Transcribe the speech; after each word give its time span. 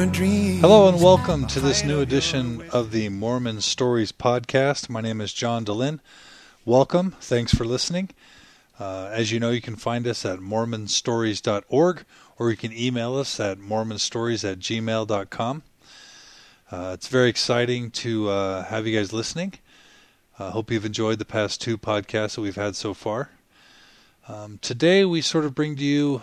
Hello 0.00 0.88
and 0.88 1.02
welcome 1.02 1.46
to 1.48 1.60
this 1.60 1.84
new 1.84 2.00
edition 2.00 2.62
of 2.70 2.90
the 2.90 3.10
Mormon 3.10 3.60
Stories 3.60 4.12
podcast. 4.12 4.88
My 4.88 5.02
name 5.02 5.20
is 5.20 5.30
John 5.30 5.62
Dehlin. 5.66 6.00
Welcome. 6.64 7.10
Thanks 7.20 7.52
for 7.52 7.66
listening. 7.66 8.08
Uh, 8.78 9.10
as 9.12 9.30
you 9.30 9.38
know, 9.38 9.50
you 9.50 9.60
can 9.60 9.76
find 9.76 10.06
us 10.06 10.24
at 10.24 10.38
mormonstories.org 10.38 12.04
or 12.38 12.50
you 12.50 12.56
can 12.56 12.72
email 12.72 13.14
us 13.14 13.38
at 13.38 13.58
mormonstories 13.58 14.50
at 14.50 14.60
gmail.com. 14.60 15.62
Uh, 16.72 16.90
it's 16.94 17.08
very 17.08 17.28
exciting 17.28 17.90
to 17.90 18.30
uh, 18.30 18.64
have 18.64 18.86
you 18.86 18.96
guys 18.96 19.12
listening. 19.12 19.52
I 20.38 20.48
hope 20.48 20.70
you've 20.70 20.86
enjoyed 20.86 21.18
the 21.18 21.26
past 21.26 21.60
two 21.60 21.76
podcasts 21.76 22.36
that 22.36 22.40
we've 22.40 22.56
had 22.56 22.74
so 22.74 22.94
far. 22.94 23.32
Um, 24.28 24.60
today, 24.62 25.04
we 25.04 25.20
sort 25.20 25.44
of 25.44 25.54
bring 25.54 25.76
to 25.76 25.84
you 25.84 26.16
a 26.16 26.22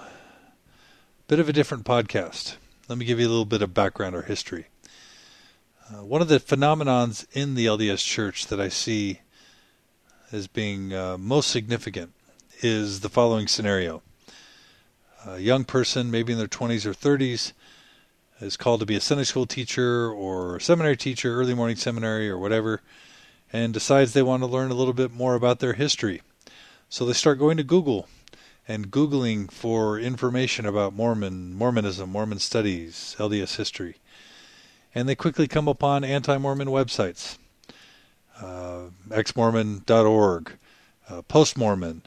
bit 1.28 1.40
of 1.40 1.48
a 1.48 1.54
different 1.54 1.86
podcast. 1.86 2.56
Let 2.88 2.98
me 2.98 3.04
give 3.04 3.20
you 3.20 3.27
a 3.27 3.30
little 3.30 3.44
bit 3.44 3.62
of 3.62 3.73
background 3.73 4.16
or 4.16 4.22
history. 4.22 4.68
Uh, 5.90 6.05
one 6.05 6.22
of 6.22 6.30
the 6.30 6.40
phenomenons 6.40 7.26
in 7.34 7.55
the 7.55 7.66
LDS 7.66 8.05
Church 8.05 8.48
that 8.48 8.62
I 8.62 8.70
see 8.70 9.20
as 10.32 10.48
being 10.48 10.94
uh, 10.94 11.18
most 11.18 11.52
significant 11.52 12.14
is 12.62 13.02
the 13.02 13.09
following 13.09 13.48
scenario. 13.48 14.04
A 15.26 15.40
young 15.40 15.66
person, 15.66 16.09
maybe 16.09 16.31
in 16.31 16.40
their 16.40 16.48
20s 16.48 16.86
or 16.86 16.94
30s, 16.94 17.52
is 18.40 18.55
called 18.55 18.80
to 18.80 18.86
be 18.86 18.95
a 18.95 19.02
Sunday 19.02 19.26
school 19.26 19.45
teacher 19.45 20.09
or 20.09 20.58
seminary 20.62 20.95
teacher, 20.95 21.36
early 21.36 21.54
morning 21.54 21.76
seminary 21.76 22.30
or 22.30 22.38
whatever, 22.38 22.81
and 23.52 23.73
decides 23.73 24.14
they 24.14 24.23
want 24.23 24.44
to 24.44 24.48
learn 24.48 24.72
a 24.72 24.76
little 24.76 24.94
bit 24.94 25.12
more 25.12 25.36
about 25.36 25.59
their 25.59 25.73
history. 25.73 26.22
So 26.88 27.06
they 27.06 27.12
start 27.12 27.38
going 27.38 27.58
to 27.58 27.64
Google 27.64 28.08
and 28.68 28.92
Googling 28.92 29.52
for 29.52 30.00
information 30.00 30.66
about 30.66 30.94
Mormon, 30.94 31.54
Mormonism, 31.54 32.10
Mormon 32.10 32.40
studies, 32.40 33.16
LDS 33.18 33.56
history. 33.56 33.96
And 34.94 35.08
they 35.08 35.16
quickly 35.16 35.48
come 35.48 35.68
upon 35.68 36.04
anti 36.04 36.38
Mormon 36.38 36.68
websites 36.68 37.38
uh, 38.42 38.90
exmormon.org, 39.09 40.58
uh, 41.09 41.22
Post 41.24 41.58
Mormon, 41.58 42.02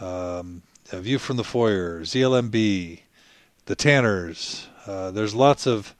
um, 0.00 0.62
A 0.92 1.00
View 1.00 1.18
from 1.18 1.36
the 1.36 1.44
Foyer, 1.44 2.00
ZLMB, 2.00 3.00
The 3.66 3.76
Tanners. 3.76 4.68
Uh, 4.86 5.10
there's 5.10 5.34
lots 5.34 5.66
of 5.66 5.94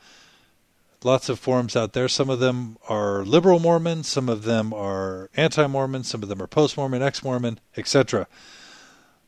lots 1.02 1.28
of 1.28 1.38
forums 1.38 1.76
out 1.76 1.92
there. 1.92 2.08
Some 2.08 2.30
of 2.30 2.40
them 2.40 2.78
are 2.88 3.24
liberal 3.24 3.58
Mormon, 3.58 4.04
some 4.04 4.28
of 4.28 4.44
them 4.44 4.72
are 4.72 5.28
anti-Mormon, 5.36 6.02
some 6.04 6.22
of 6.22 6.30
them 6.30 6.40
are 6.40 6.46
post-Mormon, 6.46 7.02
ex-Mormon, 7.02 7.60
etc. 7.76 8.26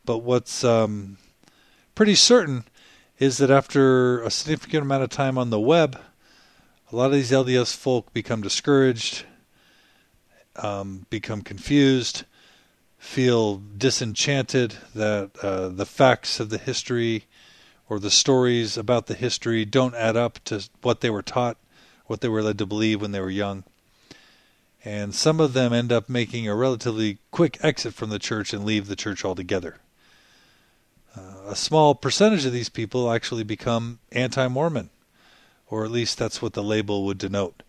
But 0.07 0.19
what's 0.19 0.63
um, 0.63 1.19
pretty 1.97 2.15
certain 2.15 2.65
is 3.19 3.39
that 3.39 3.51
after 3.51 4.23
a 4.23 4.31
significant 4.31 4.83
amount 4.83 5.03
of 5.03 5.11
time 5.11 5.37
on 5.37 5.51
the 5.51 5.59
web, 5.59 5.99
a 6.93 6.97
lot 6.97 7.07
of 7.07 7.13
these 7.13 7.33
LDS 7.33 7.75
folk 7.75 8.13
become 8.13 8.41
discouraged, 8.41 9.25
um, 10.55 11.07
become 11.11 11.43
confused, 11.43 12.25
feel 12.99 13.61
disenchanted 13.77 14.77
that 14.95 15.33
uh, 15.43 15.69
the 15.69 15.87
facts 15.87 16.39
of 16.39 16.51
the 16.51 16.59
history 16.59 17.25
or 17.89 17.99
the 17.99 18.11
stories 18.11 18.79
about 18.79 19.07
the 19.07 19.15
history 19.15 19.65
don't 19.65 19.95
add 19.97 20.17
up 20.17 20.43
to 20.45 20.69
what 20.83 21.01
they 21.01 21.11
were 21.11 21.23
taught, 21.23 21.57
what 22.07 22.21
they 22.21 22.29
were 22.29 22.43
led 22.43 22.59
to 22.59 22.67
believe 22.67 23.01
when 23.01 23.11
they 23.11 23.21
were 23.21 23.29
young. 23.29 23.65
And 24.85 25.13
some 25.13 25.41
of 25.41 25.53
them 25.53 25.73
end 25.73 25.91
up 25.91 26.09
making 26.09 26.47
a 26.47 26.55
relatively 26.55 27.19
quick 27.33 27.59
exit 27.61 27.93
from 27.93 28.11
the 28.11 28.21
church 28.21 28.53
and 28.53 28.65
leave 28.65 28.87
the 28.87 28.95
church 28.95 29.25
altogether. 29.25 29.79
A 31.49 31.55
small 31.55 31.95
percentage 31.95 32.45
of 32.45 32.53
these 32.53 32.69
people 32.69 33.13
actually 33.13 33.45
become 33.45 34.01
anti 34.11 34.49
Mormon, 34.49 34.91
or 35.69 35.85
at 35.85 35.93
least 35.93 36.19
that's 36.19 36.43
what 36.43 36.55
the 36.55 36.63
label 36.63 37.05
would 37.05 37.19
denote, 37.19 37.63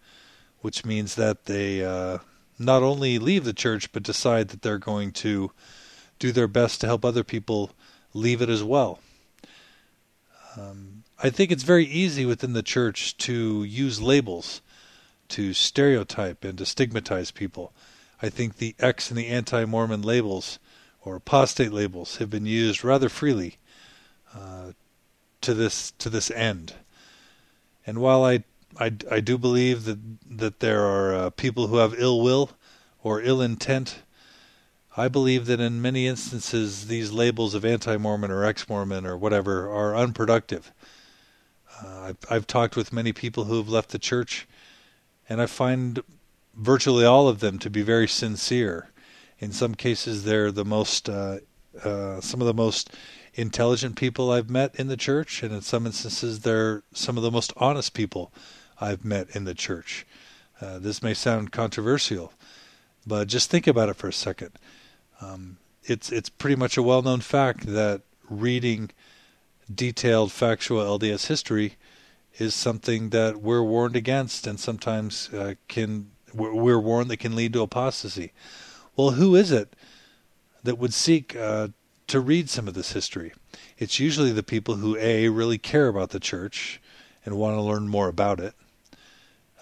which 0.62 0.84
means 0.84 1.14
that 1.14 1.46
they 1.46 1.86
uh, 1.86 2.18
not 2.58 2.82
only 2.82 3.20
leave 3.20 3.44
the 3.44 3.54
church 3.54 3.92
but 3.92 4.02
decide 4.02 4.48
that 4.48 4.64
they're 4.64 4.80
going 4.80 5.12
to 5.12 5.52
do 6.18 6.32
their 6.32 6.48
best 6.48 6.82
to 6.82 6.88
help 6.88 7.06
other 7.06 7.24
people 7.24 7.70
leave 8.16 8.42
it 8.42 8.50
as 8.50 8.64
well. 8.64 9.00
Um, 10.58 11.04
I 11.22 11.30
think 11.30 11.52
it's 11.52 11.62
very 11.62 11.86
easy 11.86 12.26
within 12.26 12.54
the 12.54 12.64
church 12.64 13.16
to 13.18 13.64
use 13.64 14.02
labels 14.02 14.62
to 15.30 15.54
stereotype 15.54 16.44
and 16.44 16.58
to 16.58 16.66
stigmatize 16.66 17.30
people. 17.30 17.74
I 18.24 18.30
think 18.30 18.58
the 18.58 18.74
ex 18.80 19.12
and 19.12 19.20
the 19.20 19.28
anti 19.28 19.66
Mormon 19.66 20.02
labels 20.02 20.58
or 21.04 21.18
apostate 21.18 21.72
labels 21.72 22.18
have 22.18 22.32
been 22.32 22.48
used 22.48 22.84
rather 22.84 23.08
freely 23.08 23.58
to 25.48 25.54
this 25.54 25.92
to 25.92 26.10
this 26.10 26.30
end. 26.32 26.74
And 27.86 28.00
while 28.00 28.26
I, 28.26 28.44
I, 28.78 28.92
I 29.10 29.22
do 29.22 29.38
believe 29.38 29.86
that 29.86 30.00
that 30.30 30.60
there 30.60 30.84
are 30.84 31.16
uh, 31.16 31.30
people 31.30 31.68
who 31.68 31.78
have 31.78 31.96
ill 31.98 32.22
will 32.22 32.52
or 33.02 33.22
ill 33.22 33.42
intent, 33.42 34.00
I 34.98 35.08
believe 35.08 35.46
that 35.46 35.62
in 35.62 35.82
many 35.82 36.06
instances 36.06 36.88
these 36.88 37.14
labels 37.14 37.54
of 37.56 37.64
anti-Mormon 37.64 38.30
or 38.30 38.44
ex-Mormon 38.44 39.06
or 39.06 39.18
whatever 39.18 39.72
are 39.72 39.96
unproductive. 39.96 40.74
Uh, 41.82 42.10
I've, 42.10 42.18
I've 42.30 42.48
talked 42.48 42.76
with 42.76 42.92
many 42.92 43.14
people 43.14 43.46
who 43.46 43.56
have 43.56 43.70
left 43.70 43.92
the 43.92 44.00
church, 44.00 44.48
and 45.30 45.42
I 45.42 45.46
find 45.46 46.02
virtually 46.56 47.06
all 47.06 47.30
of 47.30 47.40
them 47.40 47.58
to 47.60 47.70
be 47.70 47.84
very 47.84 48.08
sincere 48.08 48.90
in 49.40 49.52
some 49.52 49.76
cases, 49.76 50.24
they're 50.24 50.52
the 50.52 50.66
most, 50.66 51.10
uh, 51.10 51.38
uh, 51.84 52.20
some 52.22 52.42
of 52.42 52.48
the 52.48 52.54
most 52.54 52.92
intelligent 53.38 53.96
people 53.96 54.32
I've 54.32 54.50
met 54.50 54.76
in 54.76 54.88
the 54.88 54.98
church, 54.98 55.44
and 55.44 55.54
in 55.54 55.62
some 55.62 55.86
instances, 55.86 56.40
they're 56.40 56.84
some 56.92 57.16
of 57.18 57.24
the 57.24 57.32
most 57.32 57.54
honest 57.56 57.94
people 57.94 58.34
I've 58.82 59.06
met 59.06 59.30
in 59.36 59.46
the 59.46 59.54
church. 59.54 60.06
Uh, 60.60 60.80
this 60.80 61.04
may 61.04 61.14
sound 61.14 61.52
controversial, 61.52 62.34
but 63.06 63.28
just 63.28 63.50
think 63.50 63.68
about 63.68 63.90
it 63.90 63.96
for 63.96 64.08
a 64.08 64.14
second. 64.14 64.52
Um, 65.22 65.58
it's 65.84 66.12
it's 66.12 66.30
pretty 66.30 66.56
much 66.56 66.78
a 66.78 66.84
well-known 66.84 67.22
fact 67.22 67.68
that 67.68 68.02
reading 68.28 68.90
detailed 69.74 70.32
factual 70.32 71.00
LDS 71.00 71.28
history 71.28 71.76
is 72.40 72.54
something 72.54 73.12
that 73.12 73.38
we're 73.38 73.64
warned 73.64 73.96
against, 73.96 74.48
and 74.48 74.60
sometimes 74.60 75.30
uh, 75.32 75.54
can 75.68 76.10
we're 76.34 76.80
warned 76.80 77.10
that 77.12 77.18
can 77.18 77.36
lead 77.36 77.54
to 77.54 77.62
apostasy. 77.62 78.34
Well, 78.96 79.12
who 79.12 79.36
is 79.36 79.52
it 79.52 79.76
that 80.64 80.78
would 80.78 80.94
seek 80.94 81.36
uh, 81.36 81.70
to 82.08 82.20
read 82.20 82.50
some 82.50 82.68
of 82.68 82.74
this 82.74 82.94
history? 82.94 83.34
It's 83.78 84.00
usually 84.00 84.32
the 84.32 84.44
people 84.44 84.76
who, 84.76 84.98
A, 84.98 85.30
really 85.30 85.58
care 85.58 85.88
about 85.88 86.10
the 86.10 86.20
church 86.20 86.82
and 87.26 87.38
want 87.38 87.56
to 87.56 87.62
learn 87.62 87.88
more 87.88 88.08
about 88.08 88.40
it. 88.40 88.54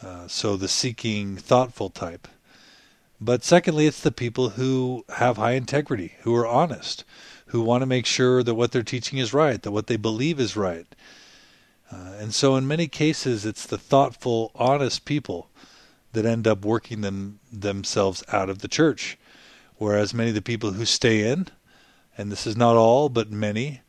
Uh, 0.02 0.28
so 0.28 0.56
the 0.56 0.68
seeking, 0.68 1.36
thoughtful 1.36 1.90
type. 1.90 2.28
But 3.20 3.44
secondly, 3.44 3.88
it's 3.88 4.02
the 4.02 4.12
people 4.12 4.50
who 4.50 5.06
have 5.16 5.38
high 5.38 5.54
integrity, 5.54 6.16
who 6.22 6.36
are 6.36 6.48
honest, 6.48 7.04
who 7.48 7.62
want 7.62 7.82
to 7.82 7.88
make 7.88 8.06
sure 8.06 8.44
that 8.44 8.56
what 8.56 8.72
they're 8.72 8.84
teaching 8.84 9.20
is 9.20 9.34
right, 9.34 9.62
that 9.62 9.72
what 9.72 9.88
they 9.88 9.96
believe 9.96 10.40
is 10.40 10.56
right. 10.56 10.86
Uh, 11.92 12.14
and 12.20 12.34
so, 12.34 12.56
in 12.56 12.68
many 12.68 12.88
cases, 12.88 13.46
it's 13.46 13.66
the 13.66 13.78
thoughtful, 13.78 14.52
honest 14.56 15.06
people 15.06 15.50
that 16.12 16.26
end 16.26 16.48
up 16.48 16.66
working 16.66 17.02
them 17.02 17.40
themselves 17.52 18.24
out 18.32 18.50
of 18.50 18.60
the 18.60 18.68
church. 18.68 19.18
Whereas 19.78 20.14
many 20.14 20.30
of 20.30 20.36
the 20.36 20.42
people 20.42 20.72
who 20.72 20.86
stay 20.86 21.30
in, 21.30 21.48
and 22.18 22.32
this 22.32 22.48
is 22.48 22.56
not 22.56 22.76
all, 22.76 23.10
but 23.10 23.32
many, 23.32 23.82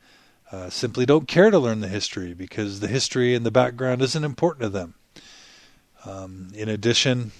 uh, 0.52 0.70
simply 0.70 1.06
don't 1.06 1.28
care 1.28 1.50
to 1.50 1.58
learn 1.58 1.80
the 1.80 1.88
history 1.88 2.34
because 2.34 2.80
the 2.80 2.88
history 2.88 3.34
and 3.34 3.44
the 3.44 3.50
background 3.50 4.02
isn't 4.02 4.24
important 4.24 4.62
to 4.62 4.68
them. 4.68 4.94
Um, 6.04 6.50
in 6.54 6.68
addition, 6.68 7.32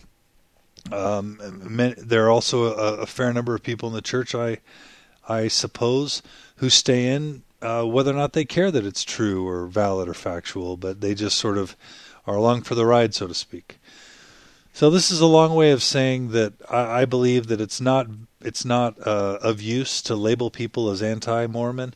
um, 0.93 1.39
many, 1.63 1.95
there 1.97 2.27
are 2.27 2.31
also 2.31 2.75
a, 2.75 3.03
a, 3.03 3.07
fair 3.07 3.33
number 3.33 3.55
of 3.55 3.63
people 3.63 3.89
in 3.89 3.95
the 3.95 4.03
church, 4.03 4.35
I, 4.35 4.59
I 5.29 5.49
suppose, 5.49 6.23
who 6.57 6.69
stay 6.69 7.07
in 7.07 7.43
uh, 7.63 7.85
whether 7.85 8.11
or 8.11 8.15
not 8.15 8.33
they 8.33 8.45
care 8.45 8.71
that 8.71 8.85
it's 8.85 9.05
true 9.05 9.47
or 9.47 9.67
valid 9.67 10.09
or 10.09 10.15
factual, 10.15 10.77
but 10.77 11.01
they 11.01 11.15
just 11.15 11.39
sort 11.39 11.59
of 11.59 11.77
are 12.27 12.37
along 12.37 12.63
for 12.63 12.75
the 12.75 12.87
ride, 12.87 13.15
so 13.15 13.27
to 13.27 13.35
speak. 13.35 13.79
So 14.73 14.91
this 14.91 15.11
is 15.11 15.21
a 15.21 15.27
long 15.27 15.55
way 15.55 15.71
of 15.71 15.83
saying 15.83 16.33
that 16.33 16.53
I, 16.71 17.03
I 17.03 17.05
believe 17.05 17.47
that 17.47 17.61
it's 17.61 17.81
not 17.81 18.09
it's 18.47 18.65
not 18.65 18.95
uh, 19.05 19.39
of 19.43 19.61
use 19.61 20.01
to 20.03 20.15
label 20.15 20.51
people 20.51 20.89
as 20.89 21.03
anti-Mormon 21.03 21.95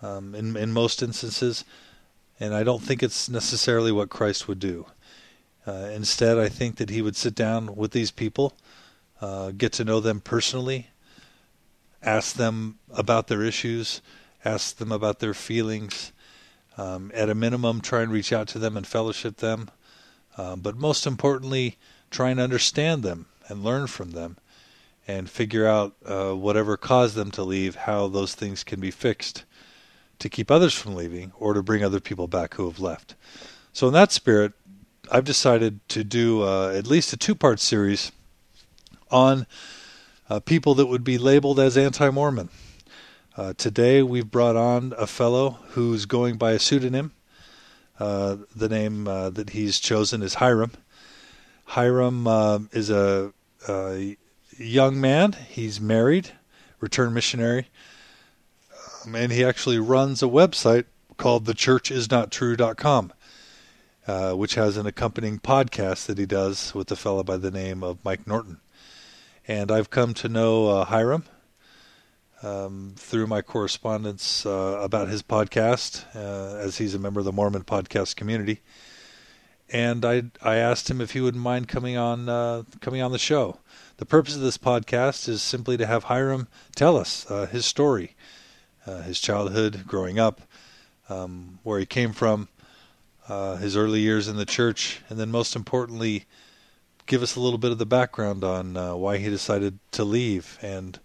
um, 0.00 0.34
in 0.34 0.56
in 0.56 0.72
most 0.72 1.02
instances, 1.02 1.64
and 2.40 2.54
I 2.54 2.62
don't 2.64 2.82
think 2.82 3.02
it's 3.02 3.28
necessarily 3.28 3.92
what 3.92 4.08
Christ 4.08 4.48
would 4.48 4.58
do. 4.58 4.86
Uh, 5.66 5.90
instead, 5.92 6.38
I 6.38 6.48
think 6.48 6.76
that 6.76 6.88
he 6.88 7.02
would 7.02 7.14
sit 7.14 7.34
down 7.34 7.76
with 7.76 7.92
these 7.92 8.10
people, 8.10 8.56
uh, 9.20 9.50
get 9.50 9.72
to 9.74 9.84
know 9.84 10.00
them 10.00 10.20
personally, 10.20 10.88
ask 12.02 12.36
them 12.36 12.78
about 12.94 13.28
their 13.28 13.42
issues, 13.42 14.00
ask 14.42 14.78
them 14.78 14.90
about 14.90 15.18
their 15.18 15.34
feelings. 15.34 16.12
Um, 16.78 17.10
at 17.12 17.28
a 17.28 17.34
minimum, 17.34 17.82
try 17.82 18.00
and 18.00 18.10
reach 18.10 18.32
out 18.32 18.48
to 18.48 18.58
them 18.58 18.74
and 18.74 18.86
fellowship 18.86 19.36
them. 19.36 19.68
Uh, 20.38 20.56
but 20.56 20.78
most 20.78 21.06
importantly, 21.06 21.76
try 22.10 22.30
and 22.30 22.40
understand 22.40 23.02
them 23.02 23.26
and 23.48 23.62
learn 23.62 23.86
from 23.86 24.12
them 24.12 24.38
and 25.10 25.28
figure 25.28 25.66
out 25.66 25.96
uh, 26.06 26.32
whatever 26.32 26.76
caused 26.76 27.16
them 27.16 27.30
to 27.32 27.42
leave, 27.42 27.74
how 27.74 28.06
those 28.06 28.34
things 28.34 28.62
can 28.62 28.80
be 28.80 28.90
fixed 28.90 29.44
to 30.20 30.28
keep 30.28 30.50
others 30.50 30.72
from 30.72 30.94
leaving 30.94 31.32
or 31.38 31.52
to 31.54 31.62
bring 31.62 31.82
other 31.82 32.00
people 32.00 32.28
back 32.28 32.54
who 32.54 32.68
have 32.68 32.78
left. 32.78 33.16
So, 33.72 33.88
in 33.88 33.94
that 33.94 34.12
spirit, 34.12 34.52
I've 35.10 35.24
decided 35.24 35.86
to 35.88 36.04
do 36.04 36.42
uh, 36.42 36.72
at 36.76 36.86
least 36.86 37.12
a 37.12 37.16
two 37.16 37.34
part 37.34 37.58
series 37.58 38.12
on 39.10 39.46
uh, 40.28 40.38
people 40.40 40.74
that 40.76 40.86
would 40.86 41.02
be 41.02 41.18
labeled 41.18 41.58
as 41.58 41.76
anti 41.76 42.08
Mormon. 42.10 42.48
Uh, 43.36 43.52
today, 43.56 44.02
we've 44.02 44.30
brought 44.30 44.56
on 44.56 44.94
a 44.96 45.06
fellow 45.06 45.58
who's 45.70 46.06
going 46.06 46.36
by 46.36 46.52
a 46.52 46.58
pseudonym. 46.58 47.12
Uh, 47.98 48.36
the 48.54 48.68
name 48.68 49.08
uh, 49.08 49.30
that 49.30 49.50
he's 49.50 49.80
chosen 49.80 50.22
is 50.22 50.36
Hyrum. 50.36 50.72
Hyrum 51.70 52.26
uh, 52.26 52.60
is 52.72 52.90
a, 52.90 53.32
young 54.64 55.00
man. 55.00 55.32
He's 55.48 55.80
married, 55.80 56.32
returned 56.80 57.14
missionary, 57.14 57.68
um, 59.04 59.14
and 59.14 59.32
he 59.32 59.44
actually 59.44 59.78
runs 59.78 60.22
a 60.22 60.26
website 60.26 60.84
called 61.16 61.44
thechurchisnottrue.com, 61.44 63.12
uh, 64.06 64.32
which 64.32 64.54
has 64.54 64.76
an 64.76 64.86
accompanying 64.86 65.38
podcast 65.38 66.06
that 66.06 66.18
he 66.18 66.26
does 66.26 66.74
with 66.74 66.90
a 66.90 66.96
fellow 66.96 67.22
by 67.22 67.36
the 67.36 67.50
name 67.50 67.82
of 67.82 68.04
Mike 68.04 68.26
Norton. 68.26 68.60
And 69.48 69.70
I've 69.70 69.90
come 69.90 70.14
to 70.14 70.28
know 70.28 70.68
uh, 70.68 70.84
Hyrum 70.86 71.24
um, 72.42 72.94
through 72.96 73.26
my 73.26 73.42
correspondence 73.42 74.46
uh, 74.46 74.78
about 74.80 75.08
his 75.08 75.22
podcast, 75.22 76.04
uh, 76.14 76.56
as 76.58 76.78
he's 76.78 76.94
a 76.94 76.98
member 76.98 77.20
of 77.20 77.26
the 77.26 77.32
Mormon 77.32 77.64
podcast 77.64 78.16
community. 78.16 78.60
And 79.72 80.04
I 80.04 80.24
I 80.42 80.56
asked 80.56 80.90
him 80.90 81.00
if 81.00 81.12
he 81.12 81.20
wouldn't 81.20 81.42
mind 81.42 81.68
coming 81.68 81.96
on 81.96 82.28
uh, 82.28 82.64
coming 82.80 83.02
on 83.02 83.12
the 83.12 83.18
show. 83.18 83.58
The 83.98 84.06
purpose 84.06 84.34
of 84.34 84.40
this 84.40 84.58
podcast 84.58 85.28
is 85.28 85.42
simply 85.42 85.76
to 85.76 85.86
have 85.86 86.04
Hyrum 86.04 86.48
tell 86.74 86.96
us 86.96 87.30
uh, 87.30 87.46
his 87.46 87.66
story, 87.66 88.16
uh, 88.86 89.02
his 89.02 89.20
childhood, 89.20 89.84
growing 89.86 90.18
up, 90.18 90.40
um, 91.08 91.58
where 91.62 91.78
he 91.78 91.86
came 91.86 92.12
from, 92.12 92.48
uh, 93.28 93.56
his 93.56 93.76
early 93.76 94.00
years 94.00 94.26
in 94.26 94.36
the 94.36 94.46
church, 94.46 95.02
and 95.08 95.18
then 95.18 95.30
most 95.30 95.54
importantly, 95.54 96.24
give 97.06 97.22
us 97.22 97.36
a 97.36 97.40
little 97.40 97.58
bit 97.58 97.72
of 97.72 97.78
the 97.78 97.86
background 97.86 98.42
on 98.42 98.74
why 98.98 99.18
he 99.18 99.28
decided 99.28 99.78
to 99.92 100.04
leave 100.04 100.58
and 100.62 100.98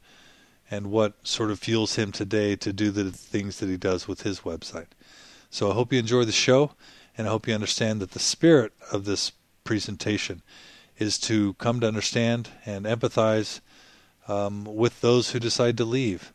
and 0.71 0.89
what 0.89 1.13
sort 1.23 1.51
of 1.51 1.59
fuels 1.59 1.95
him 1.95 2.11
today 2.11 2.55
to 2.55 2.73
do 2.73 2.91
the 2.91 3.11
things 3.11 3.59
that 3.59 3.69
he 3.69 3.77
does 3.77 4.07
with 4.07 4.23
his 4.23 4.39
website. 4.41 4.87
So 5.49 5.69
I 5.69 5.73
hope 5.73 5.93
you 5.93 5.99
enjoy 5.99 6.25
the 6.25 6.31
show, 6.31 6.71
and 7.17 7.27
I 7.27 7.31
hope 7.31 7.47
you 7.47 7.53
understand 7.53 8.01
that 8.01 8.11
the 8.11 8.19
spirit 8.19 8.73
of 8.91 9.05
this 9.05 9.31
presentation 9.63 10.41
is 10.97 11.17
to 11.19 11.53
come 11.55 11.79
to 11.79 11.87
understand 11.87 12.49
and 12.65 12.85
empathize 12.85 13.59
um, 14.27 14.63
with 14.63 15.01
those 15.01 15.31
who 15.31 15.39
decide 15.39 15.77
to 15.77 15.85
leave, 15.85 16.33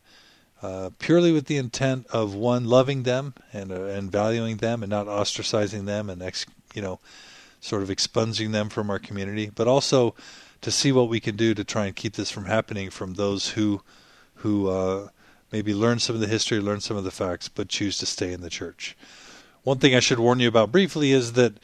uh, 0.62 0.90
purely 0.98 1.32
with 1.32 1.46
the 1.46 1.56
intent 1.56 2.06
of 2.08 2.34
one 2.34 2.64
loving 2.64 3.02
them 3.02 3.34
and 3.52 3.72
uh, 3.72 3.84
and 3.84 4.12
valuing 4.12 4.58
them 4.58 4.82
and 4.82 4.90
not 4.90 5.06
ostracizing 5.06 5.86
them 5.86 6.10
and 6.10 6.22
ex, 6.22 6.46
you 6.74 6.82
know, 6.82 7.00
sort 7.60 7.82
of 7.82 7.90
expunging 7.90 8.52
them 8.52 8.68
from 8.68 8.90
our 8.90 8.98
community, 8.98 9.50
but 9.54 9.66
also 9.66 10.14
to 10.60 10.70
see 10.70 10.92
what 10.92 11.08
we 11.08 11.20
can 11.20 11.36
do 11.36 11.54
to 11.54 11.64
try 11.64 11.86
and 11.86 11.96
keep 11.96 12.14
this 12.14 12.30
from 12.30 12.44
happening 12.44 12.90
from 12.90 13.14
those 13.14 13.50
who 13.50 13.82
who 14.36 14.68
uh, 14.68 15.08
maybe 15.52 15.74
learn 15.74 15.98
some 15.98 16.14
of 16.14 16.20
the 16.20 16.26
history, 16.26 16.60
learn 16.60 16.80
some 16.80 16.96
of 16.96 17.04
the 17.04 17.10
facts, 17.10 17.48
but 17.48 17.68
choose 17.68 17.98
to 17.98 18.06
stay 18.06 18.32
in 18.32 18.40
the 18.40 18.50
church. 18.50 18.96
One 19.62 19.78
thing 19.78 19.94
I 19.94 20.00
should 20.00 20.18
warn 20.18 20.40
you 20.40 20.48
about 20.48 20.72
briefly 20.72 21.12
is 21.12 21.34
that 21.34 21.54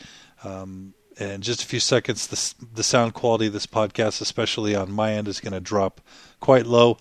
um, 0.45 0.95
in 1.17 1.41
just 1.41 1.63
a 1.63 1.67
few 1.67 1.81
seconds, 1.81 2.27
the, 2.27 2.67
the 2.75 2.83
sound 2.83 3.15
quality 3.15 3.47
of 3.47 3.53
this 3.53 3.67
podcast, 3.67 4.21
especially 4.21 4.75
on 4.75 4.93
my 4.93 5.13
end, 5.13 5.29
is 5.29 5.41
going 5.41 5.53
to 5.53 5.61
drop 5.61 6.01
quite 6.41 6.67
low. 6.67 6.99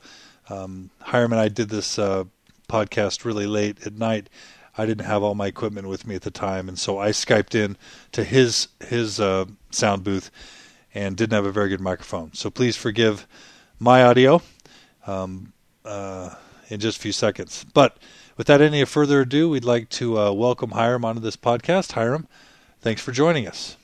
Um, 0.50 0.90
Hyrum 1.02 1.32
and 1.32 1.42
I 1.42 1.50
did 1.50 1.70
this 1.70 2.00
uh, 2.00 2.26
podcast 2.70 3.26
really 3.26 3.48
late 3.48 3.86
at 3.86 3.94
night. 3.94 4.30
I 4.78 4.86
didn't 4.86 5.06
have 5.06 5.24
all 5.24 5.36
my 5.36 5.48
equipment 5.48 5.88
with 5.88 6.06
me 6.06 6.16
at 6.16 6.22
the 6.22 6.32
time, 6.32 6.68
and 6.68 6.78
so 6.78 7.00
I 7.00 7.10
skyped 7.10 7.56
in 7.56 7.78
to 8.12 8.24
his 8.24 8.68
his 8.86 9.22
uh, 9.22 9.46
sound 9.72 10.04
booth 10.04 10.30
and 10.94 11.16
didn't 11.16 11.34
have 11.34 11.46
a 11.46 11.52
very 11.52 11.70
good 11.70 11.80
microphone. 11.80 12.34
So 12.34 12.50
please 12.50 12.76
forgive 12.76 13.26
my 13.80 14.04
audio. 14.04 14.42
Um, 15.08 15.54
uh, 15.86 16.36
in 16.70 16.80
just 16.80 16.98
a 16.98 17.02
few 17.02 17.12
seconds. 17.12 17.66
But 17.74 17.98
without 18.38 18.62
any 18.62 18.84
further 18.86 19.22
ado, 19.22 19.50
we'd 19.50 19.64
like 19.64 19.90
to 19.90 20.18
uh, 20.20 20.32
welcome 20.32 20.72
Hyrum 20.72 21.06
onto 21.06 21.22
this 21.22 21.38
podcast. 21.38 21.94
Hyrum, 21.94 22.28
thanks 22.82 23.02
for 23.02 23.12
joining 23.12 23.48
us. 23.48 23.78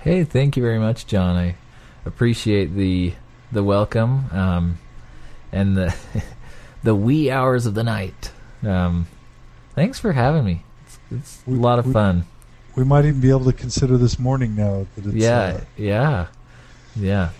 Hey, 0.00 0.24
thank 0.24 0.56
you 0.56 0.62
very 0.62 0.78
much, 0.78 1.06
John. 1.06 1.36
I 1.36 1.56
appreciate 2.04 2.74
the 2.74 3.14
the 3.50 3.64
welcome 3.64 4.26
um, 4.30 4.78
and 5.52 5.76
the 5.76 5.94
the 6.82 6.94
wee 6.94 7.30
hours 7.30 7.66
of 7.66 7.74
the 7.74 7.84
night. 7.84 8.30
Um, 8.62 9.06
thanks 9.74 9.98
for 9.98 10.12
having 10.12 10.44
me. 10.44 10.64
It's, 10.86 10.98
it's 11.10 11.42
we, 11.46 11.56
a 11.56 11.60
lot 11.60 11.78
of 11.78 11.86
we, 11.86 11.92
fun. 11.92 12.24
We 12.76 12.84
might 12.84 13.04
even 13.04 13.20
be 13.20 13.30
able 13.30 13.44
to 13.46 13.52
consider 13.52 13.96
this 13.96 14.18
morning 14.18 14.54
now 14.54 14.86
that 14.94 15.06
it's 15.06 15.14
yeah, 15.14 15.40
uh, 15.40 15.60
yeah, 15.76 16.26
yeah. 16.94 17.30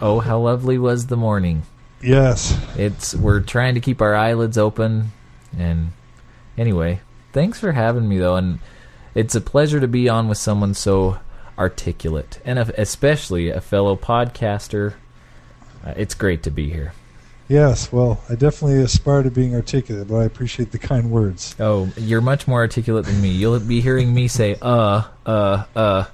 Oh, 0.00 0.20
how 0.20 0.38
lovely 0.38 0.78
was 0.78 1.08
the 1.08 1.16
morning! 1.16 1.62
Yes. 2.02 2.58
It's 2.76 3.14
we're 3.14 3.40
trying 3.40 3.74
to 3.74 3.80
keep 3.80 4.00
our 4.00 4.14
eyelids 4.14 4.56
open 4.56 5.12
and 5.58 5.92
anyway, 6.56 7.00
thanks 7.32 7.60
for 7.60 7.72
having 7.72 8.08
me 8.08 8.18
though 8.18 8.36
and 8.36 8.58
it's 9.14 9.34
a 9.34 9.40
pleasure 9.40 9.80
to 9.80 9.88
be 9.88 10.08
on 10.08 10.28
with 10.28 10.38
someone 10.38 10.74
so 10.74 11.18
articulate 11.58 12.40
and 12.44 12.58
especially 12.58 13.50
a 13.50 13.60
fellow 13.60 13.96
podcaster. 13.96 14.94
Uh, 15.84 15.94
it's 15.96 16.14
great 16.14 16.42
to 16.42 16.50
be 16.50 16.70
here. 16.70 16.92
Yes, 17.48 17.92
well, 17.92 18.20
I 18.28 18.34
definitely 18.34 18.82
aspire 18.82 19.22
to 19.22 19.30
being 19.30 19.54
articulate, 19.54 20.08
but 20.08 20.16
I 20.16 20.24
appreciate 20.24 20.72
the 20.72 20.78
kind 20.78 21.12
words. 21.12 21.54
Oh, 21.60 21.88
you're 21.96 22.20
much 22.20 22.48
more 22.48 22.58
articulate 22.58 23.06
than 23.06 23.22
me. 23.22 23.30
You'll 23.30 23.60
be 23.60 23.80
hearing 23.80 24.12
me 24.12 24.26
say 24.26 24.56
uh, 24.60 25.04
uh, 25.24 25.64
uh 25.76 26.04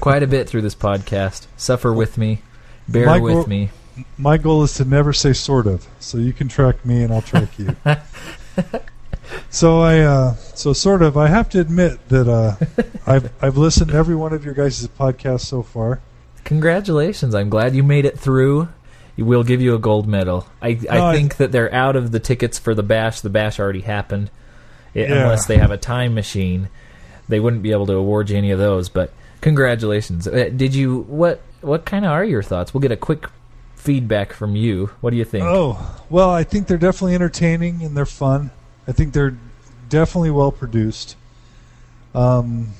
quite 0.00 0.22
a 0.22 0.26
bit 0.26 0.48
through 0.48 0.62
this 0.62 0.74
podcast. 0.74 1.46
Suffer 1.58 1.92
with 1.92 2.16
me. 2.16 2.40
Bear 2.88 3.04
My 3.04 3.18
with 3.20 3.46
me 3.46 3.70
my 4.16 4.38
goal 4.38 4.62
is 4.62 4.74
to 4.74 4.84
never 4.84 5.12
say 5.12 5.32
sort 5.32 5.66
of. 5.66 5.86
So 6.00 6.18
you 6.18 6.32
can 6.32 6.48
track 6.48 6.84
me 6.84 7.02
and 7.02 7.12
I'll 7.12 7.22
track 7.22 7.58
you. 7.58 7.74
so 9.50 9.80
I, 9.80 10.00
uh, 10.00 10.34
so 10.34 10.72
sort 10.72 11.02
of. 11.02 11.16
I 11.16 11.28
have 11.28 11.48
to 11.50 11.60
admit 11.60 12.08
that 12.08 12.28
uh, 12.28 12.56
I've 13.06 13.32
I've 13.42 13.56
listened 13.56 13.90
to 13.90 13.96
every 13.96 14.14
one 14.14 14.32
of 14.32 14.44
your 14.44 14.54
guys' 14.54 14.86
podcasts 14.88 15.46
so 15.46 15.62
far. 15.62 16.00
Congratulations! 16.44 17.34
I'm 17.34 17.48
glad 17.48 17.74
you 17.74 17.82
made 17.82 18.04
it 18.04 18.18
through. 18.18 18.68
We'll 19.16 19.44
give 19.44 19.60
you 19.60 19.74
a 19.74 19.78
gold 19.78 20.06
medal. 20.06 20.46
I 20.62 20.74
no, 20.74 20.90
I 20.90 21.14
think 21.14 21.34
I, 21.34 21.36
that 21.38 21.52
they're 21.52 21.72
out 21.74 21.96
of 21.96 22.12
the 22.12 22.20
tickets 22.20 22.58
for 22.58 22.74
the 22.74 22.82
bash. 22.82 23.20
The 23.20 23.30
bash 23.30 23.58
already 23.58 23.80
happened. 23.80 24.30
It, 24.94 25.08
yeah. 25.08 25.22
Unless 25.22 25.46
they 25.46 25.58
have 25.58 25.70
a 25.70 25.76
time 25.76 26.14
machine, 26.14 26.68
they 27.28 27.40
wouldn't 27.40 27.62
be 27.62 27.72
able 27.72 27.86
to 27.86 27.94
award 27.94 28.30
you 28.30 28.36
any 28.36 28.50
of 28.50 28.58
those. 28.58 28.88
But 28.88 29.12
congratulations! 29.40 30.28
Uh, 30.28 30.50
did 30.54 30.74
you 30.74 31.00
what? 31.02 31.40
What 31.60 31.84
kind 31.84 32.04
of 32.04 32.12
are 32.12 32.24
your 32.24 32.42
thoughts? 32.42 32.72
We'll 32.72 32.80
get 32.80 32.92
a 32.92 32.96
quick 32.96 33.28
feedback 33.78 34.32
from 34.32 34.56
you. 34.56 34.90
What 35.00 35.10
do 35.10 35.16
you 35.16 35.24
think? 35.24 35.44
Oh, 35.44 36.04
well, 36.10 36.30
I 36.30 36.42
think 36.42 36.66
they're 36.66 36.76
definitely 36.76 37.14
entertaining 37.14 37.82
and 37.82 37.96
they're 37.96 38.04
fun. 38.04 38.50
I 38.86 38.92
think 38.92 39.12
they're 39.12 39.36
definitely 39.88 40.30
well 40.30 40.52
produced. 40.52 41.16
Um, 42.14 42.72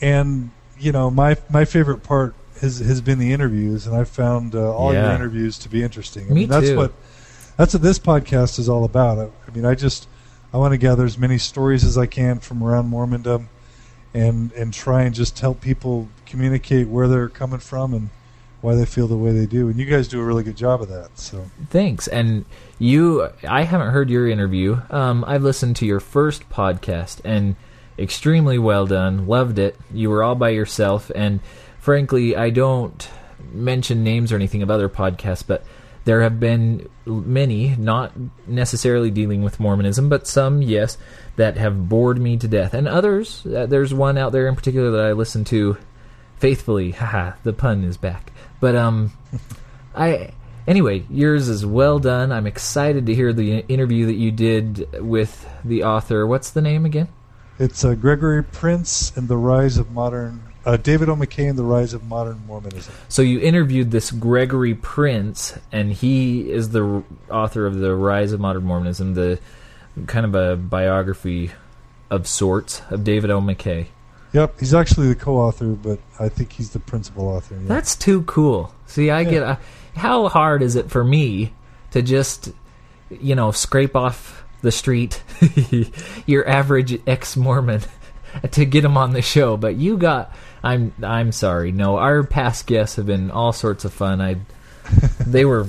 and 0.00 0.50
you 0.78 0.92
know, 0.92 1.10
my 1.10 1.36
my 1.48 1.64
favorite 1.64 2.02
part 2.02 2.34
has 2.60 2.80
has 2.80 3.00
been 3.00 3.18
the 3.18 3.32
interviews, 3.32 3.86
and 3.86 3.96
I've 3.96 4.08
found 4.08 4.54
uh, 4.54 4.74
all 4.74 4.92
yeah. 4.92 5.06
your 5.06 5.14
interviews 5.14 5.58
to 5.58 5.68
be 5.68 5.82
interesting. 5.82 6.26
I 6.26 6.28
Me 6.30 6.34
mean, 6.34 6.48
that's 6.48 6.70
too. 6.70 6.76
what 6.76 6.92
that's 7.56 7.74
what 7.74 7.82
this 7.82 7.98
podcast 7.98 8.58
is 8.58 8.68
all 8.68 8.84
about. 8.84 9.18
I, 9.18 9.30
I 9.46 9.54
mean, 9.54 9.64
I 9.64 9.74
just 9.74 10.08
I 10.52 10.56
want 10.56 10.72
to 10.72 10.78
gather 10.78 11.04
as 11.04 11.16
many 11.16 11.38
stories 11.38 11.84
as 11.84 11.96
I 11.96 12.06
can 12.06 12.40
from 12.40 12.62
around 12.62 12.90
Mormondom, 12.90 13.46
and 14.12 14.52
and 14.52 14.74
try 14.74 15.02
and 15.02 15.14
just 15.14 15.38
help 15.38 15.60
people 15.60 16.08
communicate 16.26 16.88
where 16.88 17.06
they're 17.06 17.28
coming 17.28 17.60
from 17.60 17.94
and 17.94 18.10
why 18.60 18.74
they 18.74 18.84
feel 18.84 19.06
the 19.06 19.16
way 19.16 19.32
they 19.32 19.46
do. 19.46 19.68
And 19.68 19.78
you 19.78 19.86
guys 19.86 20.08
do 20.08 20.20
a 20.20 20.24
really 20.24 20.42
good 20.42 20.56
job 20.56 20.82
of 20.82 20.88
that. 20.88 21.18
So 21.18 21.50
thanks. 21.70 22.08
And 22.08 22.44
you, 22.78 23.28
I 23.48 23.62
haven't 23.62 23.90
heard 23.90 24.10
your 24.10 24.28
interview. 24.28 24.80
Um, 24.90 25.24
I've 25.26 25.42
listened 25.42 25.76
to 25.76 25.86
your 25.86 26.00
first 26.00 26.48
podcast 26.50 27.20
and 27.24 27.56
extremely 27.98 28.58
well 28.58 28.86
done. 28.86 29.26
Loved 29.26 29.58
it. 29.58 29.76
You 29.92 30.10
were 30.10 30.22
all 30.22 30.34
by 30.34 30.50
yourself, 30.50 31.10
and 31.14 31.40
frankly, 31.78 32.36
I 32.36 32.50
don't 32.50 33.08
mention 33.52 34.04
names 34.04 34.32
or 34.32 34.36
anything 34.36 34.62
of 34.62 34.70
other 34.70 34.88
podcasts, 34.88 35.44
but 35.46 35.64
there 36.04 36.22
have 36.22 36.40
been 36.40 36.88
many, 37.04 37.76
not 37.76 38.12
necessarily 38.46 39.10
dealing 39.10 39.42
with 39.42 39.60
Mormonism, 39.60 40.08
but 40.08 40.26
some, 40.26 40.62
yes, 40.62 40.96
that 41.36 41.56
have 41.56 41.88
bored 41.88 42.18
me 42.18 42.36
to 42.38 42.48
death. 42.48 42.74
And 42.74 42.88
others, 42.88 43.44
uh, 43.46 43.66
there's 43.66 43.92
one 43.92 44.16
out 44.16 44.32
there 44.32 44.48
in 44.48 44.56
particular 44.56 44.90
that 44.92 45.04
I 45.04 45.12
listen 45.12 45.44
to 45.46 45.76
faithfully. 46.38 46.90
Haha, 46.92 47.32
the 47.44 47.52
pun 47.52 47.84
is 47.84 47.96
back. 47.96 48.32
But 48.60 48.76
um, 48.76 49.12
I 49.94 50.32
anyway, 50.66 51.04
yours 51.10 51.48
is 51.48 51.66
well 51.66 51.98
done. 51.98 52.32
I'm 52.32 52.46
excited 52.46 53.06
to 53.06 53.14
hear 53.14 53.32
the 53.32 53.58
interview 53.60 54.06
that 54.06 54.14
you 54.14 54.30
did 54.30 55.02
with 55.02 55.48
the 55.64 55.84
author. 55.84 56.26
What's 56.26 56.50
the 56.50 56.62
name 56.62 56.84
again? 56.84 57.08
It's 57.58 57.84
uh, 57.84 57.94
Gregory 57.94 58.42
Prince 58.42 59.14
and 59.16 59.28
the 59.28 59.36
Rise 59.36 59.76
of 59.76 59.90
Modern. 59.90 60.42
Uh, 60.64 60.76
David 60.76 61.08
O. 61.08 61.16
McKay 61.16 61.48
and 61.48 61.58
the 61.58 61.64
Rise 61.64 61.94
of 61.94 62.04
Modern 62.04 62.42
Mormonism. 62.46 62.94
So 63.08 63.22
you 63.22 63.40
interviewed 63.40 63.90
this 63.90 64.10
Gregory 64.10 64.74
Prince, 64.74 65.58
and 65.72 65.92
he 65.92 66.50
is 66.50 66.70
the 66.70 67.02
author 67.30 67.66
of 67.66 67.78
the 67.78 67.94
Rise 67.94 68.32
of 68.32 68.40
Modern 68.40 68.64
Mormonism, 68.64 69.14
the 69.14 69.38
kind 70.06 70.26
of 70.26 70.34
a 70.34 70.56
biography 70.56 71.50
of 72.10 72.26
sorts 72.26 72.82
of 72.90 73.04
David 73.04 73.30
O. 73.30 73.40
McKay. 73.40 73.86
Yep, 74.32 74.60
he's 74.60 74.74
actually 74.74 75.08
the 75.08 75.14
co-author, 75.16 75.68
but 75.70 75.98
I 76.18 76.28
think 76.28 76.52
he's 76.52 76.70
the 76.70 76.78
principal 76.78 77.28
author. 77.28 77.54
Yeah. 77.56 77.62
That's 77.66 77.96
too 77.96 78.22
cool. 78.22 78.72
See, 78.86 79.10
I 79.10 79.20
Yeah. 79.22 79.30
get. 79.30 79.42
Uh, 79.42 79.56
how 79.96 80.28
hard 80.28 80.62
is 80.62 80.76
it 80.76 80.88
for 80.90 81.02
me 81.02 81.52
to 81.90 82.00
just, 82.00 82.52
you 83.10 83.34
know, 83.34 83.50
scrape 83.50 83.96
off 83.96 84.44
the 84.62 84.70
street 84.70 85.22
your 86.26 86.46
average 86.48 87.00
ex-Mormon 87.06 87.80
to 88.52 88.64
get 88.64 88.84
him 88.84 88.96
on 88.96 89.12
the 89.14 89.22
show? 89.22 89.56
But 89.56 89.76
you 89.76 89.96
got. 89.96 90.34
I'm. 90.62 90.92
I'm 91.02 91.32
sorry. 91.32 91.72
No, 91.72 91.96
our 91.96 92.22
past 92.22 92.66
guests 92.66 92.96
have 92.96 93.06
been 93.06 93.30
all 93.30 93.52
sorts 93.52 93.84
of 93.84 93.92
fun. 93.92 94.20
I. 94.20 94.36
They 95.26 95.44
were. 95.44 95.66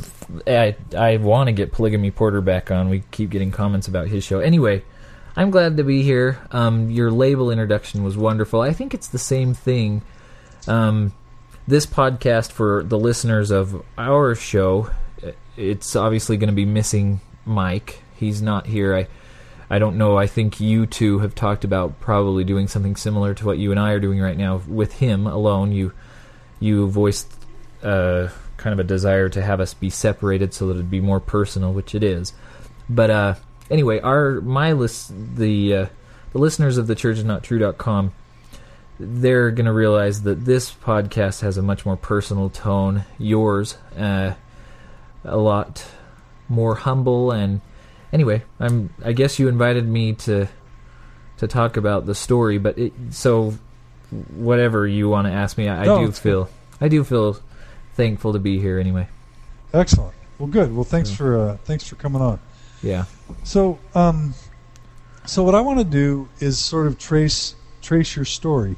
I. 0.48 0.76
I 0.98 1.18
want 1.18 1.48
to 1.48 1.52
get 1.52 1.72
Polygamy 1.72 2.12
Porter 2.12 2.42
back 2.42 2.70
on. 2.72 2.90
We 2.90 3.04
keep 3.12 3.30
getting 3.32 3.52
comments 3.52 3.88
about 3.88 4.08
his 4.08 4.24
show. 4.24 4.40
Anyway. 4.40 4.84
I'm 5.36 5.50
glad 5.50 5.78
to 5.78 5.84
be 5.84 6.04
here. 6.04 6.40
Um, 6.52 6.90
your 6.90 7.12
label 7.12 7.52
introduction 7.52 8.04
was 8.04 8.18
wonderful. 8.18 8.62
I 8.62 8.74
think 8.74 8.94
it's 8.94 9.08
the 9.08 9.18
same 9.18 9.54
thing. 9.54 10.02
Um, 10.68 11.14
this 11.68 11.86
podcast 11.86 12.52
for 12.52 12.84
the 12.84 13.00
listeners 13.00 13.50
of 13.52 13.84
our 13.98 14.36
show, 14.36 14.90
it's 15.56 15.96
obviously 15.96 16.38
going 16.38 16.50
to 16.50 16.56
be 16.56 16.66
missing 16.66 17.22
Mike. 17.46 18.04
He's 18.16 18.42
not 18.42 18.68
here. 18.68 18.96
I, 18.96 19.08
I 19.70 19.80
don't 19.80 19.98
know. 19.98 20.18
I 20.18 20.28
think 20.28 20.60
you 20.60 20.86
two 20.86 21.20
have 21.20 21.34
talked 21.34 21.64
about 21.64 22.02
probably 22.02 22.44
doing 22.44 22.68
something 22.68 22.98
similar 22.98 23.34
to 23.36 23.46
what 23.46 23.58
you 23.58 23.72
and 23.72 23.80
I 23.80 23.92
are 23.92 24.00
doing 24.00 24.20
right 24.20 24.38
now 24.38 24.62
with 24.68 24.94
him 24.94 25.28
alone. 25.28 25.72
You, 25.72 25.94
you 26.60 26.90
voiced 26.90 27.34
uh, 27.82 28.28
kind 28.58 28.74
of 28.74 28.80
a 28.80 28.84
desire 28.84 29.30
to 29.30 29.42
have 29.42 29.62
us 29.62 29.74
be 29.74 29.90
separated 29.90 30.54
so 30.54 30.68
that 30.68 30.74
it'd 30.74 30.92
be 30.92 31.00
more 31.00 31.22
personal, 31.22 31.72
which 31.72 31.96
it 31.96 32.04
is. 32.04 32.34
But 32.90 33.10
uh, 33.10 33.36
anyway, 33.72 34.00
our 34.02 34.40
my 34.42 34.74
list 34.74 35.12
the 35.38 35.74
uh, 35.76 35.86
the 36.34 36.38
listeners 36.40 36.78
of 36.78 36.86
the 36.86 36.94
church 36.96 37.18
is 37.18 37.24
not 37.24 37.42
true.com 37.44 38.14
they're 39.04 39.50
going 39.50 39.66
to 39.66 39.74
realize 39.74 40.22
that 40.22 40.46
this 40.46 40.72
podcast 40.72 41.42
has 41.42 41.58
a 41.58 41.62
much 41.64 41.88
more 41.88 41.98
personal 41.98 42.52
tone. 42.52 43.04
Yours, 43.18 43.76
uh, 43.98 44.36
a 45.24 45.38
lot 45.38 45.84
more 46.48 46.76
humble. 46.76 47.32
And 47.32 47.62
anyway, 48.14 48.44
I'm. 48.60 48.94
I 49.04 49.14
guess 49.14 49.40
you 49.40 49.48
invited 49.48 49.88
me 49.88 50.14
to 50.14 50.48
to 51.38 51.48
talk 51.48 51.78
about 51.78 52.06
the 52.06 52.14
story, 52.14 52.60
but 52.60 52.78
it, 52.78 52.94
so 53.10 53.56
whatever 54.36 54.86
you 54.86 55.10
want 55.10 55.26
to 55.26 55.34
ask 55.34 55.58
me, 55.58 55.68
I, 55.68 55.86
No, 55.86 55.96
I 56.04 56.06
do 56.06 56.12
feel. 56.12 56.50
I 56.80 56.88
do 56.88 57.04
feel 57.04 57.40
thankful 57.96 58.34
to 58.34 58.40
be 58.40 58.60
here. 58.60 58.78
Anyway, 58.78 59.08
Excellent. 59.74 60.14
Well, 60.38 60.48
good. 60.48 60.76
Well, 60.76 60.84
thanks 60.84 61.10
Yeah. 61.10 61.16
for 61.16 61.40
uh, 61.40 61.58
thanks 61.66 61.88
for 61.88 61.96
coming 61.96 62.22
on. 62.22 62.40
Yeah, 62.84 63.06
So, 63.44 63.80
um, 63.94 64.34
so 65.26 65.44
what 65.44 65.56
I 65.56 65.62
want 65.62 65.80
to 65.80 65.86
do 65.86 66.28
is 66.40 66.58
sort 66.58 66.88
of 66.88 66.98
trace 66.98 67.56
trace 67.82 68.16
your 68.16 68.26
story, 68.26 68.76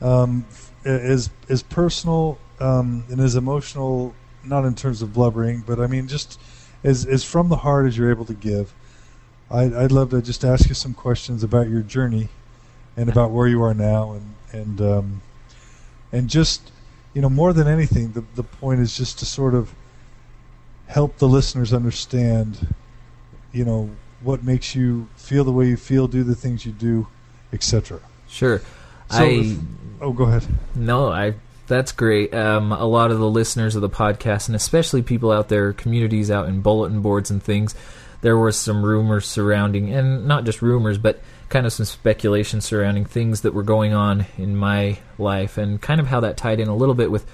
um, 0.00 0.44
as 0.84 1.30
as 1.48 1.62
personal 1.62 2.38
um, 2.60 3.04
and 3.08 3.20
as 3.20 3.34
emotional, 3.36 4.14
not 4.44 4.64
in 4.64 4.74
terms 4.74 5.02
of 5.02 5.12
blubbering, 5.12 5.62
but 5.66 5.80
I 5.80 5.86
mean 5.86 6.08
just 6.08 6.38
as 6.84 7.06
as 7.06 7.24
from 7.24 7.48
the 7.48 7.56
heart 7.56 7.86
as 7.86 7.96
you're 7.96 8.10
able 8.10 8.26
to 8.26 8.34
give. 8.34 8.74
I'd, 9.50 9.74
I'd 9.74 9.92
love 9.92 10.10
to 10.10 10.22
just 10.22 10.44
ask 10.44 10.68
you 10.68 10.74
some 10.74 10.94
questions 10.94 11.42
about 11.42 11.68
your 11.68 11.82
journey, 11.82 12.28
and 12.96 13.10
about 13.10 13.30
where 13.30 13.46
you 13.46 13.62
are 13.62 13.74
now, 13.74 14.12
and 14.12 14.34
and 14.52 14.80
um, 14.80 15.22
and 16.10 16.28
just 16.28 16.70
you 17.14 17.22
know 17.22 17.30
more 17.30 17.52
than 17.52 17.66
anything, 17.66 18.12
the 18.12 18.24
the 18.34 18.42
point 18.42 18.80
is 18.80 18.96
just 18.96 19.18
to 19.20 19.26
sort 19.26 19.54
of 19.54 19.74
help 20.86 21.16
the 21.18 21.28
listeners 21.28 21.72
understand 21.72 22.74
you 23.52 23.64
know 23.64 23.90
what 24.22 24.42
makes 24.44 24.74
you 24.74 25.08
feel 25.16 25.44
the 25.44 25.52
way 25.52 25.66
you 25.66 25.76
feel, 25.76 26.06
do 26.08 26.22
the 26.22 26.34
things 26.34 26.64
you 26.64 26.72
do, 26.72 27.06
etc. 27.52 28.00
sure. 28.28 28.60
So 29.10 29.18
I 29.18 29.24
if- 29.24 29.58
Oh, 30.00 30.12
go 30.12 30.24
ahead. 30.24 30.44
No, 30.74 31.08
I. 31.10 31.34
That's 31.68 31.92
great. 31.92 32.34
Um, 32.34 32.72
a 32.72 32.84
lot 32.84 33.12
of 33.12 33.18
the 33.20 33.28
listeners 33.30 33.76
of 33.76 33.82
the 33.82 33.88
podcast, 33.88 34.48
and 34.48 34.56
especially 34.56 35.00
people 35.02 35.30
out 35.30 35.48
there, 35.48 35.72
communities 35.72 36.28
out 36.30 36.48
in 36.48 36.60
bulletin 36.60 37.00
boards 37.02 37.30
and 37.30 37.40
things, 37.42 37.74
there 38.20 38.36
was 38.36 38.56
some 38.58 38.84
rumors 38.84 39.26
surrounding, 39.26 39.92
and 39.94 40.26
not 40.26 40.44
just 40.44 40.60
rumors, 40.60 40.98
but 40.98 41.20
kind 41.48 41.64
of 41.64 41.72
some 41.72 41.86
speculation 41.86 42.60
surrounding 42.60 43.04
things 43.04 43.42
that 43.42 43.54
were 43.54 43.62
going 43.62 43.92
on 43.94 44.26
in 44.38 44.56
my 44.56 44.98
life, 45.18 45.56
and 45.56 45.80
kind 45.80 46.00
of 46.00 46.08
how 46.08 46.18
that 46.20 46.36
tied 46.36 46.58
in 46.58 46.66
a 46.68 46.74
little 46.76 46.96
bit 46.96 47.10
with 47.12 47.24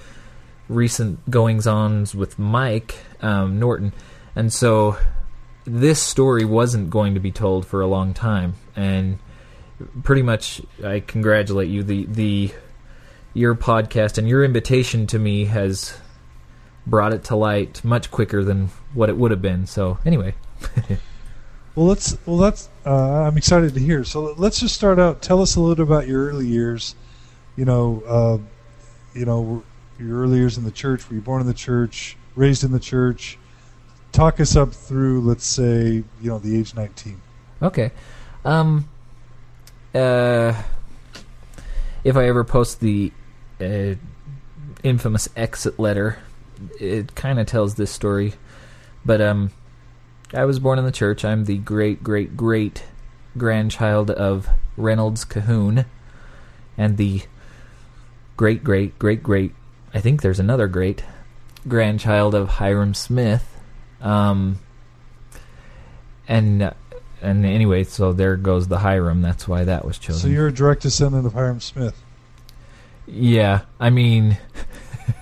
recent 0.68 1.30
goings 1.30 1.66
ons 1.66 2.14
with 2.14 2.38
Mike 2.38 2.96
um, 3.22 3.58
Norton. 3.58 3.92
And 4.37 4.52
so 4.52 4.98
this 5.68 6.00
story 6.00 6.44
wasn't 6.44 6.90
going 6.90 7.14
to 7.14 7.20
be 7.20 7.30
told 7.30 7.66
for 7.66 7.80
a 7.80 7.87
long 7.87 8.14
time, 8.14 8.54
and 8.75 9.18
pretty 10.02 10.22
much 10.22 10.60
I 10.84 11.00
congratulate 11.00 11.68
you. 11.68 11.82
The 11.82 12.06
the 12.06 12.52
your 13.34 13.54
podcast 13.54 14.18
and 14.18 14.28
your 14.28 14.44
invitation 14.44 15.06
to 15.08 15.18
me 15.18 15.44
has 15.46 15.98
brought 16.87 17.12
it 17.12 17.25
to 17.25 17.37
light 17.37 17.84
much 17.84 18.10
quicker 18.10 18.42
than 18.42 18.70
what 18.94 19.08
it 19.08 19.16
would 19.16 19.30
have 19.30 19.42
been. 19.42 19.66
So 19.66 19.98
anyway, 20.04 20.34
Well, 21.78 21.87
let's. 21.87 22.18
Well, 22.26 22.38
that's. 22.38 22.68
Uh, 22.84 23.22
I'm 23.22 23.37
excited 23.37 23.72
to 23.75 23.78
hear. 23.78 24.02
So 24.02 24.34
let's 24.37 24.58
just 24.58 24.75
start 24.75 24.98
out. 24.98 25.22
Tell 25.22 25.40
us 25.40 25.54
a 25.54 25.60
little 25.60 25.84
about 25.84 26.08
your 26.08 26.26
early 26.26 26.48
years. 26.48 26.96
You 27.54 27.66
know, 27.66 28.02
uh, 28.04 28.38
you 29.16 29.25
know, 29.25 29.62
your 29.96 30.22
early 30.22 30.38
years 30.38 30.58
in 30.58 30.64
the 30.64 30.72
church. 30.72 31.08
Were 31.08 31.14
you 31.14 31.20
born 31.20 31.40
in 31.40 31.46
the 31.46 31.54
church? 31.54 32.16
Raised 32.34 32.64
in 32.64 32.72
the 32.72 32.80
church? 32.80 33.38
Talk 34.12 34.41
us 34.41 34.57
up 34.57 34.73
through, 34.73 35.21
let's 35.21 35.47
say, 35.47 36.03
you 36.21 36.31
know, 36.31 36.38
the 36.38 36.59
age 36.59 36.75
19. 36.75 37.21
okay. 37.62 37.93
Um, 38.45 38.88
uh, 39.95 40.55
if 42.05 42.17
I 42.17 42.29
ever 42.29 42.45
post 42.45 42.81
the 42.81 43.12
uh, 43.61 43.95
infamous 44.83 45.29
exit 45.37 45.79
letter, 45.79 46.19
it 46.81 47.15
kind 47.15 47.38
of 47.38 47.47
tells 47.47 47.75
this 47.75 47.91
story. 47.91 48.35
But 49.05 49.21
um, 49.21 49.50
I 50.33 50.45
was 50.45 50.59
born 50.59 50.79
in 50.79 50.85
the 50.85 50.93
church. 50.93 51.25
I'm 51.25 51.45
the 51.45 51.59
great, 51.59 52.03
great, 52.03 52.37
great 52.37 52.85
grandchild 53.37 54.11
of 54.11 54.49
Reynolds 54.77 55.25
Cahoon, 55.25 55.85
and 56.77 56.97
the 56.97 57.23
great, 58.37 58.62
great, 58.62 58.99
great, 58.99 59.23
great. 59.23 59.55
I 59.93 60.00
think 60.00 60.23
there's 60.23 60.41
another 60.41 60.69
great 60.69 61.05
grandchild 61.67 62.35
of 62.35 62.49
Hyrum 62.49 62.95
Smith. 62.95 63.58
Um, 64.00 64.59
and 66.26 66.73
and 67.21 67.45
anyway, 67.45 67.85
so 67.85 68.12
there 68.12 68.37
goes 68.37 68.69
the 68.69 68.78
Hyrum. 68.78 69.23
That's 69.23 69.49
why 69.49 69.64
that 69.64 69.85
was 69.85 69.99
chosen. 69.99 70.21
So 70.23 70.28
you're 70.28 70.47
a 70.49 70.52
direct 70.52 70.83
descendant 70.83 71.26
of 71.26 71.33
Hyrum 71.35 71.61
Smith. 71.61 72.00
Yeah, 73.07 73.62
I 73.81 73.90
mean, 73.90 74.37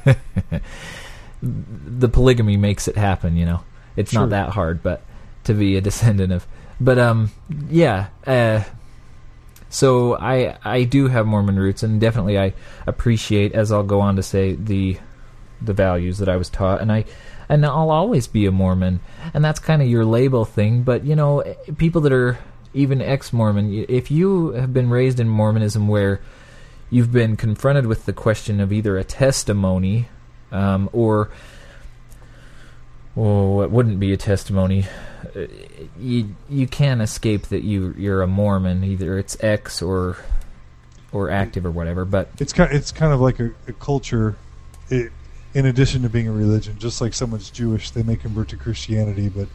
the 1.43 2.09
polygamy 2.09 2.57
makes 2.57 2.89
it 2.89 2.97
happen. 2.97 3.37
You 3.37 3.47
know, 3.47 3.61
it's 3.97 4.13
Sure. 4.13 4.23
not 4.23 4.31
that 4.31 4.51
hard, 4.51 4.83
but 4.83 5.03
to 5.45 5.55
be 5.55 5.77
a 5.77 5.81
descendant 5.81 6.33
of, 6.33 6.47
but 6.81 6.99
um, 6.99 7.31
yeah. 7.71 8.09
Uh, 8.27 8.63
so 9.69 10.17
I 10.19 10.57
I 10.65 10.85
do 10.85 11.09
have 11.09 11.27
Mormon 11.27 11.59
roots, 11.59 11.83
and 11.83 12.01
definitely 12.01 12.39
I 12.39 12.55
appreciate, 12.87 13.53
as 13.53 13.71
I'll 13.73 13.83
go 13.83 14.01
on 14.01 14.17
to 14.17 14.23
say, 14.23 14.55
the 14.55 14.99
the 15.63 15.73
values 15.73 16.19
that 16.19 16.29
I 16.29 16.37
was 16.37 16.51
taught, 16.51 16.81
and 16.81 16.91
I 16.93 17.05
and 17.49 17.65
I'll 17.65 17.91
always 17.91 18.27
be 18.27 18.47
a 18.47 18.53
Mormon, 18.53 19.01
and 19.35 19.45
that's 19.45 19.59
kind 19.59 19.83
of 19.83 19.89
your 19.89 20.05
label 20.05 20.45
thing. 20.45 20.83
But 20.83 21.05
you 21.05 21.17
know, 21.17 21.43
people 21.79 22.01
that 22.03 22.13
are 22.13 22.39
even 22.75 23.01
ex-Mormon, 23.01 23.87
if 23.89 24.11
you 24.11 24.51
have 24.51 24.73
been 24.73 24.91
raised 24.91 25.19
in 25.19 25.29
Mormonism 25.29 25.89
where 25.89 26.21
you've 26.91 27.13
been 27.13 27.37
confronted 27.37 27.87
with 27.87 28.05
the 28.05 28.13
question 28.13 28.61
of 28.61 28.73
either 28.73 28.99
a 28.99 29.05
testimony 29.05 30.09
um, 30.53 30.89
or 30.93 31.31
well, 33.15 33.55
what 33.57 33.71
wouldn't 33.71 33.99
be 33.99 34.13
a 34.13 34.17
testimony? 34.17 34.85
Uh, 35.35 35.47
You 35.99 36.37
you 36.51 36.67
can't 36.67 37.01
escape 37.01 37.47
that 37.49 37.63
you 37.65 37.95
you're 37.97 38.23
a 38.23 38.27
Mormon. 38.27 38.85
Either 38.85 39.19
it's 39.19 39.37
ex 39.43 39.81
or 39.81 40.19
or 41.13 41.31
active 41.31 41.65
or 41.65 41.71
whatever. 41.71 42.05
But 42.05 42.29
It's 42.39 42.53
kind. 42.53 42.71
It's 42.73 42.93
kind 42.93 43.13
of 43.13 43.21
like 43.21 43.41
a, 43.41 43.53
a 43.67 43.73
culture. 43.73 44.37
It, 44.91 45.13
in 45.57 45.65
addition 45.65 46.03
to 46.03 46.11
being 46.11 46.29
a 46.29 46.33
religion, 46.33 46.79
just 46.79 47.01
like 47.01 47.15
someone's 47.15 47.49
Jewish, 47.49 47.91
they 47.91 48.03
may 48.03 48.15
convert 48.15 48.49
to 48.49 48.59
Christianity, 48.59 49.31
but 49.31 49.49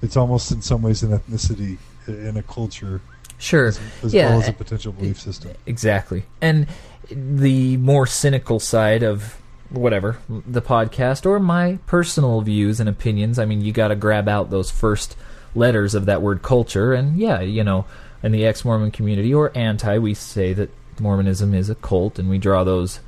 it's 0.00 0.16
almost 0.16 0.52
in 0.52 0.62
some 0.62 0.80
ways 0.80 1.02
an 1.02 1.10
ethnicity 1.10 1.76
in 2.06 2.36
a 2.36 2.42
culture 2.44 3.00
sure, 3.38 3.66
as, 3.66 3.80
as 4.04 4.14
Yeah, 4.14 4.28
well 4.28 4.42
as 4.42 4.48
a 4.48 4.52
potential 4.52 4.92
belief 4.92 5.20
system. 5.20 5.50
Exactly. 5.66 6.22
And 6.40 6.68
the 7.10 7.76
more 7.78 8.06
cynical 8.06 8.60
side 8.60 9.02
of 9.02 9.36
whatever, 9.70 10.18
the 10.28 10.62
podcast 10.62 11.26
or 11.26 11.40
my 11.40 11.80
personal 11.86 12.40
views 12.42 12.78
and 12.78 12.88
opinions, 12.88 13.40
I 13.40 13.44
mean, 13.44 13.60
you 13.60 13.72
got 13.72 13.88
to 13.88 13.96
grab 13.96 14.28
out 14.28 14.50
those 14.50 14.70
first 14.70 15.16
letters 15.56 15.96
of 15.96 16.06
that 16.06 16.22
word 16.22 16.42
culture. 16.42 16.92
And 16.94 17.18
yeah, 17.18 17.40
you 17.40 17.64
know, 17.64 17.86
in 18.22 18.30
the 18.30 18.46
ex 18.46 18.64
Mormon 18.64 18.92
community 18.92 19.34
or 19.34 19.50
anti, 19.58 19.98
we 19.98 20.14
say 20.14 20.52
that 20.52 20.70
Mormonism 21.00 21.54
is 21.54 21.68
a 21.68 21.74
cult 21.74 22.20
and 22.20 22.30
we 22.30 22.38
draw 22.38 22.62
those 22.62 23.00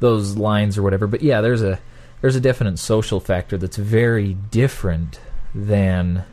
those 0.00 0.36
lines 0.36 0.76
or 0.78 0.82
whatever. 0.82 1.06
But 1.06 1.22
yeah, 1.22 1.40
there's 1.40 1.62
a 1.62 1.80
there's 2.20 2.36
a 2.36 2.40
definite 2.40 2.78
social 2.78 3.20
factor 3.20 3.56
that's 3.58 3.76
very 3.76 4.34
different 4.34 5.20
than 5.54 6.24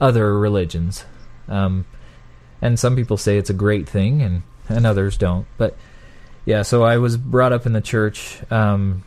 other 0.00 0.38
religions. 0.38 1.04
Um, 1.48 1.84
and 2.62 2.78
some 2.78 2.96
people 2.96 3.16
say 3.16 3.36
it's 3.36 3.50
a 3.50 3.54
great 3.54 3.88
thing, 3.88 4.22
and 4.22 4.42
and 4.68 4.86
others 4.86 5.16
don't. 5.16 5.46
But 5.58 5.76
yeah, 6.44 6.62
so 6.62 6.82
I 6.82 6.98
was 6.98 7.16
brought 7.16 7.52
up 7.52 7.66
in 7.66 7.72
the 7.72 7.80
church. 7.80 8.40
Um, 8.50 9.02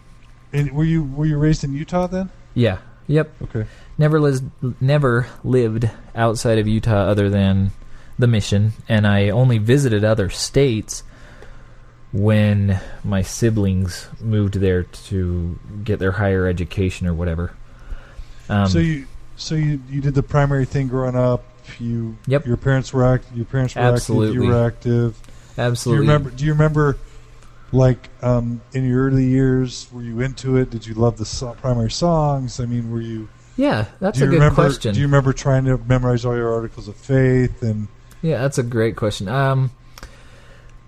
And 0.53 0.71
were 0.71 0.83
you 0.83 1.03
were 1.03 1.25
you 1.25 1.37
raised 1.37 1.63
in 1.63 1.73
Utah 1.73 2.07
then? 2.07 2.29
yeah, 2.53 2.79
yep. 3.07 3.31
Okay. 3.43 3.65
Never 3.97 4.19
lived 4.19 4.43
never 4.81 5.27
lived 5.43 5.89
outside 6.15 6.59
of 6.59 6.67
Utah 6.67 7.07
other 7.09 7.29
than 7.29 7.71
the 8.19 8.27
mission, 8.27 8.73
and 8.87 9.07
I 9.07 9.29
only 9.29 9.57
visited 9.59 10.03
other 10.03 10.29
states 10.29 11.03
when 12.11 12.79
my 13.03 13.21
siblings 13.21 14.07
moved 14.19 14.55
there 14.55 14.83
to 14.83 15.59
get 15.83 15.99
their 15.99 16.13
higher 16.13 16.47
education 16.47 17.07
or 17.07 17.13
whatever. 17.13 17.53
Um, 18.49 18.67
so 18.67 18.79
you 18.79 19.05
so 19.35 19.55
you 19.55 19.81
you 19.89 20.01
did 20.01 20.15
the 20.15 20.23
primary 20.23 20.65
thing 20.65 20.87
growing 20.87 21.15
up. 21.15 21.43
You 21.79 22.17
Yep. 22.27 22.45
Your 22.47 22.57
parents 22.57 22.93
were 22.93 23.05
active. 23.05 23.35
Your 23.35 23.45
parents 23.45 23.75
were 23.75 23.81
active. 23.81 23.95
Absolutely. 23.95 24.33
You 24.35 24.49
were 24.49 24.65
active. 24.65 25.19
absolutely. 25.57 26.05
Do 26.05 26.05
you 26.05 26.11
remember? 26.13 26.35
Do 26.37 26.45
you 26.45 26.51
remember? 26.53 26.97
Like 27.73 28.07
um, 28.21 28.61
in 28.71 28.87
your 28.87 29.07
early 29.07 29.25
years, 29.25 29.89
were 29.91 30.01
you 30.01 30.21
into 30.21 30.55
it? 30.55 30.69
Did 30.69 30.87
you 30.87 30.93
love 30.93 31.17
the 31.17 31.25
so- 31.25 31.53
primary 31.59 31.91
songs? 31.91 32.61
I 32.61 32.65
mean, 32.65 32.89
were 32.89 33.01
you? 33.01 33.27
Yeah, 33.57 33.87
that's 33.99 34.19
a 34.19 34.25
good 34.25 34.35
remember, 34.35 34.55
question. 34.55 34.93
Do 34.93 35.01
you 35.01 35.07
remember 35.07 35.33
trying 35.33 35.65
to 35.65 35.77
memorize 35.79 36.23
all 36.23 36.35
your 36.35 36.53
articles 36.53 36.87
of 36.87 36.95
faith 36.95 37.61
and? 37.63 37.89
Yeah, 38.21 38.37
that's 38.37 38.57
a 38.57 38.63
great 38.63 38.95
question. 38.95 39.27
Um, 39.27 39.71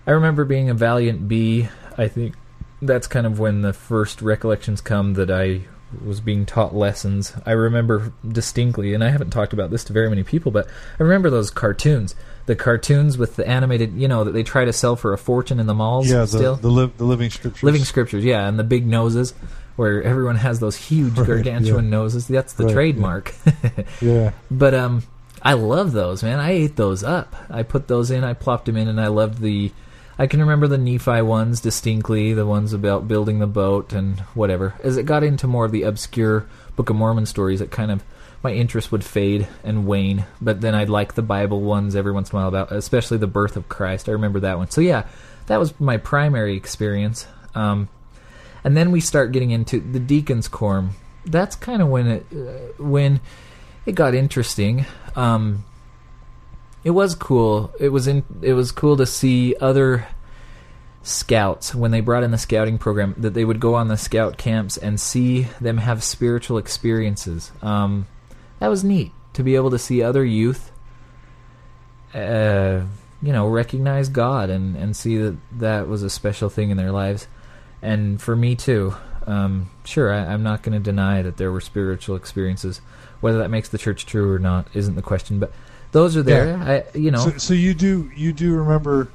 I 0.06 0.12
remember 0.12 0.44
being 0.44 0.70
a 0.70 0.74
valiant 0.74 1.28
bee. 1.28 1.68
I 1.98 2.08
think 2.08 2.34
that's 2.82 3.06
kind 3.06 3.26
of 3.26 3.38
when 3.38 3.62
the 3.62 3.72
first 3.72 4.22
recollections 4.22 4.80
come 4.80 5.14
that 5.14 5.30
I 5.30 5.62
was 6.04 6.20
being 6.20 6.46
taught 6.46 6.74
lessons. 6.74 7.32
I 7.44 7.50
remember 7.52 8.12
distinctly, 8.26 8.94
and 8.94 9.02
I 9.04 9.10
haven't 9.10 9.30
talked 9.30 9.52
about 9.52 9.70
this 9.70 9.84
to 9.84 9.92
very 9.92 10.08
many 10.08 10.22
people, 10.22 10.52
but 10.52 10.66
I 10.98 11.02
remember 11.02 11.30
those 11.30 11.50
cartoons. 11.50 12.14
The 12.46 12.56
cartoons 12.56 13.18
with 13.18 13.36
the 13.36 13.46
animated, 13.46 13.94
you 13.94 14.08
know, 14.08 14.24
that 14.24 14.32
they 14.32 14.42
try 14.42 14.64
to 14.64 14.72
sell 14.72 14.96
for 14.96 15.12
a 15.12 15.18
fortune 15.18 15.60
in 15.60 15.66
the 15.66 15.74
malls. 15.74 16.08
Yeah, 16.10 16.20
the 16.20 16.26
still 16.26 16.56
the, 16.56 16.68
li- 16.68 16.92
the 16.96 17.04
living 17.04 17.30
scriptures. 17.30 17.62
living 17.62 17.84
scriptures, 17.84 18.24
yeah, 18.24 18.48
and 18.48 18.58
the 18.58 18.64
big 18.64 18.86
noses, 18.86 19.34
where 19.76 20.02
everyone 20.02 20.36
has 20.36 20.58
those 20.60 20.76
huge 20.76 21.18
Right, 21.18 21.26
gargantuan 21.26 21.84
yeah. 21.84 21.90
noses. 21.90 22.26
That's 22.28 22.52
the 22.54 22.64
Right, 22.64 22.70
yeah. 22.70 22.74
trademark. 22.74 23.34
Yeah. 24.00 24.32
But 24.50 24.74
um, 24.74 25.02
I 25.42 25.52
love 25.54 25.92
those, 25.92 26.22
man. 26.22 26.38
I 26.40 26.52
ate 26.52 26.76
those 26.76 27.04
up. 27.04 27.34
I 27.50 27.62
put 27.64 27.88
those 27.88 28.10
in. 28.10 28.24
I 28.24 28.32
plopped 28.34 28.66
them 28.66 28.76
in, 28.76 28.88
and 28.88 29.00
I 29.00 29.08
loved 29.08 29.40
the. 29.40 29.70
I 30.20 30.26
can 30.26 30.40
remember 30.40 30.68
the 30.68 30.76
Nephi 30.76 31.22
ones 31.22 31.62
distinctly, 31.62 32.34
the 32.34 32.44
ones 32.44 32.74
about 32.74 33.08
building 33.08 33.38
the 33.38 33.46
boat 33.46 33.94
and 33.94 34.20
whatever. 34.34 34.74
As 34.84 34.98
it 34.98 35.06
got 35.06 35.24
into 35.24 35.46
more 35.46 35.64
of 35.64 35.72
the 35.72 35.84
obscure 35.84 36.46
Book 36.76 36.90
of 36.90 36.96
Mormon 36.96 37.24
stories, 37.24 37.62
it 37.62 37.70
kind 37.70 37.90
of 37.90 38.04
my 38.42 38.52
interest 38.52 38.92
would 38.92 39.02
fade 39.02 39.48
and 39.64 39.86
wane. 39.86 40.26
But 40.38 40.60
then 40.60 40.74
I'd 40.74 40.90
like 40.90 41.14
the 41.14 41.22
Bible 41.22 41.62
ones 41.62 41.96
every 41.96 42.12
once 42.12 42.32
in 42.32 42.36
a 42.36 42.38
while 42.38 42.48
about, 42.48 42.70
especially 42.70 43.16
the 43.16 43.26
birth 43.26 43.56
of 43.56 43.70
Christ. 43.70 44.10
I 44.10 44.12
remember 44.12 44.40
that 44.40 44.58
one. 44.58 44.68
So 44.68 44.82
yeah, 44.82 45.06
that 45.46 45.58
was 45.58 45.80
my 45.80 45.96
primary 45.96 46.54
experience. 46.54 47.26
Um, 47.54 47.88
and 48.62 48.76
then 48.76 48.90
we 48.90 49.00
start 49.00 49.32
getting 49.32 49.52
into 49.52 49.80
the 49.80 50.00
deacon's 50.00 50.48
quorum. 50.48 50.90
That's 51.24 51.56
kind 51.56 51.80
of 51.80 51.88
when 51.88 52.06
it 52.06 52.26
uh, 52.30 52.82
when 52.82 53.22
it 53.86 53.94
got 53.94 54.14
interesting. 54.14 54.84
Um, 55.16 55.64
it 56.82 56.90
was 56.90 57.14
cool. 57.14 57.72
It 57.78 57.90
was 57.90 58.06
in. 58.06 58.24
It 58.42 58.54
was 58.54 58.72
cool 58.72 58.96
to 58.96 59.06
see 59.06 59.54
other 59.60 60.06
scouts 61.02 61.74
when 61.74 61.90
they 61.90 62.00
brought 62.00 62.22
in 62.22 62.30
the 62.30 62.38
scouting 62.38 62.78
program 62.78 63.14
that 63.16 63.32
they 63.32 63.44
would 63.44 63.60
go 63.60 63.74
on 63.74 63.88
the 63.88 63.96
scout 63.96 64.36
camps 64.36 64.76
and 64.76 65.00
see 65.00 65.42
them 65.60 65.78
have 65.78 66.02
spiritual 66.02 66.58
experiences. 66.58 67.52
Um, 67.62 68.06
that 68.58 68.68
was 68.68 68.84
neat 68.84 69.12
to 69.32 69.42
be 69.42 69.56
able 69.56 69.70
to 69.70 69.78
see 69.78 70.02
other 70.02 70.24
youth, 70.24 70.70
uh, 72.14 72.82
you 73.22 73.32
know, 73.32 73.46
recognize 73.46 74.08
God 74.08 74.50
and 74.50 74.76
and 74.76 74.96
see 74.96 75.18
that 75.18 75.36
that 75.52 75.88
was 75.88 76.02
a 76.02 76.10
special 76.10 76.48
thing 76.48 76.70
in 76.70 76.76
their 76.76 76.92
lives, 76.92 77.26
and 77.82 78.20
for 78.20 78.34
me 78.34 78.56
too. 78.56 78.94
Um, 79.26 79.70
sure, 79.84 80.12
I, 80.12 80.32
I'm 80.32 80.42
not 80.42 80.62
going 80.62 80.72
to 80.72 80.82
deny 80.82 81.20
that 81.20 81.36
there 81.36 81.52
were 81.52 81.60
spiritual 81.60 82.16
experiences. 82.16 82.80
Whether 83.20 83.38
that 83.38 83.50
makes 83.50 83.68
the 83.68 83.76
church 83.76 84.06
true 84.06 84.32
or 84.32 84.38
not 84.38 84.66
isn't 84.72 84.94
the 84.94 85.02
question, 85.02 85.38
but 85.38 85.52
those 85.92 86.16
are 86.16 86.22
there. 86.22 86.56
I, 86.56 86.98
you 86.98 87.10
know, 87.10 87.18
So, 87.18 87.38
so 87.38 87.54
you 87.54 87.74
do 87.74 88.10
you 88.14 88.32
do 88.32 88.54
remember? 88.54 89.08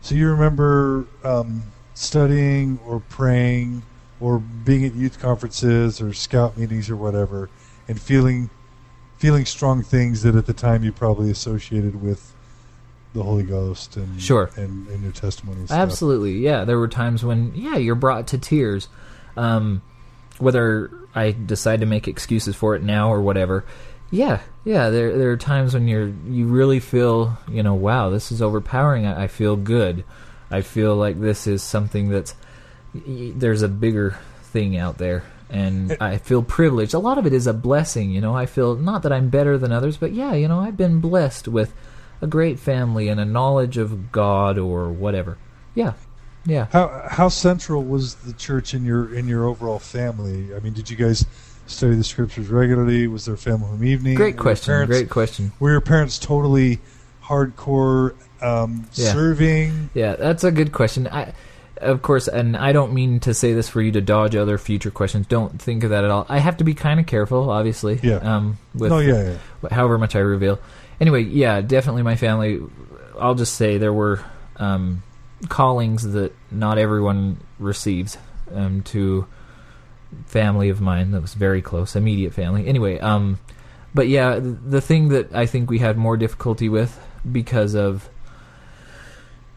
So 0.00 0.14
you 0.14 0.28
remember 0.30 1.06
um, 1.22 1.62
studying 1.94 2.78
or 2.86 3.00
praying 3.00 3.82
or 4.20 4.38
being 4.38 4.84
at 4.84 4.94
youth 4.94 5.18
conferences 5.18 6.00
or 6.00 6.12
scout 6.12 6.56
meetings 6.56 6.90
or 6.90 6.96
whatever, 6.96 7.48
and 7.88 8.00
feeling 8.00 8.50
feeling 9.16 9.46
strong 9.46 9.82
things 9.82 10.22
that 10.22 10.34
at 10.34 10.46
the 10.46 10.52
time 10.52 10.84
you 10.84 10.92
probably 10.92 11.30
associated 11.30 12.02
with 12.02 12.34
the 13.14 13.22
Holy 13.22 13.44
Ghost 13.44 13.96
and 13.96 14.20
Sure. 14.20 14.50
and, 14.56 14.88
and 14.88 15.02
your 15.02 15.12
testimony. 15.12 15.60
And 15.60 15.68
stuff. 15.68 15.78
Absolutely, 15.78 16.38
yeah. 16.38 16.64
There 16.64 16.78
were 16.78 16.88
times 16.88 17.24
when, 17.24 17.52
yeah, 17.54 17.76
you're 17.76 17.94
brought 17.94 18.26
to 18.28 18.38
tears. 18.38 18.88
Um, 19.36 19.82
whether 20.38 20.90
I 21.14 21.30
decide 21.30 21.80
to 21.80 21.86
make 21.86 22.08
excuses 22.08 22.56
for 22.56 22.74
it 22.74 22.82
now 22.82 23.10
or 23.12 23.22
whatever, 23.22 23.64
yeah, 24.10 24.40
yeah. 24.64 24.90
There, 24.90 25.16
there 25.16 25.30
are 25.30 25.36
times 25.36 25.74
when 25.74 25.88
you're, 25.88 26.08
you 26.26 26.46
really 26.46 26.80
feel, 26.80 27.36
you 27.48 27.62
know, 27.62 27.74
wow, 27.74 28.10
this 28.10 28.32
is 28.32 28.42
overpowering. 28.42 29.06
I, 29.06 29.24
I 29.24 29.26
feel 29.28 29.56
good. 29.56 30.04
I 30.50 30.60
feel 30.62 30.96
like 30.96 31.20
this 31.20 31.46
is 31.46 31.62
something 31.62 32.08
that's, 32.08 32.34
y- 32.94 33.32
there's 33.34 33.62
a 33.62 33.68
bigger 33.68 34.16
thing 34.42 34.76
out 34.76 34.98
there. 34.98 35.24
And 35.50 35.92
eh. 35.92 35.96
I 36.00 36.18
feel 36.18 36.42
privileged. 36.42 36.94
A 36.94 36.98
lot 36.98 37.18
of 37.18 37.26
it 37.26 37.32
is 37.32 37.46
a 37.46 37.52
blessing, 37.52 38.10
you 38.10 38.20
know. 38.20 38.34
I 38.34 38.46
feel 38.46 38.76
not 38.76 39.02
that 39.02 39.12
I'm 39.12 39.28
better 39.28 39.58
than 39.58 39.72
others, 39.72 39.96
but 39.96 40.12
yeah, 40.12 40.32
you 40.32 40.48
know, 40.48 40.60
I've 40.60 40.76
been 40.76 41.00
blessed 41.00 41.48
with 41.48 41.74
a 42.22 42.26
great 42.26 42.58
family 42.58 43.08
and 43.08 43.20
a 43.20 43.24
knowledge 43.24 43.76
of 43.76 44.10
God 44.10 44.58
or 44.58 44.90
whatever. 44.90 45.36
Yeah, 45.74 45.92
yeah. 46.46 46.68
How 46.72 47.06
how 47.10 47.28
central 47.28 47.84
was 47.84 48.14
the 48.14 48.32
church 48.32 48.74
in 48.74 48.84
your 48.84 49.14
in 49.14 49.28
your 49.28 49.44
overall 49.44 49.78
family? 49.78 50.54
I 50.54 50.60
mean, 50.60 50.72
did 50.72 50.88
you 50.88 50.96
guys 50.96 51.26
study 51.66 51.94
the 51.94 52.04
scriptures 52.04 52.48
regularly? 52.48 53.06
Was 53.06 53.24
there 53.26 53.36
family 53.36 53.66
home 53.68 53.84
evening? 53.84 54.14
Great 54.14 54.36
question. 54.36 54.72
parents- 54.72 54.90
Great 54.96 55.10
question. 55.10 55.52
Were 55.60 55.70
your 55.70 55.80
parents 55.80 56.18
totally 56.18 56.80
hardcore 57.22 58.14
um, 58.42 58.86
Yeah. 58.94 59.12
serving? 59.12 59.90
Yeah, 59.94 60.16
that's 60.16 60.44
a 60.44 60.52
good 60.52 60.72
question. 60.72 61.08
I, 61.08 61.32
of 61.78 62.02
course, 62.02 62.28
and 62.28 62.56
I 62.56 62.72
don't 62.72 62.92
mean 62.92 63.20
to 63.20 63.34
say 63.34 63.52
this 63.52 63.68
for 63.68 63.80
you 63.82 63.92
to 63.92 64.00
dodge 64.00 64.36
other 64.36 64.58
future 64.58 64.90
questions. 64.90 65.26
Don't 65.26 65.60
think 65.60 65.84
of 65.84 65.90
that 65.90 66.04
at 66.04 66.10
all. 66.10 66.26
I 66.28 66.38
have 66.38 66.58
to 66.58 66.64
be 66.64 66.74
kind 66.74 67.00
of 67.00 67.06
careful, 67.06 67.50
obviously. 67.50 67.98
Yeah. 68.02 68.16
Um. 68.16 68.58
With 68.74 68.90
no, 68.90 68.98
yeah, 68.98 69.36
yeah. 69.62 69.68
however 69.74 69.98
much 69.98 70.14
I 70.14 70.20
reveal. 70.20 70.58
Anyway, 71.00 71.22
yeah, 71.22 71.60
definitely 71.60 72.02
my 72.02 72.16
family. 72.16 72.60
I'll 73.18 73.34
just 73.34 73.54
say 73.54 73.78
there 73.78 73.92
were 73.92 74.20
um, 74.56 75.02
callings 75.48 76.02
that 76.12 76.32
not 76.50 76.78
everyone 76.78 77.38
receives 77.58 78.16
um, 78.54 78.82
to 78.82 79.26
family 80.26 80.68
of 80.68 80.80
mine 80.80 81.10
that 81.12 81.22
was 81.22 81.34
very 81.34 81.62
close, 81.62 81.96
immediate 81.96 82.32
family. 82.32 82.66
Anyway, 82.66 82.98
um, 82.98 83.38
but 83.94 84.08
yeah, 84.08 84.40
the 84.40 84.80
thing 84.80 85.08
that 85.10 85.34
I 85.34 85.46
think 85.46 85.70
we 85.70 85.78
had 85.78 85.96
more 85.96 86.16
difficulty 86.16 86.68
with 86.68 87.00
because 87.30 87.74
of 87.74 88.08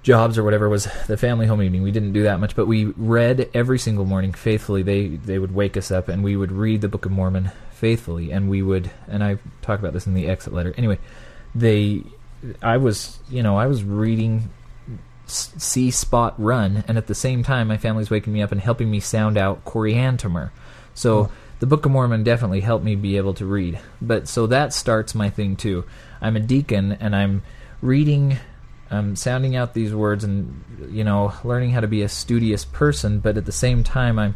jobs 0.04 0.38
or 0.38 0.44
whatever 0.44 0.70
was 0.70 0.88
the 1.08 1.18
family 1.18 1.48
home 1.48 1.62
evening. 1.62 1.84
We 1.84 1.92
didn't 1.92 2.14
do 2.14 2.24
that 2.24 2.40
much, 2.40 2.56
but 2.56 2.66
we 2.66 2.86
read 2.86 3.50
every 3.54 3.78
single 3.78 4.06
morning 4.06 4.32
faithfully. 4.32 4.84
They 4.84 5.08
they 5.08 5.40
would 5.40 5.54
wake 5.54 5.76
us 5.76 5.92
up 5.92 6.08
and 6.08 6.24
we 6.24 6.38
would 6.38 6.52
read 6.52 6.82
the 6.82 6.88
Book 6.88 7.06
of 7.06 7.12
Mormon 7.12 7.52
faithfully, 7.72 8.32
and 8.32 8.50
we 8.50 8.62
would. 8.62 8.90
And 9.08 9.24
I 9.24 9.38
talk 9.62 9.80
about 9.80 9.94
this 9.94 10.08
in 10.08 10.14
the 10.14 10.28
exit 10.28 10.54
letter. 10.54 10.74
Anyway, 10.78 11.00
they, 11.54 12.04
I 12.62 12.78
was, 12.78 13.20
you 13.30 13.44
know, 13.44 13.58
I 13.58 13.68
was 13.68 13.84
reading 13.84 14.50
See 15.28 15.92
Spot 15.92 16.34
Run, 16.38 16.84
and 16.88 16.98
at 16.98 17.08
the 17.08 17.16
same 17.16 17.44
time, 17.44 17.68
my 17.68 17.78
family's 17.78 18.10
waking 18.10 18.34
me 18.34 18.42
up 18.42 18.52
and 18.52 18.62
helping 18.62 18.90
me 18.90 19.00
sound 19.00 19.38
out 19.38 19.66
Coriantumr. 19.66 20.52
So 20.94 21.18
Oh. 21.18 21.32
the 21.60 21.66
Book 21.66 21.86
of 21.86 21.92
Mormon 21.92 22.24
definitely 22.24 22.62
helped 22.62 22.86
me 22.86 22.96
be 22.96 23.18
able 23.18 23.34
to 23.36 23.46
read. 23.46 23.80
But 24.02 24.28
so 24.28 24.48
that 24.48 24.74
starts 24.74 25.14
my 25.14 25.30
thing 25.30 25.56
too. 25.56 25.84
I'm 26.22 26.36
a 26.36 26.40
deacon, 26.40 26.94
and 26.94 27.16
I'm 27.16 27.44
reading, 27.82 28.38
I'm 28.90 29.16
sounding 29.16 29.56
out 29.56 29.74
these 29.74 29.94
words, 29.94 30.24
and 30.24 30.64
you 30.90 31.04
know, 31.04 31.34
learning 31.44 31.72
how 31.72 31.82
to 31.82 31.88
be 31.88 32.02
a 32.04 32.10
studious 32.10 32.64
person. 32.64 33.20
But 33.20 33.38
at 33.38 33.46
the 33.46 33.52
same 33.52 33.84
time, 33.84 34.18
I'm 34.18 34.36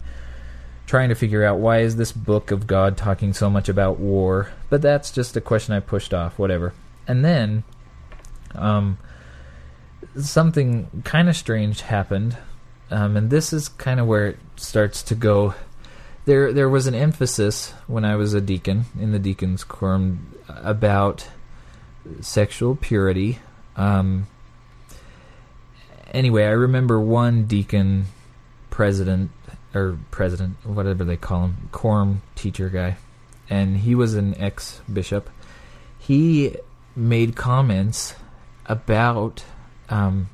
trying 0.87 1.07
to 1.09 1.15
figure 1.15 1.45
out 1.45 1.59
why 1.59 1.79
is 1.79 1.95
this 1.95 2.11
book 2.11 2.51
of 2.51 2.67
God 2.67 2.97
talking 2.97 3.31
so 3.33 3.49
much 3.49 3.69
about 3.69 3.97
war. 3.97 4.49
But 4.69 4.81
that's 4.81 5.09
just 5.09 5.37
a 5.37 5.41
question 5.41 5.73
I 5.73 5.79
pushed 5.79 6.13
off. 6.13 6.37
Whatever. 6.37 6.73
And 7.07 7.23
then, 7.23 7.63
um, 8.55 8.97
something 10.17 11.03
kind 11.03 11.29
of 11.29 11.35
strange 11.35 11.81
happened, 11.81 12.37
um, 12.89 13.15
and 13.17 13.29
this 13.29 13.53
is 13.53 13.69
kind 13.69 13.99
of 13.99 14.07
where 14.07 14.27
it 14.27 14.39
starts 14.55 15.03
to 15.03 15.15
go. 15.15 15.53
There, 16.25 16.53
there 16.53 16.69
was 16.69 16.87
an 16.87 16.95
emphasis 16.95 17.71
when 17.87 18.05
I 18.05 18.15
was 18.15 18.33
a 18.33 18.41
deacon 18.41 18.85
in 18.99 19.11
the 19.11 19.19
deacons' 19.19 19.63
quorum 19.63 20.35
about 20.47 21.27
sexual 22.19 22.75
purity. 22.75 23.39
Um, 23.75 24.27
anyway, 26.11 26.45
I 26.45 26.51
remember 26.51 26.99
one 26.99 27.45
deacon 27.45 28.05
president 28.69 29.31
or 29.73 29.97
president, 30.11 30.57
whatever 30.65 31.03
they 31.03 31.17
call 31.17 31.45
him, 31.45 31.69
quorum 31.71 32.21
teacher 32.35 32.69
guy, 32.69 32.97
and 33.49 33.77
he 33.77 33.95
was 33.95 34.15
an 34.15 34.35
ex 34.37 34.81
bishop. 34.91 35.29
He 35.97 36.57
made 36.95 37.35
comments 37.35 38.15
about 38.65 39.43
um, 39.91 40.29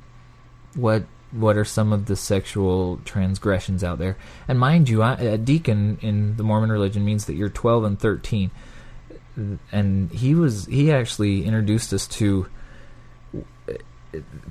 what 0.74 1.04
what 1.30 1.56
are 1.56 1.64
some 1.64 1.92
of 1.92 2.06
the 2.06 2.16
sexual 2.16 3.00
transgressions 3.04 3.84
out 3.84 3.98
there. 3.98 4.16
And 4.46 4.58
mind 4.58 4.88
you, 4.88 5.02
I, 5.02 5.14
a 5.14 5.38
deacon 5.38 5.98
in 6.00 6.36
the 6.36 6.42
Mormon 6.42 6.72
religion 6.72 7.04
means 7.04 7.26
that 7.26 7.34
you're 7.34 7.50
12 7.50 7.84
and 7.84 8.00
13. 8.00 8.50
And 9.70 10.10
he 10.10 10.34
was 10.34 10.64
he 10.66 10.90
actually 10.90 11.44
introduced 11.44 11.92
us 11.92 12.06
to 12.08 12.46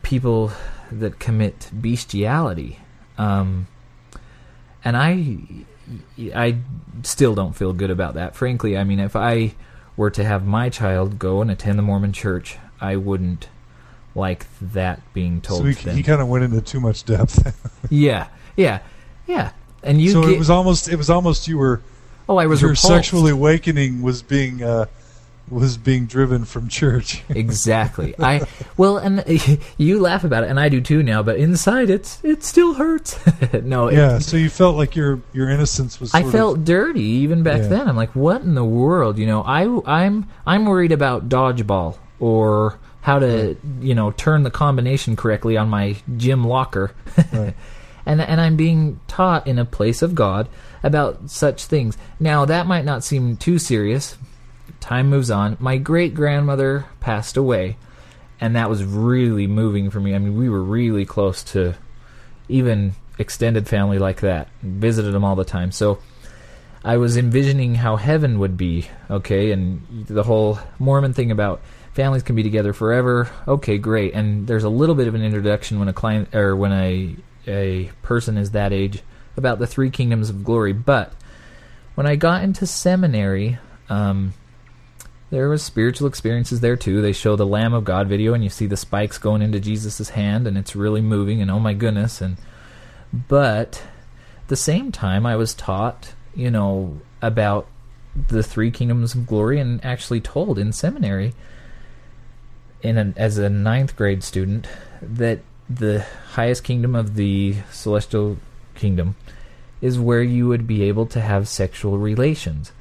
people 0.04 0.52
that 0.92 1.20
commit 1.20 1.70
bestiality. 1.74 2.80
Um, 3.18 3.68
and 4.84 4.96
I 4.96 5.66
I 6.34 6.58
still 7.04 7.36
don't 7.36 7.54
feel 7.54 7.74
good 7.74 7.90
about 7.90 8.14
that. 8.14 8.36
Frankly, 8.36 8.78
I 8.78 8.84
mean, 8.84 9.00
if 9.00 9.16
I 9.16 9.56
were 9.98 10.12
to 10.12 10.24
have 10.24 10.46
my 10.46 10.70
child 10.70 11.18
go 11.18 11.42
and 11.42 11.50
attend 11.50 11.78
the 11.78 11.84
Mormon 11.84 12.14
church, 12.14 12.58
I 12.80 12.96
wouldn't 12.96 13.50
like 14.18 14.46
that 14.74 15.02
being 15.14 15.40
told 15.42 15.62
So 15.62 15.66
he, 15.68 15.74
to 15.76 15.94
he 15.94 16.04
kind 16.04 16.22
of 16.22 16.28
went 16.28 16.44
into 16.44 16.60
too 16.62 16.80
much 16.80 17.06
depth. 17.06 17.56
yeah, 17.90 18.28
yeah, 18.56 18.80
yeah. 19.28 19.52
And 19.84 20.02
you 20.02 20.12
so 20.12 20.22
get, 20.24 20.32
it 20.32 20.40
was 20.40 20.50
almost 20.50 20.90
it 20.90 20.96
was 20.98 21.10
almost 21.10 21.48
you 21.48 21.58
were 21.58 21.82
oh, 22.28 22.38
I 22.38 22.48
was 22.48 22.62
your 22.62 22.72
repulsed. 22.72 22.88
sexual 22.88 23.28
awakening 23.28 24.02
was 24.02 24.22
being 24.24 24.64
uh, 24.64 24.88
was 25.50 25.78
being 25.78 26.08
driven 26.08 26.44
from 26.44 26.68
church. 26.68 27.24
exactly. 27.30 28.16
I 28.20 28.46
well, 28.76 28.98
and 28.98 29.24
you 29.78 30.00
laugh 30.02 30.24
about 30.24 30.44
it, 30.44 30.50
and 30.50 30.60
I 30.60 30.68
do 30.68 30.82
too 30.82 31.04
now. 31.04 31.24
But 31.24 31.38
inside, 31.38 31.90
it's 31.90 32.20
it 32.24 32.44
still 32.44 32.74
hurts. 32.74 33.18
no, 33.54 33.88
it- 33.88 33.96
yeah, 33.96 34.20
so 34.20 34.36
you 34.36 34.50
felt 34.50 34.76
like 34.76 34.96
your 34.96 35.22
your 35.32 35.50
innocence 35.50 36.00
was. 36.02 36.14
I 36.14 36.24
felt 36.24 36.58
of, 36.58 36.66
dirty 36.66 37.02
even 37.04 37.44
back 37.44 37.62
Yeah. 37.62 37.68
then. 37.68 37.88
I'm 37.88 37.96
like, 37.96 38.16
what 38.16 38.42
in 38.42 38.56
the 38.56 38.66
world? 38.66 39.18
You 39.18 39.28
know, 39.28 39.42
I 39.44 39.64
I'm 39.86 40.28
I'm 40.46 40.66
worried 40.66 40.92
about 40.92 41.30
dodgeball 41.30 41.98
or 42.20 42.80
how 43.02 43.20
to 43.20 43.56
you 43.80 43.96
know 43.96 44.12
turn 44.12 44.44
the 44.44 44.52
combination 44.52 45.16
correctly 45.16 45.58
on 45.58 45.70
my 45.70 45.96
gym 46.18 46.44
locker, 46.44 46.92
Right. 47.32 47.54
and 48.06 48.22
and 48.22 48.42
I'm 48.42 48.56
being 48.56 49.00
taught 49.08 49.48
in 49.48 49.60
a 49.60 49.66
place 49.66 50.02
of 50.02 50.16
God 50.16 50.48
about 50.84 51.30
such 51.30 51.66
things. 51.66 51.98
Now 52.20 52.46
that 52.46 52.68
might 52.68 52.86
not 52.86 53.04
seem 53.04 53.38
too 53.38 53.60
serious. 53.60 54.18
Time 54.80 55.10
moves 55.10 55.32
on. 55.32 55.58
My 55.60 55.78
great 55.78 56.14
grandmother 56.14 56.86
passed 57.00 57.36
away, 57.36 57.78
and 58.40 58.56
that 58.56 58.70
was 58.70 58.84
really 58.84 59.48
moving 59.48 59.90
for 59.90 60.00
me. 60.00 60.14
I 60.14 60.20
mean, 60.20 60.38
we 60.38 60.50
were 60.50 60.62
really 60.62 61.06
close 61.06 61.44
to 61.54 61.76
even 62.48 62.94
extended 63.18 63.68
family 63.68 64.00
like 64.00 64.22
that. 64.22 64.48
Visited 64.62 65.14
them 65.14 65.24
all 65.24 65.36
the 65.36 65.44
time. 65.44 65.72
So 65.72 66.00
I 66.84 66.98
was 66.98 67.18
envisioning 67.18 67.76
how 67.76 67.96
heaven 67.96 68.40
would 68.40 68.56
be, 68.56 68.88
okay, 69.10 69.52
and 69.52 70.06
the 70.08 70.24
whole 70.24 70.60
Mormon 70.80 71.14
thing 71.14 71.32
about 71.32 71.62
families 71.98 72.22
can 72.22 72.36
be 72.36 72.44
together 72.44 72.74
forever. 72.74 73.28
Okay, 73.48 73.80
great. 73.80 74.14
And 74.14 74.46
there's 74.46 74.64
a 74.64 74.70
little 74.70 74.94
bit 74.94 75.08
of 75.08 75.16
an 75.16 75.24
introduction 75.24 75.80
when 75.80 75.88
a 75.88 75.94
client 75.94 76.34
or 76.34 76.56
when 76.56 76.72
a 76.72 77.16
a 77.48 77.90
person 78.04 78.38
is 78.38 78.52
that 78.52 78.72
age 78.72 79.02
about 79.36 79.58
the 79.58 79.66
three 79.66 79.90
kingdoms 79.90 80.30
of 80.30 80.44
glory. 80.44 80.74
But 80.74 81.12
when 81.96 82.06
I 82.06 82.16
got 82.16 82.44
into 82.44 82.68
seminary, 82.68 83.58
um, 83.90 84.36
there 85.32 85.50
was 85.50 85.64
spiritual 85.64 86.08
experiences 86.08 86.60
there 86.60 86.76
too. 86.76 87.02
They 87.02 87.14
show 87.14 87.36
the 87.36 87.48
Lamb 87.48 87.74
of 87.74 87.84
God 87.84 88.08
video, 88.08 88.36
and 88.36 88.44
you 88.44 88.52
see 88.52 88.68
the 88.68 88.78
spikes 88.78 89.18
going 89.18 89.42
into 89.42 89.60
Jesus' 89.60 90.10
hand, 90.10 90.46
and 90.46 90.56
it's 90.56 90.76
really 90.76 91.02
moving. 91.02 91.42
And 91.42 91.50
oh 91.50 91.60
my 91.60 91.74
goodness! 91.74 92.22
And 92.22 92.38
but 93.28 93.82
at 94.44 94.48
the 94.50 94.56
same 94.56 94.92
time, 94.92 95.26
I 95.26 95.36
was 95.36 95.56
taught, 95.56 96.14
you 96.36 96.52
know, 96.52 97.02
about 97.24 97.66
the 98.16 98.44
three 98.44 98.70
kingdoms 98.70 99.16
of 99.16 99.26
glory, 99.26 99.60
and 99.60 99.84
actually 99.84 100.22
told 100.22 100.60
in 100.60 100.72
seminary, 100.72 101.34
in 102.82 102.98
an, 102.98 103.14
as 103.18 103.38
a 103.38 103.50
ninth 103.50 103.96
grade 103.96 104.24
student, 104.24 104.68
that 105.02 105.40
the 105.70 106.06
highest 106.32 106.64
kingdom 106.64 106.96
of 106.96 107.16
the 107.16 107.56
celestial 107.72 108.38
kingdom 108.76 109.16
is 109.82 110.00
where 110.00 110.24
you 110.24 110.48
would 110.48 110.66
be 110.66 110.84
able 110.84 111.06
to 111.06 111.22
have 111.22 111.48
sexual 111.48 111.98
relations. 111.98 112.72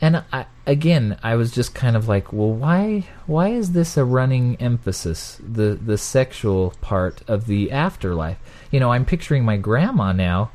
And 0.00 0.22
I, 0.32 0.46
again, 0.66 1.18
I 1.22 1.34
was 1.34 1.50
just 1.50 1.74
kind 1.74 1.96
of 1.96 2.06
like, 2.06 2.32
well, 2.32 2.52
why 2.52 3.06
why 3.26 3.48
is 3.48 3.72
this 3.72 3.96
a 3.96 4.04
running 4.04 4.56
emphasis, 4.60 5.40
the 5.42 5.74
the 5.74 5.98
sexual 5.98 6.74
part 6.80 7.22
of 7.26 7.46
the 7.46 7.72
afterlife? 7.72 8.38
You 8.70 8.78
know, 8.78 8.92
I'm 8.92 9.04
picturing 9.04 9.44
my 9.44 9.56
grandma 9.56 10.12
now, 10.12 10.52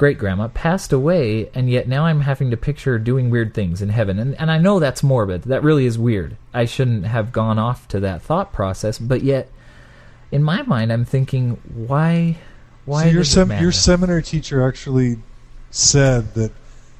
great 0.00 0.16
grandma, 0.16 0.48
passed 0.48 0.94
away, 0.94 1.50
and 1.52 1.68
yet 1.68 1.86
now 1.86 2.06
I'm 2.06 2.22
having 2.22 2.50
to 2.52 2.56
picture 2.56 2.98
doing 2.98 3.28
weird 3.28 3.52
things 3.52 3.82
in 3.82 3.90
heaven. 3.90 4.18
And 4.18 4.34
and 4.40 4.50
I 4.50 4.56
know 4.56 4.80
that's 4.80 5.02
morbid. 5.02 5.42
That 5.42 5.62
really 5.62 5.84
is 5.84 5.98
weird. 5.98 6.38
I 6.54 6.64
shouldn't 6.64 7.04
have 7.04 7.32
gone 7.32 7.58
off 7.58 7.86
to 7.88 8.00
that 8.00 8.22
thought 8.22 8.50
process, 8.50 8.98
but 8.98 9.22
yet 9.22 9.50
in 10.32 10.42
my 10.42 10.62
mind 10.62 10.90
I'm 10.90 11.04
thinking, 11.04 11.60
why 11.74 12.38
why 12.86 13.04
so 13.04 13.10
your 13.10 13.24
sem- 13.24 13.60
your 13.60 13.72
seminary 13.72 14.22
teacher 14.22 14.66
actually 14.66 15.18
said 15.70 16.32
that 16.32 16.52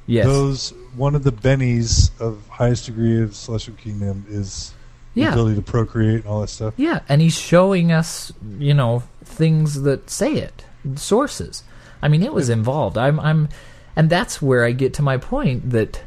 yes. 0.05 0.27
those 0.27 0.73
one 0.95 1.15
of 1.15 1.23
the 1.23 1.31
bennies 1.31 2.11
of 2.19 2.47
highest 2.49 2.85
degree 2.85 3.19
of 3.23 3.35
celestial 3.35 3.73
kingdom 3.77 4.27
is 4.29 4.75
the 5.15 5.23
ability 5.23 5.55
to 5.55 5.63
procreate 5.63 6.17
and 6.17 6.27
all 6.27 6.41
that 6.41 6.49
stuff. 6.49 6.75
Yeah, 6.77 6.99
and 7.09 7.19
he's 7.19 7.35
showing 7.35 7.91
us, 7.91 8.31
you 8.59 8.75
know, 8.75 9.01
things 9.25 9.81
that 9.81 10.11
say 10.11 10.35
it, 10.35 10.65
sources. 10.95 11.63
I 12.01 12.07
mean, 12.07 12.23
it 12.23 12.33
was 12.33 12.49
involved. 12.49 12.97
I'm, 12.97 13.19
I'm, 13.19 13.49
and 13.95 14.09
that's 14.09 14.41
where 14.41 14.65
I 14.65 14.71
get 14.71 14.95
to 14.95 15.01
my 15.01 15.17
point 15.17 15.71
that 15.71 16.01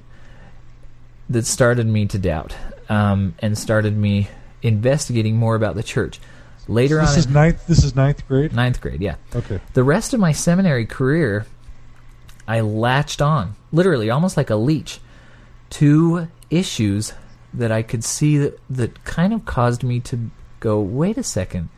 that 1.29 1.47
started 1.47 1.87
me 1.87 2.07
to 2.07 2.19
doubt, 2.19 2.55
um, 2.89 3.35
and 3.39 3.57
started 3.57 3.97
me 3.97 4.29
investigating 4.63 5.37
more 5.37 5.55
about 5.55 5.75
the 5.75 5.83
church. 5.83 6.21
Later 6.69 7.01
This 7.01 7.13
on, 7.13 7.19
is 7.19 7.27
in 7.27 7.33
ninth. 7.33 7.67
This 7.67 7.85
is 7.85 7.95
ninth 7.95 8.27
grade. 8.27 8.53
ninth 8.53 8.81
grade, 8.81 9.01
yeah. 9.01 9.17
Okay. 9.35 9.61
The 9.75 9.85
rest 9.85 10.15
of 10.15 10.21
my 10.21 10.33
seminary 10.33 10.87
career, 10.87 11.47
I 12.49 12.61
latched 12.61 13.23
on, 13.23 13.55
literally 13.73 14.11
almost 14.11 14.37
like 14.37 14.51
a 14.51 14.57
leech, 14.57 15.01
to 15.71 16.29
issues 16.51 17.13
that 17.53 17.71
I 17.71 17.83
could 17.83 18.05
see 18.05 18.39
that, 18.39 18.59
that 18.71 19.05
kind 19.05 19.33
of 19.33 19.45
caused 19.45 19.83
me 19.83 20.01
to 20.01 20.31
go, 20.61 20.81
wait 20.81 21.19
a 21.19 21.23
second, 21.23 21.69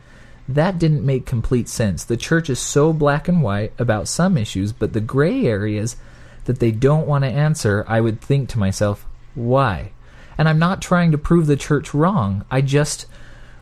that 0.49 0.79
didn't 0.79 1.05
make 1.05 1.25
complete 1.25 1.67
sense. 1.67 2.03
The 2.03 2.17
church 2.17 2.49
is 2.49 2.59
so 2.59 2.93
black 2.93 3.27
and 3.27 3.41
white 3.41 3.73
about 3.77 4.07
some 4.07 4.37
issues, 4.37 4.71
but 4.71 4.93
the 4.93 5.01
gray 5.01 5.45
areas 5.45 5.97
that 6.45 6.59
they 6.59 6.71
don't 6.71 7.07
want 7.07 7.23
to 7.25 7.29
answer, 7.29 7.83
I 7.87 7.99
would 7.99 8.21
think 8.21 8.49
to 8.49 8.59
myself, 8.59 9.05
why? 9.35 9.91
And 10.37 10.47
I'm 10.47 10.59
not 10.59 10.81
trying 10.81 11.11
to 11.11 11.17
prove 11.17 11.47
the 11.47 11.57
church 11.57 11.93
wrong. 11.93 12.45
I 12.49 12.61
just 12.61 13.07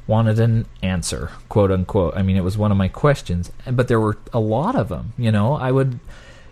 wanted 0.07 0.39
an 0.39 0.67
answer, 0.83 1.31
quote 1.49 1.71
unquote. 1.71 2.15
I 2.15 2.21
mean, 2.21 2.37
it 2.37 2.43
was 2.43 2.57
one 2.57 2.71
of 2.71 2.77
my 2.77 2.87
questions, 2.87 3.51
but 3.69 3.87
there 3.87 3.99
were 3.99 4.17
a 4.31 4.39
lot 4.39 4.75
of 4.75 4.89
them. 4.89 5.13
You 5.17 5.31
know, 5.31 5.53
I 5.53 5.71
would. 5.71 5.99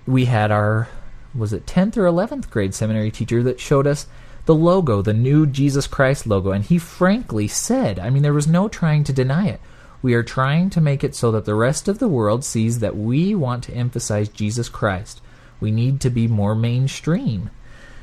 We 0.07 0.25
had 0.25 0.51
our 0.51 0.89
was 1.35 1.53
it 1.53 1.67
tenth 1.67 1.97
or 1.97 2.05
eleventh 2.05 2.49
grade 2.49 2.73
seminary 2.73 3.11
teacher 3.11 3.43
that 3.43 3.59
showed 3.59 3.87
us 3.87 4.07
the 4.45 4.55
logo, 4.55 5.01
the 5.01 5.13
new 5.13 5.45
Jesus 5.45 5.87
Christ 5.87 6.27
logo, 6.27 6.51
and 6.51 6.65
he 6.65 6.77
frankly 6.77 7.47
said, 7.47 7.99
I 7.99 8.09
mean, 8.09 8.23
there 8.23 8.33
was 8.33 8.47
no 8.47 8.67
trying 8.67 9.03
to 9.05 9.13
deny 9.13 9.47
it. 9.47 9.61
We 10.03 10.13
are 10.13 10.21
trying 10.21 10.69
to 10.71 10.81
make 10.81 11.03
it 11.03 11.15
so 11.15 11.31
that 11.31 11.45
the 11.45 11.55
rest 11.55 11.87
of 11.87 11.97
the 11.97 12.07
world 12.07 12.43
sees 12.45 12.79
that 12.79 12.95
we 12.95 13.33
want 13.33 13.63
to 13.63 13.73
emphasize 13.73 14.29
Jesus 14.29 14.69
Christ. 14.69 15.21
We 15.59 15.71
need 15.71 16.01
to 16.01 16.11
be 16.11 16.27
more 16.27 16.53
mainstream. 16.53 17.49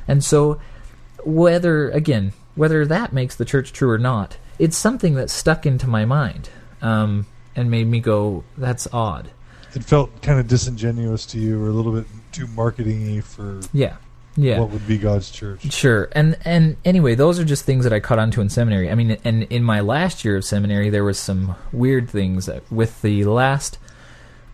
And 0.08 0.24
so, 0.24 0.58
whether, 1.24 1.90
again, 1.90 2.32
whether 2.54 2.86
that 2.86 3.12
makes 3.12 3.36
the 3.36 3.44
church 3.44 3.72
true 3.72 3.90
or 3.90 3.98
not, 3.98 4.38
it's 4.58 4.76
something 4.76 5.14
that 5.14 5.30
stuck 5.30 5.66
into 5.66 5.86
my 5.86 6.06
mind 6.06 6.48
um, 6.80 7.26
and 7.54 7.70
made 7.70 7.86
me 7.86 8.00
go, 8.00 8.44
that's 8.56 8.88
odd. 8.92 9.30
It 9.74 9.84
felt 9.84 10.22
kind 10.22 10.40
of 10.40 10.48
disingenuous 10.48 11.26
to 11.26 11.38
you, 11.38 11.62
or 11.62 11.68
a 11.68 11.72
little 11.72 11.92
bit 11.92 12.06
too 12.32 12.46
marketing-y 12.48 13.20
for 13.20 13.60
Yeah. 13.72 13.96
Yeah. 14.36 14.60
what 14.60 14.70
would 14.70 14.86
be 14.86 14.96
God's 14.96 15.30
church. 15.30 15.72
Sure, 15.72 16.08
and 16.12 16.36
and 16.44 16.76
anyway, 16.84 17.14
those 17.14 17.38
are 17.38 17.44
just 17.44 17.64
things 17.64 17.84
that 17.84 17.92
I 17.92 18.00
caught 18.00 18.18
onto 18.18 18.40
in 18.40 18.48
seminary. 18.48 18.90
I 18.90 18.94
mean, 18.94 19.18
and 19.24 19.42
in 19.44 19.64
my 19.64 19.80
last 19.80 20.24
year 20.24 20.36
of 20.36 20.44
seminary, 20.44 20.88
there 20.88 21.04
was 21.04 21.18
some 21.18 21.56
weird 21.72 22.08
things 22.08 22.48
with 22.70 23.02
the 23.02 23.24
last 23.24 23.78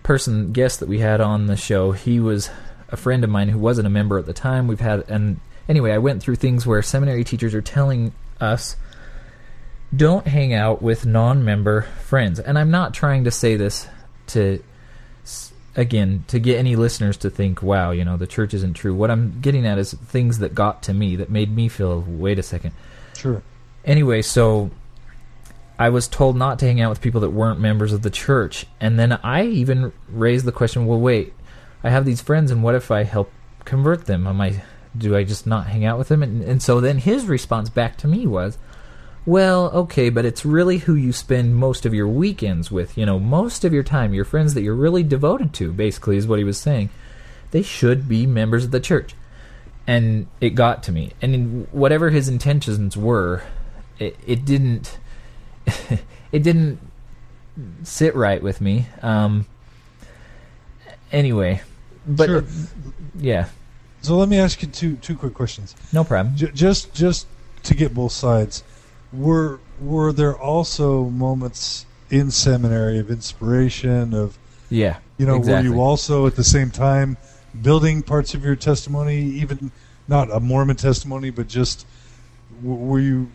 person 0.02 0.52
guest 0.52 0.80
that 0.80 0.88
we 0.88 1.00
had 1.00 1.20
on 1.20 1.46
the 1.46 1.56
show. 1.56 1.92
He 1.92 2.20
was 2.20 2.50
a 2.88 2.96
friend 2.96 3.22
of 3.24 3.30
mine 3.30 3.48
who 3.48 3.58
wasn't 3.58 3.86
a 3.86 3.90
member 3.90 4.18
at 4.18 4.26
the 4.26 4.32
time. 4.32 4.66
We've 4.66 4.80
had 4.80 5.04
and 5.08 5.40
anyway, 5.68 5.92
I 5.92 5.98
went 5.98 6.22
through 6.22 6.36
things 6.36 6.66
where 6.66 6.80
seminary 6.82 7.24
teachers 7.24 7.54
are 7.54 7.62
telling 7.62 8.12
us 8.40 8.76
don't 9.94 10.26
hang 10.26 10.52
out 10.52 10.82
with 10.82 11.06
non-member 11.06 11.82
friends, 11.82 12.40
and 12.40 12.58
I'm 12.58 12.70
not 12.70 12.92
trying 12.92 13.24
to 13.24 13.30
say 13.30 13.56
this 13.56 13.86
to 14.28 14.62
again 15.76 16.24
to 16.26 16.38
get 16.38 16.58
any 16.58 16.74
listeners 16.74 17.18
to 17.18 17.28
think 17.30 17.62
wow 17.62 17.90
you 17.90 18.04
know 18.04 18.16
the 18.16 18.26
church 18.26 18.54
isn't 18.54 18.74
true. 18.74 18.94
What 18.94 19.10
i'm 19.10 19.40
getting 19.40 19.66
at 19.66 19.78
is 19.78 19.92
things 19.92 20.38
that 20.38 20.54
got 20.54 20.82
to 20.84 20.94
me 20.94 21.16
that 21.16 21.30
made 21.30 21.54
me 21.54 21.68
feel 21.68 22.00
wait 22.00 22.38
a 22.38 22.42
second. 22.42 22.72
Sure. 23.16 23.42
anyway 23.84 24.22
so 24.22 24.70
i 25.78 25.88
was 25.88 26.08
told 26.08 26.36
not 26.36 26.58
to 26.58 26.66
hang 26.66 26.80
out 26.80 26.90
with 26.90 27.00
people 27.00 27.20
that 27.20 27.30
weren't 27.30 27.60
members 27.60 27.92
of 27.92 28.02
the 28.02 28.10
church. 28.10 28.66
And 28.80 28.98
then 28.98 29.12
i 29.12 29.44
even 29.44 29.92
raised 30.08 30.46
the 30.46 30.52
question 30.52 30.86
well 30.86 31.00
wait 31.00 31.34
i 31.84 31.90
have 31.90 32.04
these 32.04 32.22
friends 32.22 32.50
and 32.50 32.62
what 32.62 32.74
if 32.74 32.90
i 32.90 33.04
help 33.04 33.30
convert 33.64 34.06
them? 34.06 34.26
Am 34.26 34.40
i 34.40 34.62
do 34.96 35.14
i 35.14 35.24
just 35.24 35.46
not 35.46 35.66
hang 35.66 35.84
out 35.84 35.98
with 35.98 36.08
them? 36.08 36.22
And, 36.22 36.42
and 36.42 36.62
so 36.62 36.80
then 36.80 36.98
his 36.98 37.26
response 37.26 37.68
back 37.68 37.98
to 37.98 38.08
me 38.08 38.26
was 38.26 38.56
Well, 39.26 39.70
okay, 39.72 40.08
but 40.08 40.24
it's 40.24 40.44
really 40.46 40.78
who 40.78 40.94
you 40.94 41.12
spend 41.12 41.56
most 41.56 41.84
of 41.84 41.92
your 41.92 42.06
weekends 42.06 42.70
with. 42.70 42.96
You 42.96 43.04
know, 43.04 43.18
most 43.18 43.64
of 43.64 43.72
your 43.72 43.82
time, 43.82 44.14
your 44.14 44.24
friends 44.24 44.54
that 44.54 44.62
you're 44.62 44.74
really 44.74 45.02
devoted 45.02 45.52
to, 45.54 45.72
basically, 45.72 46.16
is 46.16 46.26
what 46.28 46.38
he 46.38 46.44
was 46.44 46.58
saying. 46.58 46.90
They 47.50 47.62
should 47.62 48.08
be 48.08 48.24
members 48.26 48.64
of 48.64 48.70
the 48.70 48.78
church. 48.80 49.14
And 49.86 50.28
it 50.40 50.50
got 50.50 50.82
to 50.84 50.92
me. 50.92 51.12
And 51.20 51.66
whatever 51.72 52.10
his 52.10 52.28
intentions 52.28 52.96
were, 52.96 53.42
it, 53.98 54.16
it 54.26 54.44
didn't. 54.44 54.98
it 56.32 56.42
didn't 56.44 56.78
sit 57.82 58.14
right 58.14 58.40
with 58.42 58.60
me. 58.60 58.86
Um, 59.02 59.46
anyway, 61.10 61.62
but 62.06 62.26
Sure. 62.26 62.44
yeah, 63.18 63.48
So 64.02 64.16
let 64.16 64.28
me 64.28 64.38
ask 64.38 64.62
you 64.62 64.68
two 64.68 64.96
two 64.96 65.16
quick 65.16 65.34
questions. 65.34 65.74
no 65.92 66.04
problem. 66.04 66.36
J- 66.36 66.50
just 66.52 66.92
just 66.94 67.26
to 67.64 67.74
get 67.74 67.94
both 67.94 68.12
sides, 68.12 68.62
were 69.12 69.60
were 69.80 70.12
there 70.12 70.36
also 70.36 71.04
moments 71.04 71.86
in 72.10 72.30
seminary 72.30 72.98
of 72.98 73.10
inspiration 73.10 74.14
of 74.14 74.38
Yeah, 74.70 74.98
you 75.18 75.26
know 75.26 75.36
exactly. 75.36 75.68
were 75.68 75.76
you 75.76 75.80
also 75.82 76.26
at 76.26 76.36
the 76.36 76.44
same 76.44 76.70
time 76.70 77.16
building 77.62 78.02
parts 78.02 78.34
of 78.34 78.44
your 78.44 78.56
testimony, 78.56 79.18
even 79.18 79.70
not 80.08 80.30
a 80.30 80.40
Mormon 80.40 80.76
testimony, 80.76 81.30
but 81.30 81.48
just 81.48 81.86
were 82.62 83.00
you 83.00 83.30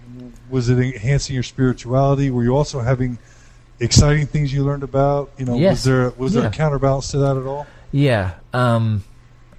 was 0.50 0.70
it 0.70 0.80
enhancing 0.80 1.34
your 1.34 1.44
spirituality? 1.44 2.30
Were 2.30 2.44
you 2.44 2.56
also 2.56 2.80
having 2.80 3.18
exciting 3.80 4.28
things 4.28 4.54
you 4.54 4.64
learned 4.64 4.84
about? 4.84 5.32
You 5.38 5.46
know, 5.46 5.58
was 5.58 5.84
there 5.84 6.12
was 6.12 6.34
there 6.34 6.48
a 6.48 6.52
counterbalance 6.52 7.12
to 7.12 7.18
that 7.20 7.38
at 7.38 7.46
all? 7.46 7.68
Yeah, 7.92 8.36
um, 8.54 9.04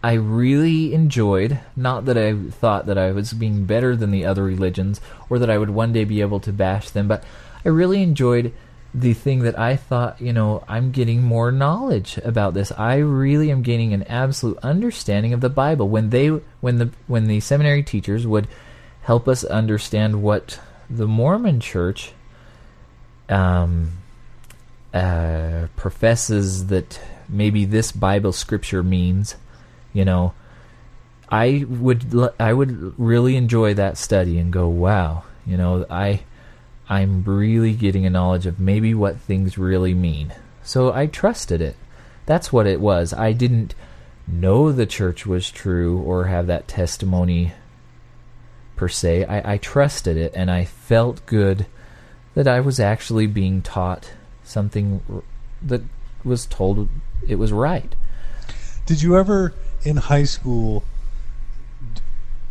I 0.02 0.14
really 0.14 0.92
enjoyed. 0.94 1.60
Not 1.76 2.06
that 2.06 2.18
I 2.18 2.34
thought 2.34 2.86
that 2.86 2.98
I 2.98 3.12
was 3.12 3.32
being 3.32 3.64
better 3.66 3.94
than 3.94 4.10
the 4.10 4.24
other 4.26 4.42
religions, 4.42 5.00
or 5.30 5.38
that 5.38 5.50
I 5.50 5.58
would 5.58 5.70
one 5.70 5.92
day 5.92 6.04
be 6.04 6.20
able 6.20 6.40
to 6.40 6.52
bash 6.52 6.90
them, 6.90 7.06
but 7.06 7.22
I 7.64 7.68
really 7.68 8.02
enjoyed 8.02 8.52
the 8.94 9.14
thing 9.14 9.40
that 9.40 9.58
I 9.58 9.76
thought, 9.76 10.20
you 10.20 10.32
know, 10.32 10.64
I'm 10.68 10.90
getting 10.90 11.22
more 11.22 11.50
knowledge 11.50 12.18
about 12.18 12.52
this. 12.52 12.72
I 12.72 12.96
really 12.96 13.50
am 13.50 13.62
gaining 13.62 13.94
an 13.94 14.02
absolute 14.02 14.58
understanding 14.62 15.32
of 15.32 15.40
the 15.40 15.48
Bible. 15.48 15.88
When 15.88 16.10
they, 16.10 16.26
when 16.26 16.78
the, 16.78 16.90
when 17.06 17.26
the 17.26 17.40
seminary 17.40 17.82
teachers 17.82 18.26
would 18.26 18.48
help 19.02 19.28
us 19.28 19.44
understand 19.44 20.22
what 20.22 20.60
the 20.90 21.06
Mormon 21.06 21.60
Church, 21.60 22.12
um, 23.30 23.92
uh, 24.92 25.68
professes 25.76 26.66
that 26.66 27.00
maybe 27.28 27.64
this 27.64 27.92
Bible 27.92 28.32
scripture 28.32 28.82
means, 28.82 29.36
you 29.92 30.04
know, 30.04 30.34
I 31.28 31.64
would 31.68 32.30
I 32.38 32.52
would 32.52 32.98
really 32.98 33.36
enjoy 33.36 33.74
that 33.74 33.96
study 33.96 34.38
and 34.38 34.52
go, 34.52 34.68
wow, 34.68 35.24
you 35.46 35.56
know, 35.56 35.86
I 35.88 36.22
I'm 36.88 37.24
really 37.24 37.72
getting 37.72 38.04
a 38.04 38.10
knowledge 38.10 38.46
of 38.46 38.60
maybe 38.60 38.94
what 38.94 39.18
things 39.18 39.56
really 39.56 39.94
mean. 39.94 40.34
So 40.62 40.92
I 40.92 41.06
trusted 41.06 41.60
it. 41.60 41.76
That's 42.26 42.52
what 42.52 42.66
it 42.66 42.80
was. 42.80 43.12
I 43.12 43.32
didn't 43.32 43.74
know 44.26 44.70
the 44.70 44.86
church 44.86 45.26
was 45.26 45.50
true 45.50 45.98
or 46.00 46.26
have 46.26 46.46
that 46.46 46.68
testimony 46.68 47.52
per 48.76 48.88
se. 48.88 49.24
I, 49.24 49.54
I 49.54 49.58
trusted 49.58 50.16
it 50.16 50.32
and 50.36 50.50
I 50.50 50.64
felt 50.64 51.24
good 51.26 51.66
that 52.34 52.48
I 52.48 52.60
was 52.60 52.78
actually 52.78 53.26
being 53.26 53.62
taught 53.62 54.12
something 54.44 55.22
that 55.62 55.82
was 56.24 56.46
told 56.46 56.88
it 57.26 57.36
was 57.36 57.52
right. 57.52 57.94
Did 58.86 59.02
you 59.02 59.16
ever 59.16 59.54
in 59.84 59.96
high 59.96 60.24
school 60.24 60.84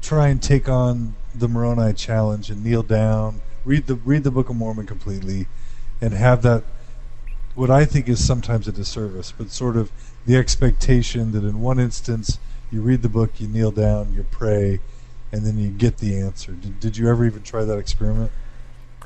try 0.01 0.27
and 0.27 0.41
take 0.41 0.67
on 0.67 1.15
the 1.33 1.47
Moroni 1.47 1.93
challenge 1.93 2.49
and 2.49 2.63
kneel 2.63 2.83
down, 2.83 3.41
read 3.63 3.87
the 3.87 3.95
read 3.95 4.23
the 4.23 4.31
Book 4.31 4.49
of 4.49 4.55
Mormon 4.55 4.85
completely, 4.85 5.47
and 6.01 6.13
have 6.13 6.41
that 6.41 6.63
what 7.55 7.69
I 7.69 7.85
think 7.85 8.07
is 8.07 8.25
sometimes 8.25 8.67
a 8.67 8.71
disservice, 8.71 9.33
but 9.37 9.51
sort 9.51 9.77
of 9.77 9.91
the 10.25 10.35
expectation 10.35 11.31
that 11.31 11.43
in 11.43 11.61
one 11.61 11.79
instance 11.79 12.39
you 12.71 12.81
read 12.81 13.01
the 13.01 13.09
book, 13.09 13.39
you 13.39 13.47
kneel 13.47 13.71
down, 13.71 14.13
you 14.13 14.25
pray, 14.31 14.79
and 15.31 15.45
then 15.45 15.57
you 15.57 15.69
get 15.69 15.97
the 15.97 16.19
answer. 16.19 16.53
Did, 16.53 16.79
did 16.79 16.97
you 16.97 17.09
ever 17.09 17.25
even 17.25 17.43
try 17.43 17.65
that 17.65 17.77
experiment? 17.77 18.31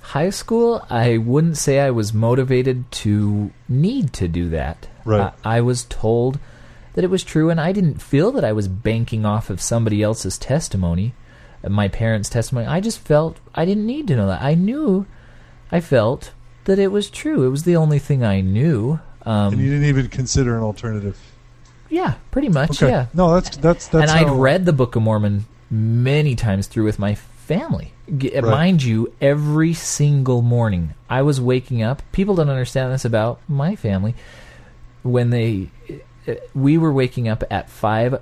High 0.02 0.30
school, 0.30 0.86
I 0.90 1.18
wouldn't 1.18 1.58
say 1.58 1.80
I 1.80 1.90
was 1.90 2.14
motivated 2.14 2.92
to 2.92 3.52
need 3.68 4.14
to 4.14 4.28
do 4.28 4.50
that. 4.50 4.88
Right. 5.04 5.34
I, 5.44 5.58
I 5.58 5.62
was 5.62 5.84
told 5.86 6.38
that 6.96 7.04
it 7.04 7.10
was 7.10 7.24
true, 7.24 7.50
and 7.50 7.62
I 7.62 7.72
didn't 7.72 8.02
feel 8.02 8.32
that 8.34 8.44
I 8.44 8.52
was 8.52 8.68
banking 8.68 9.26
off 9.26 9.50
of 9.50 9.62
somebody 9.62 10.02
else's 10.02 10.38
testimony, 10.38 11.14
uh, 11.64 11.70
my 11.70 11.88
parents' 11.88 12.30
testimony. 12.30 12.68
I 12.68 12.80
just 12.80 13.00
felt 13.00 13.38
I 13.54 13.64
didn't 13.66 13.86
need 13.86 14.08
to 14.08 14.16
know 14.16 14.28
that. 14.28 14.42
I 14.42 14.56
knew, 14.56 15.06
I 15.72 15.80
felt 15.80 16.32
that 16.66 16.80
it 16.80 16.92
was 16.92 17.10
true. 17.10 17.46
It 17.46 17.50
was 17.50 17.64
the 17.64 17.76
only 17.76 18.00
thing 18.00 18.24
I 18.24 18.42
knew. 18.42 19.00
Um, 19.24 19.54
and 19.54 19.62
you 19.62 19.70
didn't 19.70 19.88
even 19.88 20.08
consider 20.08 20.58
an 20.58 20.64
alternative. 20.64 21.18
yeah, 21.90 22.16
pretty 22.32 22.50
much. 22.50 22.82
Okay. 22.82 22.92
Yeah. 22.92 23.06
No, 23.14 23.34
that's 23.36 23.58
that's 23.58 23.88
that's. 23.88 24.12
and 24.12 24.20
I'd 24.20 24.32
read 24.32 24.66
the 24.66 24.74
Book 24.74 24.96
of 24.96 25.04
Mormon 25.04 25.46
many 25.70 26.36
times 26.36 26.68
through 26.68 26.86
with 26.86 27.00
my 27.00 27.16
family. 27.16 27.92
Right. 28.08 28.44
Mind 28.44 28.84
you, 28.84 29.12
every 29.20 29.74
single 29.74 30.42
morning 30.44 30.94
I 31.10 31.24
was 31.24 31.42
waking 31.42 31.82
up. 31.82 32.04
People 32.12 32.36
don't 32.36 32.50
understand 32.50 32.94
this 32.94 33.04
about 33.04 33.40
my 33.48 33.76
family. 33.76 34.14
When 35.02 35.30
they, 35.32 35.70
uh, 35.90 35.94
we 36.54 36.78
were 36.78 36.92
waking 36.92 37.28
up 37.28 37.44
at 37.50 37.70
five 37.70 38.22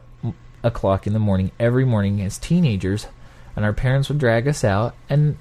o'clock 0.64 1.06
in 1.08 1.14
the 1.14 1.20
morning 1.20 1.52
every 1.60 1.86
morning 1.86 2.22
as 2.22 2.38
teenagers, 2.38 3.08
and 3.56 3.66
our 3.66 3.74
parents 3.74 4.10
would 4.10 4.18
drag 4.18 4.48
us 4.48 4.64
out, 4.64 4.96
and 5.10 5.38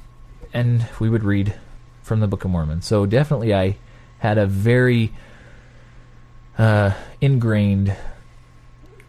and 0.52 0.86
we 1.00 1.08
would 1.08 1.24
read 1.24 1.54
from 2.02 2.20
the 2.20 2.26
Book 2.26 2.44
of 2.44 2.50
Mormon. 2.50 2.82
So 2.82 3.06
definitely, 3.06 3.54
I 3.54 3.76
had 4.18 4.38
a 4.38 4.46
very 4.46 5.12
uh, 6.58 6.92
ingrained 7.20 7.96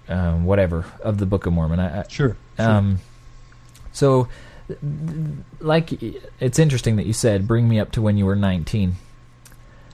um, 0.08 0.46
whatever 0.46 0.86
of 1.02 1.18
the 1.18 1.26
Book 1.26 1.46
of 1.46 1.54
Mormon. 1.54 1.80
I, 1.80 2.02
I, 2.02 2.04
Sure. 2.08 2.36
sure. 2.58 2.66
um, 2.66 3.00
so, 3.92 4.28
like, 5.60 5.92
it's 6.40 6.60
interesting 6.60 6.96
that 6.96 7.06
you 7.06 7.14
said 7.14 7.48
bring 7.48 7.68
me 7.68 7.80
up 7.80 7.92
to 7.94 8.02
when 8.02 8.18
you 8.18 8.26
were 8.26 8.36
19. 8.36 8.96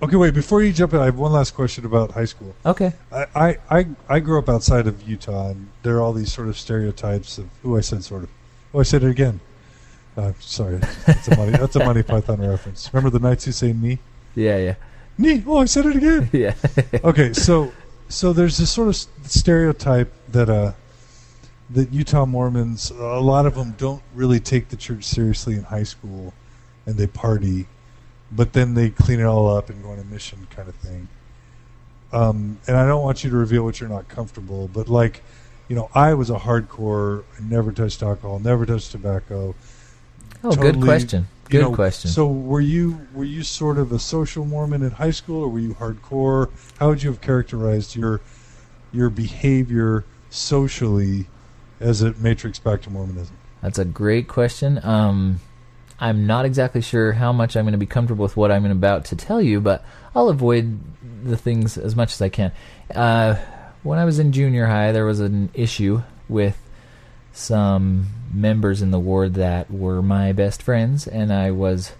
Okay, 0.01 0.15
wait. 0.15 0.33
Before 0.33 0.63
you 0.63 0.71
jump 0.71 0.93
in, 0.93 0.99
I 0.99 1.05
have 1.05 1.17
one 1.17 1.33
last 1.33 1.53
question 1.53 1.85
about 1.85 2.11
high 2.11 2.25
school. 2.25 2.55
Okay. 2.65 2.93
I, 3.11 3.25
I, 3.35 3.57
I, 3.69 3.87
I 4.07 4.19
grew 4.19 4.39
up 4.39 4.47
outside 4.47 4.87
of 4.87 5.07
Utah, 5.07 5.49
and 5.49 5.67
there 5.83 5.97
are 5.97 6.01
all 6.01 6.13
these 6.13 6.31
sort 6.31 6.47
of 6.47 6.57
stereotypes 6.57 7.37
of 7.37 7.49
who 7.63 7.77
I 7.77 7.81
said 7.81 8.03
sort 8.03 8.23
of. 8.23 8.29
Oh, 8.73 8.79
I 8.79 8.83
said 8.83 9.03
it 9.03 9.09
again. 9.09 9.41
Uh, 10.15 10.33
sorry, 10.39 10.77
that's 11.05 11.27
a 11.27 11.37
money. 11.37 11.51
That's 11.51 11.75
a 11.75 11.79
Monty 11.79 12.03
Python 12.11 12.41
reference. 12.41 12.89
Remember 12.93 13.09
the 13.09 13.25
knights 13.25 13.45
who 13.45 13.51
say 13.51 13.73
"me"? 13.73 13.99
Yeah, 14.35 14.57
yeah, 14.57 14.75
Me. 15.17 15.43
Oh, 15.45 15.57
I 15.57 15.65
said 15.65 15.85
it 15.85 15.95
again. 15.95 16.29
yeah. 16.33 16.55
okay, 17.03 17.31
so 17.33 17.71
so 18.09 18.33
there's 18.33 18.57
this 18.57 18.71
sort 18.71 18.89
of 18.89 18.95
stereotype 19.29 20.11
that 20.29 20.49
uh 20.49 20.73
that 21.69 21.93
Utah 21.93 22.25
Mormons, 22.25 22.89
a 22.91 23.21
lot 23.21 23.45
of 23.45 23.55
them 23.55 23.75
don't 23.77 24.01
really 24.15 24.39
take 24.39 24.69
the 24.69 24.75
church 24.75 25.03
seriously 25.03 25.55
in 25.55 25.63
high 25.63 25.83
school, 25.83 26.33
and 26.85 26.95
they 26.97 27.07
party, 27.07 27.67
but 28.31 28.53
then 28.53 28.73
they 28.73 28.89
clean 28.89 29.19
it 29.19 29.23
all 29.23 29.47
up 29.47 29.69
and 29.69 29.81
go 29.83 29.91
on 29.91 29.99
a 29.99 30.03
mission 30.03 30.47
kind 30.49 30.69
of 30.69 30.75
thing. 30.75 31.07
Um, 32.11 32.59
and 32.67 32.75
I 32.75 32.85
don't 32.87 33.03
want 33.03 33.23
you 33.23 33.29
to 33.29 33.35
reveal 33.35 33.63
what 33.63 33.79
you're 33.79 33.89
not 33.89 34.07
comfortable, 34.07 34.67
but 34.67 34.89
like, 34.89 35.21
you 35.67 35.75
know, 35.75 35.89
I 35.93 36.15
was 36.15 36.29
a 36.29 36.37
hardcore. 36.37 37.23
I 37.37 37.43
never 37.43 37.71
touched 37.71 38.01
alcohol, 38.01 38.39
never 38.39 38.65
touched 38.65 38.91
tobacco. 38.91 39.53
Oh, 40.43 40.51
good 40.51 40.73
Totally, 40.75 40.87
question. 40.87 41.27
you 41.43 41.49
Good 41.49 41.61
know, 41.61 41.75
question. 41.75 42.09
So 42.09 42.27
were 42.27 42.61
you 42.61 43.07
were 43.13 43.25
you 43.25 43.43
sort 43.43 43.77
of 43.77 43.91
a 43.91 43.99
social 43.99 44.45
Mormon 44.45 44.81
in 44.81 44.91
high 44.91 45.11
school, 45.11 45.43
or 45.43 45.49
were 45.49 45.59
you 45.59 45.75
hardcore? 45.75 46.49
How 46.79 46.89
would 46.89 47.03
you 47.03 47.09
have 47.11 47.21
characterized 47.21 47.95
your 47.95 48.21
your 48.91 49.09
behavior 49.09 50.05
socially 50.29 51.27
as 51.79 52.01
it 52.01 52.19
matrix 52.19 52.57
back 52.59 52.81
to 52.83 52.89
Mormonism? 52.89 53.35
That's 53.61 53.77
a 53.77 53.85
great 53.85 54.27
question. 54.27 54.79
Um, 54.83 55.41
I'm 55.99 56.25
not 56.25 56.45
exactly 56.45 56.81
sure 56.81 57.11
how 57.11 57.33
much 57.33 57.57
I'm 57.57 57.65
going 57.65 57.73
to 57.73 57.77
be 57.77 57.85
comfortable 57.85 58.23
with 58.23 58.37
what 58.37 58.51
I'm 58.51 58.65
about 58.65 59.05
to 59.05 59.15
tell 59.15 59.41
you, 59.41 59.59
but 59.59 59.83
I'll 60.15 60.29
avoid 60.29 60.79
the 61.23 61.37
things 61.37 61.77
as 61.77 61.95
much 61.95 62.13
as 62.13 62.21
I 62.21 62.29
can. 62.29 62.51
Uh, 62.93 63.35
when 63.83 63.99
I 63.99 64.05
was 64.05 64.19
in 64.19 64.31
junior 64.31 64.65
high, 64.67 64.91
there 64.91 65.05
was 65.05 65.19
an 65.19 65.49
issue 65.53 66.01
with 66.27 66.57
some 67.33 68.07
members 68.33 68.81
in 68.81 68.91
the 68.91 68.99
ward 68.99 69.35
that 69.35 69.71
were 69.71 70.01
my 70.01 70.31
best 70.31 70.61
friends, 70.61 71.07
and 71.07 71.33
I 71.33 71.51
was. 71.51 71.93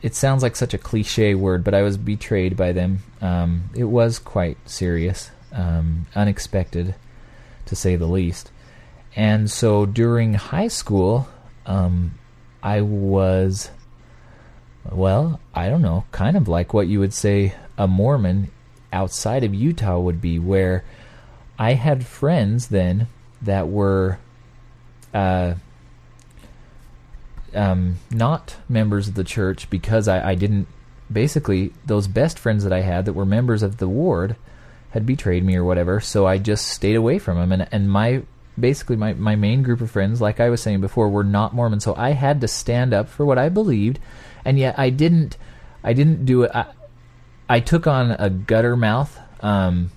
It 0.00 0.14
sounds 0.14 0.42
like 0.42 0.56
such 0.56 0.72
a 0.72 0.78
cliche 0.78 1.34
word, 1.34 1.62
but 1.62 1.74
I 1.74 1.82
was 1.82 1.98
betrayed 1.98 2.56
by 2.56 2.72
them. 2.72 3.00
Um, 3.20 3.68
it 3.74 3.84
was 3.84 4.18
quite 4.18 4.56
serious, 4.66 5.30
um, 5.52 6.06
unexpected, 6.14 6.94
to 7.66 7.76
say 7.76 7.94
the 7.96 8.06
least. 8.06 8.50
And 9.14 9.50
so 9.50 9.84
during 9.84 10.34
high 10.34 10.68
school, 10.68 11.28
um, 11.66 12.12
I 12.62 12.80
was, 12.80 13.70
well, 14.90 15.40
I 15.54 15.68
don't 15.68 15.82
know, 15.82 16.04
kind 16.12 16.36
of 16.36 16.48
like 16.48 16.74
what 16.74 16.88
you 16.88 17.00
would 17.00 17.14
say 17.14 17.54
a 17.76 17.86
Mormon 17.86 18.50
outside 18.92 19.44
of 19.44 19.54
Utah 19.54 19.98
would 19.98 20.20
be, 20.20 20.38
where 20.38 20.84
I 21.58 21.74
had 21.74 22.06
friends 22.06 22.68
then 22.68 23.06
that 23.42 23.68
were 23.68 24.18
uh, 25.14 25.54
um, 27.54 27.96
not 28.10 28.56
members 28.68 29.08
of 29.08 29.14
the 29.14 29.24
church 29.24 29.70
because 29.70 30.08
I, 30.08 30.30
I 30.30 30.34
didn't. 30.34 30.68
Basically, 31.10 31.72
those 31.86 32.06
best 32.06 32.38
friends 32.38 32.64
that 32.64 32.72
I 32.72 32.82
had 32.82 33.06
that 33.06 33.14
were 33.14 33.24
members 33.24 33.62
of 33.62 33.78
the 33.78 33.88
ward 33.88 34.36
had 34.90 35.06
betrayed 35.06 35.42
me 35.42 35.56
or 35.56 35.64
whatever, 35.64 36.00
so 36.00 36.26
I 36.26 36.36
just 36.38 36.66
stayed 36.68 36.96
away 36.96 37.18
from 37.18 37.38
them. 37.38 37.52
And 37.52 37.68
and 37.72 37.90
my 37.90 38.22
basically 38.58 38.96
my 38.96 39.14
my 39.14 39.36
main 39.36 39.62
group 39.62 39.80
of 39.80 39.90
friends, 39.90 40.20
like 40.20 40.40
I 40.40 40.50
was 40.50 40.62
saying 40.62 40.80
before, 40.80 41.08
were 41.08 41.24
not 41.24 41.54
Mormon, 41.54 41.80
so 41.80 41.94
I 41.96 42.10
had 42.10 42.40
to 42.40 42.48
stand 42.48 42.92
up 42.92 43.08
for 43.08 43.24
what 43.24 43.38
I 43.38 43.48
believed, 43.48 43.98
and 44.44 44.58
yet 44.58 44.78
I 44.78 44.90
didn't. 44.90 45.36
I 45.82 45.92
didn't 45.92 46.26
do 46.26 46.42
it. 46.42 46.50
I, 46.54 46.66
I 47.48 47.60
took 47.60 47.86
on 47.86 48.10
a 48.10 48.28
gutter 48.28 48.76
mouth. 48.76 49.16
Um, 49.40 49.90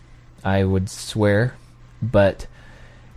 I 0.44 0.64
would 0.64 0.90
swear, 0.90 1.56
but 2.02 2.48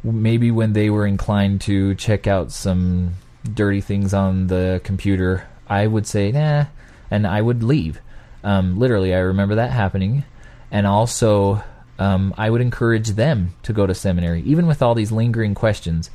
maybe 0.02 0.50
when 0.50 0.72
they 0.72 0.90
were 0.90 1.06
inclined 1.06 1.60
to 1.62 1.94
check 1.94 2.26
out 2.26 2.52
some 2.52 3.14
dirty 3.52 3.80
things 3.80 4.14
on 4.14 4.46
the 4.46 4.80
computer, 4.84 5.46
I 5.68 5.86
would 5.86 6.06
say 6.06 6.32
nah, 6.32 6.66
and 7.10 7.26
I 7.26 7.40
would 7.42 7.62
leave. 7.62 8.00
Um, 8.42 8.78
literally, 8.78 9.14
I 9.14 9.18
remember 9.18 9.54
that 9.56 9.70
happening, 9.70 10.24
and 10.70 10.86
also 10.86 11.62
um, 11.98 12.34
I 12.36 12.50
would 12.50 12.60
encourage 12.60 13.10
them 13.10 13.54
to 13.62 13.72
go 13.72 13.86
to 13.86 13.94
seminary, 13.94 14.42
even 14.42 14.66
with 14.66 14.82
all 14.82 14.94
these 14.94 15.12
lingering 15.12 15.54
questions, 15.54 16.10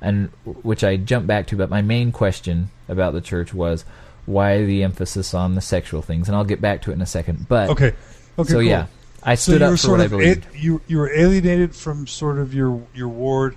and 0.00 0.28
which 0.44 0.82
I 0.82 0.96
jump 0.96 1.26
back 1.26 1.46
to. 1.48 1.56
But 1.56 1.70
my 1.70 1.82
main 1.82 2.10
question 2.12 2.70
about 2.88 3.12
the 3.12 3.20
church 3.20 3.52
was 3.54 3.84
why 4.26 4.64
the 4.64 4.82
emphasis 4.82 5.32
on 5.34 5.54
the 5.54 5.60
sexual 5.60 6.02
things, 6.02 6.28
and 6.28 6.36
I'll 6.36 6.44
get 6.44 6.60
back 6.60 6.82
to 6.82 6.90
it 6.90 6.94
in 6.94 7.02
a 7.02 7.06
second. 7.06 7.46
But 7.48 7.70
Okay. 7.70 7.92
Okay. 8.38 8.48
so 8.50 8.54
cool. 8.54 8.62
yeah, 8.62 8.86
I 9.22 9.34
So 9.34 9.52
stood 9.52 9.60
you 9.60 9.66
up 9.66 9.70
were 9.72 9.76
for 9.76 9.82
sort 9.82 9.98
what 9.98 10.00
I 10.00 10.04
of 10.04 10.10
believed. 10.10 10.46
a- 10.54 10.58
you 10.58 10.80
you 10.86 10.98
were 10.98 11.12
alienated 11.12 11.74
from 11.74 12.06
sort 12.06 12.38
of 12.38 12.54
your 12.54 12.82
your 12.94 13.08
ward, 13.08 13.56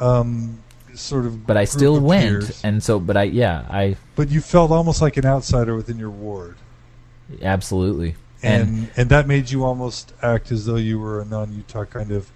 um, 0.00 0.58
sort 0.94 1.26
of. 1.26 1.46
but 1.46 1.56
I 1.56 1.64
still 1.64 2.00
went, 2.00 2.40
peers, 2.42 2.64
and 2.64 2.82
so, 2.82 2.98
but 2.98 3.16
I, 3.16 3.24
yeah, 3.24 3.64
I 3.70 3.96
but 4.16 4.30
you 4.30 4.40
felt 4.40 4.70
almost 4.70 5.00
like 5.02 5.16
an 5.16 5.26
outsider 5.26 5.74
within 5.74 5.98
your 5.98 6.10
ward, 6.10 6.56
absolutely, 7.42 8.14
and 8.42 8.68
and, 8.68 8.90
and, 8.96 9.08
that 9.10 9.26
made 9.26 9.50
you 9.50 9.64
almost 9.64 10.12
act 10.22 10.52
as 10.52 10.66
though 10.66 10.76
you 10.76 10.98
were 10.98 11.20
a 11.20 11.24
non-Utah 11.24 11.84
kind 11.84 12.10
of 12.10 12.30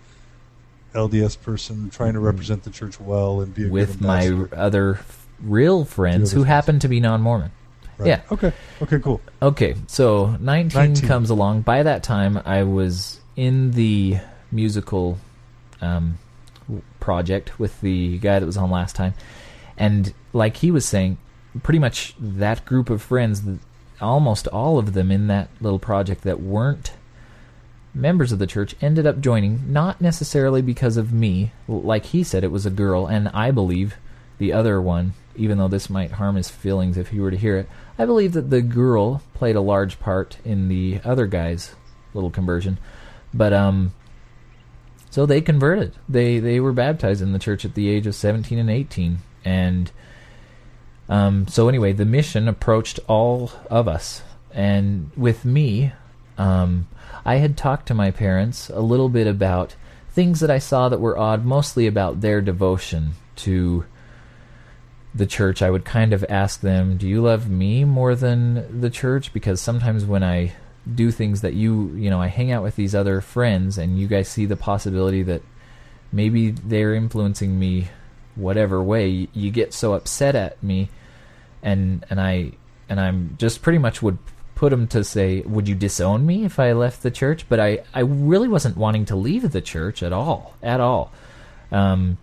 LDS 0.95 1.41
person 1.41 1.91
trying 1.91 2.15
to 2.15 2.21
represent 2.21 2.63
the 2.63 2.71
church 2.71 3.01
well 3.01 3.41
and 3.41 3.55
be 3.55 3.63
a 3.63 3.65
good 3.67 3.73
with 3.73 4.01
my 4.01 4.29
other 4.53 5.01
real 5.41 5.85
friends 5.85 6.31
other 6.31 6.39
who 6.39 6.45
friends. 6.45 6.49
happen 6.49 6.79
to 6.81 6.89
be 6.89 7.01
non-Mormon. 7.01 7.51
Right. 7.99 8.09
yeah. 8.09 8.21
Okay. 8.31 8.53
Okay. 8.83 8.99
Cool. 8.99 9.21
Okay, 9.41 9.75
so 9.87 10.37
19, 10.41 10.79
19. 10.79 11.09
comes 11.09 11.31
along. 11.31 11.63
By 11.63 11.83
that 11.83 12.03
time, 12.03 12.41
I 12.45 12.63
was 12.65 13.21
in 13.37 13.71
the 13.71 14.19
musical 14.53 15.19
um, 15.81 16.19
project 17.01 17.59
with 17.59 17.81
the 17.81 18.19
guy 18.19 18.39
that 18.39 18.47
was 18.47 18.57
on 18.57 18.71
last 18.71 18.97
time. 18.97 19.15
And 19.79 20.13
like 20.33 20.57
he 20.59 20.71
was 20.71 20.87
saying, 20.87 21.19
pretty 21.63 21.79
much 21.79 22.15
that 22.19 22.65
group 22.65 22.91
of 22.91 23.03
friends, 23.03 23.43
almost 24.01 24.47
all 24.49 24.79
of 24.79 24.93
them 24.93 25.11
in 25.11 25.27
that 25.29 25.49
little 25.61 25.79
project 25.79 26.23
that 26.23 26.41
weren't 26.41 26.93
members 27.97 28.31
of 28.31 28.39
the 28.39 28.47
church 28.47 28.77
ended 28.81 29.07
up 29.07 29.21
joining, 29.21 29.73
not 29.73 30.01
necessarily 30.01 30.61
because 30.61 30.97
of 30.97 31.13
me. 31.13 31.53
Like 31.67 32.07
he 32.07 32.23
said, 32.23 32.45
it 32.45 32.51
was 32.51 32.67
a 32.67 32.71
girl, 32.71 33.07
and 33.07 33.29
I 33.29 33.51
believe 33.51 33.97
the 34.39 34.53
other 34.53 34.81
one, 34.81 35.15
even 35.35 35.59
though 35.59 35.69
this 35.69 35.89
might 35.89 36.13
harm 36.13 36.37
his 36.37 36.51
feelings 36.51 36.99
if 36.99 37.09
he 37.09 37.21
were 37.21 37.31
to 37.31 37.37
hear 37.37 37.57
it, 37.57 37.69
I 37.99 38.05
believe 38.05 38.33
that 38.33 38.51
the 38.51 38.61
girl 38.61 39.23
played 39.35 39.57
a 39.57 39.61
large 39.61 39.99
part 39.99 40.37
in 40.45 40.69
the 40.69 41.01
other 41.05 41.27
guy's 41.27 41.75
little 42.13 42.31
conversion. 42.31 42.79
But 43.33 43.53
um 43.53 43.93
so 45.11 45.25
they 45.25 45.41
converted. 45.41 45.95
They 46.09 46.39
they 46.39 46.61
were 46.61 46.73
baptized 46.73 47.23
in 47.23 47.33
the 47.33 47.39
church 47.39 47.65
at 47.65 47.75
the 47.75 47.89
age 47.89 48.07
of 48.07 48.15
17 48.15 48.59
and 48.59 48.69
18 48.69 49.19
and 49.45 49.91
um 51.09 51.47
so 51.49 51.69
anyway, 51.69 51.93
the 51.93 52.05
mission 52.05 52.49
approached 52.49 52.99
all 53.09 53.53
of 53.71 53.89
us 53.89 54.23
and 54.53 55.11
with 55.17 55.45
me 55.45 55.93
um 56.39 56.87
I 57.25 57.37
had 57.37 57.57
talked 57.57 57.87
to 57.89 57.95
my 57.95 58.11
parents 58.11 58.71
a 58.71 58.81
little 58.81 59.09
bit 59.09 59.27
about 59.27 59.75
things 60.11 60.41
that 60.41 60.51
I 60.51 60.59
saw 60.59 60.89
that 60.89 61.01
were 61.01 61.19
odd, 61.19 61.45
mostly 61.45 61.87
about 61.87 62.21
their 62.21 62.41
devotion 62.41 63.13
to 63.37 63.85
the 65.15 65.27
church, 65.27 65.63
I 65.63 65.71
would 65.71 65.85
kind 65.85 66.13
of 66.13 66.25
ask 66.29 66.61
them, 66.61 66.97
"Do 66.97 67.09
you 67.09 67.23
love 67.23 67.49
me 67.49 67.85
more 67.85 68.15
than 68.15 68.81
the 68.81 68.91
church?" 68.91 69.33
Because 69.33 69.61
sometimes 69.61 70.05
when 70.05 70.23
I 70.23 70.53
do 70.95 71.11
things 71.11 71.41
that 71.41 71.55
you, 71.55 71.93
you 71.97 72.11
know, 72.11 72.21
I 72.21 72.29
hang 72.29 72.53
out 72.53 72.63
with 72.63 72.77
these 72.77 72.95
other 72.95 73.21
friends, 73.21 73.79
and 73.79 73.99
you 73.99 74.07
guys 74.07 74.29
see 74.29 74.47
the 74.47 74.57
possibility 74.57 75.23
that 75.23 75.43
maybe 76.13 76.51
they're 76.51 76.95
influencing 76.95 77.59
me, 77.59 77.89
whatever 78.37 78.83
way, 78.83 79.29
you 79.33 79.51
get 79.51 79.75
so 79.75 79.95
upset 79.95 80.35
at 80.35 80.63
me, 80.63 80.89
and 81.63 82.05
and 82.11 82.21
I 82.21 82.53
and 82.89 83.01
I'm 83.01 83.37
just 83.39 83.63
pretty 83.63 83.79
much 83.79 84.03
would 84.03 84.19
put 84.55 84.71
them 84.71 84.87
to 84.89 85.03
say, 85.05 85.41
"Would 85.43 85.69
you 85.69 85.75
disown 85.75 86.25
me 86.25 86.45
if 86.45 86.59
I 86.61 86.73
left 86.73 87.03
the 87.03 87.11
church?" 87.11 87.47
But 87.49 87.61
I 87.61 87.81
I 87.93 88.01
really 88.01 88.49
wasn't 88.49 88.77
wanting 88.77 89.07
to 89.07 89.17
leave 89.17 89.51
the 89.51 89.61
church 89.61 90.03
at 90.03 90.13
all, 90.13 90.55
at 90.63 90.81
all. 90.81 91.13
Um, 91.73 92.19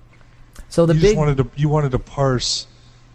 so 0.69 0.85
the 0.85 0.93
you 0.95 1.01
big 1.01 1.09
just 1.09 1.17
wanted 1.17 1.37
to 1.37 1.49
you 1.55 1.69
wanted 1.69 1.91
to 1.91 1.99
parse 1.99 2.67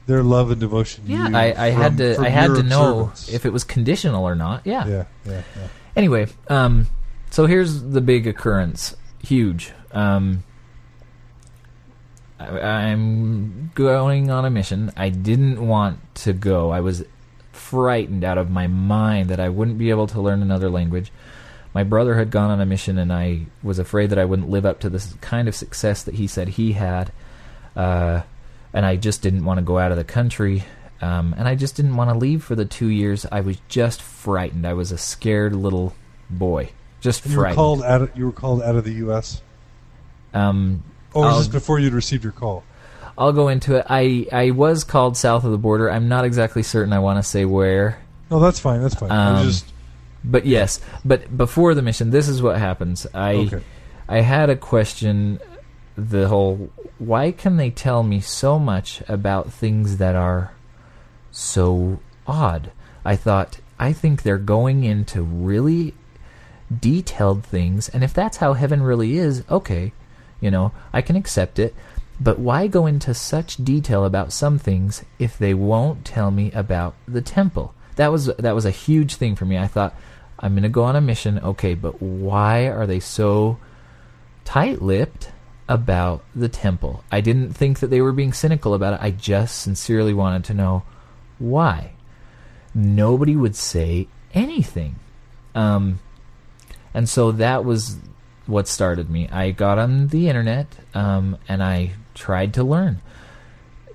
their 0.07 0.23
love 0.23 0.51
and 0.51 0.61
devotion. 0.61 1.05
to 1.05 1.13
yeah, 1.13 1.29
I, 1.33 1.69
I 1.69 1.73
from- 1.73 1.83
had 1.83 1.97
to 1.99 2.19
I 2.21 2.29
had 2.29 2.55
to 2.55 2.63
know 2.63 3.13
if 3.31 3.45
it 3.47 3.53
was 3.53 3.65
conditional 3.65 4.25
or 4.25 4.35
not. 4.35 4.67
Yeah. 4.67 4.87
Yeah. 4.87 5.05
Yeah. 5.27 5.43
Yeah. 5.57 5.69
Anyway, 5.97 6.27
um, 6.49 6.87
so 7.31 7.47
here's 7.47 7.83
the 7.83 8.01
big 8.01 8.27
occurrence. 8.27 8.97
Huge. 9.23 9.73
Um, 9.93 10.45
I'm 12.39 13.71
going 13.75 14.31
on 14.31 14.45
a 14.45 14.51
mission. 14.51 14.93
I 14.97 15.09
didn't 15.09 15.67
want 15.67 15.99
to 16.17 16.33
go. 16.33 16.71
I 16.71 16.81
was 16.81 17.05
frightened 17.53 18.25
out 18.25 18.39
of 18.39 18.51
my 18.51 18.67
mind 18.67 19.29
that 19.31 19.41
I 19.41 19.49
wouldn't 19.49 19.79
be 19.79 19.91
able 19.91 20.07
to 20.09 20.21
learn 20.21 20.43
another 20.43 20.71
language. 20.71 21.11
My 21.75 21.85
brother 21.85 22.15
had 22.15 22.31
gone 22.31 22.51
on 22.51 22.61
a 22.61 22.67
mission, 22.67 22.99
and 22.99 23.13
I 23.13 23.47
was 23.63 23.79
afraid 23.79 24.11
that 24.11 24.19
I 24.19 24.25
wouldn't 24.25 24.49
live 24.49 24.65
up 24.65 24.81
to 24.81 24.91
the 24.91 25.05
kind 25.21 25.49
of 25.49 25.55
success 25.55 26.03
that 26.05 26.15
he 26.15 26.27
said 26.27 26.49
he 26.49 26.73
had. 26.73 27.13
Uh, 27.77 28.23
and 28.73 28.87
I 28.87 28.97
just 28.97 29.23
didn't 29.23 29.45
want 29.45 29.59
to 29.59 29.65
go 29.65 29.79
out 29.79 29.91
of 29.91 29.97
the 29.97 30.05
country. 30.05 30.65
Um, 31.01 31.35
and 31.39 31.47
I 31.47 31.55
just 31.55 31.77
didn't 31.77 31.97
want 31.97 32.11
to 32.11 32.17
leave 32.17 32.43
for 32.43 32.55
the 32.55 32.65
two 32.65 32.89
years. 32.89 33.27
I 33.31 33.41
was 33.41 33.59
just 33.69 34.03
frightened. 34.03 34.67
I 34.67 34.73
was 34.73 34.91
a 34.91 34.99
scared 34.99 35.55
little 35.55 35.95
boy, 36.31 36.71
just 37.01 37.27
you 37.27 37.37
were 37.37 37.53
called 37.55 37.83
out. 37.83 38.03
Of, 38.03 38.17
you 38.17 38.27
were 38.27 38.33
called 38.33 38.63
out 38.63 38.77
of 38.77 38.85
the 38.85 38.95
U.S. 38.95 39.43
um, 40.35 40.83
Or 41.19 41.25
was 41.25 41.33
I'll- 41.33 41.39
this 41.41 41.49
before 41.49 41.79
you'd 41.79 41.93
received 41.95 42.25
your 42.25 42.33
call? 42.33 42.65
I'll 43.17 43.33
go 43.33 43.49
into 43.49 43.77
it. 43.77 43.87
I 43.89 44.27
I 44.31 44.51
was 44.53 44.85
called 44.85 45.17
south 45.17 45.43
of 45.45 45.51
the 45.51 45.59
border. 45.59 45.91
I'm 45.91 46.09
not 46.09 46.25
exactly 46.25 46.63
certain. 46.63 46.93
I 46.93 47.01
want 47.01 47.19
to 47.19 47.23
say 47.29 47.45
where, 47.45 47.99
No, 48.31 48.39
that's 48.39 48.61
fine. 48.61 48.81
That's 48.81 48.95
fine. 48.95 49.11
Um, 49.11 49.45
just 49.47 49.73
but 50.23 50.47
yes. 50.47 50.81
But 51.05 51.37
before 51.37 51.75
the 51.75 51.83
mission, 51.83 52.11
this 52.11 52.29
is 52.29 52.41
what 52.41 52.59
happens. 52.59 53.07
I 53.13 53.35
okay. 53.35 53.63
I 54.09 54.21
had 54.21 54.51
a 54.51 54.57
question. 54.57 55.41
The 55.97 56.29
whole 56.29 56.71
why 56.99 57.33
can 57.33 57.57
they 57.57 57.71
tell 57.71 58.05
me 58.05 58.21
so 58.21 58.57
much 58.57 59.03
about 59.09 59.53
things 59.53 59.97
that 59.97 60.15
are 60.15 60.53
so 61.33 61.99
odd? 62.27 62.71
I 63.05 63.17
thought 63.17 63.59
I 63.81 63.93
think 63.93 64.23
they're 64.23 64.39
going 64.39 64.85
into 64.85 65.23
really 65.23 65.95
detailed 66.81 67.45
things, 67.45 67.89
and 67.89 68.05
if 68.05 68.13
that's 68.15 68.37
how 68.37 68.53
heaven 68.53 68.83
really 68.83 69.17
is, 69.17 69.43
okay, 69.51 69.93
you 70.41 70.51
know, 70.51 70.73
I 70.93 71.03
can 71.03 71.17
accept 71.17 71.59
it. 71.59 71.75
But 72.21 72.39
why 72.39 72.67
go 72.67 72.87
into 72.87 73.15
such 73.15 73.57
detail 73.57 74.05
about 74.05 74.33
some 74.33 74.59
things 74.59 75.05
if 75.19 75.39
they 75.39 75.55
won't 75.55 76.05
tell 76.05 76.31
me 76.31 76.51
about 76.53 76.95
the 77.07 77.23
temple? 77.23 77.75
That 77.97 78.11
was 78.11 78.27
that 78.27 78.55
was 78.55 78.65
a 78.65 78.71
huge 78.71 79.15
thing 79.15 79.37
for 79.37 79.45
me. 79.45 79.57
I 79.57 79.67
thought 79.67 79.95
I'm 80.39 80.53
going 80.53 80.63
to 80.63 80.69
go 80.69 80.85
on 80.85 80.97
a 80.97 81.01
mission, 81.01 81.39
okay, 81.41 81.75
but 81.75 82.01
why 82.01 82.69
are 82.69 82.87
they 82.87 83.01
so 83.01 83.59
tight-lipped 84.45 85.31
about 85.69 86.25
the 86.35 86.49
temple? 86.49 87.03
I 87.11 87.21
didn't 87.21 87.53
think 87.53 87.81
that 87.81 87.89
they 87.89 88.01
were 88.01 88.13
being 88.13 88.33
cynical 88.33 88.75
about 88.75 88.95
it. 88.95 89.01
I 89.03 89.11
just 89.11 89.61
sincerely 89.61 90.15
wanted 90.15 90.45
to 90.45 90.55
know 90.55 90.85
why. 91.39 91.93
Nobody 92.75 93.35
would 93.35 93.57
say 93.57 94.07
anything. 94.33 94.97
Um, 95.55 95.99
and 96.95 97.09
so 97.09 97.33
that 97.33 97.65
was 97.65 97.97
what 98.49 98.67
started 98.67 99.09
me. 99.09 99.29
I 99.29 99.53
got 99.53 99.79
on 99.79 100.09
the 100.09 100.29
internet 100.29 100.67
um, 100.95 101.37
and 101.49 101.63
I 101.63 101.93
tried 102.15 102.55
to 102.55 102.65
learn 102.65 103.01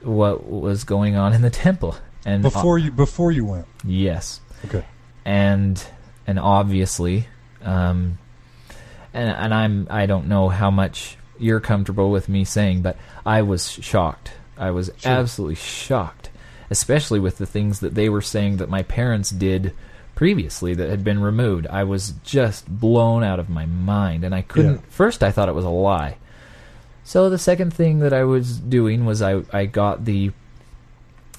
what 0.01 0.49
was 0.49 0.83
going 0.85 1.15
on 1.15 1.33
in 1.33 1.41
the 1.41 1.49
temple. 1.49 1.95
And 2.25 2.41
Before 2.41 2.77
you 2.77 2.89
before 2.91 3.31
you 3.33 3.43
went. 3.45 3.65
yes, 3.83 4.39
Okay. 4.65 4.85
and 5.25 5.83
and 6.25 6.39
obviously, 6.39 7.27
um, 7.61 8.17
and 9.13 9.29
and 9.29 9.53
I'm 9.53 9.87
I 9.89 10.05
don't 10.05 10.27
know 10.27 10.47
how 10.47 10.71
much 10.71 11.17
you're 11.37 11.59
comfortable 11.59 12.11
with 12.11 12.29
me 12.29 12.45
saying, 12.45 12.81
but 12.81 12.95
I 13.25 13.41
was 13.41 13.69
shocked. 13.69 14.31
I 14.57 14.71
was 14.71 14.89
Sure. 14.97 15.11
absolutely 15.11 15.55
shocked, 15.55 16.29
especially 16.69 17.19
with 17.19 17.39
the 17.39 17.45
things 17.45 17.81
that 17.81 17.93
they 17.95 18.07
were 18.07 18.21
saying 18.21 18.57
that 18.57 18.69
my 18.69 18.83
parents 18.83 19.29
did 19.31 19.73
previously 20.15 20.73
that 20.75 20.89
had 20.89 21.03
been 21.03 21.21
removed. 21.21 21.67
I 21.67 21.83
was 21.83 22.13
just 22.23 22.67
blown 22.67 23.23
out 23.23 23.39
of 23.39 23.49
my 23.49 23.65
mind, 23.65 24.23
and 24.23 24.33
I 24.33 24.41
couldn't. 24.41 24.75
Yeah. 24.75 24.89
First, 24.89 25.23
I 25.23 25.31
thought 25.31 25.49
it 25.49 25.55
was 25.55 25.65
a 25.65 25.69
lie. 25.69 26.17
So 27.03 27.29
the 27.29 27.37
second 27.37 27.73
thing 27.73 27.99
that 27.99 28.13
I 28.13 28.23
was 28.23 28.57
doing 28.59 29.05
was 29.05 29.21
I 29.21 29.41
I 29.51 29.65
got 29.65 30.05
the 30.05 30.31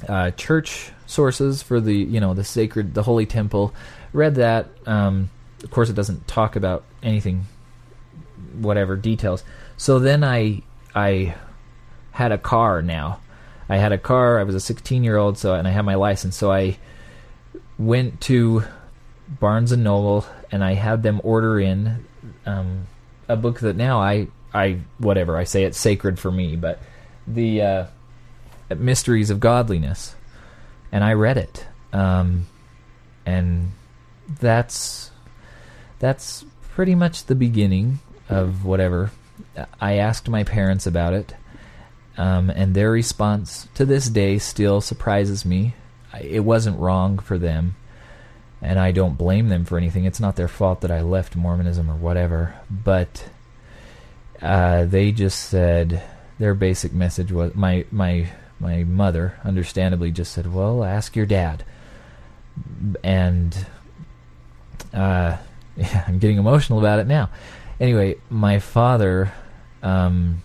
uh, 0.09 0.31
church 0.33 0.91
sources 1.07 1.63
for 1.63 1.81
the 1.81 1.95
you 1.95 2.21
know 2.21 2.35
the 2.35 2.45
sacred 2.45 2.95
the 2.95 3.03
holy 3.03 3.27
temple. 3.27 3.75
Read 4.13 4.37
that. 4.37 4.69
Um, 4.87 5.31
of 5.63 5.71
course, 5.71 5.89
it 5.89 5.95
doesn't 5.95 6.29
talk 6.29 6.57
about 6.57 6.85
anything, 7.03 7.47
whatever 8.55 8.97
details. 8.97 9.45
So 9.77 9.99
then 9.99 10.23
I 10.23 10.63
I 10.95 11.35
had 12.13 12.33
a 12.33 12.39
car 12.39 12.83
now. 12.83 13.21
I 13.69 13.79
had 13.79 13.93
a 13.93 13.99
car. 13.99 14.39
I 14.39 14.43
was 14.43 14.55
a 14.55 14.61
16 14.61 15.03
year 15.03 15.17
old, 15.17 15.39
so 15.39 15.55
and 15.55 15.67
I 15.67 15.71
had 15.71 15.83
my 15.83 15.95
license. 15.95 16.37
So 16.37 16.53
I 16.53 16.77
went 17.79 18.21
to 18.23 18.65
Barnes 19.29 19.73
and 19.73 19.83
Noble 19.83 20.27
and 20.55 20.63
I 20.63 20.75
had 20.75 21.03
them 21.03 21.21
order 21.25 21.59
in 21.59 22.05
um, 22.47 22.87
a 23.29 23.37
book 23.37 23.61
that 23.61 23.77
now 23.77 24.01
I 24.01 24.29
I 24.53 24.79
whatever 24.99 25.37
I 25.37 25.45
say 25.45 25.65
it's 25.65 25.79
sacred 25.79 26.19
for 26.19 26.31
me, 26.31 26.55
but 26.55 26.81
the 27.27 27.63
uh, 27.63 27.87
Mysteries 28.77 29.31
of 29.31 29.41
Godliness, 29.41 30.15
and 30.93 31.03
I 31.03 31.15
read 31.15 31.37
it, 31.37 31.67
um, 31.93 32.47
and 33.27 33.73
that's 34.29 35.11
that's 35.99 36.45
pretty 36.71 36.95
much 36.95 37.25
the 37.25 37.35
beginning 37.35 37.99
of 38.29 38.65
whatever. 38.65 39.11
I 39.81 39.95
asked 39.95 40.29
my 40.29 40.45
parents 40.45 40.87
about 40.87 41.15
it, 41.15 41.35
um, 42.17 42.49
and 42.51 42.75
their 42.75 42.93
response 42.93 43.67
to 43.75 43.85
this 43.85 44.09
day 44.09 44.39
still 44.39 44.81
surprises 44.81 45.45
me. 45.45 45.75
It 46.21 46.41
wasn't 46.41 46.79
wrong 46.79 47.19
for 47.19 47.39
them, 47.39 47.77
and 48.63 48.79
I 48.79 48.93
don't 48.93 49.19
blame 49.19 49.49
them 49.49 49.65
for 49.65 49.79
anything. 49.79 50.05
It's 50.05 50.21
not 50.21 50.37
their 50.37 50.49
fault 50.49 50.81
that 50.83 50.91
I 50.91 51.01
left 51.01 51.37
Mormonism 51.37 51.91
or 51.91 51.97
whatever, 51.97 52.55
but 52.71 53.29
uh, 54.41 54.85
they 54.85 55.13
just 55.13 55.41
said 55.41 56.03
their 56.39 56.55
basic 56.55 56.93
message 56.93 57.33
was 57.33 57.55
my 57.55 57.85
my 57.91 58.29
my 58.61 58.85
mother 58.85 59.39
understandably 59.45 60.11
just 60.11 60.33
said, 60.33 60.53
"Well, 60.53 60.85
ask 60.85 61.17
your 61.17 61.27
dad," 61.27 61.65
and 63.03 63.67
uh, 64.93 65.37
yeah, 65.77 66.05
I'm 66.07 66.19
getting 66.19 66.39
emotional 66.39 66.79
about 66.79 66.99
it 66.99 67.07
now. 67.07 67.31
Anyway, 67.81 68.17
my 68.31 68.59
father 68.59 69.33
um, 69.83 70.43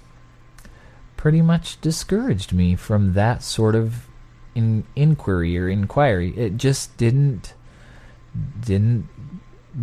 pretty 1.16 1.42
much 1.42 1.80
discouraged 1.82 2.54
me 2.54 2.76
from 2.76 3.14
that 3.14 3.44
sort 3.44 3.76
of 3.76 4.09
in, 4.56 4.84
inquiry 4.96 5.58
or 5.58 5.68
inquiry. 5.70 6.34
It 6.38 6.58
just 6.58 6.96
didn't 6.98 7.54
didn't 8.60 9.08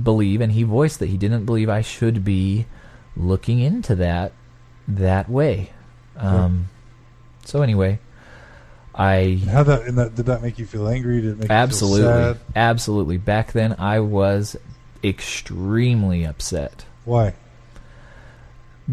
believe, 0.02 0.40
and 0.40 0.52
he 0.52 0.62
voiced 0.62 0.98
that 1.00 1.08
he 1.08 1.16
didn't 1.16 1.44
believe 1.46 1.68
I 1.68 1.80
should 1.80 2.24
be 2.24 2.66
looking 3.16 3.60
into 3.60 3.94
that 3.96 4.32
that 4.88 5.28
way. 5.28 5.72
Um, 6.16 6.68
so 7.44 7.62
anyway, 7.62 7.98
I 8.94 9.40
How 9.50 9.62
that 9.64 9.94
that 9.96 10.14
did 10.14 10.26
that 10.26 10.42
make 10.42 10.58
you 10.58 10.66
feel 10.66 10.88
angry? 10.88 11.20
Did 11.20 11.32
it 11.32 11.38
make 11.40 11.50
absolutely, 11.50 12.00
you 12.02 12.06
feel 12.06 12.34
sad? 12.34 12.40
absolutely. 12.54 13.18
Back 13.18 13.52
then, 13.52 13.74
I 13.78 14.00
was 14.00 14.56
extremely 15.04 16.24
upset 16.24 16.84
Why? 17.04 17.34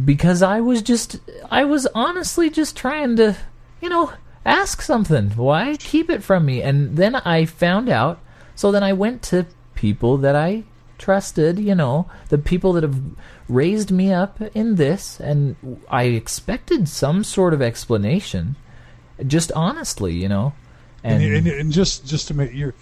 because 0.06 0.42
I 0.42 0.60
was 0.60 0.82
just, 0.82 1.20
I 1.50 1.64
was 1.66 1.88
honestly 1.96 2.50
just 2.50 2.76
trying 2.76 3.16
to, 3.18 3.38
you 3.82 3.90
know, 3.90 4.12
ask 4.46 4.82
something. 4.82 5.32
Why 5.32 5.76
keep 5.78 6.10
it 6.10 6.24
from 6.24 6.46
me? 6.46 6.62
And 6.62 6.98
then 6.98 7.16
I 7.16 7.46
found 7.46 7.90
out. 7.90 8.20
So 8.56 8.72
then 8.72 8.84
I 8.84 8.94
went 8.94 9.22
to 9.24 9.46
people 9.74 10.18
that 10.18 10.36
I 10.36 10.64
trusted, 10.98 11.60
you 11.60 11.76
know, 11.76 12.10
the 12.30 12.38
people 12.38 12.74
that 12.74 12.84
have 12.84 13.00
raised 13.50 13.92
me 13.92 14.14
up 14.14 14.42
in 14.54 14.76
this, 14.76 15.20
and 15.20 15.56
I 15.90 16.04
expected 16.04 16.88
some 16.88 17.24
sort 17.24 17.54
of 17.54 17.62
explanation, 17.62 18.56
just 19.26 19.52
honestly, 19.54 20.14
you 20.14 20.30
know. 20.30 20.54
And, 21.04 21.22
And, 21.22 21.48
and, 21.48 21.48
and 21.48 21.72
just 21.72 22.06
just 22.06 22.28
to 22.30 22.34
make 22.34 22.54
you 22.54 22.74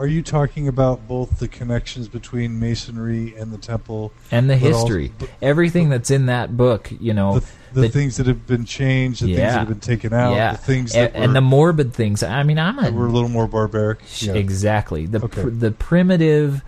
are 0.00 0.06
you 0.06 0.22
talking 0.22 0.66
about 0.66 1.06
both 1.06 1.38
the 1.38 1.46
connections 1.48 2.08
between 2.08 2.58
masonry 2.58 3.34
and 3.36 3.52
the 3.52 3.58
temple, 3.58 4.12
and 4.30 4.48
the 4.48 4.54
also- 4.54 4.68
history, 4.78 5.12
but- 5.18 5.28
everything 5.42 5.90
that's 5.90 6.10
in 6.10 6.26
that 6.26 6.56
book, 6.56 6.90
you 7.00 7.12
know, 7.12 7.40
the, 7.40 7.46
the 7.74 7.80
the- 7.82 7.88
things 7.90 8.16
that 8.16 8.26
have 8.26 8.46
been 8.46 8.64
changed, 8.64 9.20
the 9.22 9.26
things 9.26 9.38
that 9.38 9.58
have 9.58 9.68
been 9.68 9.80
taken 9.80 10.12
out, 10.14 10.34
yeah, 10.34 10.52
the 10.52 10.58
things 10.58 10.94
A- 10.94 11.00
that 11.00 11.14
and, 11.14 11.36
the 11.36 11.40
morbid 11.40 11.92
things. 11.92 12.22
I 12.22 12.42
mean, 12.42 12.58
I'm 12.58 12.78
a 12.78 12.90
were 12.90 13.06
a 13.06 13.10
little 13.12 13.28
more 13.28 13.46
barbaric. 13.46 14.00
Yeah. 14.20 14.32
Exactly. 14.34 15.06
The 15.06 15.22
Okay. 15.24 15.42
pr- 15.42 15.48
the 15.50 15.70
primitive, 15.70 16.62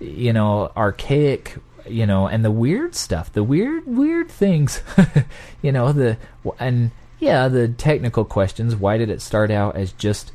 you 0.00 0.32
know, 0.32 0.70
archaic, 0.76 1.56
you 1.88 2.06
know, 2.06 2.26
and 2.28 2.44
the 2.44 2.50
weird 2.52 2.94
stuff, 2.94 3.32
the 3.32 3.42
weird 3.42 3.86
weird 3.86 4.30
things, 4.30 4.82
you 5.62 5.72
know, 5.72 5.92
the 5.92 6.16
and 6.60 6.92
yeah, 7.18 7.48
the 7.48 7.66
technical 7.66 8.24
questions. 8.24 8.76
Why 8.76 8.96
did 8.98 9.10
it 9.10 9.20
start 9.20 9.50
out 9.50 9.74
as 9.74 9.90
just 9.92 10.30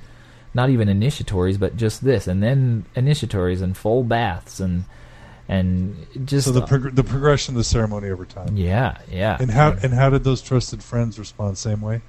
not 0.54 0.70
even 0.70 0.88
initiatories, 0.88 1.60
but 1.60 1.76
just 1.76 2.04
this, 2.04 2.28
and 2.28 2.41
then 2.43 2.86
initiatories 2.95 3.62
and 3.62 3.76
full 3.76 4.04
baths 4.04 4.60
and 4.60 4.86
and 5.49 6.08
just 6.26 6.45
So 6.47 6.54
the 6.54 6.66
prog- 6.66 6.95
the 6.95 7.04
progression 7.04 7.54
of 7.56 7.58
the 7.58 7.64
ceremony 7.64 8.10
over 8.10 8.26
time. 8.26 8.56
yeah, 8.56 8.97
yeah. 9.12 9.38
And 9.39 9.51
how 9.51 9.72
and 9.72 9.93
how 9.93 10.10
did 10.10 10.24
those 10.24 10.41
trusted 10.41 10.82
friends 10.84 11.20
respond? 11.20 11.58
Same 11.58 11.82
way. 11.82 12.01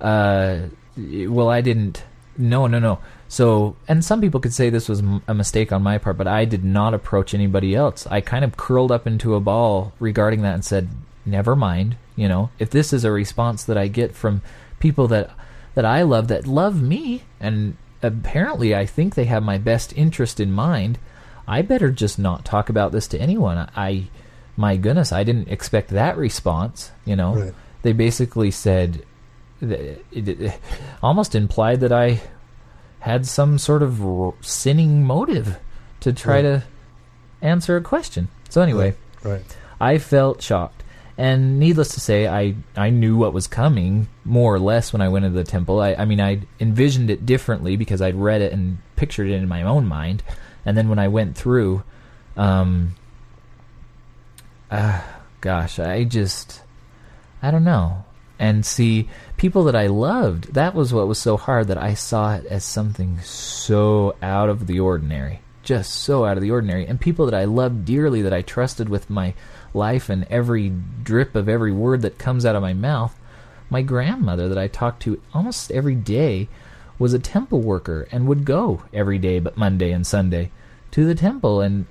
uh, 0.00 0.58
well, 0.96 1.48
I 1.48 1.60
didn't. 1.60 2.04
No, 2.38 2.66
no, 2.66 2.78
no. 2.78 3.00
So, 3.28 3.76
and 3.86 4.04
some 4.04 4.20
people 4.20 4.40
could 4.40 4.54
say 4.54 4.70
this 4.70 4.88
was 4.88 5.02
a 5.28 5.34
mistake 5.34 5.72
on 5.72 5.82
my 5.82 5.98
part, 5.98 6.16
but 6.16 6.26
I 6.26 6.44
did 6.44 6.64
not 6.64 6.94
approach 6.94 7.34
anybody 7.34 7.74
else. 7.74 8.06
I 8.10 8.20
kind 8.20 8.44
of 8.44 8.56
curled 8.56 8.90
up 8.90 9.06
into 9.06 9.34
a 9.34 9.40
ball 9.40 9.92
regarding 10.00 10.42
that 10.42 10.54
and 10.54 10.64
said, 10.64 10.88
"Never 11.26 11.54
mind." 11.54 11.96
You 12.16 12.28
know, 12.28 12.50
if 12.58 12.70
this 12.70 12.92
is 12.92 13.04
a 13.04 13.10
response 13.10 13.64
that 13.64 13.78
I 13.78 13.88
get 13.88 14.14
from 14.14 14.42
people 14.78 15.06
that 15.08 15.30
that 15.74 15.84
I 15.84 16.02
love, 16.02 16.28
that 16.28 16.46
love 16.46 16.80
me, 16.82 17.22
and 17.40 17.76
apparently 18.02 18.74
I 18.74 18.86
think 18.86 19.14
they 19.14 19.24
have 19.26 19.42
my 19.42 19.58
best 19.58 19.92
interest 19.96 20.40
in 20.40 20.50
mind, 20.52 20.98
I 21.46 21.62
better 21.62 21.90
just 21.90 22.18
not 22.18 22.44
talk 22.44 22.68
about 22.68 22.92
this 22.92 23.06
to 23.08 23.18
anyone. 23.20 23.68
I, 23.76 24.08
my 24.56 24.76
goodness, 24.76 25.12
I 25.12 25.24
didn't 25.24 25.48
expect 25.48 25.90
that 25.90 26.16
response. 26.16 26.90
You 27.04 27.16
know, 27.16 27.34
Right. 27.34 27.54
they 27.82 27.92
basically 27.92 28.50
said 28.50 29.02
it, 29.60 30.58
almost 31.02 31.34
implied 31.34 31.80
that 31.80 31.92
I 31.92 32.20
had 33.00 33.26
some 33.26 33.58
sort 33.58 33.82
of 33.82 34.04
r- 34.04 34.34
sinning 34.40 35.04
motive 35.04 35.58
to 36.00 36.12
try 36.12 36.36
Right. 36.36 36.42
to 36.42 36.62
answer 37.42 37.76
a 37.76 37.80
question. 37.80 38.28
So 38.48 38.60
anyway, 38.62 38.94
Right. 39.22 39.42
I 39.80 39.98
felt 39.98 40.42
shocked. 40.42 40.79
And 41.20 41.60
needless 41.60 41.88
to 41.88 42.00
say, 42.00 42.26
I, 42.26 42.54
I 42.78 42.88
knew 42.88 43.14
what 43.14 43.34
was 43.34 43.46
coming 43.46 44.08
more 44.24 44.54
or 44.54 44.58
less 44.58 44.90
when 44.90 45.02
I 45.02 45.10
went 45.10 45.26
into 45.26 45.36
the 45.36 45.44
temple. 45.44 45.78
I, 45.78 45.92
I 45.92 46.06
mean, 46.06 46.18
I 46.18 46.40
envisioned 46.58 47.10
it 47.10 47.26
differently 47.26 47.76
because 47.76 48.00
I'd 48.00 48.14
read 48.14 48.40
it 48.40 48.54
and 48.54 48.78
pictured 48.96 49.28
it 49.28 49.34
in 49.34 49.46
my 49.46 49.62
own 49.62 49.84
mind. 49.84 50.22
And 50.64 50.78
then 50.78 50.88
when 50.88 50.98
I 50.98 51.08
went 51.08 51.36
through, 51.36 51.82
um, 52.38 52.94
uh, 54.70 55.02
gosh, 55.42 55.78
I 55.78 56.04
just, 56.04 56.62
I 57.42 57.50
don't 57.50 57.64
know. 57.64 58.06
And 58.38 58.64
see, 58.64 59.10
people 59.36 59.64
that 59.64 59.76
I 59.76 59.88
loved, 59.88 60.54
that 60.54 60.74
was 60.74 60.94
what 60.94 61.06
was 61.06 61.18
so 61.18 61.36
hard 61.36 61.68
that 61.68 61.76
I 61.76 61.92
saw 61.92 62.36
it 62.36 62.46
as 62.46 62.64
something 62.64 63.20
so 63.20 64.16
out 64.22 64.48
of 64.48 64.66
the 64.66 64.80
ordinary. 64.80 65.42
Just 65.64 65.92
so 65.92 66.24
out 66.24 66.38
of 66.38 66.42
the 66.42 66.50
ordinary. 66.50 66.86
And 66.86 66.98
people 66.98 67.26
that 67.26 67.34
I 67.34 67.44
loved 67.44 67.84
dearly, 67.84 68.22
that 68.22 68.32
I 68.32 68.40
trusted 68.40 68.88
with 68.88 69.10
my 69.10 69.34
life 69.74 70.08
and 70.08 70.26
every 70.30 70.72
drip 71.02 71.34
of 71.34 71.48
every 71.48 71.72
word 71.72 72.02
that 72.02 72.18
comes 72.18 72.44
out 72.44 72.56
of 72.56 72.62
my 72.62 72.72
mouth. 72.74 73.14
My 73.68 73.82
grandmother, 73.82 74.48
that 74.48 74.58
I 74.58 74.66
talked 74.68 75.02
to 75.02 75.20
almost 75.32 75.70
every 75.70 75.94
day, 75.94 76.48
was 76.98 77.14
a 77.14 77.18
temple 77.18 77.60
worker 77.60 78.08
and 78.10 78.26
would 78.26 78.44
go 78.44 78.82
every 78.92 79.18
day 79.18 79.38
but 79.40 79.56
Monday 79.56 79.90
and 79.92 80.06
Sunday 80.06 80.50
to 80.90 81.04
the 81.06 81.14
temple. 81.14 81.60
And 81.60 81.86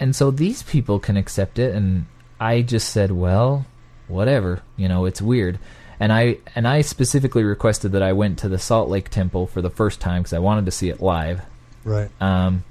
and 0.00 0.14
so 0.14 0.30
these 0.30 0.62
people 0.62 0.98
can 0.98 1.16
accept 1.16 1.56
it 1.58 1.72
and 1.74 2.06
i 2.40 2.60
just 2.62 2.90
said 2.90 3.12
well 3.12 3.64
whatever 4.08 4.60
you 4.76 4.88
know 4.88 5.04
it's 5.04 5.22
weird 5.22 5.56
and 6.00 6.12
i 6.12 6.36
and 6.56 6.66
i 6.66 6.80
specifically 6.80 7.44
requested 7.44 7.92
that 7.92 8.02
i 8.02 8.12
went 8.12 8.36
to 8.40 8.48
the 8.48 8.58
salt 8.58 8.88
lake 8.88 9.08
temple 9.08 9.46
for 9.46 9.62
the 9.62 9.70
first 9.70 10.00
time 10.00 10.20
because 10.20 10.32
i 10.32 10.38
wanted 10.40 10.64
to 10.66 10.72
see 10.72 10.88
it 10.88 11.00
live 11.00 11.40
Right. 11.84 12.10
um, 12.20 12.64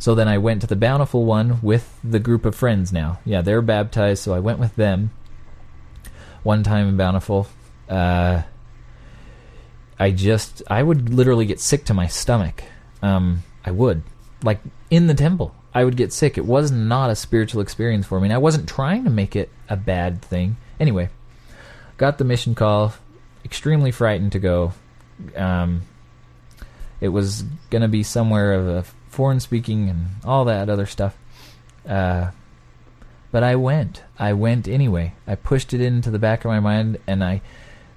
so 0.00 0.16
then 0.16 0.26
i 0.26 0.36
went 0.36 0.60
to 0.60 0.66
the 0.66 0.74
bountiful 0.74 1.24
one 1.24 1.60
with 1.62 1.96
the 2.02 2.18
group 2.18 2.44
of 2.44 2.56
friends 2.56 2.92
now. 2.92 3.20
Yeah 3.24 3.42
they're 3.42 3.62
baptized 3.62 4.24
so 4.24 4.34
i 4.34 4.40
went 4.40 4.58
with 4.58 4.74
them 4.74 5.12
one 6.42 6.64
time 6.64 6.88
in 6.88 6.96
bountiful. 6.96 7.46
Uh, 7.88 8.42
i 9.98 10.10
just 10.10 10.62
i 10.66 10.82
would 10.82 11.14
literally 11.14 11.46
get 11.46 11.60
sick 11.60 11.84
to 11.84 11.94
my 11.94 12.08
stomach. 12.08 12.64
Um, 13.02 13.44
i 13.64 13.70
would. 13.70 14.02
Like 14.42 14.60
in 14.90 15.06
the 15.06 15.14
temple 15.14 15.54
i 15.72 15.84
would 15.84 15.96
get 15.96 16.12
sick. 16.12 16.36
It 16.36 16.44
was 16.44 16.72
not 16.72 17.10
a 17.10 17.14
spiritual 17.14 17.60
experience 17.60 18.06
for 18.06 18.18
me 18.18 18.26
and 18.26 18.34
i 18.34 18.38
wasn't 18.38 18.68
trying 18.68 19.04
to 19.04 19.10
make 19.10 19.36
it 19.36 19.50
a 19.68 19.76
bad 19.76 20.20
thing. 20.20 20.56
Anyway 20.80 21.10
got 22.00 22.16
the 22.16 22.24
mission 22.24 22.54
call 22.54 22.94
extremely 23.44 23.90
frightened 23.90 24.32
to 24.32 24.38
go. 24.38 24.72
Um, 25.36 25.82
it 26.98 27.08
was 27.08 27.42
going 27.68 27.82
to 27.82 27.88
be 27.88 28.02
somewhere 28.02 28.54
of 28.54 28.66
a 28.66 28.84
foreign 29.10 29.40
speaking 29.40 29.88
and 29.88 30.06
all 30.24 30.44
that 30.46 30.70
other 30.70 30.86
stuff 30.86 31.16
uh, 31.88 32.30
but 33.30 33.42
i 33.42 33.54
went 33.54 34.02
i 34.18 34.32
went 34.32 34.66
anyway 34.66 35.12
i 35.26 35.34
pushed 35.34 35.74
it 35.74 35.80
into 35.80 36.10
the 36.10 36.18
back 36.18 36.44
of 36.44 36.48
my 36.48 36.60
mind 36.60 36.98
and 37.06 37.22
i 37.22 37.40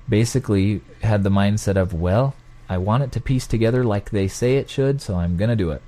basically 0.09 0.81
had 1.01 1.23
the 1.23 1.29
mindset 1.29 1.77
of 1.77 1.93
well 1.93 2.35
I 2.69 2.77
want 2.77 3.03
it 3.03 3.11
to 3.13 3.21
piece 3.21 3.45
together 3.45 3.83
like 3.83 4.09
they 4.09 4.27
say 4.27 4.57
it 4.57 4.69
should, 4.69 5.01
so 5.01 5.15
I'm 5.15 5.37
gonna 5.37 5.55
do 5.55 5.71
it. 5.71 5.81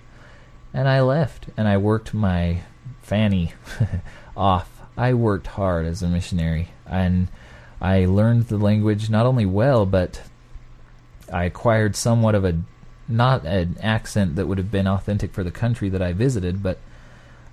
And 0.73 0.87
I 0.87 1.01
left, 1.01 1.47
and 1.55 1.67
I 1.67 1.77
worked 1.77 2.13
my 2.13 2.61
fanny 3.01 3.53
off. 4.37 4.69
I 4.97 5.13
worked 5.13 5.47
hard 5.47 5.85
as 5.85 6.03
a 6.03 6.07
missionary, 6.07 6.69
and 6.85 7.29
I 7.81 8.05
learned 8.05 8.47
the 8.47 8.57
language 8.57 9.09
not 9.09 9.25
only 9.25 9.45
well, 9.45 9.85
but 9.85 10.21
I 11.31 11.45
acquired 11.45 11.95
somewhat 11.95 12.35
of 12.35 12.45
a 12.45 12.59
not 13.07 13.45
an 13.45 13.77
accent 13.81 14.35
that 14.35 14.47
would 14.47 14.57
have 14.57 14.71
been 14.71 14.87
authentic 14.87 15.31
for 15.31 15.43
the 15.43 15.51
country 15.51 15.89
that 15.89 16.01
I 16.01 16.13
visited, 16.13 16.63
but 16.63 16.79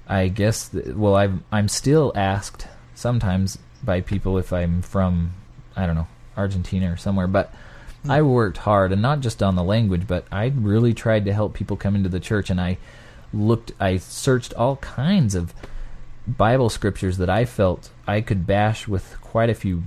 I 0.09 0.28
guess 0.28 0.68
th- 0.68 0.86
well 0.94 1.16
I'm 1.16 1.44
I'm 1.53 1.68
still 1.68 2.12
asked 2.14 2.66
sometimes 2.94 3.59
by 3.82 4.00
people 4.00 4.38
if 4.38 4.53
I'm 4.53 4.82
from 4.82 5.34
I 5.76 5.86
don't 5.86 5.96
know 5.96 6.09
Argentina 6.36 6.92
or 6.92 6.96
somewhere, 6.96 7.26
but 7.26 7.53
I 8.09 8.22
worked 8.22 8.59
hard 8.59 8.92
and 8.92 9.03
not 9.03 9.20
just 9.20 9.42
on 9.42 9.55
the 9.55 9.62
language, 9.62 10.07
but 10.07 10.26
I 10.32 10.46
really 10.46 10.94
tried 10.94 11.24
to 11.26 11.32
help 11.32 11.55
people 11.55 11.76
come 11.76 11.94
into 11.94 12.09
the 12.09 12.20
church 12.20 12.50
and 12.50 12.61
I 12.61 12.78
looked 13.32 13.72
I 13.78 13.98
searched 13.98 14.55
all 14.55 14.76
kinds 14.76 15.34
of 15.34 15.55
Bible 16.26 16.68
scriptures 16.68 17.18
that 17.18 17.30
I 17.30 17.44
felt 17.44 17.90
I 18.07 18.20
could 18.20 18.46
bash 18.46 18.86
with 18.86 19.16
quite 19.20 19.50
a 19.50 19.55
few 19.55 19.82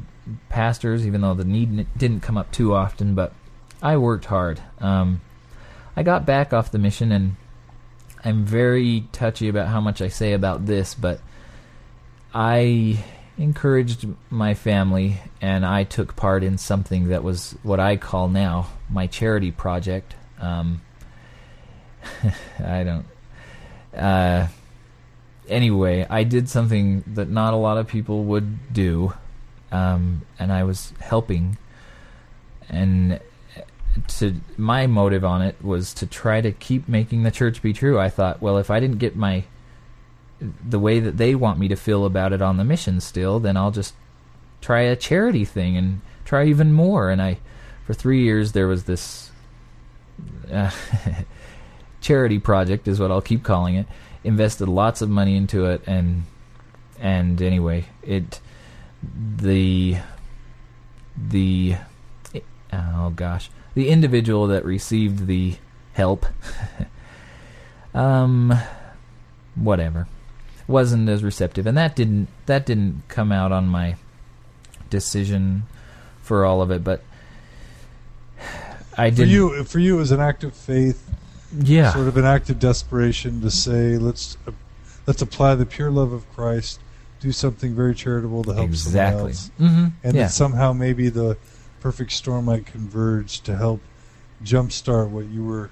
pastors, 0.49 1.05
even 1.05 1.21
though 1.21 1.33
the 1.33 1.43
need 1.43 1.87
didn't 1.97 2.21
come 2.21 2.37
up 2.37 2.51
too 2.51 2.73
often. 2.73 3.15
But 3.15 3.33
I 3.81 3.97
worked 3.97 4.25
hard. 4.25 4.61
Um, 4.79 5.21
I 5.95 6.03
got 6.03 6.25
back 6.25 6.53
off 6.53 6.71
the 6.71 6.77
mission, 6.77 7.11
and 7.11 7.35
I'm 8.23 8.45
very 8.45 9.07
touchy 9.11 9.47
about 9.47 9.67
how 9.67 9.79
much 9.79 10.01
I 10.01 10.09
say 10.09 10.33
about 10.33 10.65
this, 10.65 10.93
but 10.93 11.21
I 12.33 13.03
encouraged 13.37 14.07
my 14.29 14.53
family, 14.53 15.21
and 15.41 15.65
I 15.65 15.83
took 15.83 16.15
part 16.15 16.43
in 16.43 16.57
something 16.57 17.09
that 17.09 17.23
was 17.23 17.55
what 17.63 17.79
I 17.79 17.97
call 17.97 18.27
now 18.27 18.67
my 18.89 19.07
charity 19.07 19.51
project. 19.51 20.15
Um, 20.39 20.81
I 22.59 22.83
don't. 22.83 23.05
Uh, 23.95 24.47
anyway, 25.47 26.05
I 26.09 26.23
did 26.23 26.49
something 26.49 27.03
that 27.07 27.29
not 27.29 27.53
a 27.53 27.57
lot 27.57 27.77
of 27.77 27.87
people 27.87 28.25
would 28.25 28.73
do, 28.73 29.13
um, 29.71 30.23
and 30.37 30.51
I 30.51 30.63
was 30.63 30.93
helping. 30.99 31.57
And 32.67 33.19
to 34.07 34.35
my 34.57 34.87
motive 34.87 35.23
on 35.23 35.41
it 35.41 35.55
was 35.63 35.93
to 35.95 36.05
try 36.05 36.41
to 36.41 36.51
keep 36.51 36.87
making 36.87 37.23
the 37.23 37.31
church 37.31 37.61
be 37.61 37.73
true. 37.73 37.99
I 37.99 38.09
thought, 38.09 38.41
well, 38.41 38.57
if 38.57 38.69
I 38.69 38.79
didn't 38.79 38.99
get 38.99 39.15
my 39.15 39.45
the 40.39 40.79
way 40.79 40.99
that 40.99 41.17
they 41.17 41.33
want 41.33 41.59
me 41.59 41.67
to 41.69 41.75
feel 41.75 42.05
about 42.05 42.33
it 42.33 42.41
on 42.41 42.57
the 42.57 42.63
mission 42.63 42.99
still, 42.99 43.39
then 43.39 43.55
I'll 43.55 43.71
just 43.71 43.93
try 44.61 44.81
a 44.81 44.95
charity 44.95 45.45
thing 45.45 45.77
and 45.77 46.01
try 46.25 46.45
even 46.45 46.73
more. 46.73 47.09
And 47.09 47.21
I, 47.21 47.37
for 47.85 47.93
three 47.93 48.23
years, 48.23 48.51
there 48.51 48.67
was 48.67 48.83
this 48.83 49.31
uh, 50.51 50.71
charity 52.01 52.39
project, 52.39 52.87
is 52.87 52.99
what 52.99 53.11
I'll 53.11 53.21
keep 53.21 53.43
calling 53.43 53.75
it. 53.75 53.87
Invested 54.23 54.67
lots 54.67 55.01
of 55.01 55.09
money 55.09 55.35
into 55.35 55.65
it, 55.65 55.83
and 55.85 56.23
and 56.99 57.41
anyway, 57.41 57.85
it 58.01 58.39
the 59.37 59.97
the 61.15 61.75
oh 62.73 63.11
gosh, 63.15 63.51
the 63.75 63.89
individual 63.89 64.47
that 64.47 64.65
received 64.65 65.27
the 65.27 65.55
help, 65.93 66.25
um, 67.93 68.57
whatever, 69.53 70.07
wasn't 70.67 71.07
as 71.07 71.23
receptive, 71.23 71.67
and 71.67 71.77
that 71.77 71.95
didn't 71.95 72.27
that 72.47 72.65
didn't 72.65 73.03
come 73.07 73.31
out 73.31 73.51
on 73.51 73.67
my 73.67 73.95
decision 74.89 75.63
for 76.21 76.45
all 76.45 76.61
of 76.61 76.71
it, 76.71 76.83
but 76.83 77.03
I 78.97 79.09
did. 79.09 79.17
For 79.17 79.23
you, 79.25 79.63
for 79.65 79.79
you, 79.79 79.95
it 79.95 79.99
was 79.99 80.11
an 80.11 80.21
act 80.21 80.43
of 80.43 80.53
faith, 80.53 81.07
yeah, 81.53 81.91
sort 81.93 82.07
of 82.07 82.17
an 82.17 82.25
act 82.25 82.49
of 82.49 82.59
desperation 82.59 83.41
to 83.41 83.51
say, 83.51 83.97
let's 83.97 84.37
uh, 84.47 84.51
let's 85.05 85.21
apply 85.21 85.55
the 85.55 85.65
pure 85.65 85.91
love 85.91 86.13
of 86.13 86.27
Christ, 86.33 86.79
do 87.19 87.31
something 87.31 87.75
very 87.75 87.93
charitable 87.93 88.43
to 88.45 88.53
help 88.53 88.67
exactly. 88.67 89.33
someone 89.33 89.75
else, 89.75 89.91
hmm 89.91 90.07
and 90.07 90.15
yeah. 90.15 90.27
somehow 90.27 90.73
maybe 90.73 91.09
the 91.09 91.37
perfect 91.85 92.11
storm 92.11 92.45
might 92.45 92.65
converge 92.65 93.41
to 93.41 93.55
help 93.55 93.79
jumpstart 94.43 95.07
what 95.07 95.27
you 95.27 95.45
were 95.45 95.69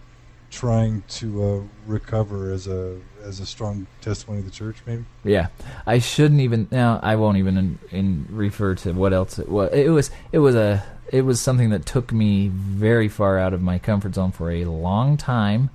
trying 0.52 1.02
to 1.08 1.44
uh, 1.44 1.62
recover 1.88 2.52
as 2.52 2.68
a 2.68 3.00
as 3.24 3.40
a 3.40 3.46
strong 3.48 3.88
testimony 4.00 4.38
of 4.38 4.46
the 4.46 4.52
church, 4.52 4.78
maybe. 4.86 5.04
Yeah, 5.24 5.48
I 5.88 5.98
shouldn't 5.98 6.40
even. 6.42 6.68
Now 6.70 7.00
I 7.02 7.16
won't 7.16 7.38
even 7.38 7.58
in, 7.58 7.80
in 7.90 8.28
refer 8.30 8.76
to 8.76 8.92
what 8.92 9.12
else 9.12 9.40
it 9.40 9.50
was. 9.50 9.74
It 9.74 9.90
was. 9.90 10.12
It 10.32 10.38
was 10.38 10.54
a. 10.54 10.84
It 11.12 11.24
was 11.24 11.42
something 11.42 11.72
that 11.72 11.84
took 11.84 12.14
me 12.14 12.50
very 12.50 13.10
far 13.10 13.40
out 13.40 13.54
of 13.54 13.64
my 13.64 13.80
comfort 13.80 14.14
zone 14.14 14.32
for 14.32 14.52
a 14.52 14.66
long 14.66 15.18
time, 15.18 15.72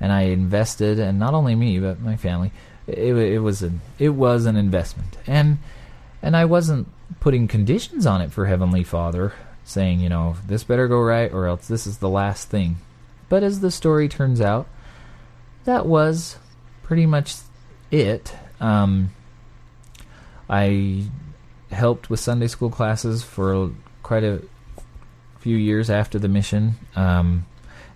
and 0.00 0.10
I 0.10 0.22
invested, 0.22 0.98
and 0.98 1.20
not 1.20 1.32
only 1.32 1.54
me 1.54 1.78
but 1.78 2.00
my 2.00 2.16
family. 2.16 2.50
It, 2.88 3.14
it 3.14 3.38
was 3.38 3.62
an. 3.62 3.82
It 4.00 4.08
was 4.08 4.46
an 4.46 4.56
investment, 4.56 5.16
and 5.28 5.58
and 6.22 6.36
I 6.36 6.44
wasn't 6.44 6.88
putting 7.20 7.46
conditions 7.46 8.04
on 8.04 8.20
it 8.20 8.32
for 8.32 8.46
Heavenly 8.46 8.82
Father, 8.82 9.32
saying 9.70 10.00
you 10.00 10.08
know 10.08 10.36
this 10.46 10.64
better 10.64 10.88
go 10.88 11.00
right 11.00 11.32
or 11.32 11.46
else 11.46 11.68
this 11.68 11.86
is 11.86 11.98
the 11.98 12.08
last 12.08 12.48
thing. 12.48 12.76
But 13.28 13.42
as 13.42 13.60
the 13.60 13.70
story 13.70 14.08
turns 14.08 14.40
out, 14.40 14.66
that 15.64 15.86
was 15.86 16.36
pretty 16.82 17.06
much 17.06 17.36
it. 17.90 18.34
Um, 18.60 19.12
I 20.48 21.04
helped 21.70 22.10
with 22.10 22.18
Sunday 22.18 22.48
school 22.48 22.70
classes 22.70 23.22
for 23.22 23.70
quite 24.02 24.24
a 24.24 24.42
few 25.38 25.56
years 25.56 25.88
after 25.88 26.18
the 26.18 26.28
mission. 26.28 26.74
Um, 26.96 27.46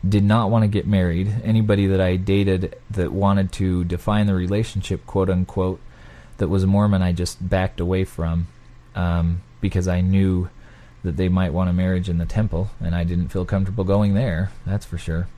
did 0.09 0.23
not 0.23 0.51
want 0.51 0.63
to 0.63 0.69
get 0.69 0.87
married. 0.87 1.35
Anybody 1.43 1.87
that 1.89 2.01
I 2.01 2.17
dated 2.17 2.77
that 2.91 3.13
wanted 3.13 3.53
to 3.53 3.85
define 3.85 4.27
the 4.27 4.35
relationship, 4.35 5.07
quote 5.07 5.31
unquote, 5.31 5.81
that 6.39 6.49
was 6.49 6.67
Mormon, 6.67 7.03
I 7.03 7.13
just 7.13 7.49
backed 7.49 7.81
away 7.81 8.05
from 8.05 8.49
um, 8.95 9.43
because 9.61 9.89
I 9.89 10.01
knew 10.01 10.49
that 11.05 11.17
they 11.17 11.29
might 11.29 11.53
want 11.53 11.71
a 11.71 11.73
marriage 11.73 12.09
in 12.09 12.19
the 12.19 12.27
temple, 12.27 12.71
and 12.81 12.95
I 12.95 13.05
didn't 13.05 13.29
feel 13.29 13.45
comfortable 13.45 13.85
going 13.85 14.15
there. 14.15 14.51
That's 14.67 14.85
for 14.87 14.99
sure. 14.99 15.29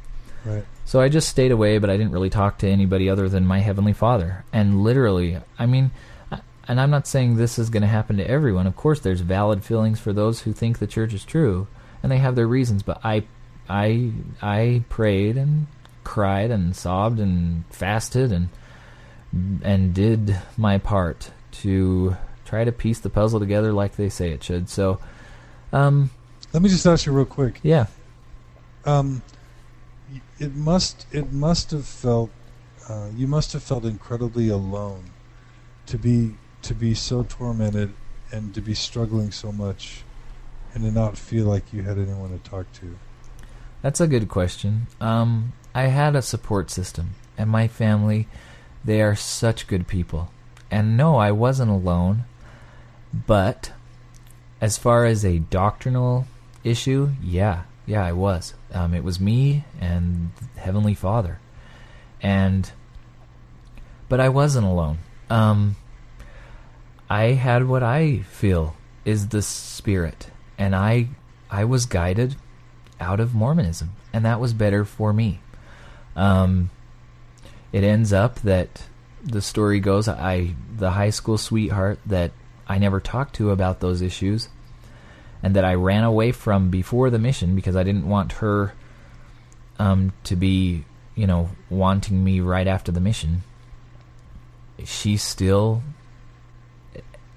Right. 0.45 0.65
So 0.85 1.01
I 1.01 1.09
just 1.09 1.29
stayed 1.29 1.51
away, 1.51 1.79
but 1.79 1.91
I 1.91 1.97
didn't 1.97 2.13
really 2.13 2.31
talk 2.31 2.59
to 2.59 2.69
anybody 2.69 3.11
other 3.11 3.29
than 3.29 3.45
my 3.45 3.59
heavenly 3.59 3.93
Father. 3.93 4.45
And 4.53 4.83
literally, 4.83 5.39
I 5.59 5.67
mean, 5.67 5.91
and 6.69 6.81
I'm 6.81 6.91
not 6.91 7.07
saying 7.07 7.37
this 7.37 7.59
is 7.59 7.71
going 7.71 7.83
to 7.83 7.89
happen 7.89 8.17
to 8.17 8.29
everyone. 8.29 8.67
Of 8.67 8.77
course, 8.77 9.01
there's 9.01 9.21
valid 9.21 9.65
feelings 9.65 10.01
for 10.01 10.13
those 10.13 10.41
who 10.41 10.53
think 10.53 10.79
the 10.79 10.87
church 10.87 11.13
is 11.13 11.25
true, 11.25 11.67
and 12.03 12.11
they 12.11 12.19
have 12.19 12.37
their 12.37 12.47
reasons. 12.47 12.83
But 12.83 13.01
I, 13.05 13.25
I, 13.69 14.13
I 14.41 14.85
prayed 14.89 15.37
and 15.37 15.67
cried 16.05 16.53
and 16.53 16.75
sobbed 16.75 17.19
and 17.19 17.65
fasted 17.71 18.31
and 18.31 18.49
and 19.63 19.93
did 19.93 20.39
my 20.57 20.79
part 20.79 21.31
to 21.51 22.17
try 22.45 22.65
to 22.65 22.73
piece 22.73 23.01
the 23.01 23.11
puzzle 23.11 23.41
together 23.41 23.73
like 23.73 23.97
they 23.97 24.09
say 24.09 24.31
it 24.31 24.43
should. 24.43 24.69
So, 24.69 25.01
um, 25.77 26.11
Let 26.53 26.63
me 26.63 26.69
just 26.69 26.87
ask 26.87 27.07
you 27.07 27.13
real 27.13 27.25
quick. 27.27 27.61
yeah, 27.63 27.87
Um, 28.85 29.23
it 30.39 30.55
must 30.55 31.07
it 31.13 31.33
must 31.33 31.71
have 31.73 31.85
felt 31.87 32.31
uh, 32.89 33.09
you 33.15 33.27
must 33.27 33.53
have 33.53 33.63
felt 33.63 33.85
incredibly 33.85 34.49
alone 34.49 35.05
to 35.87 35.99
be 35.99 36.37
to 36.63 36.75
be 36.75 36.95
so 36.95 37.25
tormented 37.25 37.93
and 38.33 38.55
to 38.55 38.61
be 38.61 38.75
struggling 38.75 39.31
so 39.31 39.53
much 39.53 40.03
and 40.75 40.85
to 40.85 40.91
not 40.91 41.17
feel 41.19 41.47
like 41.47 41.73
you 41.73 41.83
had 41.83 41.99
anyone 41.99 42.31
to 42.31 42.51
talk 42.51 42.67
to. 42.75 42.97
That's 43.83 44.01
a 44.01 44.07
good 44.07 44.29
question. 44.29 44.87
Um, 45.01 45.53
I 45.75 45.85
had 45.85 46.17
a 46.17 46.23
support 46.23 46.71
system, 46.71 47.11
and 47.39 47.49
my 47.51 47.69
family, 47.69 48.27
they 48.85 49.01
are 49.03 49.15
such 49.15 49.67
good 49.69 49.87
people. 49.87 50.31
And 50.71 50.97
no, 50.97 51.17
I 51.17 51.31
wasn't 51.31 51.71
alone. 51.71 52.25
But 53.13 53.73
as 54.67 54.77
far 54.77 55.05
as 55.05 55.25
a 55.25 55.39
doctrinal 55.39 56.27
issue, 56.65 57.11
yeah, 57.23 57.63
yeah, 57.87 58.05
I 58.05 58.11
was. 58.11 58.53
Um, 58.75 58.95
it 58.95 59.05
was 59.05 59.21
me 59.21 59.63
and 59.81 60.33
Heavenly 60.57 60.95
Father, 60.95 61.39
and 62.21 62.69
but 64.09 64.19
I 64.19 64.29
wasn't 64.29 64.67
alone. 64.67 64.99
Um, 65.31 65.77
I 67.09 67.27
had 67.27 67.69
what 67.69 67.85
I 67.85 68.23
feel 68.23 68.75
is 69.05 69.29
the 69.29 69.41
Spirit, 69.41 70.31
and 70.59 70.75
I 70.75 71.11
I 71.49 71.65
was 71.65 71.87
guided 71.87 72.35
out 72.99 73.21
of 73.21 73.37
Mormonism, 73.37 73.93
and 74.13 74.25
that 74.25 74.41
was 74.41 74.53
better 74.53 74.85
for 74.85 75.13
me. 75.13 75.39
Um, 76.17 76.71
it 77.71 77.85
ends 77.85 78.13
up 78.13 78.41
that 78.41 78.83
the 79.23 79.43
story 79.43 79.79
goes 79.79 80.09
I 80.09 80.57
the 80.77 80.91
high 80.91 81.11
school 81.11 81.39
sweetheart 81.39 82.01
that 82.05 82.33
I 82.67 82.79
never 82.79 82.99
talked 82.99 83.37
to 83.37 83.51
about 83.51 83.79
those 83.79 84.03
issues, 84.03 84.49
and 85.43 85.55
that 85.57 85.65
I 85.65 85.75
ran 85.75 86.05
away 86.05 86.33
from 86.33 86.71
before 86.71 87.11
the 87.11 87.19
mission 87.19 87.55
because 87.55 87.77
I 87.77 87.83
didn't 87.83 88.09
want 88.09 88.33
her 88.33 88.73
um, 89.79 90.13
to 90.25 90.37
be 90.37 90.85
you 91.15 91.27
know 91.27 91.51
wanting 91.71 92.23
me 92.23 92.41
right 92.41 92.67
after 92.67 92.93
the 92.93 93.01
mission. 93.01 93.43
She 94.85 95.17
still 95.17 95.83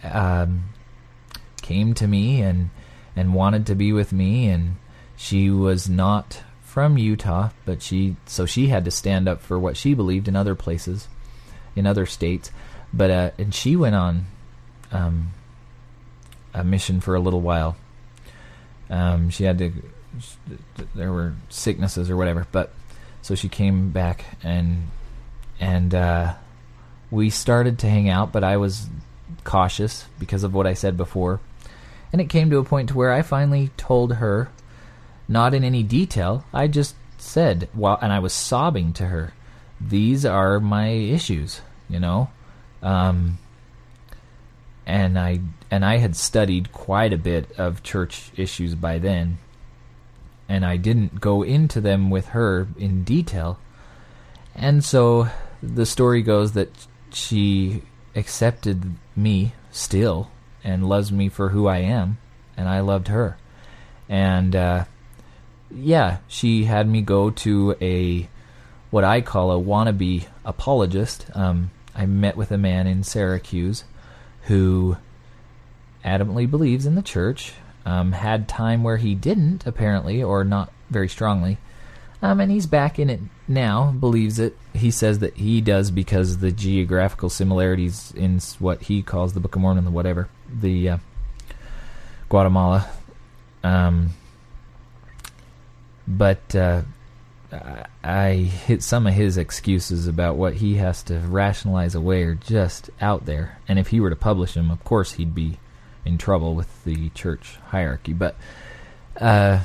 um, 0.03 0.65
came 1.61 1.93
to 1.95 2.07
me 2.07 2.41
and 2.41 2.69
and 3.15 3.33
wanted 3.33 3.65
to 3.67 3.75
be 3.75 3.91
with 3.91 4.13
me 4.13 4.47
and 4.47 4.75
she 5.15 5.49
was 5.49 5.89
not 5.89 6.43
from 6.61 6.97
Utah, 6.97 7.49
but 7.65 7.81
she 7.81 8.15
so 8.25 8.45
she 8.45 8.67
had 8.67 8.85
to 8.85 8.91
stand 8.91 9.27
up 9.27 9.41
for 9.41 9.59
what 9.59 9.75
she 9.75 9.93
believed 9.93 10.27
in 10.27 10.35
other 10.35 10.55
places, 10.55 11.09
in 11.75 11.85
other 11.85 12.05
states. 12.05 12.51
But 12.93 13.11
uh, 13.11 13.31
and 13.37 13.53
she 13.53 13.75
went 13.75 13.95
on 13.95 14.27
um, 14.91 15.33
a 16.53 16.63
mission 16.63 17.01
for 17.01 17.15
a 17.15 17.19
little 17.19 17.41
while. 17.41 17.75
Um, 18.89 19.29
she 19.29 19.43
had 19.43 19.57
to. 19.59 19.71
There 20.95 21.11
were 21.11 21.33
sicknesses 21.49 22.09
or 22.09 22.17
whatever, 22.17 22.47
but 22.51 22.73
so 23.21 23.35
she 23.35 23.49
came 23.49 23.91
back 23.91 24.25
and 24.43 24.89
and 25.59 25.93
uh, 25.93 26.33
we 27.11 27.29
started 27.29 27.79
to 27.79 27.89
hang 27.89 28.09
out. 28.09 28.31
But 28.31 28.43
I 28.43 28.57
was 28.57 28.87
cautious 29.43 30.05
because 30.19 30.43
of 30.43 30.53
what 30.53 30.67
I 30.67 30.73
said 30.73 30.97
before, 30.97 31.39
and 32.11 32.19
it 32.19 32.29
came 32.29 32.49
to 32.49 32.57
a 32.57 32.63
point 32.63 32.89
to 32.89 32.97
where 32.97 33.13
I 33.13 33.21
finally 33.21 33.69
told 33.77 34.15
her 34.15 34.49
not 35.27 35.53
in 35.53 35.63
any 35.63 35.83
detail. 35.83 36.43
I 36.51 36.67
just 36.67 36.95
said, 37.19 37.69
well, 37.75 37.97
and 38.01 38.11
I 38.11 38.19
was 38.19 38.33
sobbing 38.33 38.93
to 38.93 39.05
her, 39.05 39.33
these 39.79 40.25
are 40.25 40.59
my 40.59 40.89
issues, 40.89 41.61
you 41.87 41.99
know? 41.99 42.29
Um, 42.81 43.37
and 44.89 45.19
I 45.19 45.39
and 45.69 45.85
I 45.85 45.97
had 45.97 46.15
studied 46.15 46.73
quite 46.73 47.13
a 47.13 47.17
bit 47.17 47.51
of 47.59 47.83
church 47.83 48.31
issues 48.35 48.73
by 48.73 48.97
then, 48.97 49.37
and 50.49 50.65
I 50.65 50.77
didn't 50.77 51.21
go 51.21 51.43
into 51.43 51.79
them 51.79 52.09
with 52.09 52.29
her 52.29 52.67
in 52.77 53.03
detail. 53.03 53.59
And 54.55 54.83
so 54.83 55.29
the 55.61 55.85
story 55.85 56.23
goes 56.23 56.53
that 56.53 56.69
she 57.13 57.83
accepted 58.15 58.95
me 59.15 59.53
still 59.69 60.31
and 60.63 60.89
loves 60.89 61.11
me 61.11 61.29
for 61.29 61.49
who 61.49 61.67
I 61.67 61.77
am, 61.77 62.17
and 62.57 62.67
I 62.67 62.79
loved 62.79 63.09
her. 63.09 63.37
And 64.09 64.55
uh, 64.55 64.85
yeah, 65.69 66.17
she 66.27 66.65
had 66.65 66.89
me 66.89 67.03
go 67.03 67.29
to 67.29 67.75
a 67.79 68.27
what 68.89 69.03
I 69.03 69.21
call 69.21 69.51
a 69.51 69.63
wannabe 69.63 70.25
apologist. 70.43 71.27
Um, 71.35 71.69
I 71.93 72.07
met 72.07 72.35
with 72.35 72.51
a 72.51 72.57
man 72.57 72.87
in 72.87 73.03
Syracuse 73.03 73.83
who 74.49 74.97
adamantly 76.03 76.49
believes 76.49 76.85
in 76.85 76.95
the 76.95 77.01
church. 77.01 77.53
Um, 77.85 78.11
had 78.11 78.49
time 78.49 78.83
where 78.83 78.97
he 78.97 79.15
didn't, 79.15 79.65
apparently, 79.65 80.21
or 80.21 80.43
not 80.43 80.71
very 80.89 81.07
strongly. 81.07 81.57
Um, 82.21 82.41
and 82.41 82.51
he's 82.51 82.65
back 82.65 82.99
in 82.99 83.09
it 83.09 83.21
now, 83.47 83.91
believes 83.91 84.39
it. 84.39 84.57
He 84.73 84.91
says 84.91 85.19
that 85.19 85.37
he 85.37 85.61
does 85.61 85.91
because 85.91 86.39
the 86.39 86.51
geographical 86.51 87.29
similarities 87.29 88.11
in 88.11 88.39
what 88.59 88.83
he 88.83 89.01
calls 89.01 89.33
the 89.33 89.39
Book 89.39 89.55
of 89.55 89.61
Mormon, 89.61 89.85
the 89.85 89.91
whatever, 89.91 90.27
the 90.53 90.89
uh, 90.89 90.97
Guatemala. 92.27 92.89
Um, 93.63 94.09
but 96.07 96.55
uh, 96.55 96.81
I 97.51 98.33
hit 98.33 98.83
some 98.83 99.07
of 99.07 99.13
his 99.13 99.37
excuses 99.37 100.07
about 100.07 100.35
what 100.35 100.55
he 100.55 100.75
has 100.75 101.01
to 101.03 101.19
rationalize 101.19 101.95
away 101.95 102.23
are 102.23 102.35
just 102.35 102.89
out 103.01 103.25
there. 103.25 103.59
And 103.67 103.79
if 103.79 103.87
he 103.87 103.99
were 103.99 104.09
to 104.09 104.15
publish 104.15 104.53
them, 104.53 104.69
of 104.69 104.83
course 104.83 105.13
he'd 105.13 105.33
be 105.33 105.57
in 106.05 106.17
trouble 106.17 106.55
with 106.55 106.83
the 106.83 107.09
church 107.09 107.57
hierarchy. 107.67 108.13
But 108.13 108.35
uh, 109.19 109.61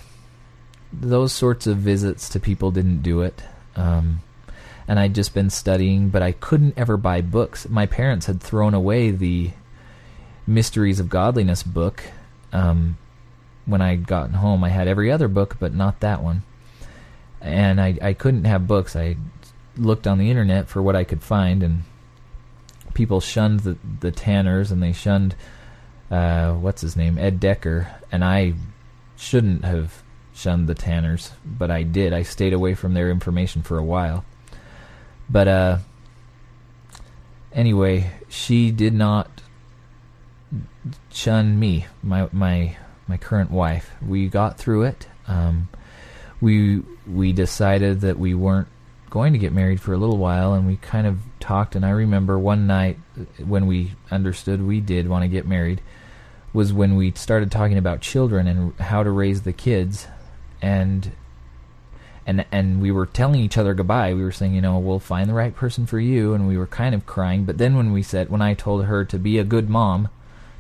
those 0.93 1.33
sorts 1.33 1.67
of 1.67 1.79
visits 1.79 2.29
to 2.31 2.41
people 2.41 2.71
didn't 2.71 3.03
do 3.03 3.21
it. 3.23 3.43
Um, 3.77 4.21
and 4.89 4.99
I'd 4.99 5.15
just 5.15 5.35
been 5.35 5.51
studying, 5.51 6.09
but 6.09 6.23
I 6.23 6.33
couldn't 6.33 6.79
ever 6.79 6.97
buy 6.97 7.21
books. 7.21 7.69
My 7.69 7.87
parents 7.87 8.27
had 8.27 8.41
thrown 8.41 8.75
away 8.75 9.11
the 9.11 9.51
Mysteries 10.47 11.01
of 11.01 11.09
Godliness 11.09 11.63
book. 11.63 12.03
Um, 12.53 12.99
when 13.67 13.81
I'd 13.81 14.07
gotten 14.07 14.35
home. 14.35 14.65
I 14.65 14.69
had 14.69 14.89
every 14.89 15.11
other 15.11 15.29
book, 15.29 15.57
but 15.59 15.75
not 15.75 16.01
that 16.01 16.23
one. 16.23 16.43
And 17.45 17.81
I, 17.81 17.99
I 18.01 18.13
couldn't 18.15 18.47
have 18.47 18.67
books. 18.67 18.97
I 18.97 19.17
looked 19.77 20.07
on 20.07 20.19
the 20.19 20.31
internet 20.31 20.67
for 20.67 20.83
what 20.83 20.97
I 20.97 21.05
could 21.05 21.23
find, 21.23 21.63
and 21.63 21.83
people 22.95 23.21
shunned 23.21 23.61
the, 23.61 23.77
the 24.01 24.11
Tanners, 24.11 24.73
and 24.73 24.83
they 24.83 24.93
shunned, 24.93 25.37
uh, 26.11 26.55
what's 26.55 26.81
his 26.81 26.97
name, 26.97 27.19
Ed 27.19 27.39
Decker. 27.41 27.95
And 28.11 28.25
I 28.25 28.55
shouldn't 29.17 29.65
have 29.65 30.03
shunned 30.33 30.69
the 30.69 30.75
Tanners, 30.75 31.33
but 31.45 31.71
I 31.71 31.83
did. 31.83 32.15
I 32.15 32.23
stayed 32.23 32.55
away 32.55 32.75
from 32.75 32.95
their 32.95 33.11
information 33.11 33.63
for 33.63 33.77
a 33.77 33.85
while. 33.85 34.25
But, 35.29 35.47
uh, 35.47 35.79
anyway, 37.53 38.11
she 38.29 38.71
did 38.71 38.95
not 38.95 39.43
shun 41.13 41.59
me, 41.59 41.87
my 42.03 42.29
my 42.33 42.77
my 43.07 43.17
current 43.17 43.51
wife. 43.51 43.93
We 44.07 44.29
got 44.29 44.59
through 44.59 44.85
it. 44.85 45.09
Um, 45.27 45.69
we 46.45 46.83
we 47.07 47.33
decided 47.33 48.03
that 48.03 48.19
we 48.19 48.35
weren't 48.35 48.69
going 49.09 49.33
to 49.33 49.39
get 49.39 49.53
married 49.53 49.81
for 49.81 49.95
a 49.95 49.97
little 49.97 50.19
while, 50.19 50.53
and 50.53 50.67
we 50.67 50.77
kind 50.77 51.07
of 51.07 51.19
talked. 51.41 51.75
And 51.75 51.85
I 51.85 51.91
remember 51.91 52.39
one 52.39 52.67
night 52.67 52.99
uh, 53.19 53.45
when 53.45 53.67
we 53.67 53.93
understood 54.11 54.63
we 54.63 54.81
did 54.81 55.09
want 55.09 55.23
to 55.23 55.29
get 55.29 55.47
married 55.47 55.81
was 56.53 56.73
when 56.73 56.97
we 56.97 57.13
started 57.13 57.51
talking 57.51 57.79
about 57.79 58.01
children 58.01 58.47
and 58.47 58.75
how 58.79 59.03
to 59.03 59.11
raise 59.11 59.43
the 59.43 59.53
kids, 59.55 60.07
and 60.61 61.13
and 62.27 62.45
and 62.53 62.83
we 62.83 62.91
were 62.91 63.07
telling 63.07 63.41
each 63.41 63.57
other 63.57 63.73
goodbye. 63.73 64.13
We 64.13 64.23
were 64.23 64.31
saying, 64.31 64.55
you 64.55 64.61
know, 64.61 64.79
we'll 64.79 65.01
find 65.01 65.31
the 65.31 65.35
right 65.35 65.57
person 65.57 65.87
for 65.87 65.99
you, 65.99 66.35
and 66.35 66.47
we 66.47 66.59
were 66.59 66.67
kind 66.67 66.95
of 66.95 67.07
crying. 67.07 67.45
But 67.45 67.57
then 67.57 67.75
when 67.75 67.91
we 67.91 68.03
said, 68.03 68.29
when 68.29 68.43
I 68.43 68.53
told 68.53 68.85
her 68.85 69.05
to 69.07 69.19
be 69.19 69.39
a 69.39 69.45
good 69.45 69.71
mom 69.71 70.11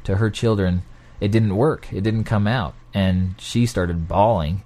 to 0.04 0.16
her 0.16 0.30
children 0.30 0.82
it 1.20 1.30
didn't 1.30 1.56
work. 1.56 1.88
It 1.92 2.02
didn't 2.02 2.24
come 2.24 2.46
out. 2.46 2.74
And 2.92 3.34
she 3.38 3.66
started 3.66 4.08
bawling. 4.08 4.62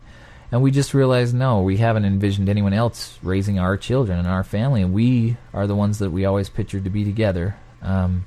And 0.51 0.63
we 0.63 0.71
just 0.71 0.95
realized 0.95 1.35
no, 1.35 1.61
we 1.61 1.77
haven't 1.77 2.07
envisioned 2.07 2.49
anyone 2.49 2.73
else 2.73 3.19
raising 3.23 3.59
our 3.59 3.77
children 3.77 4.19
and 4.19 4.29
our 4.29 4.45
family. 4.45 4.83
And 4.83 4.95
we 4.95 5.37
are 5.53 5.67
the 5.67 5.77
ones 5.77 5.99
that 5.99 6.11
we 6.11 6.25
always 6.25 6.49
pictured 6.49 6.85
to 6.85 6.91
be 6.91 7.05
together. 7.05 7.57
Um, 7.83 8.25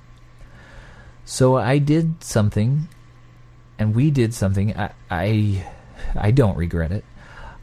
so 1.26 1.55
I 1.55 1.78
did 1.78 2.24
something, 2.24 2.88
and 3.80 3.95
we 3.95 4.11
did 4.11 4.34
something. 4.34 4.78
I, 4.78 4.91
I, 5.09 5.65
I 6.15 6.32
don't 6.32 6.57
regret 6.57 6.91
it. 6.91 7.05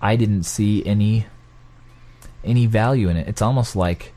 I 0.00 0.16
didn't 0.16 0.44
see 0.44 0.84
any 0.84 1.26
any 2.44 2.66
value 2.66 3.08
in 3.08 3.16
it. 3.16 3.28
It's 3.28 3.42
almost 3.42 3.74
like 3.74 4.14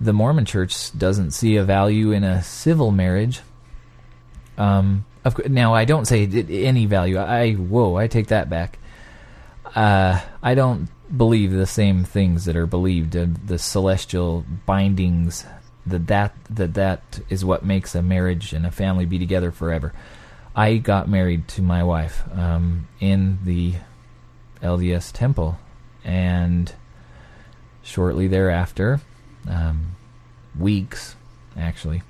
the 0.00 0.12
Mormon 0.12 0.44
Church 0.44 0.96
doesn't 0.96 1.30
see 1.30 1.56
a 1.56 1.64
value 1.64 2.12
in 2.12 2.22
a 2.22 2.42
civil 2.42 2.90
marriage. 2.90 3.40
Um, 4.58 5.06
of 5.24 5.48
now, 5.48 5.74
I 5.74 5.84
don't 5.84 6.04
say 6.04 6.26
any 6.26 6.86
value. 6.86 7.18
I 7.18 7.54
whoa, 7.54 7.96
I 7.96 8.06
take 8.06 8.28
that 8.28 8.48
back. 8.48 8.78
Uh, 9.76 10.20
I 10.42 10.54
don't 10.54 10.88
believe 11.14 11.52
the 11.52 11.66
same 11.66 12.02
things 12.02 12.46
that 12.46 12.56
are 12.56 12.66
believed. 12.66 13.14
Uh, 13.14 13.26
the 13.44 13.58
celestial 13.58 14.44
bindings 14.64 15.44
that 15.86 16.06
that 16.08 16.34
that 16.50 16.74
that 16.74 17.20
is 17.28 17.44
what 17.44 17.64
makes 17.64 17.94
a 17.94 18.02
marriage 18.02 18.52
and 18.52 18.66
a 18.66 18.70
family 18.70 19.04
be 19.04 19.18
together 19.18 19.52
forever. 19.52 19.92
I 20.54 20.78
got 20.78 21.08
married 21.08 21.46
to 21.48 21.62
my 21.62 21.84
wife 21.84 22.24
um, 22.34 22.88
in 22.98 23.38
the 23.44 23.74
LDS 24.62 25.12
temple, 25.12 25.58
and 26.02 26.72
shortly 27.82 28.26
thereafter, 28.26 29.00
um, 29.48 29.94
weeks 30.58 31.14
actually, 31.56 32.02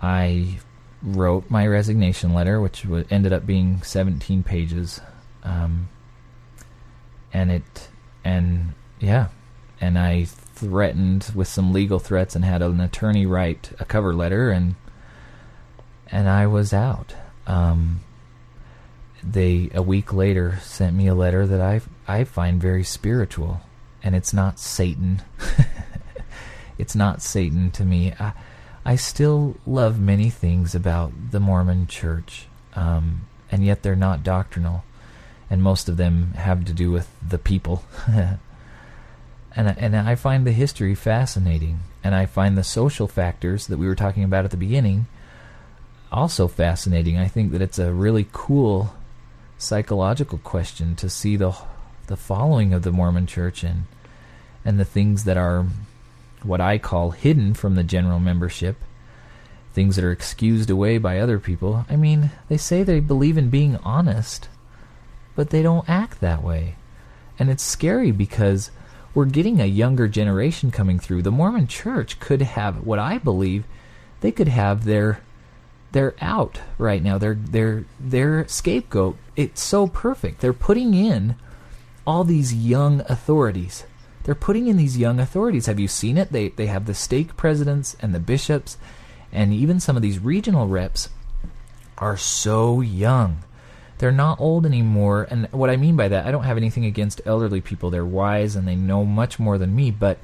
I 0.00 0.58
wrote 1.02 1.50
my 1.50 1.66
resignation 1.66 2.32
letter, 2.32 2.60
which 2.60 2.86
ended 3.10 3.34
up 3.34 3.46
being 3.46 3.82
17 3.82 4.42
pages, 4.42 5.00
um, 5.44 5.88
and 7.32 7.50
it 7.50 7.88
and 8.24 8.74
yeah, 9.00 9.28
and 9.80 9.98
I 9.98 10.24
threatened 10.24 11.32
with 11.34 11.48
some 11.48 11.72
legal 11.72 11.98
threats 11.98 12.36
and 12.36 12.44
had 12.44 12.62
an 12.62 12.80
attorney 12.80 13.26
write 13.26 13.72
a 13.80 13.84
cover 13.84 14.12
letter, 14.12 14.50
and 14.50 14.74
and 16.10 16.28
I 16.28 16.46
was 16.46 16.72
out. 16.72 17.14
Um, 17.46 18.00
they 19.22 19.70
a 19.74 19.82
week 19.82 20.12
later 20.12 20.58
sent 20.62 20.96
me 20.96 21.06
a 21.06 21.14
letter 21.14 21.46
that 21.46 21.60
I 21.60 21.80
I 22.06 22.24
find 22.24 22.60
very 22.60 22.84
spiritual, 22.84 23.62
and 24.02 24.14
it's 24.14 24.32
not 24.32 24.58
Satan. 24.58 25.22
it's 26.78 26.94
not 26.94 27.22
Satan 27.22 27.70
to 27.72 27.84
me. 27.84 28.12
I, 28.18 28.32
I 28.84 28.96
still 28.96 29.56
love 29.66 30.00
many 30.00 30.30
things 30.30 30.74
about 30.74 31.12
the 31.30 31.40
Mormon 31.40 31.86
Church, 31.86 32.46
um, 32.74 33.26
and 33.50 33.64
yet 33.64 33.82
they're 33.82 33.94
not 33.94 34.22
doctrinal, 34.22 34.84
and 35.50 35.62
most 35.62 35.88
of 35.88 35.96
them 35.96 36.32
have 36.34 36.64
to 36.64 36.72
do 36.72 36.90
with 36.90 37.10
the 37.26 37.38
people. 37.38 37.84
and 38.08 38.38
and 39.56 39.96
I 39.96 40.14
find 40.14 40.46
the 40.46 40.52
history 40.52 40.94
fascinating, 40.94 41.80
and 42.02 42.14
I 42.14 42.24
find 42.24 42.56
the 42.56 42.64
social 42.64 43.08
factors 43.08 43.66
that 43.66 43.78
we 43.78 43.86
were 43.86 43.96
talking 43.96 44.24
about 44.24 44.44
at 44.44 44.52
the 44.52 44.56
beginning 44.56 45.06
also 46.12 46.48
fascinating. 46.48 47.18
I 47.18 47.28
think 47.28 47.52
that 47.52 47.62
it's 47.62 47.78
a 47.78 47.92
really 47.92 48.26
cool 48.32 48.94
psychological 49.58 50.38
question 50.38 50.96
to 50.96 51.08
see 51.08 51.36
the 51.36 51.54
the 52.06 52.16
following 52.16 52.72
of 52.72 52.82
the 52.82 52.90
Mormon 52.90 53.26
Church 53.26 53.62
and 53.62 53.84
and 54.64 54.78
the 54.78 54.84
things 54.84 55.24
that 55.24 55.36
are 55.36 55.66
what 56.42 56.60
I 56.60 56.78
call 56.78 57.10
hidden 57.10 57.54
from 57.54 57.74
the 57.74 57.84
general 57.84 58.18
membership, 58.18 58.76
things 59.72 59.96
that 59.96 60.04
are 60.04 60.12
excused 60.12 60.70
away 60.70 60.98
by 60.98 61.18
other 61.18 61.38
people. 61.38 61.84
I 61.88 61.96
mean, 61.96 62.30
they 62.48 62.56
say 62.56 62.82
they 62.82 63.00
believe 63.00 63.38
in 63.38 63.50
being 63.50 63.76
honest, 63.76 64.48
but 65.34 65.50
they 65.50 65.62
don't 65.62 65.88
act 65.88 66.20
that 66.20 66.42
way. 66.42 66.76
And 67.38 67.50
it's 67.50 67.62
scary 67.62 68.10
because 68.10 68.70
we're 69.14 69.24
getting 69.24 69.60
a 69.60 69.66
younger 69.66 70.08
generation 70.08 70.70
coming 70.70 70.98
through. 70.98 71.22
The 71.22 71.30
Mormon 71.30 71.66
church 71.66 72.20
could 72.20 72.42
have 72.42 72.86
what 72.86 72.98
I 72.98 73.18
believe 73.18 73.64
they 74.20 74.30
could 74.30 74.48
have 74.48 74.84
their 74.84 75.20
they're 75.92 76.14
out 76.20 76.60
right 76.78 77.02
now. 77.02 77.18
They're 77.18 77.34
they're 77.34 77.84
their 77.98 78.46
scapegoat. 78.46 79.16
It's 79.34 79.62
so 79.62 79.86
perfect. 79.86 80.40
They're 80.40 80.52
putting 80.52 80.94
in 80.94 81.34
all 82.06 82.22
these 82.22 82.54
young 82.54 83.00
authorities. 83.08 83.84
They're 84.24 84.34
putting 84.34 84.68
in 84.68 84.76
these 84.76 84.98
young 84.98 85.18
authorities. 85.18 85.66
Have 85.66 85.80
you 85.80 85.88
seen 85.88 86.16
it? 86.16 86.30
They 86.30 86.48
they 86.50 86.66
have 86.66 86.86
the 86.86 86.94
stake 86.94 87.36
presidents 87.36 87.96
and 88.00 88.14
the 88.14 88.20
bishops 88.20 88.76
and 89.32 89.52
even 89.52 89.80
some 89.80 89.96
of 89.96 90.02
these 90.02 90.18
regional 90.18 90.66
reps 90.66 91.08
are 91.98 92.16
so 92.16 92.80
young. 92.80 93.42
They're 94.00 94.10
not 94.10 94.40
old 94.40 94.64
anymore. 94.64 95.28
And 95.30 95.46
what 95.52 95.68
I 95.68 95.76
mean 95.76 95.94
by 95.94 96.08
that, 96.08 96.26
I 96.26 96.30
don't 96.30 96.44
have 96.44 96.56
anything 96.56 96.86
against 96.86 97.20
elderly 97.26 97.60
people. 97.60 97.90
They're 97.90 98.02
wise 98.02 98.56
and 98.56 98.66
they 98.66 98.74
know 98.74 99.04
much 99.04 99.38
more 99.38 99.58
than 99.58 99.76
me, 99.76 99.90
but 99.90 100.16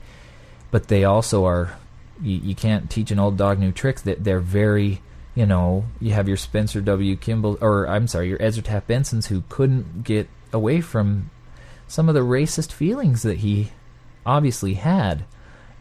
but 0.70 0.88
they 0.88 1.04
also 1.04 1.44
are 1.44 1.76
you, 2.22 2.38
you 2.38 2.54
can't 2.54 2.88
teach 2.88 3.10
an 3.10 3.18
old 3.18 3.36
dog 3.36 3.58
new 3.58 3.72
tricks. 3.72 4.00
That 4.00 4.24
they're 4.24 4.40
very 4.40 5.02
you 5.34 5.44
know, 5.44 5.84
you 6.00 6.14
have 6.14 6.26
your 6.26 6.38
Spencer 6.38 6.80
W. 6.80 7.14
Kimball, 7.16 7.58
or 7.60 7.86
I'm 7.86 8.08
sorry, 8.08 8.30
your 8.30 8.40
Ezra 8.40 8.62
Taft 8.62 8.88
Bensons, 8.88 9.26
who 9.26 9.44
couldn't 9.50 10.02
get 10.02 10.26
away 10.54 10.80
from 10.80 11.30
some 11.86 12.08
of 12.08 12.14
the 12.14 12.22
racist 12.22 12.72
feelings 12.72 13.22
that 13.24 13.38
he 13.38 13.72
obviously 14.24 14.74
had. 14.74 15.26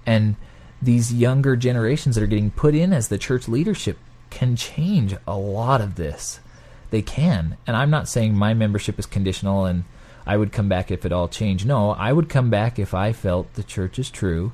And 0.06 0.36
these 0.82 1.14
younger 1.14 1.56
generations 1.56 2.16
that 2.16 2.24
are 2.24 2.28
getting 2.28 2.52
put 2.52 2.76
in 2.76 2.92
as 2.92 3.08
the 3.08 3.18
church 3.18 3.48
leadership 3.48 3.98
can 4.30 4.58
change 4.58 5.16
a 5.26 5.38
lot 5.38 5.80
of 5.80 5.96
this. 5.96 6.42
They 6.90 7.02
can. 7.02 7.58
And 7.66 7.76
I'm 7.76 7.90
not 7.90 8.08
saying 8.08 8.36
my 8.36 8.54
membership 8.54 9.00
is 9.00 9.06
conditional 9.06 9.66
and 9.66 9.84
I 10.26 10.38
would 10.38 10.52
come 10.52 10.70
back 10.70 10.92
if 10.92 11.06
it 11.06 11.12
all 11.12 11.28
changed. 11.28 11.66
No, 11.68 11.92
I 11.92 12.12
would 12.12 12.30
come 12.30 12.50
back 12.50 12.80
if 12.80 12.94
I 12.94 13.14
felt 13.14 13.54
the 13.54 13.64
church 13.64 14.00
is 14.00 14.10
true. 14.10 14.54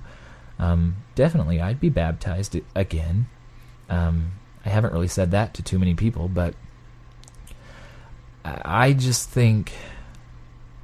Um, 0.59 0.97
definitely, 1.15 1.61
I'd 1.61 1.79
be 1.79 1.89
baptized 1.89 2.59
again. 2.75 3.27
Um, 3.89 4.33
I 4.65 4.69
haven't 4.69 4.93
really 4.93 5.07
said 5.07 5.31
that 5.31 5.53
to 5.55 5.63
too 5.63 5.79
many 5.79 5.93
people, 5.95 6.27
but 6.27 6.55
I 8.43 8.93
just 8.93 9.29
think 9.29 9.73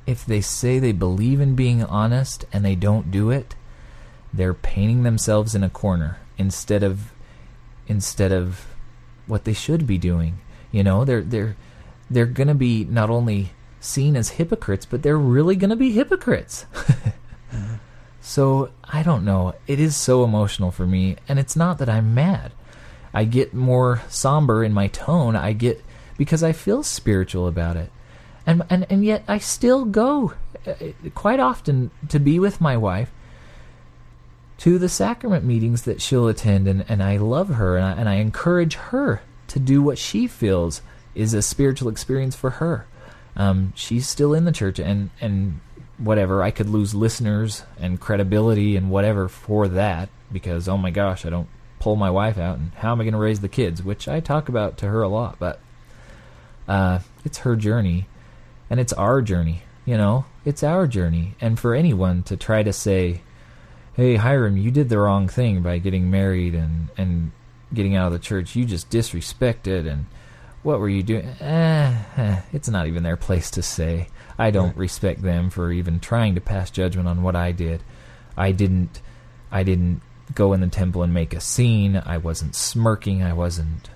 if 0.06 0.26
they 0.26 0.42
say 0.42 0.80
they 0.80 0.94
believe 0.94 1.42
in 1.42 1.56
being 1.56 1.84
honest 1.84 2.46
and 2.54 2.64
they 2.64 2.76
don't 2.76 3.12
do 3.12 3.30
it, 3.30 3.56
they're 4.34 4.54
painting 4.54 5.04
themselves 5.04 5.54
in 5.54 5.64
a 5.64 5.70
corner 5.70 6.20
instead 6.38 6.84
of 6.84 7.12
instead 7.88 8.32
of 8.32 8.66
what 9.26 9.44
they 9.44 9.54
should 9.54 9.86
be 9.86 9.98
doing. 9.98 10.40
You 10.78 10.84
know, 10.84 11.06
they're 11.06 11.24
they're 11.24 11.58
they're 12.08 12.28
going 12.28 12.50
to 12.50 12.54
be 12.54 12.86
not 12.86 13.10
only 13.10 13.50
seen 13.80 14.16
as 14.16 14.30
hypocrites, 14.30 14.86
but 14.86 15.02
they're 15.02 15.18
really 15.18 15.56
going 15.56 15.72
to 15.72 15.76
be 15.76 15.92
hypocrites. 15.92 16.66
mm-hmm. 16.74 17.76
So, 18.20 18.72
I 18.84 19.04
don't 19.04 19.24
know. 19.24 19.56
It 19.68 19.80
is 19.80 19.96
so 19.96 20.26
emotional 20.26 20.70
for 20.70 20.86
me, 20.86 21.16
and 21.30 21.40
it's 21.40 21.56
not 21.56 21.78
that 21.78 21.88
I'm 21.88 22.14
mad. 22.14 22.52
I 23.14 23.24
get 23.24 23.54
more 23.54 24.02
somber 24.10 24.66
in 24.66 24.74
my 24.74 24.88
tone. 24.88 25.38
I 25.38 25.54
get 25.54 25.82
because 26.18 26.44
I 26.44 26.52
feel 26.52 26.84
spiritual 26.84 27.48
about 27.48 27.78
it. 27.78 27.90
And 28.46 28.64
and 28.70 28.86
and 28.90 29.06
yet 29.06 29.24
I 29.30 29.38
still 29.38 29.86
go 29.86 30.34
uh, 30.68 30.74
quite 31.16 31.40
often 31.40 31.90
to 32.10 32.20
be 32.20 32.38
with 32.38 32.60
my 32.60 32.76
wife 32.76 33.12
to 34.60 34.78
the 34.78 34.90
sacrament 34.90 35.46
meetings 35.46 35.84
that 35.84 36.02
she'll 36.02 36.28
attend 36.28 36.68
and, 36.68 36.84
and 36.90 37.02
I 37.02 37.18
love 37.18 37.50
her 37.50 37.78
and 37.78 37.86
I, 37.86 37.92
and 37.94 38.10
I 38.10 38.16
encourage 38.16 38.76
her 38.76 39.22
to 39.48 39.60
do 39.60 39.82
what 39.82 39.98
she 39.98 40.28
feels 40.28 40.82
is 41.16 41.34
a 41.34 41.42
spiritual 41.42 41.90
experience 41.90 42.36
for 42.36 42.52
her. 42.52 42.86
Um, 43.36 43.74
she's 43.76 44.08
still 44.08 44.34
in 44.34 44.46
the 44.46 44.52
church 44.52 44.80
and 44.80 45.10
and 45.22 45.60
whatever 45.98 46.44
I 46.44 46.52
could 46.52 46.70
lose 46.70 46.94
listeners 46.94 47.64
and 47.80 48.00
credibility 48.00 48.76
and 48.76 48.90
whatever 48.90 49.28
for 49.28 49.68
that 49.68 50.10
because 50.32 50.68
oh 50.68 50.78
my 50.78 50.92
gosh 50.92 51.26
I 51.26 51.30
don't 51.30 51.48
pull 51.80 51.96
my 51.96 52.10
wife 52.10 52.38
out 52.38 52.58
and 52.58 52.72
how 52.76 52.92
am 52.92 53.02
I 53.02 53.04
going 53.04 53.14
to 53.14 53.20
raise 53.20 53.40
the 53.40 53.50
kids, 53.50 53.84
which 53.84 54.08
I 54.08 54.20
talk 54.20 54.50
about 54.50 54.78
to 54.78 54.88
her 54.88 55.02
a 55.02 55.08
lot, 55.08 55.38
but 55.40 55.60
uh, 56.68 57.00
it's 57.24 57.40
her 57.40 57.56
journey 57.56 58.08
and 58.70 58.80
it's 58.80 58.94
our 58.94 59.22
journey, 59.22 59.64
you 59.86 59.98
know, 59.98 60.26
it's 60.46 60.64
our 60.64 60.88
journey. 60.88 61.36
And 61.40 61.60
for 61.60 61.74
anyone 61.74 62.24
to 62.24 62.36
try 62.36 62.64
to 62.64 62.74
say, 62.74 63.22
hey, 63.96 64.18
Hyrum, 64.18 64.62
you 64.62 64.72
did 64.72 64.90
the 64.90 64.98
wrong 64.98 65.28
thing 65.28 65.62
by 65.62 65.78
getting 65.78 66.12
married 66.12 66.54
and, 66.54 66.90
and 66.98 67.32
getting 67.74 67.96
out 67.96 68.08
of 68.08 68.14
the 68.14 68.20
church, 68.20 68.56
you 68.56 68.66
just 68.66 68.90
disrespected 68.90 69.90
and 69.92 70.06
what 70.64 70.80
were 70.80 70.90
you 70.90 71.04
doing? 71.04 71.26
Eh, 71.40 72.04
eh, 72.18 72.42
it's 72.52 72.68
not 72.68 72.88
even 72.88 73.04
their 73.04 73.18
place 73.18 73.52
to 73.52 73.62
say. 73.62 74.10
I 74.38 74.52
don't 74.52 74.70
right. 74.70 74.78
respect 74.78 75.22
them 75.22 75.50
for 75.50 75.72
even 75.72 76.00
trying 76.00 76.36
to 76.36 76.42
pass 76.42 76.70
judgment 76.70 77.08
on 77.08 77.24
what 77.24 77.36
I 77.36 77.52
did. 77.52 77.82
I 78.36 78.52
didn't 78.52 79.02
I 79.52 79.64
didn't 79.64 80.02
go 80.34 80.54
in 80.54 80.62
the 80.62 80.68
temple 80.68 81.04
and 81.04 81.14
make 81.14 81.34
a 81.34 81.40
scene. 81.40 82.02
I 82.06 82.18
wasn't 82.18 82.56
smirking. 82.56 83.24
I 83.24 83.34
wasn't. 83.34 83.90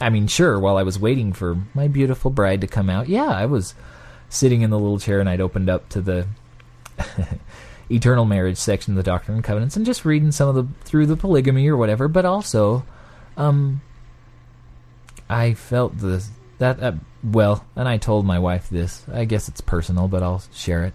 I 0.00 0.10
mean, 0.10 0.26
sure, 0.26 0.58
while 0.58 0.76
I 0.76 0.82
was 0.82 0.98
waiting 0.98 1.32
for 1.32 1.58
my 1.74 1.88
beautiful 1.88 2.30
bride 2.30 2.60
to 2.62 2.66
come 2.66 2.90
out, 2.90 3.08
yeah, 3.08 3.28
I 3.28 3.46
was 3.46 3.74
sitting 4.28 4.62
in 4.62 4.70
the 4.70 4.78
little 4.78 4.98
chair 4.98 5.20
and 5.20 5.28
I'd 5.28 5.40
opened 5.40 5.70
up 5.70 5.88
to 5.90 6.00
the 6.00 6.26
eternal 7.90 8.24
marriage 8.24 8.58
section 8.58 8.92
of 8.92 8.96
the 8.96 9.02
Doctrine 9.02 9.36
and 9.36 9.44
Covenants 9.44 9.76
and 9.76 9.86
just 9.86 10.04
reading 10.04 10.32
some 10.32 10.48
of 10.48 10.54
the 10.54 10.66
through 10.84 11.06
the 11.06 11.16
polygamy 11.16 11.68
or 11.68 11.76
whatever. 11.76 12.08
But 12.08 12.24
also, 12.24 12.84
um, 13.36 13.80
I 15.28 15.54
felt 15.54 15.98
the 15.98 16.24
that 16.58 16.82
uh, 16.82 16.92
well, 17.22 17.64
and 17.74 17.88
I 17.88 17.96
told 17.98 18.24
my 18.24 18.38
wife 18.38 18.68
this. 18.68 19.04
I 19.12 19.24
guess 19.24 19.48
it's 19.48 19.60
personal, 19.60 20.08
but 20.08 20.22
I'll 20.22 20.42
share 20.54 20.84
it. 20.84 20.94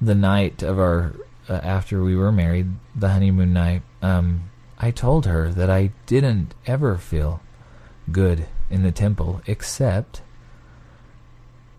The 0.00 0.14
night 0.14 0.62
of 0.62 0.78
our 0.78 1.14
uh, 1.48 1.60
after 1.62 2.02
we 2.02 2.16
were 2.16 2.32
married, 2.32 2.68
the 2.94 3.08
honeymoon 3.08 3.52
night, 3.52 3.82
um, 4.00 4.50
I 4.78 4.90
told 4.90 5.26
her 5.26 5.50
that 5.50 5.70
I 5.70 5.92
didn't 6.06 6.54
ever 6.66 6.96
feel 6.98 7.40
good 8.10 8.46
in 8.70 8.82
the 8.82 8.92
temple 8.92 9.40
except 9.46 10.22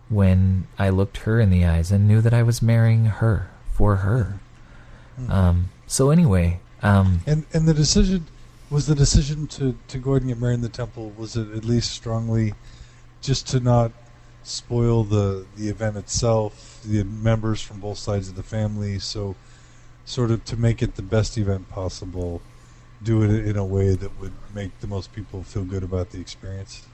when 0.08 0.66
I 0.78 0.90
looked 0.90 1.18
her 1.18 1.40
in 1.40 1.50
the 1.50 1.64
eyes 1.64 1.90
and 1.90 2.06
knew 2.06 2.20
that 2.20 2.34
I 2.34 2.42
was 2.42 2.62
marrying 2.62 3.06
her 3.06 3.50
for 3.72 3.96
her. 3.96 4.38
Mm-hmm. 5.20 5.30
Um, 5.30 5.68
so 5.86 6.10
anyway, 6.10 6.60
um, 6.82 7.20
and 7.26 7.44
and 7.52 7.66
the 7.66 7.74
decision 7.74 8.26
was 8.74 8.86
the 8.86 8.94
decision 8.94 9.46
to 9.46 9.76
to 9.86 9.98
go 9.98 10.10
ahead 10.10 10.22
and 10.22 10.30
get 10.32 10.40
married 10.40 10.54
in 10.54 10.60
the 10.60 10.68
temple. 10.68 11.12
Was 11.16 11.36
it 11.36 11.48
at 11.52 11.64
least 11.64 11.92
strongly 11.92 12.54
just 13.22 13.46
to 13.48 13.60
not 13.60 13.92
spoil 14.42 15.04
the 15.04 15.46
the 15.56 15.68
event 15.68 15.96
itself, 15.96 16.80
the 16.84 17.04
members 17.04 17.62
from 17.62 17.78
both 17.78 17.98
sides 17.98 18.28
of 18.28 18.34
the 18.34 18.42
family, 18.42 18.98
so 18.98 19.36
sort 20.04 20.32
of 20.32 20.44
to 20.46 20.56
make 20.56 20.82
it 20.82 20.96
the 20.96 21.02
best 21.02 21.38
event 21.38 21.70
possible, 21.70 22.42
do 23.00 23.22
it 23.22 23.46
in 23.46 23.56
a 23.56 23.64
way 23.64 23.94
that 23.94 24.20
would 24.20 24.32
make 24.52 24.80
the 24.80 24.88
most 24.88 25.12
people 25.12 25.44
feel 25.44 25.64
good 25.64 25.84
about 25.84 26.10
the 26.10 26.20
experience? 26.20 26.84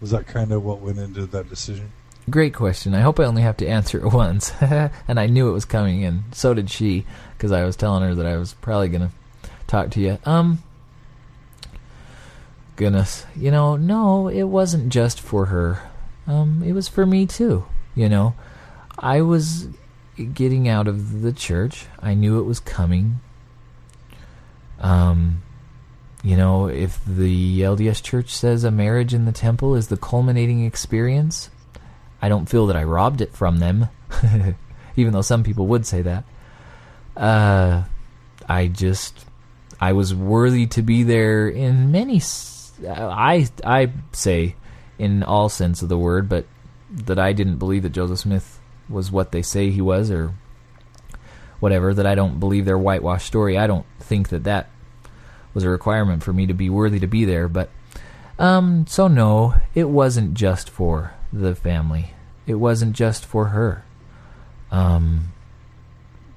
Was 0.00 0.10
that 0.10 0.26
kind 0.26 0.50
of 0.50 0.64
what 0.64 0.80
went 0.80 0.98
into 0.98 1.24
that 1.26 1.48
decision? 1.48 1.92
Great 2.28 2.52
question. 2.52 2.94
I 2.94 3.00
hope 3.00 3.20
I 3.20 3.24
only 3.24 3.42
have 3.42 3.56
to 3.58 3.66
answer 3.68 3.98
it 3.98 4.12
once. 4.12 4.52
and 4.60 5.20
I 5.20 5.26
knew 5.28 5.48
it 5.48 5.52
was 5.52 5.64
coming, 5.64 6.04
and 6.04 6.24
so 6.34 6.52
did 6.52 6.68
she, 6.68 7.06
because 7.36 7.52
I 7.52 7.64
was 7.64 7.76
telling 7.76 8.02
her 8.02 8.14
that 8.16 8.26
I 8.26 8.36
was 8.36 8.54
probably 8.54 8.88
going 8.88 9.08
to 9.08 9.50
talk 9.68 9.90
to 9.92 10.00
you. 10.00 10.18
Um, 10.24 10.62
goodness. 12.76 13.26
You 13.34 13.50
know, 13.50 13.76
no, 13.76 14.28
it 14.28 14.44
wasn't 14.44 14.90
just 14.90 15.20
for 15.20 15.46
her. 15.46 15.82
Um, 16.26 16.62
it 16.64 16.72
was 16.72 16.88
for 16.88 17.06
me 17.06 17.26
too. 17.26 17.64
You 17.94 18.08
know, 18.08 18.34
I 18.98 19.22
was 19.22 19.68
getting 20.34 20.68
out 20.68 20.88
of 20.88 21.22
the 21.22 21.32
church. 21.32 21.86
I 22.00 22.14
knew 22.14 22.38
it 22.38 22.44
was 22.44 22.60
coming. 22.60 23.20
Um, 24.78 25.42
you 26.22 26.36
know, 26.36 26.66
if 26.68 27.00
the 27.06 27.60
LDS 27.60 28.02
Church 28.02 28.30
says 28.30 28.64
a 28.64 28.70
marriage 28.70 29.14
in 29.14 29.24
the 29.24 29.32
temple 29.32 29.74
is 29.74 29.88
the 29.88 29.96
culminating 29.96 30.64
experience, 30.64 31.50
I 32.20 32.28
don't 32.28 32.48
feel 32.48 32.66
that 32.66 32.76
I 32.76 32.84
robbed 32.84 33.20
it 33.20 33.32
from 33.34 33.58
them, 33.58 33.88
even 34.96 35.12
though 35.12 35.22
some 35.22 35.44
people 35.44 35.66
would 35.68 35.86
say 35.86 36.02
that. 36.02 36.24
Uh, 37.16 37.84
I 38.48 38.66
just, 38.66 39.24
I 39.80 39.92
was 39.92 40.14
worthy 40.14 40.66
to 40.68 40.82
be 40.82 41.02
there 41.02 41.48
in 41.48 41.90
many. 41.90 42.20
I 42.84 43.48
I 43.64 43.92
say, 44.12 44.56
in 44.98 45.22
all 45.22 45.48
sense 45.48 45.82
of 45.82 45.88
the 45.88 45.98
word, 45.98 46.28
but 46.28 46.46
that 46.90 47.18
I 47.18 47.32
didn't 47.32 47.58
believe 47.58 47.82
that 47.82 47.90
Joseph 47.90 48.20
Smith 48.20 48.60
was 48.88 49.10
what 49.10 49.32
they 49.32 49.42
say 49.42 49.70
he 49.70 49.80
was 49.80 50.10
or 50.10 50.34
whatever 51.60 51.94
that 51.94 52.06
I 52.06 52.14
don't 52.14 52.38
believe 52.38 52.64
their 52.64 52.78
whitewash 52.78 53.24
story. 53.24 53.58
I 53.58 53.66
don't 53.66 53.86
think 53.98 54.28
that 54.28 54.44
that 54.44 54.68
was 55.54 55.64
a 55.64 55.70
requirement 55.70 56.22
for 56.22 56.32
me 56.32 56.46
to 56.46 56.54
be 56.54 56.70
worthy 56.70 57.00
to 57.00 57.06
be 57.06 57.24
there, 57.24 57.48
but 57.48 57.70
um 58.38 58.86
so 58.86 59.08
no, 59.08 59.54
it 59.74 59.88
wasn't 59.88 60.34
just 60.34 60.68
for 60.70 61.14
the 61.32 61.54
family. 61.54 62.10
It 62.46 62.54
wasn't 62.54 62.94
just 62.94 63.24
for 63.24 63.46
her. 63.46 63.84
Um 64.70 65.32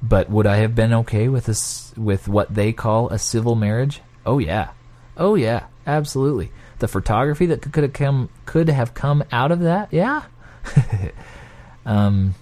but 0.02 0.30
would 0.30 0.48
I 0.48 0.58
have 0.58 0.76
been 0.76 0.94
okay 0.94 1.28
with 1.28 1.46
this 1.46 1.94
with 1.98 2.28
what 2.28 2.54
they 2.54 2.72
call 2.72 3.10
a 3.10 3.20
civil 3.20 3.56
marriage? 3.56 4.02
Oh 4.26 4.40
yeah. 4.40 4.70
Oh 5.18 5.36
yeah, 5.36 5.66
absolutely. 5.90 6.52
The 6.80 6.88
photography 6.88 7.46
that 7.48 7.62
could 7.62 7.84
have 7.84 7.94
come 7.94 8.30
could 8.46 8.70
have 8.70 8.94
come 8.94 9.24
out 9.32 9.52
of 9.52 9.60
that? 9.62 9.90
Yeah. 9.92 10.24
Um, 11.86 12.36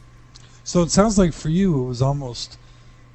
So 0.64 0.82
it 0.82 0.91
sounds 0.91 1.18
like 1.18 1.32
for 1.32 1.48
you, 1.48 1.82
it 1.82 1.88
was 1.88 2.02
almost 2.02 2.58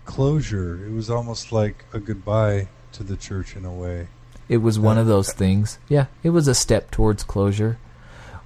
closure. 0.07 0.87
It 0.87 0.93
was 0.93 1.11
almost 1.11 1.53
like 1.53 1.85
a 1.93 1.99
goodbye 1.99 2.69
to 2.93 3.03
the 3.03 3.17
church 3.17 3.55
in 3.57 3.65
a 3.67 3.73
way. 3.73 4.09
It 4.49 4.59
was 4.59 4.79
one 4.79 4.97
of 4.99 5.07
those 5.07 5.33
things. 5.33 5.79
Yeah, 5.89 6.07
it 6.23 6.31
was 6.31 6.49
a 6.49 6.55
step 6.55 6.91
towards 6.91 7.23
closure, 7.23 7.79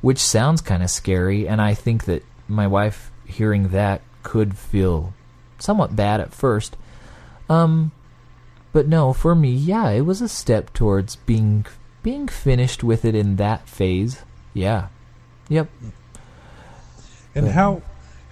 which 0.01 0.19
sounds 0.19 0.61
kind 0.61 0.83
of 0.83 0.91
scary. 0.91 1.47
And 1.49 1.61
I 1.61 1.75
think 1.75 2.05
that 2.07 2.25
my 2.49 2.67
wife 2.67 3.11
hearing 3.25 3.69
that 3.69 4.03
could 4.23 4.57
feel 4.57 5.13
somewhat 5.59 5.95
bad 5.97 6.21
at 6.21 6.35
first. 6.35 6.77
Um, 7.49 7.93
but 8.77 8.89
no, 8.89 9.15
for 9.15 9.35
me, 9.35 9.53
yeah, 9.53 9.89
it 9.89 10.03
was 10.03 10.21
a 10.21 10.29
step 10.29 10.71
towards 10.75 11.17
being 11.17 11.65
being 12.03 12.29
finished 12.29 12.85
with 12.85 13.07
it 13.07 13.15
in 13.15 13.37
that 13.37 13.67
phase. 13.67 14.23
Yeah, 14.53 14.89
yep. 15.49 15.71
And 17.35 17.47
But- 17.47 17.53
how 17.55 17.81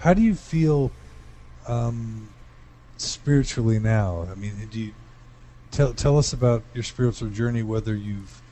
how 0.01 0.13
do 0.13 0.21
you 0.21 0.35
feel 0.35 0.91
um, 1.67 2.29
spiritually 2.95 3.79
now? 3.79 4.27
I 4.31 4.35
mean, 4.35 4.69
do 4.69 4.79
you 4.79 4.91
tell 5.71 5.95
tell 5.95 6.15
us 6.19 6.31
about 6.31 6.61
your 6.75 6.83
spiritual 6.83 7.29
journey? 7.29 7.63
Whether 7.63 7.95
you've 7.95 8.43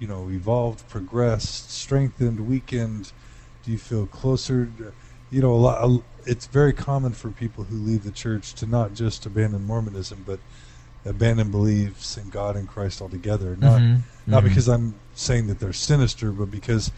you 0.00 0.08
know 0.08 0.28
evolved, 0.30 0.88
progressed, 0.88 1.70
strengthened, 1.70 2.48
weakened. 2.48 3.12
Do 3.62 3.70
you 3.70 3.78
feel 3.78 4.06
closer? 4.08 4.72
You 5.30 5.40
know, 5.40 5.52
a 5.52 5.54
lot. 5.54 6.02
It's 6.26 6.46
very 6.46 6.72
common 6.72 7.12
for 7.12 7.30
people 7.30 7.62
who 7.62 7.76
leave 7.76 8.02
the 8.02 8.10
church 8.10 8.54
to 8.54 8.66
not 8.66 8.94
just 8.94 9.24
abandon 9.24 9.64
Mormonism, 9.64 10.24
but 10.26 10.40
abandon 11.04 11.50
beliefs 11.50 12.16
in 12.16 12.28
God 12.28 12.56
and 12.56 12.68
Christ 12.68 13.00
altogether. 13.00 13.56
Not 13.56 13.80
Mhm, 13.80 14.00
not 14.26 14.42
mhm. 14.42 14.48
because 14.48 14.68
I'm 14.68 14.94
saying 15.14 15.46
that 15.48 15.58
they're 15.60 15.72
sinister, 15.72 16.30
but 16.32 16.50
because 16.50 16.90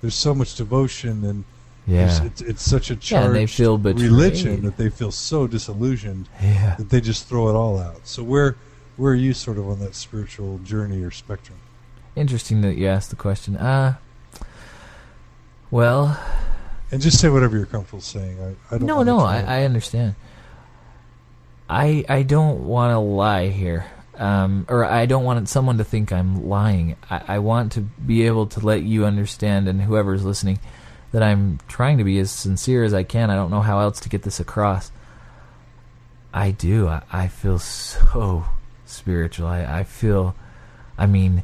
there's 0.00 0.14
so 0.14 0.34
much 0.34 0.54
devotion 0.54 1.24
and 1.24 1.44
yeah, 1.86 2.24
it's, 2.24 2.40
it's 2.40 2.62
such 2.62 2.90
a 2.90 2.94
Yeah, 2.94 3.28
they 3.28 3.38
charged 3.40 3.54
feel 3.56 3.76
betrayed. 3.78 4.04
religion 4.10 4.62
that 4.62 4.76
they 4.78 4.88
feel 4.88 5.10
so 5.12 5.46
disillusioned 5.46 6.28
yeah. 6.42 6.76
that 6.76 6.88
they 6.90 7.00
just 7.00 7.28
throw 7.28 7.48
it 7.50 7.54
all 7.54 7.78
out. 7.78 8.06
So 8.06 8.22
where 8.22 8.56
where 8.96 9.12
are 9.12 9.16
you 9.16 9.34
sort 9.34 9.58
of 9.58 9.68
on 9.68 9.80
that 9.80 9.94
spiritual 9.94 10.58
journey 10.58 11.02
or 11.02 11.10
spectrum? 11.10 11.58
Interesting 12.16 12.60
that 12.62 12.76
you 12.76 12.86
asked 12.86 13.10
the 13.10 13.16
question. 13.16 13.56
Uh 13.56 13.96
well, 15.70 16.18
And 16.92 17.00
just 17.02 17.18
say 17.20 17.28
whatever 17.28 17.56
you're 17.56 17.66
comfortable 17.66 18.00
saying. 18.00 18.38
I, 18.40 18.74
I 18.74 18.78
don't. 18.78 18.86
no, 18.86 19.02
no, 19.02 19.18
I, 19.20 19.40
I 19.40 19.64
understand. 19.64 20.14
I 21.68 22.04
I 22.08 22.22
don't 22.22 22.66
want 22.66 22.92
to 22.92 22.98
lie 22.98 23.48
here, 23.48 23.86
um, 24.16 24.66
or 24.68 24.84
I 24.84 25.06
don't 25.06 25.24
want 25.24 25.48
someone 25.48 25.78
to 25.78 25.84
think 25.84 26.12
I'm 26.12 26.48
lying. 26.48 26.96
I, 27.10 27.22
I 27.28 27.38
want 27.38 27.72
to 27.72 27.80
be 27.80 28.26
able 28.26 28.46
to 28.48 28.60
let 28.60 28.82
you 28.82 29.06
understand, 29.06 29.68
and 29.68 29.80
whoever's 29.80 30.24
listening, 30.24 30.58
that 31.12 31.22
I'm 31.22 31.58
trying 31.68 31.98
to 31.98 32.04
be 32.04 32.18
as 32.18 32.30
sincere 32.30 32.84
as 32.84 32.92
I 32.92 33.02
can. 33.02 33.30
I 33.30 33.34
don't 33.34 33.50
know 33.50 33.62
how 33.62 33.80
else 33.80 34.00
to 34.00 34.08
get 34.08 34.22
this 34.22 34.40
across. 34.40 34.92
I 36.32 36.50
do. 36.50 36.88
I, 36.88 37.02
I 37.10 37.28
feel 37.28 37.58
so 37.58 38.44
spiritual. 38.84 39.46
I, 39.46 39.80
I 39.80 39.84
feel. 39.84 40.34
I 40.98 41.06
mean, 41.06 41.42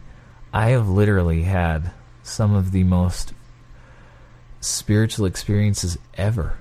I 0.53 0.71
have 0.71 0.89
literally 0.89 1.43
had 1.43 1.93
some 2.23 2.55
of 2.55 2.73
the 2.73 2.85
most 2.85 3.33
spiritual 4.61 5.25
experiences 5.25 5.97
ever 6.17 6.59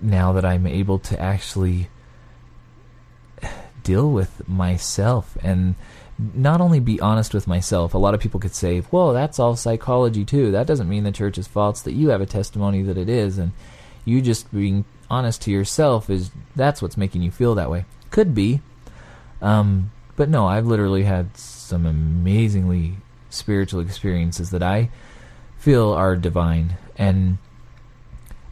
now 0.00 0.32
that 0.32 0.44
I'm 0.44 0.66
able 0.66 0.98
to 0.98 1.18
actually 1.18 1.88
deal 3.82 4.10
with 4.10 4.46
myself 4.48 5.36
and 5.42 5.74
not 6.34 6.60
only 6.60 6.80
be 6.80 7.00
honest 7.00 7.32
with 7.32 7.46
myself. 7.46 7.94
A 7.94 7.98
lot 7.98 8.14
of 8.14 8.20
people 8.20 8.40
could 8.40 8.54
say, 8.54 8.82
"Well, 8.90 9.12
that's 9.12 9.38
all 9.38 9.56
psychology 9.56 10.24
too. 10.24 10.50
That 10.50 10.66
doesn't 10.66 10.88
mean 10.88 11.04
the 11.04 11.12
church 11.12 11.38
is 11.38 11.46
false. 11.46 11.80
That 11.82 11.94
you 11.94 12.10
have 12.10 12.20
a 12.20 12.26
testimony 12.26 12.82
that 12.82 12.98
it 12.98 13.08
is, 13.08 13.38
and 13.38 13.52
you 14.04 14.20
just 14.20 14.52
being 14.52 14.84
honest 15.10 15.42
to 15.42 15.50
yourself 15.50 16.10
is 16.10 16.30
that's 16.54 16.82
what's 16.82 16.96
making 16.96 17.22
you 17.22 17.30
feel 17.30 17.54
that 17.54 17.70
way." 17.70 17.84
Could 18.10 18.34
be, 18.34 18.60
um, 19.40 19.92
but 20.16 20.28
no. 20.28 20.46
I've 20.46 20.66
literally 20.66 21.04
had 21.04 21.36
some 21.36 21.86
amazingly 21.86 22.96
spiritual 23.30 23.80
experiences 23.80 24.50
that 24.50 24.62
I 24.62 24.90
feel 25.58 25.92
are 25.92 26.16
divine 26.16 26.76
and 26.96 27.38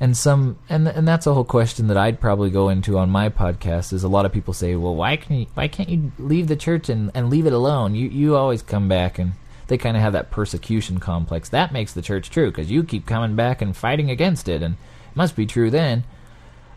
and 0.01 0.17
some 0.17 0.59
and 0.69 0.87
and 0.87 1.07
that's 1.07 1.27
a 1.27 1.35
whole 1.35 1.45
question 1.45 1.89
that 1.89 1.97
I'd 1.97 2.21
probably 2.21 2.51
go 2.51 2.69
into 2.69 2.99
on 2.99 3.11
my 3.11 3.29
podcast 3.29 3.93
is 3.93 4.05
a 4.05 4.09
lot 4.09 4.27
of 4.27 4.33
people 4.33 4.55
say 4.55 4.77
well 4.77 4.95
why 4.95 5.17
can 5.17 5.41
you 5.41 5.47
why 5.55 5.69
can't 5.69 5.89
you 5.89 6.13
leave 6.19 6.49
the 6.49 6.57
church 6.57 6.89
and 6.89 7.11
and 7.15 7.31
leave 7.31 7.47
it 7.47 7.53
alone? 7.53 7.95
You 7.95 8.09
you 8.09 8.37
always 8.37 8.63
come 8.63 8.89
back 8.89 9.19
and 9.19 9.33
they 9.67 9.77
kind 9.77 9.97
of 9.97 10.03
have 10.03 10.15
that 10.15 10.31
persecution 10.31 10.99
complex. 10.99 11.49
That 11.49 11.73
makes 11.73 11.93
the 11.93 12.03
church 12.03 12.31
true 12.31 12.51
because 12.51 12.71
you 12.71 12.85
keep 12.85 13.07
coming 13.07 13.37
back 13.37 13.61
and 13.61 13.77
fighting 13.77 14.11
against 14.11 14.49
it 14.49 14.63
and 14.63 14.75
it 14.75 15.17
must 15.17 15.35
be 15.35 15.47
true 15.47 15.71
then. 15.71 16.05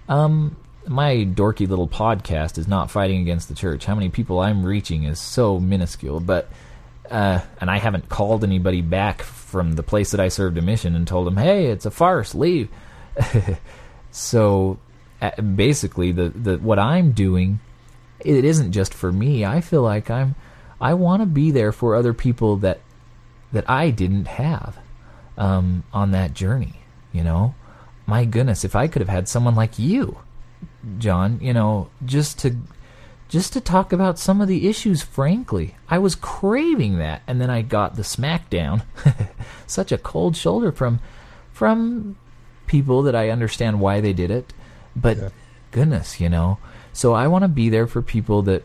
Um 0.09 0.57
my 0.87 1.17
dorky 1.17 1.67
little 1.67 1.87
podcast 1.87 2.57
is 2.57 2.67
not 2.67 2.89
fighting 2.89 3.21
against 3.21 3.49
the 3.49 3.55
church. 3.55 3.85
How 3.85 3.93
many 3.93 4.09
people 4.09 4.39
I'm 4.39 4.65
reaching 4.65 5.03
is 5.03 5.19
so 5.19 5.59
minuscule 5.59 6.19
but 6.19 6.49
uh, 7.11 7.41
and 7.59 7.69
I 7.69 7.77
haven't 7.77 8.07
called 8.07 8.43
anybody 8.43 8.81
back 8.81 9.21
from 9.21 9.73
the 9.73 9.83
place 9.83 10.11
that 10.11 10.21
I 10.21 10.29
served 10.29 10.57
a 10.57 10.61
mission 10.61 10.95
and 10.95 11.05
told 11.05 11.27
them, 11.27 11.35
"Hey, 11.35 11.65
it's 11.65 11.85
a 11.85 11.91
farce, 11.91 12.33
leave." 12.33 12.69
so, 14.11 14.79
basically, 15.55 16.11
the 16.11 16.29
the 16.29 16.57
what 16.57 16.79
I'm 16.79 17.11
doing, 17.11 17.59
it 18.19 18.45
isn't 18.45 18.71
just 18.71 18.93
for 18.93 19.11
me. 19.11 19.45
I 19.45 19.61
feel 19.61 19.81
like 19.81 20.09
I'm, 20.09 20.35
I 20.79 20.93
want 20.93 21.21
to 21.21 21.25
be 21.25 21.51
there 21.51 21.71
for 21.71 21.95
other 21.95 22.13
people 22.13 22.57
that 22.57 22.79
that 23.51 23.69
I 23.69 23.89
didn't 23.89 24.27
have 24.27 24.77
um, 25.37 25.83
on 25.93 26.11
that 26.11 26.33
journey. 26.33 26.75
You 27.11 27.23
know, 27.23 27.55
my 28.05 28.25
goodness, 28.25 28.63
if 28.63 28.75
I 28.75 28.87
could 28.87 29.01
have 29.01 29.09
had 29.09 29.27
someone 29.27 29.55
like 29.55 29.77
you, 29.77 30.17
John, 30.97 31.39
you 31.41 31.53
know, 31.53 31.89
just 32.05 32.39
to 32.39 32.55
just 33.31 33.53
to 33.53 33.61
talk 33.61 33.93
about 33.93 34.19
some 34.19 34.41
of 34.41 34.49
the 34.49 34.67
issues 34.67 35.01
frankly. 35.01 35.75
I 35.87 35.99
was 35.99 36.15
craving 36.15 36.97
that 36.97 37.21
and 37.27 37.39
then 37.39 37.49
I 37.49 37.61
got 37.61 37.95
the 37.95 38.01
smackdown. 38.01 38.83
Such 39.67 39.93
a 39.93 39.97
cold 39.97 40.35
shoulder 40.35 40.71
from 40.71 40.99
from 41.53 42.17
people 42.71 43.03
that 43.03 43.15
I 43.15 43.29
understand 43.29 43.81
why 43.81 43.99
they 43.99 44.13
did 44.13 44.31
it, 44.31 44.53
but 44.95 45.17
Yeah. 45.17 45.29
goodness, 45.71 46.19
you 46.21 46.29
know. 46.29 46.57
So 46.93 47.13
I 47.13 47.27
want 47.27 47.43
to 47.43 47.49
be 47.49 47.69
there 47.69 47.85
for 47.87 48.01
people 48.01 48.41
that 48.43 48.63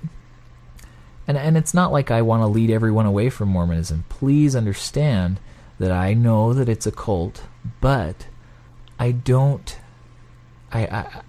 and 1.28 1.36
and 1.36 1.56
it's 1.56 1.74
not 1.74 1.90
like 1.90 2.10
I 2.12 2.22
want 2.22 2.42
to 2.42 2.46
lead 2.46 2.70
everyone 2.70 3.04
away 3.06 3.30
from 3.30 3.48
Mormonism. 3.48 4.04
Please 4.08 4.54
understand 4.54 5.40
that 5.80 5.90
I 5.90 6.14
know 6.14 6.54
that 6.54 6.68
it's 6.68 6.86
a 6.86 6.92
cult, 6.92 7.42
but 7.80 8.26
I 8.98 9.10
don't 9.12 9.76
I, 10.72 10.86
I 10.86 11.22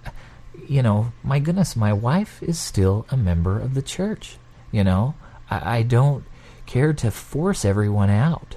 you 0.68 0.84
know, 0.84 1.12
my 1.24 1.40
goodness, 1.40 1.76
my 1.76 1.94
wife 1.94 2.44
is 2.44 2.60
still 2.60 3.06
a 3.10 3.18
member 3.18 3.60
of 3.60 3.74
the 3.74 3.82
church. 3.82 4.38
You 4.72 4.84
know, 4.84 5.16
I, 5.50 5.78
I 5.80 5.82
don't 5.84 6.24
care 6.68 6.94
to 6.94 7.10
force 7.10 7.66
everyone 7.66 8.10
out. 8.12 8.56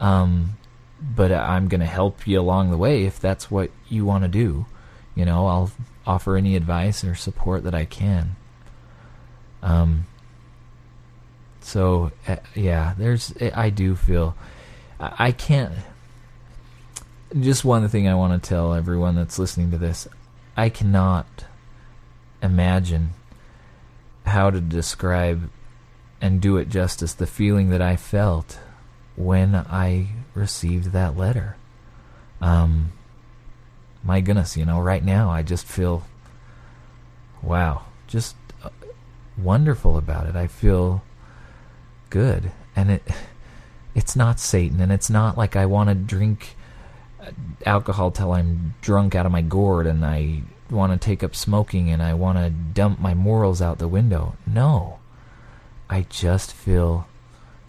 Um, 0.00 0.57
but 1.00 1.32
I'm 1.32 1.68
going 1.68 1.80
to 1.80 1.86
help 1.86 2.26
you 2.26 2.40
along 2.40 2.70
the 2.70 2.78
way 2.78 3.04
if 3.04 3.20
that's 3.20 3.50
what 3.50 3.70
you 3.88 4.04
want 4.04 4.24
to 4.24 4.28
do. 4.28 4.66
You 5.14 5.24
know, 5.24 5.46
I'll 5.46 5.70
offer 6.06 6.36
any 6.36 6.56
advice 6.56 7.04
or 7.04 7.14
support 7.14 7.64
that 7.64 7.74
I 7.74 7.84
can. 7.84 8.36
Um, 9.62 10.06
so 11.60 12.12
uh, 12.26 12.36
yeah, 12.54 12.94
there's 12.96 13.34
I 13.54 13.70
do 13.70 13.94
feel 13.94 14.36
I, 14.98 15.14
I 15.18 15.32
can't. 15.32 15.74
Just 17.38 17.64
one 17.64 17.86
thing 17.88 18.08
I 18.08 18.14
want 18.14 18.42
to 18.42 18.48
tell 18.48 18.72
everyone 18.72 19.14
that's 19.14 19.38
listening 19.38 19.70
to 19.72 19.78
this, 19.78 20.08
I 20.56 20.70
cannot 20.70 21.26
imagine 22.42 23.10
how 24.24 24.50
to 24.50 24.60
describe 24.60 25.50
and 26.20 26.40
do 26.40 26.56
it 26.56 26.68
justice 26.68 27.12
the 27.12 27.26
feeling 27.26 27.70
that 27.70 27.82
I 27.82 27.96
felt 27.96 28.58
when 29.16 29.54
I 29.54 30.08
received 30.38 30.92
that 30.92 31.16
letter. 31.16 31.56
Um, 32.40 32.92
my 34.02 34.20
goodness, 34.20 34.56
you 34.56 34.64
know, 34.64 34.80
right 34.80 35.04
now 35.04 35.30
I 35.30 35.42
just 35.42 35.66
feel, 35.66 36.04
wow, 37.42 37.82
just 38.06 38.36
uh, 38.62 38.70
wonderful 39.36 39.96
about 39.96 40.26
it. 40.26 40.36
I 40.36 40.46
feel 40.46 41.02
good, 42.10 42.52
and 42.76 42.90
it, 42.90 43.02
it's 43.94 44.16
not 44.16 44.40
Satan, 44.40 44.80
and 44.80 44.92
it's 44.92 45.10
not 45.10 45.36
like 45.36 45.56
I 45.56 45.66
want 45.66 45.88
to 45.88 45.94
drink 45.94 46.56
uh, 47.20 47.32
alcohol 47.66 48.10
till 48.10 48.32
I'm 48.32 48.74
drunk 48.80 49.14
out 49.14 49.26
of 49.26 49.32
my 49.32 49.42
gourd, 49.42 49.86
and 49.86 50.04
I 50.04 50.42
want 50.70 50.92
to 50.92 51.04
take 51.04 51.24
up 51.24 51.34
smoking, 51.34 51.90
and 51.90 52.02
I 52.02 52.14
want 52.14 52.38
to 52.38 52.50
dump 52.50 53.00
my 53.00 53.14
morals 53.14 53.60
out 53.60 53.78
the 53.78 53.88
window. 53.88 54.36
No, 54.46 55.00
I 55.90 56.06
just 56.08 56.52
feel 56.52 57.08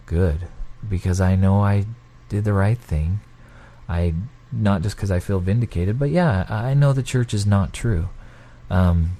good 0.06 0.46
because 0.88 1.20
I 1.20 1.36
know 1.36 1.62
I 1.62 1.86
did 2.30 2.44
the 2.44 2.54
right 2.54 2.78
thing. 2.78 3.20
I 3.88 4.14
not 4.50 4.82
just 4.82 4.96
because 4.96 5.10
I 5.10 5.20
feel 5.20 5.40
vindicated, 5.40 5.98
but 5.98 6.10
yeah, 6.10 6.46
I 6.48 6.72
know 6.72 6.92
the 6.92 7.02
church 7.02 7.34
is 7.34 7.44
not 7.44 7.74
true, 7.74 8.08
um, 8.70 9.18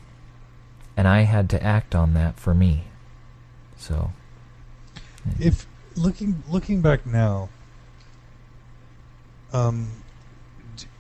and 0.97 1.07
I 1.07 1.23
had 1.23 1.51
to 1.51 1.63
act 1.63 1.95
on 1.95 2.15
that 2.15 2.41
for 2.41 2.55
me. 2.55 2.85
So, 3.77 4.13
If 5.39 5.67
looking 5.97 6.43
looking 6.49 6.81
back 6.81 7.05
now, 7.05 7.51
um, 9.53 9.91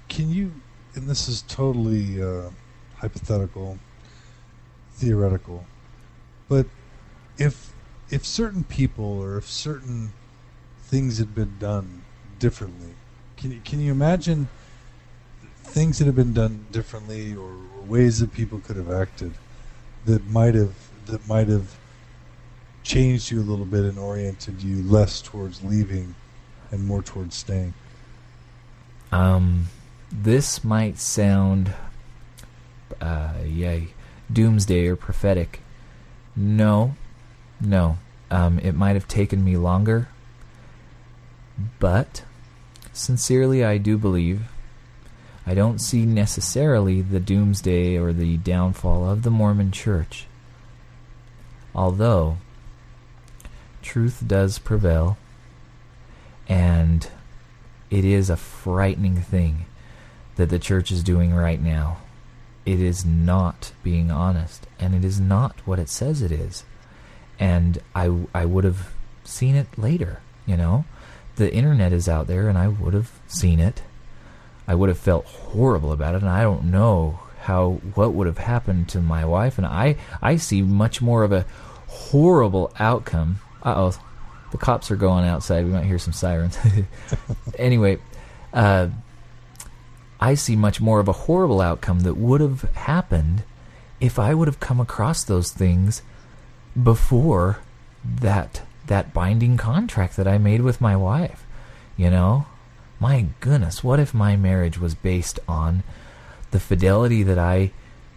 can 0.08 0.30
you 0.30 0.52
and 0.94 1.08
this 1.08 1.28
is 1.28 1.42
totally 1.42 2.22
uh, 2.22 2.50
hypothetical, 2.96 3.78
theoretical, 4.94 5.64
but 6.48 6.66
if 7.38 7.72
if 8.10 8.26
certain 8.26 8.64
people 8.64 9.04
or 9.04 9.36
if 9.36 9.48
certain 9.48 10.12
things 10.90 11.18
had 11.18 11.32
been 11.36 11.56
done 11.60 12.02
differently, 12.40 12.94
can 13.36 13.52
you, 13.52 13.60
can 13.64 13.78
you 13.78 13.92
imagine 13.92 14.48
things 15.62 15.98
that 15.98 16.06
have 16.06 16.16
been 16.16 16.32
done 16.34 16.66
differently 16.72 17.34
or, 17.34 17.52
ways 17.86 18.20
that 18.20 18.32
people 18.32 18.60
could 18.60 18.76
have 18.76 18.92
acted 18.92 19.32
that 20.04 20.24
might 20.28 20.54
have 20.54 20.74
that 21.06 21.26
might 21.26 21.48
have 21.48 21.74
changed 22.84 23.30
you 23.30 23.40
a 23.40 23.42
little 23.42 23.64
bit 23.64 23.80
and 23.80 23.98
oriented 23.98 24.62
you 24.62 24.82
less 24.82 25.20
towards 25.22 25.64
leaving 25.64 26.14
and 26.70 26.86
more 26.86 27.02
towards 27.02 27.34
staying? 27.34 27.72
Um, 29.10 29.66
this 30.12 30.62
might 30.62 30.98
sound, 30.98 31.72
uh, 33.00 33.32
yay, 33.44 33.88
doomsday 34.32 34.86
or 34.86 34.94
prophetic. 34.94 35.60
No, 36.36 36.94
no. 37.60 37.98
Um, 38.30 38.60
it 38.60 38.74
might 38.74 38.94
have 38.94 39.08
taken 39.08 39.42
me 39.42 39.56
longer, 39.56 40.08
but 41.78 42.22
sincerely, 42.92 43.64
I 43.64 43.78
do 43.78 43.98
believe. 43.98 44.42
I 45.46 45.54
don't 45.54 45.80
see 45.80 46.04
necessarily 46.04 47.02
the 47.02 47.20
doomsday 47.20 47.96
or 47.96 48.12
the 48.12 48.36
downfall 48.36 49.08
of 49.08 49.22
the 49.22 49.30
Mormon 49.30 49.72
Church. 49.72 50.26
Although, 51.74 52.36
truth 53.82 54.22
does 54.26 54.58
prevail, 54.58 55.16
and 56.48 57.08
it 57.90 58.04
is 58.04 58.30
a 58.30 58.36
frightening 58.36 59.16
thing 59.16 59.66
that 60.36 60.50
the 60.50 60.58
church 60.58 60.90
is 60.90 61.02
doing 61.02 61.34
right 61.34 61.60
now. 61.60 61.98
It 62.66 62.80
is 62.80 63.04
not 63.04 63.72
being 63.82 64.10
honest, 64.10 64.66
and 64.78 64.94
it 64.94 65.04
is 65.04 65.18
not 65.18 65.56
what 65.66 65.78
it 65.78 65.88
says 65.88 66.22
it 66.22 66.32
is. 66.32 66.64
And 67.38 67.80
I, 67.94 68.26
I 68.34 68.44
would 68.44 68.64
have 68.64 68.92
seen 69.24 69.54
it 69.56 69.78
later, 69.78 70.20
you 70.46 70.56
know? 70.56 70.84
The 71.36 71.52
internet 71.52 71.92
is 71.92 72.08
out 72.08 72.26
there, 72.26 72.48
and 72.48 72.58
I 72.58 72.68
would 72.68 72.94
have 72.94 73.10
seen 73.26 73.60
it. 73.60 73.82
I 74.66 74.74
would 74.74 74.88
have 74.88 74.98
felt 74.98 75.24
horrible 75.24 75.92
about 75.92 76.14
it, 76.14 76.22
and 76.22 76.30
I 76.30 76.42
don't 76.42 76.64
know 76.70 77.20
how 77.40 77.80
what 77.94 78.12
would 78.12 78.26
have 78.26 78.38
happened 78.38 78.88
to 78.90 79.00
my 79.00 79.24
wife 79.24 79.56
and 79.58 79.66
I. 79.66 79.96
I 80.20 80.36
see 80.36 80.62
much 80.62 81.00
more 81.00 81.24
of 81.24 81.32
a 81.32 81.46
horrible 81.86 82.72
outcome. 82.78 83.40
Uh 83.62 83.74
oh, 83.76 84.00
the 84.52 84.58
cops 84.58 84.90
are 84.90 84.96
going 84.96 85.24
outside. 85.24 85.64
We 85.64 85.70
might 85.72 85.86
hear 85.86 85.98
some 85.98 86.12
sirens. 86.12 86.58
anyway, 87.58 87.98
uh, 88.52 88.88
I 90.20 90.34
see 90.34 90.56
much 90.56 90.80
more 90.80 91.00
of 91.00 91.08
a 91.08 91.12
horrible 91.12 91.60
outcome 91.60 92.00
that 92.00 92.16
would 92.16 92.40
have 92.40 92.62
happened 92.74 93.42
if 94.00 94.18
I 94.18 94.34
would 94.34 94.48
have 94.48 94.60
come 94.60 94.80
across 94.80 95.24
those 95.24 95.50
things 95.50 96.02
before 96.80 97.58
that 98.04 98.62
that 98.90 99.14
binding 99.14 99.56
contract 99.56 100.16
that 100.16 100.26
I 100.28 100.36
made 100.36 100.60
with 100.62 100.80
my 100.80 100.96
wife. 100.96 101.46
You 101.96 102.10
know, 102.10 102.46
my 102.98 103.26
goodness, 103.40 103.82
what 103.84 104.00
if 104.00 104.12
my 104.12 104.36
marriage 104.36 104.78
was 104.78 104.94
based 104.94 105.38
on 105.48 105.82
the 106.50 106.60
fidelity 106.60 107.22
that 107.22 107.38
I 107.38 107.70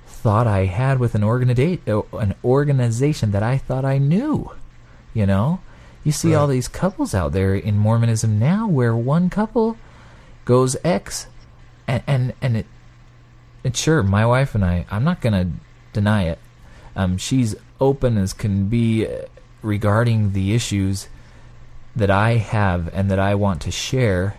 thought 0.08 0.48
I 0.48 0.66
had 0.66 1.00
with 1.00 1.14
an, 1.16 1.22
organida- 1.22 1.80
an 2.20 2.34
organization 2.44 3.32
that 3.32 3.44
I 3.44 3.58
thought 3.58 3.86
I 3.86 3.98
knew? 4.00 4.52
You 5.14 5.26
know, 5.28 5.60
you 6.04 6.12
see 6.12 6.34
Right. 6.34 6.40
all 6.42 6.48
these 6.48 6.68
couples 6.68 7.14
out 7.14 7.34
there 7.34 7.56
in 7.56 7.78
Mormonism 7.78 8.40
now 8.40 8.68
where 8.68 8.96
one 8.96 9.30
couple 9.30 9.78
goes 10.46 10.76
X 10.84 11.28
and 11.88 12.02
and, 12.08 12.34
and 12.42 12.58
it 12.58 12.66
and 13.64 13.78
sure, 13.78 14.02
my 14.04 14.26
wife 14.26 14.56
and 14.56 14.66
I, 14.66 14.86
I'm 14.92 15.04
not 15.04 15.22
going 15.22 15.34
to 15.34 15.52
deny 15.94 16.24
it. 16.24 16.40
Um, 16.96 17.18
she's 17.18 17.56
open 17.80 18.18
as 18.18 18.34
can 18.34 18.68
be 18.68 19.06
uh, 19.08 19.28
regarding 19.64 20.34
the 20.34 20.54
issues 20.54 21.08
that 21.96 22.12
I 22.12 22.34
have 22.34 22.94
and 22.94 23.10
that 23.10 23.20
I 23.20 23.36
want 23.36 23.62
to 23.64 23.72
share, 23.72 24.38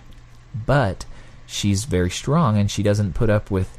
but 0.55 1.05
she's 1.47 1.85
very 1.85 2.11
strong 2.11 2.59
and 2.59 2.71
she 2.71 2.83
doesn't 2.83 3.15
put 3.15 3.31
up 3.31 3.51
with 3.51 3.79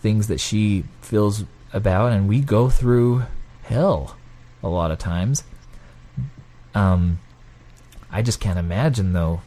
things 0.00 0.26
that 0.28 0.40
she 0.40 0.84
feels 1.00 1.44
about, 1.72 2.12
and 2.12 2.28
we 2.28 2.40
go 2.40 2.68
through 2.68 3.24
hell 3.62 4.16
a 4.62 4.68
lot 4.68 4.90
of 4.90 4.98
times. 4.98 5.42
Um, 6.74 7.18
I 8.10 8.22
just 8.22 8.40
can't 8.40 8.58
imagine 8.58 9.12
though 9.12 9.40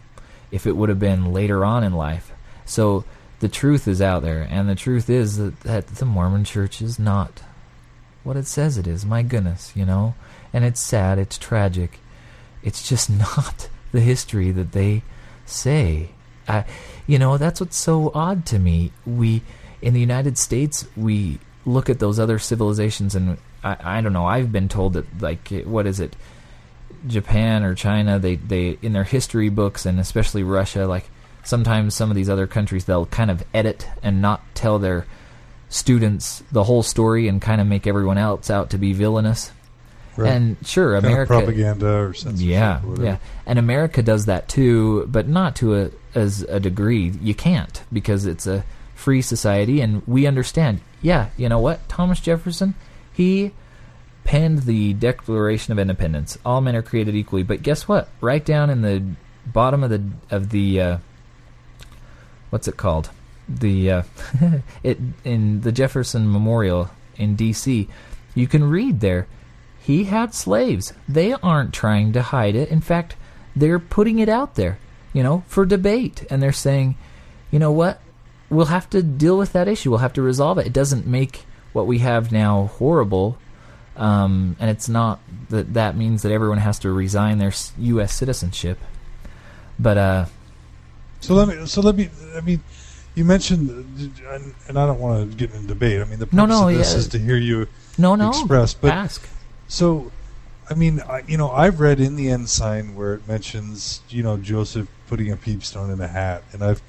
if 0.51 0.65
it 0.65 0.75
would 0.75 0.89
have 0.89 0.99
been 0.99 1.31
later 1.31 1.63
on 1.63 1.83
in 1.83 1.93
life. 1.93 2.31
So 2.65 3.05
the 3.39 3.47
truth 3.47 3.88
is 3.88 4.01
out 4.01 4.23
there, 4.23 4.47
and 4.49 4.67
the 4.67 4.75
truth 4.75 5.09
is 5.09 5.38
that, 5.38 5.59
that 5.61 5.88
the 5.88 6.05
Mormon 6.05 6.43
Church 6.43 6.81
is 6.81 6.97
not 6.97 7.43
what 8.23 8.35
it 8.35 8.47
says 8.47 8.77
it 8.77 8.88
is. 8.88 9.05
My 9.05 9.21
goodness, 9.21 9.71
you 9.75 9.85
know, 9.85 10.15
and 10.54 10.64
it's 10.66 10.82
sad, 10.82 11.20
it's 11.20 11.38
tragic. 11.38 12.00
It's 12.64 12.88
just 12.88 13.10
not 13.10 13.70
the 13.91 14.02
history 14.02 14.52
that 14.52 14.72
they 14.72 15.04
say. 15.45 16.10
I, 16.48 16.66
you 17.06 17.20
know, 17.20 17.38
that's 17.38 17.60
what's 17.60 17.78
so 17.78 18.12
odd 18.14 18.45
to 18.48 18.60
me. 18.60 18.91
We 19.06 19.41
in 19.82 19.93
the 19.93 20.00
United 20.00 20.38
States, 20.38 20.88
we 20.95 21.39
look 21.66 21.89
at 21.89 22.00
those 22.00 22.20
other 22.20 22.39
civilizations, 22.39 23.16
and 23.16 23.38
I, 23.64 23.78
I 23.98 24.02
don't 24.02 24.14
know. 24.14 24.26
I've 24.26 24.52
been 24.52 24.70
told 24.70 24.93
that, 24.93 25.22
like, 25.22 25.50
what 25.66 25.86
is 25.86 26.00
it? 26.00 26.16
Japan 27.06 27.64
or 27.64 27.76
China, 27.76 28.18
they, 28.18 28.36
they 28.36 28.78
in 28.82 28.93
their 28.93 29.04
history 29.04 29.50
books 29.50 29.86
and 29.86 30.00
especially 30.00 30.43
Russia, 30.43 30.88
like 30.88 31.10
sometimes 31.43 31.93
some 31.93 32.10
of 32.10 32.16
these 32.16 32.30
other 32.30 32.48
countries 32.48 32.86
they'll 32.86 33.06
kind 33.06 33.30
of 33.30 33.43
edit 33.54 33.88
and 34.02 34.22
not 34.22 34.41
tell 34.56 34.80
their 34.80 35.06
students 35.70 36.43
the 36.52 36.64
whole 36.64 36.84
story 36.84 37.28
and 37.28 37.41
kind 37.41 37.62
of 37.62 37.68
make 37.68 37.86
everyone 37.86 38.18
else 38.18 38.50
out 38.50 38.72
to 38.72 38.78
be 38.78 38.93
villainous. 38.93 39.52
Right. 40.18 40.34
And 40.34 40.57
sure, 40.65 40.93
Kind 40.93 41.05
America 41.05 41.34
propaganda 41.34 41.93
or 41.93 42.13
censorship 42.13 42.49
yeah, 42.49 42.82
or 42.84 43.03
yeah, 43.03 43.18
and 43.45 43.59
America 43.59 44.01
does 44.01 44.26
that 44.26 44.49
too, 44.49 45.05
but 45.07 45.28
not 45.28 45.55
to 45.57 45.76
a 45.76 45.91
as 46.15 46.41
a 46.41 46.59
degree. 46.59 47.09
You 47.22 47.36
can't 47.36 47.84
because 47.93 48.26
it's 48.26 48.47
a 48.47 48.65
free 48.95 49.22
society, 49.22 49.80
and 49.80 50.01
we 50.07 50.26
understand. 50.26 50.82
Yeah, 51.01 51.30
you 51.38 51.47
know 51.47 51.59
what? 51.59 51.88
Thomas 51.88 52.20
Jefferson, 52.20 52.74
he 53.13 53.51
penned 54.24 54.63
the 54.63 54.93
Declaration 54.93 55.72
of 55.72 55.80
Independence. 55.80 56.38
All 56.45 56.61
men 56.61 56.76
are 56.76 56.82
created 56.82 57.15
equally. 57.15 57.43
But 57.43 57.61
guess 57.61 57.88
what? 57.88 58.09
Right 58.20 58.43
down 58.43 58.70
in 58.70 58.82
the 58.82 59.03
bottom 59.45 59.84
of 59.84 59.89
the 59.89 60.03
of 60.30 60.49
the 60.49 60.82
uh, 60.82 60.97
what's 62.49 62.68
it 62.68 62.78
called? 62.78 63.09
The 63.47 63.91
uh, 63.91 64.03
it 64.84 64.99
in 65.24 65.61
the 65.61 65.72
Jefferson 65.72 66.32
Memorial 66.32 66.89
in 67.15 67.36
D.C. 67.36 67.88
You 68.36 68.47
can 68.47 68.63
read 68.70 68.99
there. 68.99 69.28
He 69.88 70.03
had 70.03 70.33
slaves. 70.33 70.91
They 71.07 71.31
aren't 71.31 71.73
trying 71.73 72.11
to 72.11 72.21
hide 72.21 72.55
it. 72.55 72.67
In 72.67 72.81
fact, 72.81 73.15
they're 73.55 73.79
putting 73.79 74.19
it 74.19 74.27
out 74.27 74.55
there, 74.55 74.79
you 75.13 75.23
know, 75.23 75.45
for 75.47 75.65
debate. 75.65 76.25
And 76.29 76.43
they're 76.43 76.51
saying, 76.51 76.97
you 77.51 77.57
know 77.57 77.71
what? 77.71 78.01
We'll 78.49 78.65
have 78.65 78.89
to 78.89 79.01
deal 79.01 79.38
with 79.38 79.53
that 79.53 79.69
issue. 79.69 79.89
We'll 79.89 79.99
have 79.99 80.11
to 80.15 80.21
resolve 80.21 80.57
it. 80.57 80.67
It 80.67 80.73
doesn't 80.73 81.07
make 81.07 81.45
what 81.71 81.88
we 81.88 81.99
have 81.99 82.33
now 82.33 82.65
horrible. 82.65 83.38
Um, 83.95 84.57
and 84.59 84.69
it's 84.69 84.89
not 84.89 85.21
that 85.51 85.73
that 85.75 85.95
means 85.95 86.21
that 86.23 86.33
everyone 86.33 86.57
has 86.57 86.79
to 86.79 86.91
resign 86.91 87.38
their 87.38 87.53
U.S. 87.77 88.13
citizenship. 88.13 88.79
But 89.79 89.97
uh, 89.97 90.25
So 91.21 91.33
let 91.33 91.47
me. 91.47 91.65
So 91.65 91.79
let 91.79 91.95
me. 91.95 92.09
I 92.35 92.41
mean, 92.41 92.61
you 93.15 93.23
mentioned, 93.23 93.69
and, 93.69 94.53
and 94.67 94.77
I 94.77 94.85
don't 94.85 94.99
want 94.99 95.31
to 95.31 95.38
get 95.38 95.55
in 95.55 95.65
debate. 95.65 96.01
I 96.01 96.03
mean, 96.03 96.19
the 96.19 96.25
purpose 96.25 96.35
No, 96.35 96.45
no, 96.45 96.67
of 96.67 96.75
this 96.75 96.91
yeah. 96.91 96.99
is 96.99 97.07
to 97.07 97.19
hear 97.19 97.38
you 97.38 97.69
no, 97.97 98.15
no, 98.15 98.31
express. 98.31 98.73
But 98.73 98.91
ask. 98.91 99.25
So, 99.68 100.11
I 100.70 100.74
mean, 100.74 101.01
I, 101.01 101.24
you 101.28 101.38
know, 101.38 101.49
I've 101.51 101.80
read 101.80 101.99
in 101.99 102.15
the 102.15 102.30
ensign 102.30 102.95
where 102.95 103.13
it 103.13 103.28
mentions, 103.28 104.01
you 104.09 104.24
know, 104.24 104.38
Joseph 104.38 104.88
putting 105.07 105.32
a 105.32 105.38
peepstone 105.38 105.91
in 105.93 105.99
a 106.01 106.07
hat, 106.07 106.43
and 106.51 106.63
I've, 106.63 106.82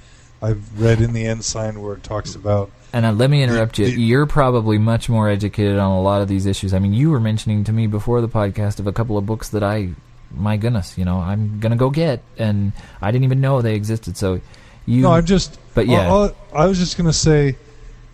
I've 0.43 0.81
read 0.81 1.01
in 1.01 1.13
the 1.13 1.27
ensign 1.27 1.81
where 1.83 1.95
it 1.95 2.03
talks 2.03 2.35
about. 2.35 2.71
And 2.93 3.05
uh, 3.05 3.13
let 3.13 3.29
me 3.31 3.43
interrupt 3.43 3.79
you. 3.79 3.87
the- 3.87 4.01
You're 4.01 4.27
probably 4.27 4.79
much 4.79 5.09
more 5.09 5.29
educated 5.29 5.79
on 5.79 5.91
a 5.93 6.01
lot 6.01 6.23
of 6.23 6.29
these 6.29 6.47
issues. 6.47 6.73
I 6.75 6.79
mean, 6.79 6.93
you 6.95 7.11
were 7.11 7.21
mentioning 7.21 7.65
to 7.65 7.73
me 7.73 7.87
before 7.87 8.21
the 8.21 8.29
podcast 8.29 8.79
of 8.81 8.87
a 8.87 8.93
couple 8.93 9.19
of 9.19 9.27
books 9.27 9.49
that 9.51 9.63
I, 9.63 9.91
my 10.35 10.57
goodness, 10.57 10.97
you 10.99 11.05
know, 11.05 11.19
I'm 11.19 11.61
gonna 11.61 11.77
go 11.77 11.91
get, 11.91 12.23
and 12.39 12.73
I 13.03 13.11
didn't 13.11 13.25
even 13.25 13.41
know 13.41 13.61
they 13.63 13.75
existed. 13.75 14.17
So, 14.17 14.41
you, 14.87 15.03
no, 15.03 15.13
I'm 15.13 15.27
just. 15.27 15.59
but 15.75 15.87
yeah, 15.87 16.09
all- 16.09 16.33
I 16.55 16.67
was 16.67 16.79
just 16.79 16.97
gonna 16.97 17.13
say, 17.13 17.57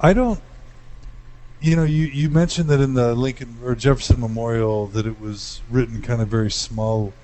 I 0.00 0.12
don't. 0.12 0.40
You 1.64 1.76
know, 1.76 1.84
you, 1.84 2.04
you 2.08 2.28
mentioned 2.28 2.68
that 2.68 2.80
in 2.82 2.92
the 2.92 3.14
Lincoln 3.14 3.56
or 3.64 3.74
Jefferson 3.74 4.20
Memorial 4.20 4.86
that 4.88 5.06
it 5.06 5.18
was 5.18 5.62
written 5.70 6.02
kind 6.02 6.20
of 6.20 6.28
very 6.28 6.50
small, 6.50 7.14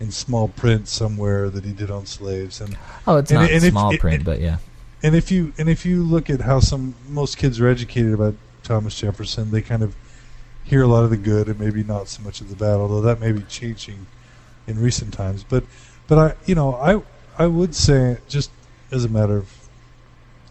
in 0.00 0.10
small 0.10 0.48
print 0.48 0.86
somewhere 0.86 1.48
that 1.48 1.64
he 1.64 1.72
did 1.72 1.90
on 1.90 2.04
slaves, 2.04 2.60
and 2.60 2.76
oh, 3.06 3.16
it's 3.16 3.30
and- 3.30 3.40
not 3.40 3.50
and 3.50 3.62
small 3.62 3.94
it- 3.94 4.00
print, 4.00 4.20
it- 4.20 4.24
but 4.26 4.38
yeah, 4.38 4.58
and 5.02 5.14
if 5.16 5.30
you 5.30 5.54
and 5.56 5.70
if 5.70 5.86
you 5.86 6.02
look 6.02 6.28
at 6.28 6.42
how 6.42 6.60
some 6.60 6.94
most 7.08 7.38
kids 7.38 7.58
are 7.58 7.68
educated 7.68 8.12
about 8.12 8.34
Thomas 8.62 8.94
Jefferson, 9.00 9.50
they 9.50 9.62
kind 9.62 9.82
of 9.82 9.96
hear 10.62 10.82
a 10.82 10.86
lot 10.86 11.02
of 11.04 11.08
the 11.08 11.16
good 11.16 11.48
and 11.48 11.58
maybe 11.58 11.82
not 11.82 12.08
so 12.08 12.22
much 12.22 12.42
of 12.42 12.50
the 12.50 12.56
bad. 12.56 12.74
Although 12.74 13.00
that 13.00 13.18
may 13.18 13.32
be 13.32 13.40
changing 13.48 14.04
in 14.66 14.78
recent 14.78 15.14
times. 15.14 15.42
But 15.42 15.64
but 16.06 16.18
I 16.18 16.34
you 16.44 16.54
know 16.54 16.74
I 16.74 17.00
I 17.42 17.46
would 17.46 17.74
say 17.74 18.18
just 18.28 18.50
as 18.90 19.06
a 19.06 19.08
matter 19.08 19.38
of 19.38 19.50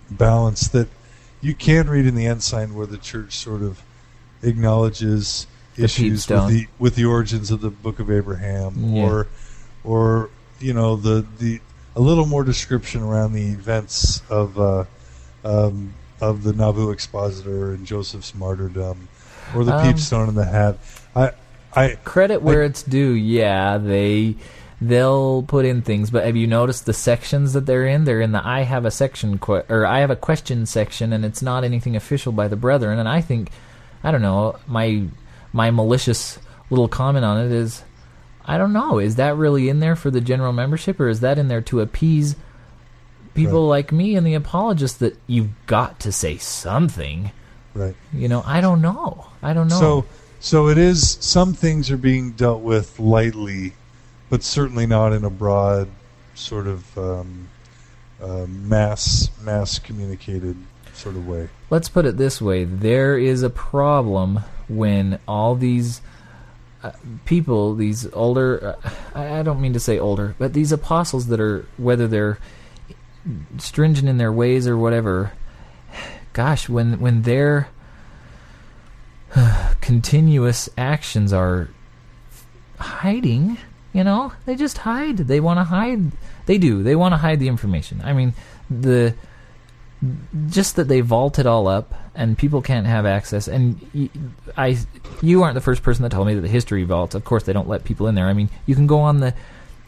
balance 0.10 0.68
that 0.70 0.88
you 1.42 1.54
can 1.54 1.90
read 1.90 2.06
in 2.06 2.16
the 2.16 2.26
ensign 2.26 2.74
where 2.76 2.88
the 2.88 2.98
church 2.98 3.38
sort 3.38 3.62
of 3.62 3.82
acknowledges 4.44 5.48
The 5.76 5.84
issues 5.84 6.28
with 6.30 6.48
the 6.50 6.68
with 6.80 6.96
the 6.96 7.06
origins 7.06 7.52
of 7.52 7.62
the 7.62 7.70
Book 7.70 8.00
of 8.00 8.10
Abraham, 8.12 8.94
Yeah. 8.94 9.04
or 9.04 9.28
or 9.84 10.30
you 10.60 10.74
know 10.74 10.96
the 10.96 11.26
the 11.40 11.60
a 11.96 12.02
little 12.02 12.26
more 12.26 12.44
description 12.44 13.02
around 13.02 13.34
the 13.34 13.48
events 13.50 14.22
of 14.30 14.60
uh, 14.60 14.84
um, 15.44 15.94
of 16.22 16.44
the 16.44 16.54
Nauvoo 16.54 16.92
expositor 16.92 17.72
and 17.74 17.86
Joseph's 17.86 18.34
martyrdom, 18.36 19.08
or 19.56 19.64
the 19.64 19.76
Um, 19.76 19.86
peepstone 19.86 20.30
in 20.30 20.36
the 20.36 20.46
hat. 20.46 20.78
I 21.16 21.32
I 21.76 21.96
Credit 22.04 22.42
where 22.42 22.64
it's 22.64 22.84
due. 22.84 23.12
Yeah, 23.12 23.78
they 23.78 24.36
they'll 24.82 25.44
put 25.44 25.66
in 25.66 25.82
things, 25.82 26.10
but 26.10 26.26
have 26.26 26.36
you 26.36 26.48
noticed 26.48 26.86
the 26.86 26.94
sections 26.94 27.54
that 27.54 27.66
they're 27.66 27.88
in? 27.88 28.04
They're 28.04 28.22
in 28.22 28.32
the 28.32 28.46
I 28.46 28.62
have 28.62 28.86
a 28.86 28.92
section 28.92 29.38
que- 29.40 29.64
or 29.70 29.86
I 29.86 30.00
have 30.00 30.12
a 30.12 30.16
question 30.16 30.66
section, 30.66 31.14
and 31.14 31.24
it's 31.26 31.42
not 31.42 31.64
anything 31.64 31.96
official 31.96 32.32
by 32.32 32.48
the 32.48 32.56
brethren. 32.56 33.00
And 33.00 33.08
I 33.08 33.22
think, 33.22 33.50
I 34.04 34.12
don't 34.12 34.22
know, 34.22 34.58
my 34.68 35.04
my 35.54 35.72
malicious 35.72 36.40
little 36.70 36.88
comment 36.88 37.24
on 37.26 37.46
it 37.46 37.52
is, 37.52 37.84
I 38.46 38.58
don't 38.58 38.74
know, 38.74 39.00
is 39.00 39.16
that 39.16 39.38
really 39.38 39.70
in 39.70 39.80
there 39.80 39.96
for 39.96 40.12
the 40.12 40.22
general 40.22 40.54
membership, 40.54 41.00
or 41.00 41.08
is 41.08 41.22
that 41.22 41.38
in 41.38 41.48
there 41.48 41.62
to 41.62 41.80
appease 41.80 42.36
people 43.34 43.68
like 43.68 43.92
me 43.92 44.16
and 44.16 44.26
the 44.26 44.34
apologists 44.34 44.98
that 44.98 45.18
you've 45.28 45.52
got 45.68 46.00
to 46.02 46.12
say 46.12 46.38
something? 46.38 47.32
right. 47.74 47.96
You 48.14 48.28
know, 48.28 48.44
I 48.46 48.62
don't 48.62 48.82
know. 48.82 49.28
I 49.44 49.54
don't 49.54 49.68
know. 49.68 49.80
So, 49.80 50.06
so 50.40 50.70
it 50.70 50.78
is. 50.78 51.18
Some 51.22 51.54
things 51.54 51.92
are 51.92 51.98
being 51.98 52.32
dealt 52.32 52.62
with 52.62 53.00
lightly, 53.00 53.74
but 54.30 54.44
certainly 54.44 54.86
not 54.86 55.14
in 55.14 55.24
a 55.24 55.30
broad 55.30 55.90
sort 56.34 56.68
of 56.68 56.98
um, 56.98 57.50
uh, 58.22 58.46
mass 58.48 59.30
mass 59.42 59.80
communicated 59.80 60.58
sort 60.94 61.16
of 61.16 61.28
way. 61.28 61.50
let's 61.70 61.90
put 61.90 62.06
it 62.06 62.18
this 62.18 62.42
way 62.42 62.64
there 62.64 63.18
is 63.18 63.44
a 63.44 63.50
problem 63.50 64.40
when 64.68 65.20
all 65.28 65.56
these 65.56 66.02
uh, 66.84 66.92
people 67.26 67.76
these 67.76 68.12
older 68.14 68.78
uh, 68.84 68.90
I, 69.14 69.44
don't 69.44 69.60
mean 69.60 69.74
to 69.74 69.80
say 69.80 70.00
older 70.00 70.36
but 70.40 70.54
these 70.54 70.72
apostles 70.72 71.28
that 71.28 71.40
are 71.40 71.68
whether 71.78 72.08
they're 72.08 72.38
stringent 73.58 74.08
in 74.08 74.18
their 74.18 74.32
ways 74.32 74.68
or 74.68 74.78
whatever 74.78 75.34
gosh 76.34 76.70
when 76.70 77.00
when 77.00 77.24
their 77.24 77.68
continuous 79.82 80.70
actions 80.78 81.34
are 81.34 81.70
hiding 82.80 83.58
you 83.96 84.04
know? 84.04 84.34
They 84.46 84.56
just 84.56 84.80
hide. 84.80 85.18
They 85.18 85.40
want 85.40 85.58
to 85.58 85.64
hide. 85.64 86.12
They 86.46 86.58
do. 86.58 86.84
They 86.84 86.98
want 86.98 87.14
to 87.14 87.18
hide 87.18 87.40
the 87.40 87.48
information. 87.48 88.02
I 88.04 88.12
mean 88.12 88.34
the 88.70 89.16
just 90.50 90.76
that 90.76 90.90
they 90.90 91.00
vault 91.00 91.40
it 91.40 91.46
all 91.46 91.68
up 91.68 91.94
and 92.14 92.38
people 92.38 92.62
can't 92.62 92.86
have 92.86 93.06
access 93.06 93.48
and 93.48 93.80
y- 93.94 94.10
I 94.58 94.78
you 95.22 95.42
aren't 95.42 95.56
the 95.56 95.62
first 95.62 95.82
person 95.82 96.04
that 96.04 96.12
told 96.12 96.28
me 96.28 96.36
that 96.36 96.42
the 96.42 96.50
history 96.50 96.84
vault 96.84 97.16
of 97.16 97.24
course 97.24 97.44
they 97.44 97.54
don't 97.54 97.70
let 97.70 97.86
people 97.86 98.08
in 98.08 98.16
there. 98.16 98.28
I 98.28 98.34
mean 98.34 98.50
you 98.66 98.76
can 98.76 98.86
go 98.86 99.00
on 99.00 99.22
the 99.22 99.34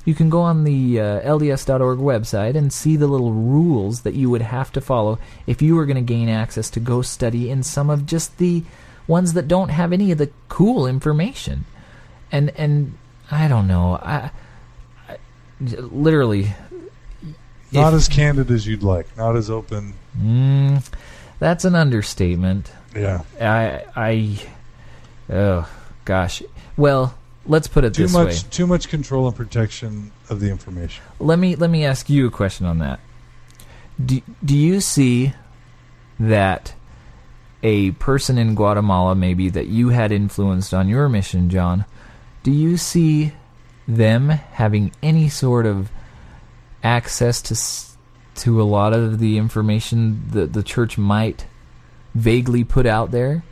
you 0.05 0.15
can 0.15 0.29
go 0.29 0.39
on 0.39 0.63
the 0.63 1.01
uh, 1.01 1.19
LDS.org 1.37 1.99
website 1.99 2.55
and 2.55 2.71
see 2.71 2.95
the 2.95 3.07
little 3.07 3.33
rules 3.33 4.01
that 4.03 4.13
you 4.13 4.29
would 4.29 4.41
have 4.41 4.71
to 4.71 4.79
follow 4.79 5.19
if 5.45 5.61
you 5.61 5.75
were 5.75 5.85
going 5.85 5.97
to 5.97 6.13
gain 6.13 6.29
access 6.29 6.69
to 6.71 6.79
go 6.79 7.01
study 7.01 7.49
in 7.49 7.61
some 7.61 7.89
of 7.89 8.05
just 8.05 8.37
the 8.37 8.63
ones 9.05 9.33
that 9.33 9.49
don't 9.49 9.67
have 9.67 9.91
any 9.91 10.13
of 10.13 10.17
the 10.17 10.31
cool 10.47 10.87
information. 10.87 11.65
And 12.31 12.51
and 12.51 12.97
I 13.31 13.47
don't 13.47 13.67
know 13.67 13.95
I, 14.01 14.31
I 15.09 15.17
literally 15.59 16.53
Not 17.71 17.89
if- 17.93 17.97
as 17.97 18.07
candid 18.07 18.49
as 18.51 18.65
you'd 18.67 18.83
like. 18.83 19.15
Not 19.17 19.35
as 19.35 19.49
open. 19.49 19.93
Mm, 20.19 20.83
that's 21.39 21.65
an 21.65 21.75
understatement. 21.75 22.71
Yeah. 22.95 23.21
I, 23.39 23.83
I, 23.95 24.39
oh 25.31 25.69
gosh. 26.05 26.41
Well, 26.77 27.15
let's 27.45 27.67
put 27.67 27.83
it 27.83 27.93
Too 27.93 28.03
this 28.03 28.13
much. 28.13 28.27
way. 28.27 28.37
Too 28.49 28.65
much 28.67 28.89
control 28.89 29.27
and 29.27 29.35
protection 29.35 30.11
of 30.29 30.39
the 30.39 30.49
information. 30.49 31.03
Let 31.19 31.37
me 31.39 31.55
let 31.55 31.69
me 31.69 31.85
ask 31.85 32.09
you 32.09 32.27
a 32.27 32.31
question 32.31 32.65
on 32.65 32.79
that. 32.79 32.99
Do 34.03 34.21
do 34.43 34.55
you 34.55 34.79
see 34.81 35.33
that 36.19 36.73
a 37.63 37.91
person 37.91 38.37
in 38.37 38.55
Guatemala, 38.55 39.13
maybe 39.15 39.49
that 39.49 39.67
you 39.67 39.89
had 39.89 40.11
influenced 40.11 40.73
on 40.73 40.87
your 40.87 41.09
mission, 41.09 41.49
John? 41.49 41.85
Do 42.47 42.53
you 42.53 42.77
see 42.77 43.33
them 43.89 44.29
having 44.29 44.93
any 45.03 45.27
sort 45.27 45.65
of 45.65 45.89
access 46.81 47.41
to 47.41 48.41
to 48.43 48.61
a 48.61 48.63
lot 48.63 48.93
of 48.93 49.19
the 49.19 49.37
information 49.37 50.23
that 50.31 50.53
the 50.53 50.63
church 50.63 50.97
might 50.97 51.45
vaguely 52.15 52.63
put 52.63 52.85
out 52.85 53.11
there? 53.11 53.43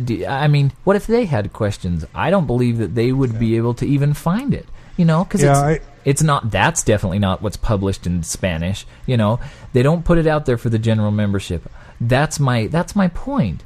Do, 0.00 0.24
I 0.26 0.46
mean, 0.46 0.74
what 0.84 0.94
if 0.94 1.08
they 1.08 1.24
had 1.24 1.52
questions? 1.52 2.04
I 2.14 2.30
don't 2.30 2.46
believe 2.46 2.78
that 2.78 2.94
they 2.94 3.10
would 3.10 3.36
be 3.36 3.56
able 3.56 3.74
to 3.74 3.84
even 3.84 4.14
find 4.14 4.54
it. 4.54 4.68
You 4.96 5.04
know, 5.04 5.24
because 5.24 5.42
Yeah, 5.42 5.50
it's 5.70 5.80
I- 5.84 5.90
it's 6.04 6.22
not. 6.22 6.52
That's 6.52 6.84
definitely 6.84 7.18
not 7.18 7.42
what's 7.42 7.56
published 7.56 8.06
in 8.06 8.22
Spanish. 8.22 8.86
You 9.06 9.16
know, 9.16 9.40
they 9.72 9.82
don't 9.82 10.04
put 10.04 10.18
it 10.18 10.28
out 10.28 10.46
there 10.46 10.56
for 10.56 10.68
the 10.68 10.78
general 10.78 11.10
membership. 11.10 11.68
That's 12.00 12.38
my 12.38 12.68
that's 12.68 12.94
my 12.94 13.08
point. 13.08 13.64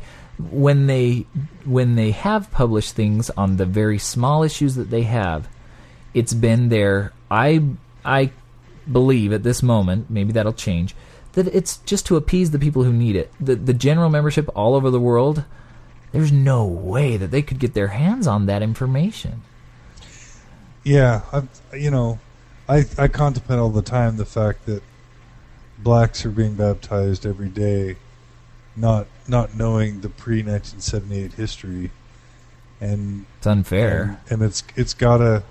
When 0.51 0.86
they 0.86 1.26
when 1.64 1.95
they 1.97 2.12
have 2.12 2.51
published 2.51 2.95
things 2.95 3.30
on 3.30 3.57
the 3.57 3.66
very 3.66 3.99
small 3.99 4.43
issues 4.43 4.74
that 4.76 4.91
they 4.91 5.03
have, 5.03 5.49
it's 6.14 6.34
been 6.34 6.68
there. 6.68 7.12
I 7.30 7.64
I 8.05 8.30
believe 8.91 9.32
at 9.32 9.43
this 9.43 9.62
moment, 9.62 10.11
maybe 10.11 10.32
that'll 10.32 10.53
change, 10.53 10.95
that 11.32 11.47
it's 11.49 11.78
just 11.78 12.07
to 12.07 12.16
appease 12.16 12.51
the 12.51 12.59
people 12.59 12.84
who 12.84 12.93
need 12.93 13.16
it. 13.16 13.32
The 13.41 13.55
the 13.55 13.74
general 13.74 14.11
membership 14.11 14.49
all 14.55 14.74
over 14.74 14.91
the 14.91 15.01
world, 15.01 15.45
there's 16.12 16.32
no 16.32 16.64
way 16.64 17.16
that 17.16 17.30
they 17.30 17.43
could 17.43 17.59
get 17.59 17.74
their 17.74 17.88
hands 17.88 18.26
on 18.26 18.47
that 18.47 18.62
information. 18.62 19.43
Yeah, 20.82 21.22
I've, 21.32 21.49
you 21.74 21.91
know, 21.91 22.18
I 22.68 22.84
I 22.99 23.09
contemplate 23.09 23.59
all 23.59 23.70
the 23.70 23.82
time 23.82 24.16
the 24.16 24.24
fact 24.24 24.66
that 24.66 24.82
blacks 25.78 26.24
are 26.24 26.30
being 26.30 26.55
baptized 26.55 27.26
every 27.26 27.49
day, 27.49 27.97
not 28.76 29.07
not 29.30 29.54
knowing 29.56 30.00
the 30.02 30.08
pre 30.11 30.42
1978 30.42 31.32
history, 31.32 31.90
and 32.80 33.24
It's 33.38 33.46
unfair. 33.46 34.18
and, 34.28 34.42
and 34.42 34.42
it's 34.50 34.62
it's 34.76 34.92
gotta 34.94 35.42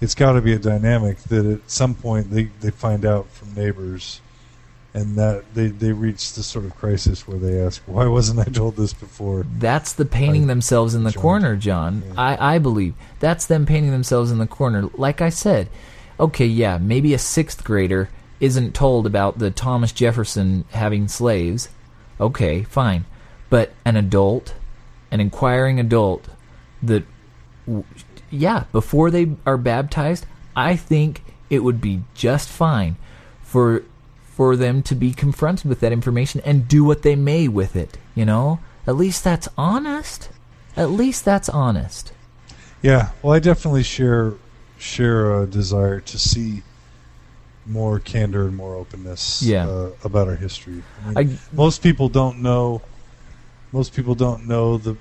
it's 0.00 0.14
gotta 0.14 0.40
be 0.40 0.52
a 0.52 0.58
dynamic 0.58 1.18
that 1.24 1.44
at 1.44 1.70
some 1.70 1.94
point 1.94 2.30
they 2.30 2.44
they 2.60 2.70
find 2.70 3.04
out 3.04 3.28
from 3.30 3.54
neighbors, 3.54 4.20
and 4.94 5.16
that 5.16 5.44
they 5.54 5.66
they 5.68 5.92
reach 5.92 6.34
this 6.34 6.46
sort 6.46 6.64
of 6.64 6.74
crisis 6.76 7.26
where 7.26 7.38
they 7.38 7.60
ask, 7.60 7.82
why 7.86 8.06
wasn't 8.06 8.38
I 8.40 8.44
told 8.50 8.76
this 8.76 8.92
before? 8.94 9.44
That's 9.58 9.92
the 9.92 10.04
painting 10.04 10.44
I 10.44 10.46
themselves 10.48 10.94
in 10.94 11.04
the 11.04 11.12
corner, 11.12 11.56
John. 11.56 12.02
Yeah. 12.06 12.20
I, 12.20 12.54
I 12.54 12.58
believe. 12.58 12.94
That's 13.20 13.46
them 13.46 13.66
painting 13.66 13.90
themselves 13.90 14.30
in 14.30 14.38
the 14.38 14.46
corner. 14.46 14.88
Like 14.94 15.20
I 15.20 15.30
said, 15.30 15.68
okay, 16.20 16.46
yeah, 16.46 16.78
maybe 16.78 17.12
a 17.14 17.18
sixth 17.18 17.64
grader 17.64 18.08
isn't 18.40 18.74
told 18.74 19.06
about 19.06 19.38
the 19.38 19.50
Thomas 19.50 19.90
Jefferson 19.92 20.64
having 20.70 21.08
slaves. 21.08 21.70
Okay, 22.20 22.62
fine. 22.64 23.06
But 23.50 23.72
an 23.84 23.96
adult, 23.96 24.54
an 25.10 25.20
inquiring 25.20 25.78
adult, 25.78 26.28
that, 26.82 27.04
yeah, 28.30 28.64
before 28.72 29.10
they 29.10 29.36
are 29.46 29.56
baptized, 29.58 30.26
I 30.56 30.76
think 30.76 31.22
it 31.50 31.60
would 31.60 31.80
be 31.80 32.02
just 32.14 32.48
fine 32.48 32.96
for 33.42 33.82
for 34.24 34.56
them 34.56 34.82
to 34.82 34.96
be 34.96 35.12
confronted 35.12 35.64
with 35.68 35.78
that 35.78 35.92
information 35.92 36.40
and 36.44 36.66
do 36.66 36.82
what 36.82 37.02
they 37.02 37.14
may 37.14 37.46
with 37.46 37.76
it. 37.76 37.96
You 38.16 38.24
know, 38.24 38.58
at 38.86 38.96
least 38.96 39.22
that's 39.22 39.46
honest. 39.56 40.28
At 40.76 40.90
least 40.90 41.24
that's 41.24 41.48
honest. 41.48 42.12
Yeah, 42.82 43.10
well, 43.22 43.32
I 43.34 43.38
definitely 43.38 43.84
share 43.84 44.34
share 44.76 45.40
a 45.42 45.46
desire 45.46 46.00
to 46.00 46.18
see 46.18 46.62
more 47.66 47.98
candor 48.00 48.46
and 48.46 48.56
more 48.56 48.74
openness 48.74 49.40
Yeah. 49.42 49.66
uh, 49.68 49.90
about 50.02 50.28
our 50.28 50.34
history. 50.36 50.82
I 51.06 51.24
mean, 51.24 51.38
I 51.52 51.54
most 51.56 51.82
people 51.82 52.08
don't 52.08 52.40
know. 52.42 52.82
Most 53.74 53.92
people 53.92 54.14
don't 54.14 54.46
know 54.46 54.78
the 54.78 54.96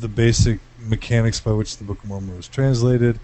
the 0.00 0.08
basic 0.08 0.58
mechanics 0.80 1.38
by 1.40 1.52
which 1.52 1.76
the 1.76 1.84
Book 1.84 2.02
of 2.02 2.08
Mormon 2.08 2.36
was 2.36 2.48
translated. 2.48 3.20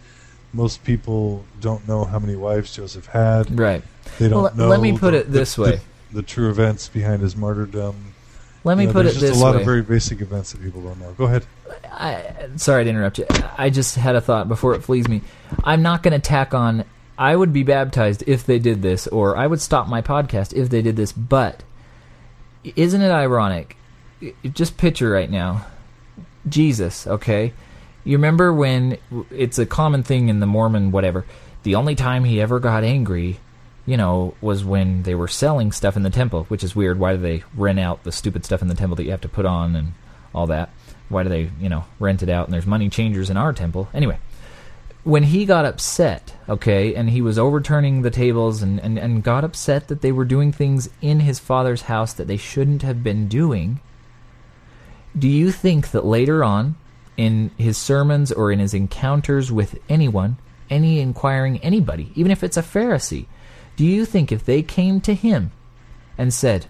Most 0.52 0.84
people 0.84 1.44
don't 1.60 1.86
know 1.88 2.04
how 2.04 2.18
many 2.18 2.36
wives 2.36 2.74
Joseph 2.76 3.06
had. 3.06 3.58
right. 3.58 3.82
They 4.18 4.28
don't 4.28 4.42
Well, 4.42 4.54
know. 4.54 4.68
let 4.68 4.80
me 4.80 4.96
put 4.96 5.12
the- 5.12 5.20
it 5.20 5.32
this 5.32 5.54
the- 5.54 5.62
way. 5.62 5.80
The, 6.10 6.16
the 6.16 6.22
true 6.22 6.50
events 6.50 6.88
behind 6.88 7.22
his 7.22 7.34
martyrdom. 7.36 7.94
Let 8.64 8.76
me 8.76 8.84
You 8.84 8.88
know, 8.88 8.92
put 8.92 9.00
it 9.06 9.10
there's 9.10 9.20
this 9.20 9.30
just 9.30 9.40
a 9.40 9.44
lot 9.44 9.54
way. 9.54 9.60
of 9.60 9.66
very 9.66 9.82
basic 9.82 10.20
events 10.20 10.52
that 10.52 10.62
people 10.62 10.80
don't 10.82 10.98
know. 11.00 11.12
Go 11.18 11.24
ahead. 11.24 11.44
I, 11.92 12.48
sorry 12.56 12.84
to 12.84 12.90
interrupt 12.90 13.18
you. 13.18 13.26
I 13.58 13.70
just 13.70 13.94
had 13.96 14.16
a 14.16 14.20
thought 14.20 14.48
before 14.48 14.74
it 14.74 14.82
flees 14.82 15.06
me. 15.08 15.20
I'm 15.64 15.82
not 15.82 16.02
going 16.02 16.12
to 16.12 16.18
tack 16.18 16.54
on. 16.54 16.84
I 17.18 17.36
would 17.36 17.52
be 17.52 17.62
baptized 17.62 18.24
if 18.26 18.44
they 18.46 18.58
did 18.58 18.82
this, 18.82 19.06
or 19.08 19.36
I 19.36 19.46
would 19.46 19.60
stop 19.60 19.86
my 19.88 20.02
podcast 20.02 20.52
if 20.54 20.68
they 20.70 20.82
did 20.82 20.96
this. 20.96 21.12
But 21.12 21.62
isn't 22.64 23.00
it 23.00 23.10
ironic? 23.10 23.76
Just 24.52 24.76
picture 24.76 25.10
right 25.10 25.30
now, 25.30 25.66
Jesus. 26.48 27.06
Okay, 27.06 27.52
you 28.04 28.16
remember 28.16 28.52
when 28.52 28.98
it's 29.30 29.58
a 29.58 29.66
common 29.66 30.02
thing 30.02 30.28
in 30.28 30.40
the 30.40 30.46
Mormon 30.46 30.90
whatever. 30.90 31.24
The 31.62 31.74
only 31.76 31.94
time 31.94 32.24
he 32.24 32.40
ever 32.40 32.60
got 32.60 32.84
angry 32.84 33.38
you 33.86 33.96
know, 33.96 34.34
was 34.40 34.64
when 34.64 35.02
they 35.02 35.14
were 35.14 35.28
selling 35.28 35.72
stuff 35.72 35.96
in 35.96 36.02
the 36.02 36.10
temple, 36.10 36.44
which 36.44 36.64
is 36.64 36.74
weird. 36.74 36.98
Why 36.98 37.14
do 37.14 37.20
they 37.20 37.44
rent 37.54 37.78
out 37.78 38.04
the 38.04 38.12
stupid 38.12 38.44
stuff 38.44 38.62
in 38.62 38.68
the 38.68 38.74
temple 38.74 38.96
that 38.96 39.04
you 39.04 39.10
have 39.10 39.20
to 39.22 39.28
put 39.28 39.44
on 39.44 39.76
and 39.76 39.92
all 40.34 40.46
that? 40.46 40.70
Why 41.08 41.22
do 41.22 41.28
they, 41.28 41.50
you 41.60 41.68
know, 41.68 41.84
rent 41.98 42.22
it 42.22 42.30
out 42.30 42.46
and 42.46 42.54
there's 42.54 42.66
money 42.66 42.88
changers 42.88 43.28
in 43.28 43.36
our 43.36 43.52
temple? 43.52 43.88
Anyway, 43.92 44.18
when 45.04 45.24
he 45.24 45.44
got 45.44 45.66
upset, 45.66 46.34
okay, 46.48 46.94
and 46.94 47.10
he 47.10 47.20
was 47.20 47.38
overturning 47.38 48.00
the 48.00 48.10
tables 48.10 48.62
and, 48.62 48.80
and, 48.80 48.98
and 48.98 49.22
got 49.22 49.44
upset 49.44 49.88
that 49.88 50.00
they 50.00 50.12
were 50.12 50.24
doing 50.24 50.50
things 50.50 50.88
in 51.02 51.20
his 51.20 51.38
father's 51.38 51.82
house 51.82 52.14
that 52.14 52.26
they 52.26 52.38
shouldn't 52.38 52.80
have 52.82 53.02
been 53.02 53.28
doing, 53.28 53.80
do 55.16 55.28
you 55.28 55.52
think 55.52 55.90
that 55.92 56.04
later 56.04 56.42
on, 56.42 56.76
in 57.16 57.50
his 57.56 57.78
sermons 57.78 58.32
or 58.32 58.50
in 58.50 58.58
his 58.58 58.74
encounters 58.74 59.52
with 59.52 59.78
anyone, 59.88 60.36
any 60.68 61.00
inquiring 61.00 61.58
anybody, 61.58 62.10
even 62.14 62.32
if 62.32 62.42
it's 62.42 62.56
a 62.56 62.62
Pharisee, 62.62 63.26
do 63.76 63.84
you 63.84 64.04
think 64.04 64.32
if 64.32 64.44
they 64.44 64.62
came 64.62 65.00
to 65.02 65.14
him 65.14 65.52
and 66.18 66.32
said, 66.32 66.66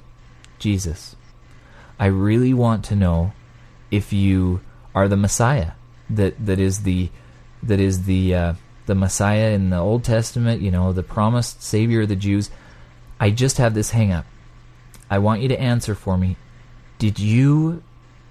Jesus, 0.59 1.17
I 1.99 2.07
really 2.07 2.53
want 2.53 2.85
to 2.87 2.97
know 2.97 3.33
if 3.91 4.13
you 4.13 4.61
are 4.95 5.09
the 5.09 5.17
Messiah 5.17 5.73
that 6.11 6.45
that 6.45 6.59
is 6.59 6.83
the 6.83 7.11
that 7.63 7.81
is 7.81 8.05
the 8.05 8.35
uh, 8.35 8.55
the 8.87 8.95
Messiah 8.95 9.53
in 9.53 9.71
the 9.71 9.79
Old 9.79 10.05
Testament, 10.05 10.61
you 10.61 10.71
know, 10.71 10.93
the 10.93 11.03
promised 11.03 11.63
Savior 11.63 12.03
of 12.03 12.09
the 12.09 12.17
Jews. 12.17 12.51
I 13.19 13.31
just 13.31 13.59
have 13.59 13.75
this 13.75 13.91
hang 13.91 14.13
up. 14.13 14.27
I 15.11 15.19
want 15.19 15.41
you 15.41 15.49
to 15.49 15.61
answer 15.61 15.95
for 15.95 16.19
me. 16.19 16.37
Did 16.99 17.19
you 17.19 17.83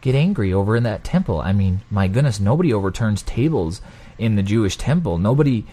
get 0.03 0.13
angry 0.13 0.53
over 0.53 0.75
in 0.75 0.83
that 0.83 1.03
temple? 1.03 1.39
I 1.39 1.53
mean, 1.53 1.81
my 1.89 2.09
goodness, 2.09 2.39
nobody 2.39 2.73
overturns 2.73 3.23
tables 3.23 3.81
in 4.17 4.35
the 4.35 4.43
Jewish 4.43 4.77
temple. 4.77 5.17
Nobody 5.17 5.65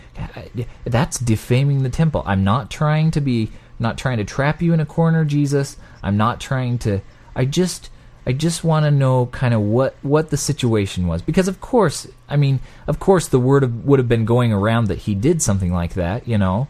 that's 0.85 1.19
defaming 1.19 1.83
the 1.83 1.91
temple. 1.91 2.23
I'm 2.25 2.45
not 2.45 2.71
trying 2.71 3.11
to 3.11 3.21
be 3.21 3.51
not 3.79 3.99
trying 3.99 4.19
to 4.19 4.25
trap 4.25 4.63
you 4.63 4.73
in 4.73 4.81
a 4.81 4.87
corner, 4.87 5.25
Jesus. 5.25 5.77
I'm 6.03 6.17
not 6.17 6.41
trying 6.41 6.79
to 6.79 7.01
I 7.35 7.45
just 7.45 7.91
I 8.25 8.33
just 8.33 8.63
want 8.63 8.85
to 8.85 8.91
know 8.91 9.27
kind 9.27 9.53
of 9.53 9.61
what 9.63 9.97
what 10.03 10.31
the 10.31 10.37
situation 10.37 11.09
was 11.09 11.23
because 11.23 11.49
of 11.49 11.61
course, 11.61 12.07
I 12.29 12.37
mean, 12.37 12.61
of 12.87 13.01
course 13.01 13.27
the 13.27 13.41
word 13.41 13.65
of, 13.65 13.85
would 13.85 13.99
have 13.99 14.09
been 14.09 14.25
going 14.25 14.53
around 14.53 14.87
that 14.87 14.99
he 14.99 15.15
did 15.17 15.43
something 15.43 15.73
like 15.73 15.95
that, 15.95 16.29
you 16.29 16.39
know. 16.39 16.69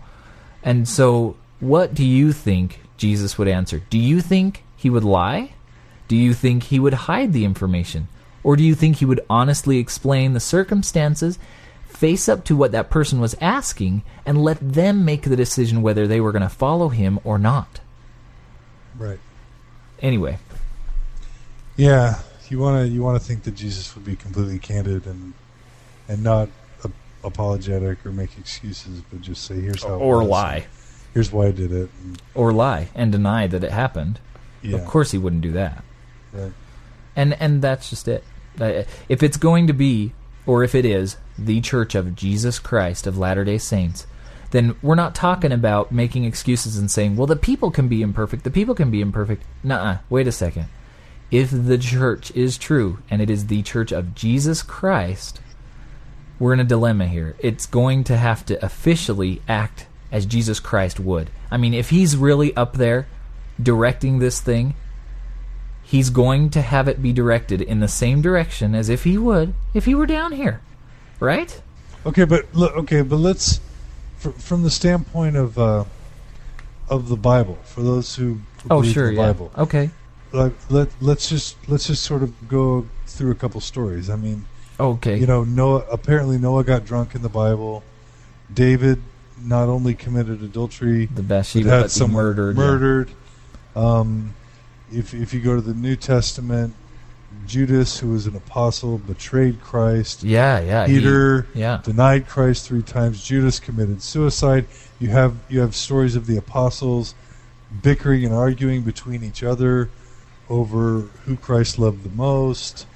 And 0.63 0.89
so 0.89 1.37
what 1.61 1.93
do 1.93 2.07
you 2.07 2.33
think 2.33 2.81
Jesus 2.97 3.37
would 3.37 3.49
answer? 3.49 3.83
Do 3.91 3.99
you 3.99 4.23
think 4.23 4.65
he 4.77 4.89
would 4.89 5.05
lie? 5.05 5.53
Do 6.11 6.17
you 6.17 6.35
think 6.35 6.65
he 6.65 6.81
would 6.81 7.07
hide 7.07 7.33
the 7.33 7.45
information? 7.45 8.09
Or 8.43 8.57
do 8.57 8.65
you 8.65 8.75
think 8.75 8.97
he 8.97 9.05
would 9.05 9.25
honestly 9.31 9.79
explain 9.79 10.33
the 10.33 10.41
circumstances, 10.41 11.39
face 11.87 12.29
up 12.29 12.45
to 12.47 12.57
what 12.57 12.73
that 12.73 12.91
person 12.91 13.21
was 13.21 13.37
asking, 13.41 14.03
and 14.27 14.43
let 14.43 14.59
them 14.61 15.05
make 15.05 15.23
the 15.23 15.37
decision 15.37 15.83
whether 15.83 16.09
they 16.09 16.21
were 16.21 16.33
going 16.33 16.43
to 16.43 16.49
follow 16.49 16.89
him 16.89 17.21
or 17.23 17.39
not? 17.39 17.79
Right. 18.99 19.21
Anyway, 20.01 20.39
Yeah, 21.77 22.19
you 22.49 22.59
want 22.59 22.85
to 22.85 22.89
you 22.93 23.03
want 23.05 23.21
to 23.21 23.25
think 23.25 23.45
that 23.45 23.55
Jesus 23.55 23.95
would 23.95 24.05
be 24.05 24.17
completely 24.17 24.59
candid 24.59 25.07
and 25.07 25.33
and 26.09 26.25
not 26.25 26.49
a- 26.83 26.91
apologetic 27.23 28.05
or 28.05 28.11
make 28.11 28.37
excuses, 28.37 29.01
but 29.13 29.21
just 29.21 29.45
say, 29.45 29.61
"Here's 29.61 29.85
how." 29.85 29.95
it 29.95 29.99
or 29.99 30.25
lie, 30.25 30.67
Here's 31.15 31.31
why 31.31 31.47
I 31.47 31.51
did 31.53 31.71
it. 31.71 31.89
And, 32.03 32.21
or 32.35 32.53
lie 32.53 32.89
and 32.97 33.13
deny 33.13 33.47
that 33.47 33.63
it 33.63 33.71
happened. 33.71 34.19
yeah. 34.61 34.77
Of 34.77 34.87
course, 34.87 35.13
he 35.13 35.19
wouldn't 35.19 35.43
do 35.43 35.53
that. 35.53 35.85
And 37.17 37.35
and 37.35 37.63
that's 37.63 37.91
just 37.91 38.09
it. 38.09 38.25
Uh, 38.61 38.85
If 39.09 39.23
it's 39.23 39.37
going 39.37 39.67
to 39.67 39.73
be, 39.73 40.13
or 40.47 40.63
if 40.65 40.75
it 40.75 40.85
is, 40.85 41.17
the 41.39 41.61
Church 41.61 41.95
of 41.95 42.15
Jesus 42.15 42.59
Christ 42.59 43.07
of 43.07 43.19
Latter 43.19 43.45
Day 43.45 43.59
Saints, 43.59 44.07
then 44.51 44.75
we're 44.83 44.95
not 44.95 45.15
talking 45.15 45.53
about 45.53 45.93
making 45.93 46.25
excuses 46.25 46.77
and 46.77 46.91
saying, 46.91 47.17
"Well, 47.17 47.27
the 47.27 47.37
people 47.37 47.71
can 47.71 47.89
be 47.89 48.03
imperfect. 48.03 48.45
The 48.45 48.51
people 48.51 48.75
can 48.75 48.91
be 48.91 49.01
imperfect." 49.01 49.45
Nuh-uh. 49.63 49.99
Wait 50.09 50.27
a 50.27 50.33
second. 50.33 50.67
If 51.31 51.51
the 51.51 51.79
church 51.79 52.33
is 52.33 52.59
true 52.59 52.99
and 53.09 53.23
it 53.23 53.31
is 53.31 53.47
the 53.47 53.63
Church 53.63 53.93
of 53.93 54.15
Jesus 54.17 54.63
Christ, 54.63 55.41
we're 56.41 56.55
in 56.55 56.61
a 56.61 56.65
dilemma 56.65 57.07
here. 57.07 57.37
It's 57.39 57.67
going 57.67 58.03
to 58.05 58.17
have 58.17 58.45
to 58.47 58.65
officially 58.65 59.41
act 59.47 59.87
as 60.11 60.27
Jesus 60.27 60.59
Christ 60.59 60.99
would. 60.99 61.31
I 61.51 61.57
mean, 61.57 61.73
if 61.73 61.91
he's 61.91 62.17
really 62.17 62.57
up 62.57 62.77
there 62.77 63.07
directing 63.63 64.19
this 64.19 64.41
thing, 64.41 64.75
he's 65.91 66.09
going 66.11 66.49
to 66.51 66.63
have 66.63 66.87
it 66.87 67.03
be 67.03 67.13
directed 67.13 67.61
in 67.61 67.81
the 67.81 67.89
same 67.89 68.23
direction 68.23 68.75
as 68.77 68.89
if 68.89 69.03
he 69.03 69.19
would 69.19 69.53
if 69.75 69.85
he 69.87 69.95
were 69.95 70.07
down 70.07 70.33
here. 70.33 70.61
Right? 71.19 71.61
Okay, 72.07 72.25
but 72.25 72.47
look, 72.55 72.75
okay, 72.77 73.03
but 73.03 73.17
let's 73.17 73.61
fr- 74.19 74.31
from 74.31 74.63
the 74.63 74.71
standpoint 74.71 75.37
of 75.37 75.59
uh, 75.59 75.85
of 76.89 77.09
the 77.09 77.17
Bible 77.17 77.59
for 77.65 77.83
those 77.83 78.15
who, 78.17 78.35
who 78.63 78.69
Oh, 78.71 78.81
believe 78.81 78.93
sure, 78.95 79.09
the 79.09 79.15
yeah. 79.15 79.27
Bible. 79.33 79.51
Okay. 79.59 79.91
Like, 80.33 80.53
let 80.71 80.89
let's 81.01 81.29
just 81.29 81.57
let's 81.69 81.87
just 81.89 82.05
sort 82.05 82.23
of 82.23 82.49
go 82.49 82.87
through 83.07 83.33
a 83.33 83.35
couple 83.35 83.61
stories. 83.61 84.09
I 84.09 84.17
mean, 84.17 84.45
Okay. 84.79 85.19
you 85.19 85.27
know, 85.27 85.43
Noah 85.45 85.85
apparently 85.91 86.39
Noah 86.39 86.63
got 86.65 86.87
drunk 86.87 87.15
in 87.17 87.23
the 87.23 87.29
Bible. 87.29 87.83
David 88.55 89.03
not 89.43 89.69
only 89.69 89.95
committed 89.95 90.43
adultery, 90.43 91.07
the 91.07 91.23
but 91.23 91.29
Bathsheba 91.29 91.69
had 91.69 91.79
that 91.81 91.83
he 91.85 91.89
someone 91.91 92.23
murdered. 92.25 92.57
yeah. 92.57 92.63
Murdered. 92.65 93.11
Um, 93.77 94.35
if 94.93 95.15
if 95.15 95.33
you 95.33 95.41
go 95.41 95.55
to 95.55 95.61
the 95.61 95.75
New 95.75 95.97
Testament, 95.97 96.75
Judas, 97.47 97.99
who 98.01 98.11
was 98.11 98.27
an 98.27 98.37
apostle, 98.37 98.99
betrayed 98.99 99.61
Christ. 99.61 100.23
Yeah, 100.23 100.61
yeah. 100.61 100.87
he- 100.87 100.95
Peter 100.99 101.47
yeah. 101.55 101.81
denied 101.83 102.29
Christ 102.29 102.67
three 102.67 102.83
times. 102.83 103.23
Judas 103.23 103.61
committed 103.61 104.03
suicide. 104.03 104.67
You 104.99 105.09
have 105.11 105.37
you 105.49 105.61
have 105.61 105.75
stories 105.75 106.17
of 106.17 106.27
the 106.27 106.37
apostles 106.37 107.15
bickering 107.83 108.25
and 108.25 108.35
arguing 108.35 108.83
between 108.83 109.23
each 109.23 109.43
other 109.43 109.89
over 110.49 111.03
who 111.25 111.37
Christ 111.37 111.79
loved 111.79 112.03
the 112.03 112.11
most. 112.17 112.87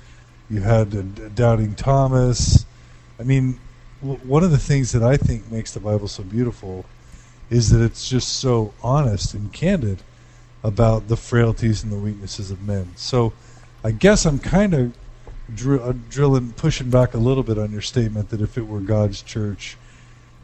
You 0.50 0.60
had 0.60 0.94
uh, 0.94 1.02
d- 1.02 1.22
doubting 1.34 1.74
Thomas. 1.74 2.66
I 3.18 3.22
mean, 3.22 3.60
w- 4.02 4.18
one 4.24 4.42
of 4.42 4.50
the 4.50 4.58
things 4.58 4.90
that 4.92 5.02
I 5.02 5.16
think 5.16 5.50
makes 5.50 5.72
the 5.72 5.80
Bible 5.80 6.08
so 6.08 6.24
beautiful 6.24 6.84
is 7.50 7.70
that 7.70 7.80
it's 7.82 8.08
just 8.08 8.28
so 8.36 8.74
honest 8.82 9.32
and 9.34 9.52
candid 9.52 10.02
about 10.64 11.06
the 11.06 11.16
frailties 11.16 11.84
and 11.84 11.92
the 11.92 11.96
weaknesses 11.96 12.50
of 12.50 12.60
men. 12.62 12.90
So, 12.96 13.32
I 13.84 13.90
guess 13.90 14.24
I'm 14.24 14.38
kind 14.38 14.72
of 14.72 14.96
dr- 15.54 15.82
uh, 15.82 15.92
drilling, 16.08 16.52
pushing 16.54 16.88
back 16.88 17.12
a 17.12 17.18
little 17.18 17.42
bit 17.42 17.58
on 17.58 17.70
your 17.70 17.82
statement 17.82 18.30
that 18.30 18.40
if 18.40 18.56
it 18.56 18.66
were 18.66 18.80
God's 18.80 19.22
church, 19.22 19.76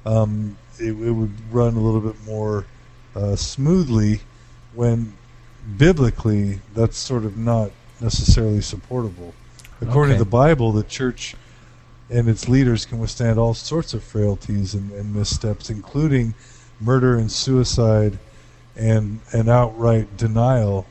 um, 0.05 0.59
it, 0.79 0.91
it 0.93 1.11
would 1.11 1.33
run 1.51 1.75
a 1.75 1.81
little 1.81 2.03
bit 2.03 2.23
more 2.27 2.67
uh, 3.17 3.35
smoothly. 3.35 4.21
When 4.75 5.15
biblically, 5.79 6.61
that's 6.75 6.99
sort 6.99 7.25
of 7.25 7.37
not 7.37 7.71
necessarily 8.01 8.61
supportable. 8.61 9.35
According 9.81 10.13
Okay. 10.13 10.19
to 10.19 10.25
the 10.25 10.31
Bible, 10.31 10.73
the 10.73 10.85
church 10.85 11.35
and 12.11 12.29
its 12.29 12.49
leaders 12.49 12.85
can 12.85 12.99
withstand 12.99 13.39
all 13.39 13.55
sorts 13.55 13.95
of 13.95 14.05
frailties 14.05 14.75
and, 14.75 14.93
and 14.93 15.15
missteps, 15.15 15.71
including 15.71 16.35
murder 16.81 17.17
and 17.17 17.33
suicide 17.33 18.19
and 18.81 19.21
an 19.33 19.49
outright 19.49 20.17
denial 20.17 20.87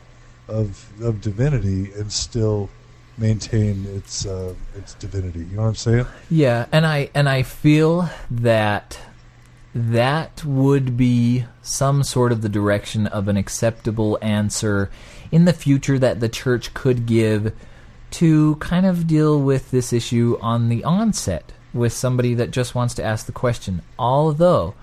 of 0.48 0.90
of 1.02 1.20
divinity, 1.20 1.92
and 1.92 2.12
still 2.12 2.70
maintain 3.18 3.84
its 3.86 4.24
uh, 4.24 4.54
its 4.76 4.94
divinity. 4.94 5.40
You 5.40 5.56
know 5.56 5.62
what 5.62 5.68
I'm 5.68 5.74
saying? 5.74 6.06
Yeah, 6.30 6.66
and 6.72 6.86
I 6.86 7.10
and 7.14 7.28
I 7.28 7.42
feel 7.42 8.08
that 8.30 8.98
that 9.74 10.44
would 10.44 10.96
be 10.96 11.44
some 11.62 12.02
sort 12.02 12.32
of 12.32 12.42
the 12.42 12.48
direction 12.48 13.06
of 13.06 13.28
an 13.28 13.36
acceptable 13.36 14.18
answer 14.20 14.90
in 15.30 15.44
the 15.44 15.52
future 15.52 15.98
that 15.98 16.18
the 16.20 16.28
church 16.28 16.74
could 16.74 17.06
give 17.06 17.52
to 18.10 18.56
kind 18.56 18.84
of 18.84 19.06
deal 19.06 19.40
with 19.40 19.70
this 19.70 19.92
issue 19.92 20.36
on 20.40 20.68
the 20.68 20.82
onset 20.82 21.52
with 21.72 21.92
somebody 21.92 22.34
that 22.34 22.50
just 22.50 22.74
wants 22.74 22.94
to 22.94 23.04
ask 23.04 23.26
the 23.26 23.32
question. 23.32 23.82
Although 23.96 24.74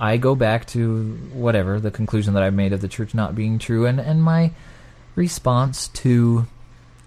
I 0.00 0.16
go 0.16 0.34
back 0.34 0.66
to 0.68 1.12
whatever 1.32 1.78
the 1.78 1.90
conclusion 1.90 2.34
that 2.34 2.42
I've 2.42 2.54
made 2.54 2.72
of 2.72 2.80
the 2.80 2.88
church 2.88 3.14
not 3.14 3.34
being 3.34 3.58
true 3.58 3.86
and 3.86 4.00
and 4.00 4.22
my 4.22 4.52
response 5.14 5.88
to 5.88 6.46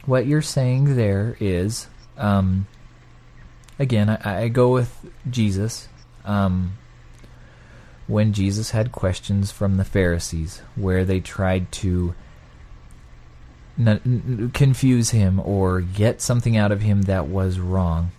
what 0.06 0.28
you're 0.28 0.42
saying 0.42 0.96
there 0.96 1.36
is 1.40 1.88
um, 2.18 2.68
again, 3.80 4.10
I, 4.10 4.44
I 4.44 4.48
go 4.48 4.72
with 4.72 5.10
Jesus. 5.30 5.88
Um, 6.26 6.74
when 8.08 8.34
Jesus 8.34 8.72
had 8.72 8.92
questions 8.92 9.52
from 9.52 9.78
the 9.78 9.86
Pharisees, 9.86 10.62
where 10.76 11.06
they 11.06 11.20
tried 11.20 11.72
to 11.74 12.14
n- 13.80 14.52
confuse 14.54 15.12
him 15.12 15.40
or 15.40 15.82
get 15.82 16.22
something 16.22 16.58
out 16.58 16.72
of 16.72 16.82
him 16.82 17.04
that 17.04 17.28
was 17.28 17.60
wrong, 17.60 18.12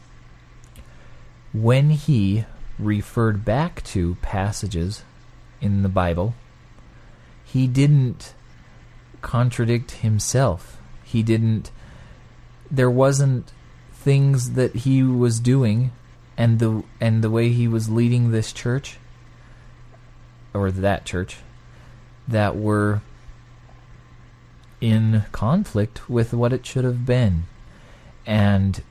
when 1.52 1.90
he 1.90 2.44
referred 2.78 3.44
back 3.44 3.82
to 3.84 4.16
passages 4.16 5.02
in 5.60 5.82
the 5.82 5.88
Bible, 5.88 6.34
he 7.44 7.66
didn't 7.66 8.34
contradict 9.22 9.92
himself. 9.92 10.78
He 11.04 11.22
didn't. 11.22 11.70
There 12.70 12.90
wasn't 12.90 13.52
things 13.92 14.52
that 14.52 14.74
he 14.76 15.02
was 15.02 15.40
doing 15.40 15.92
and 16.36 16.58
the 16.58 16.82
and 17.00 17.22
the 17.22 17.30
way 17.30 17.50
he 17.50 17.68
was 17.68 17.88
leading 17.88 18.30
this 18.30 18.52
church 18.52 18.98
or 20.52 20.70
that 20.70 21.04
church 21.04 21.38
that 22.28 22.56
were 22.56 23.00
in 24.80 25.24
conflict 25.32 26.10
with 26.10 26.32
what 26.34 26.52
it 26.52 26.66
should 26.66 26.84
have 26.84 27.06
been. 27.06 27.44
And 28.26 28.82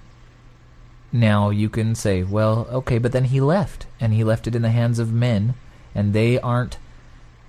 now 1.13 1.51
you 1.51 1.69
can 1.69 1.93
say, 1.93 2.23
well, 2.23 2.67
okay, 2.71 2.97
but 2.97 3.11
then 3.11 3.25
he 3.25 3.39
left, 3.39 3.85
and 3.99 4.13
he 4.13 4.23
left 4.23 4.47
it 4.47 4.55
in 4.55 4.63
the 4.63 4.71
hands 4.71 4.97
of 4.97 5.13
men, 5.13 5.53
and 5.93 6.11
they 6.11 6.39
aren't 6.39 6.77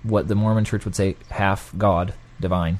what 0.03 0.27
the 0.27 0.35
Mormon 0.35 0.65
church 0.65 0.85
would 0.85 0.95
say 0.95 1.15
half 1.31 1.73
God, 1.75 2.13
divine. 2.39 2.77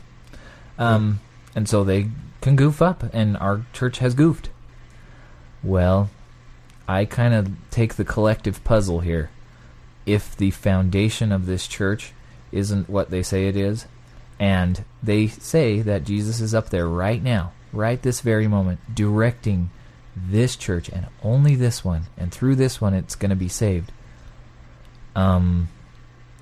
Um, 0.78 1.22
and 1.56 1.68
so 1.68 1.84
they 1.84 2.10
can 2.42 2.56
goof 2.56 2.84
up, 2.84 3.04
and 3.14 3.36
our 3.38 3.66
church 3.74 3.98
has 3.98 4.14
goofed. 4.14 4.50
Well, 5.64 6.12
I 6.88 7.06
kind 7.06 7.34
of 7.34 7.52
take 7.72 7.96
the 7.96 8.06
collective 8.06 8.64
puzzle 8.64 9.00
here. 9.00 9.32
If 10.06 10.38
the 10.38 10.52
foundation 10.52 11.32
of 11.32 11.48
this 11.48 11.68
church 11.68 12.14
isn't 12.52 12.88
what 12.88 13.10
they 13.10 13.24
say 13.24 13.48
it 13.48 13.58
is, 13.58 13.88
and 14.40 14.84
they 15.02 15.28
say 15.28 15.82
that 15.82 16.04
Jesus 16.04 16.40
is 16.40 16.54
up 16.54 16.70
there 16.70 16.88
right 16.88 17.24
now, 17.24 17.54
right 17.74 18.00
this 18.00 18.22
very 18.22 18.48
moment, 18.48 18.80
directing 18.94 19.72
this 20.16 20.56
church 20.56 20.90
and 20.90 21.08
only 21.24 21.56
this 21.56 21.84
one, 21.84 22.08
and 22.18 22.32
through 22.32 22.56
this 22.56 22.80
one 22.80 22.94
it's 22.94 23.16
going 23.16 23.30
to 23.30 23.36
be 23.36 23.50
saved. 23.50 23.92
Um, 25.16 25.70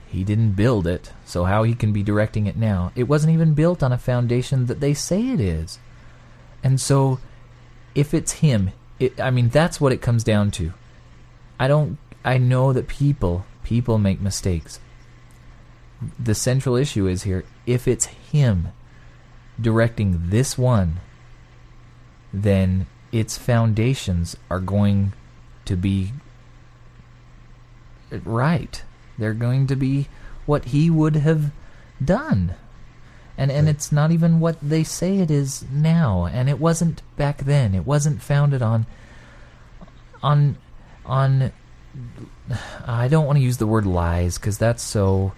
he 0.08 0.24
didn't 0.24 0.52
build 0.52 0.86
it, 0.86 1.12
so 1.26 1.46
how 1.46 1.64
he 1.64 1.74
can 1.74 1.92
be 1.92 2.04
directing 2.04 2.46
it 2.46 2.56
now? 2.56 2.92
It 2.96 3.04
wasn't 3.04 3.34
even 3.34 3.56
built 3.56 3.82
on 3.82 3.92
a 3.92 3.98
foundation 3.98 4.68
that 4.68 4.80
they 4.80 4.94
say 4.94 5.30
it 5.30 5.40
is. 5.40 5.80
And 6.64 6.80
so, 6.80 7.20
if 7.96 8.14
it's 8.14 8.34
him, 8.34 8.72
it, 9.00 9.20
I 9.20 9.32
mean, 9.32 9.50
that's 9.50 9.82
what 9.82 9.92
it 9.92 10.02
comes 10.02 10.24
down 10.24 10.52
to. 10.52 10.74
I 11.60 11.68
don't, 11.68 11.98
I 12.24 12.38
know 12.38 12.74
that 12.74 12.88
people, 12.88 13.46
people 13.64 13.98
make 13.98 14.22
mistakes. 14.22 14.80
The 16.20 16.36
central 16.36 16.76
issue 16.76 17.08
is 17.08 17.24
here 17.24 17.44
if 17.66 17.88
it's 17.88 18.06
him 18.06 18.70
directing 19.60 20.30
this 20.30 20.58
one, 20.58 21.00
then 22.32 22.88
its 23.14 23.38
foundations 23.38 24.36
are 24.50 24.60
going 24.60 25.14
to 25.66 25.78
be 25.78 26.12
right. 28.26 28.84
They're 29.18 29.34
going 29.34 29.68
to 29.68 29.76
be 29.76 30.08
what 30.46 30.66
he 30.66 30.90
would 30.90 31.16
have 31.16 31.52
done. 32.04 32.56
And 33.38 33.52
and 33.52 33.70
it's 33.70 33.92
not 33.92 34.12
even 34.12 34.40
what 34.40 34.58
they 34.62 34.84
say 34.84 35.20
it 35.20 35.32
is 35.32 35.66
now, 35.72 36.26
and 36.26 36.50
it 36.50 36.60
wasn't 36.60 37.02
back 37.18 37.40
then. 37.46 37.74
It 37.74 37.86
wasn't 37.86 38.22
founded 38.22 38.62
on 38.62 38.86
on 40.22 40.58
on 41.06 41.52
I 42.86 43.08
don't 43.08 43.26
want 43.26 43.38
to 43.38 43.44
use 43.44 43.58
the 43.58 43.68
word 43.68 43.86
lies 43.86 44.38
because 44.38 44.58
that's 44.58 44.84
so 44.84 45.34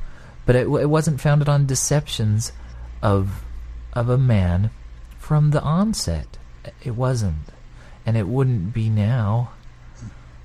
but 0.46 0.56
it, 0.56 0.68
it 0.68 0.90
wasn't 0.90 1.22
founded 1.22 1.50
on 1.50 1.66
deceptions 1.66 2.52
of 3.02 3.44
of 3.94 4.10
a 4.10 4.18
man 4.18 4.72
from 5.18 5.52
the 5.52 5.62
onset. 5.62 6.38
It 6.84 6.96
wasn't, 6.96 7.50
and 8.06 8.18
it 8.18 8.28
wouldn't 8.28 8.74
be 8.74 8.90
now. 8.90 9.52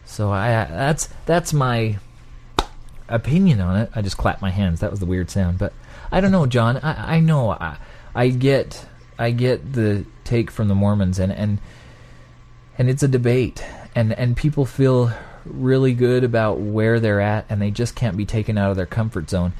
So 0.04 0.30
I 0.30 0.52
uh, 0.54 0.68
that's 0.68 1.08
that's 1.26 1.52
my 1.52 1.98
opinion 3.08 3.60
on 3.60 3.76
it. 3.76 3.90
I 3.94 4.02
just 4.02 4.16
clapped 4.16 4.42
my 4.42 4.50
hands. 4.50 4.80
That 4.80 4.90
was 4.90 5.00
the 5.00 5.06
weird 5.06 5.30
sound, 5.30 5.58
but 5.58 5.72
I 6.10 6.20
don't 6.20 6.32
know, 6.32 6.46
John. 6.46 6.78
I 6.78 7.16
I 7.16 7.20
know 7.20 7.50
I 7.50 7.76
I 8.14 8.28
get 8.28 8.86
I 9.18 9.30
get 9.30 9.72
the 9.72 10.04
take 10.24 10.50
from 10.50 10.68
the 10.68 10.74
Mormons, 10.74 11.18
and 11.18 11.32
and 11.32 11.58
and 12.78 12.90
it's 12.90 13.02
a 13.02 13.08
debate, 13.08 13.64
and 13.94 14.12
and 14.12 14.36
people 14.36 14.66
feel 14.66 15.12
really 15.44 15.94
good 15.94 16.24
about 16.24 16.58
where 16.58 17.00
they're 17.00 17.20
at, 17.20 17.46
and 17.48 17.62
they 17.62 17.70
just 17.70 17.94
can't 17.94 18.16
be 18.16 18.26
taken 18.26 18.58
out 18.58 18.70
of 18.70 18.76
their 18.76 18.86
comfort 18.86 19.30
zone 19.30 19.52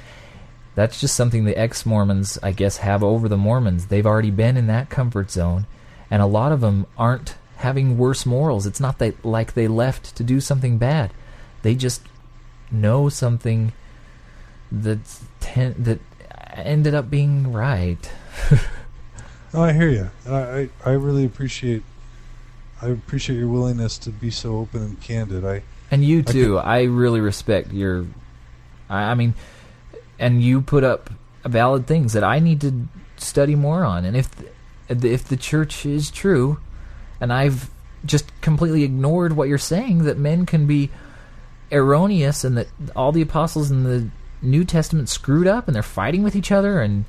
that's 0.74 1.00
just 1.00 1.16
something 1.16 1.44
the 1.44 1.58
ex 1.58 1.84
Mormons, 1.84 2.38
I 2.42 2.52
guess, 2.52 2.78
have 2.78 3.02
over 3.02 3.28
the 3.28 3.36
Mormons. 3.36 3.86
They've 3.86 4.06
already 4.06 4.30
been 4.30 4.56
in 4.56 4.66
that 4.68 4.88
comfort 4.88 5.30
zone, 5.30 5.66
and 6.10 6.22
a 6.22 6.26
lot 6.26 6.52
of 6.52 6.60
them 6.60 6.86
aren't 6.96 7.34
having 7.60 7.96
worse 7.96 8.26
morals. 8.26 8.66
It's 8.66 8.80
not 8.80 8.98
that 8.98 9.24
like 9.24 9.54
they 9.54 9.68
left 9.68 10.16
to 10.16 10.24
do 10.24 10.40
something 10.40 10.78
bad. 10.78 11.12
They 11.62 11.74
just 11.74 12.02
know 12.70 13.08
something 13.08 13.72
that 14.70 14.98
ten- 15.40 15.76
that 15.78 16.00
ended 16.54 16.94
up 16.94 17.10
being 17.10 17.52
right. 17.52 18.10
no, 18.50 18.58
oh, 19.54 19.62
I 19.62 19.72
hear 19.72 19.88
you. 19.88 20.10
I, 20.26 20.38
I 20.40 20.68
I 20.84 20.90
really 20.92 21.24
appreciate 21.24 21.82
I 22.82 22.88
appreciate 22.88 23.38
your 23.38 23.48
willingness 23.48 23.98
to 23.98 24.10
be 24.10 24.30
so 24.30 24.56
open 24.56 24.82
and 24.82 25.00
candid. 25.00 25.44
I 25.44 25.62
and 25.90 26.04
you 26.04 26.22
too. 26.22 26.58
I, 26.58 26.78
I 26.78 26.82
really 26.84 27.20
respect 27.20 27.72
your. 27.72 28.06
I, 28.88 29.10
I 29.10 29.14
mean 29.14 29.34
and 30.20 30.42
you 30.42 30.60
put 30.60 30.84
up 30.84 31.10
valid 31.44 31.86
things 31.86 32.12
that 32.12 32.22
I 32.22 32.38
need 32.38 32.60
to 32.60 32.86
study 33.16 33.56
more 33.56 33.84
on. 33.84 34.04
And 34.04 34.16
if 34.16 34.30
if 34.88 35.24
the 35.24 35.36
church 35.36 35.86
is 35.86 36.10
true, 36.10 36.60
and 37.20 37.32
I've 37.32 37.70
just 38.04 38.28
completely 38.40 38.82
ignored 38.82 39.34
what 39.34 39.48
you're 39.48 39.58
saying 39.58 40.04
that 40.04 40.18
men 40.18 40.46
can 40.46 40.66
be 40.66 40.90
erroneous 41.70 42.44
and 42.44 42.56
that 42.56 42.68
all 42.96 43.12
the 43.12 43.22
apostles 43.22 43.70
in 43.70 43.84
the 43.84 44.08
New 44.42 44.64
Testament 44.64 45.08
screwed 45.08 45.46
up 45.46 45.68
and 45.68 45.74
they're 45.74 45.82
fighting 45.82 46.22
with 46.22 46.34
each 46.34 46.50
other 46.50 46.80
and 46.80 47.04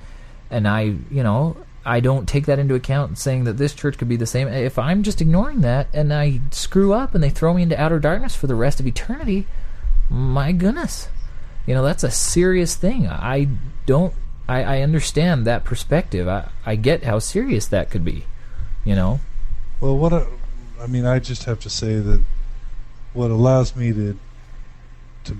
and 0.49 0.67
I, 0.67 0.81
you 1.09 1.23
know, 1.23 1.55
I 1.85 2.01
don't 2.01 2.27
take 2.27 2.45
that 2.45 2.59
into 2.59 2.75
account 2.75 3.17
saying 3.17 3.45
that 3.45 3.57
this 3.57 3.73
church 3.73 3.97
could 3.97 4.09
be 4.09 4.17
the 4.17 4.25
same. 4.25 4.47
If 4.49 4.77
I'm 4.77 5.01
just 5.01 5.21
ignoring 5.21 5.61
that 5.61 5.87
and 5.93 6.13
I 6.13 6.41
screw 6.51 6.93
up 6.93 7.15
and 7.15 7.23
they 7.23 7.29
throw 7.29 7.53
me 7.53 7.63
into 7.63 7.79
outer 7.79 7.99
darkness 7.99 8.35
for 8.35 8.47
the 8.47 8.55
rest 8.55 8.79
of 8.79 8.85
eternity, 8.85 9.47
my 10.09 10.51
goodness. 10.51 11.07
You 11.65 11.73
know, 11.73 11.83
that's 11.83 12.03
a 12.03 12.11
serious 12.11 12.75
thing. 12.75 13.07
I 13.07 13.47
don't. 13.85 14.13
I, 14.49 14.63
I 14.63 14.81
understand 14.81 15.47
that 15.47 15.63
perspective. 15.63 16.27
I, 16.27 16.49
I 16.65 16.75
get 16.75 17.03
how 17.03 17.19
serious 17.19 17.67
that 17.67 17.89
could 17.89 18.03
be. 18.03 18.25
You 18.83 18.95
know. 18.95 19.19
Well, 19.81 19.97
what 19.97 20.13
a, 20.13 20.27
I 20.79 20.87
mean, 20.87 21.05
I 21.05 21.19
just 21.19 21.43
have 21.45 21.59
to 21.61 21.69
say 21.69 21.95
that 21.95 22.23
what 23.13 23.31
allows 23.31 23.75
me 23.75 23.91
to 23.91 24.17
to 25.25 25.37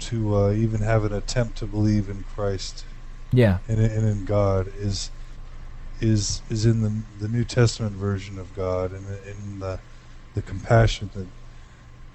to 0.00 0.36
uh, 0.36 0.52
even 0.52 0.80
have 0.80 1.04
an 1.04 1.12
attempt 1.12 1.58
to 1.58 1.66
believe 1.66 2.08
in 2.08 2.24
Christ, 2.34 2.84
yeah, 3.32 3.58
and, 3.68 3.78
and 3.78 4.06
in 4.06 4.24
God 4.24 4.72
is 4.76 5.10
is 6.00 6.42
is 6.50 6.66
in 6.66 6.82
the 6.82 6.92
the 7.20 7.28
New 7.28 7.44
Testament 7.44 7.92
version 7.92 8.38
of 8.38 8.54
God 8.56 8.90
and 8.92 9.06
in 9.26 9.60
the 9.60 9.78
the 10.34 10.42
compassion 10.42 11.10
that 11.14 11.26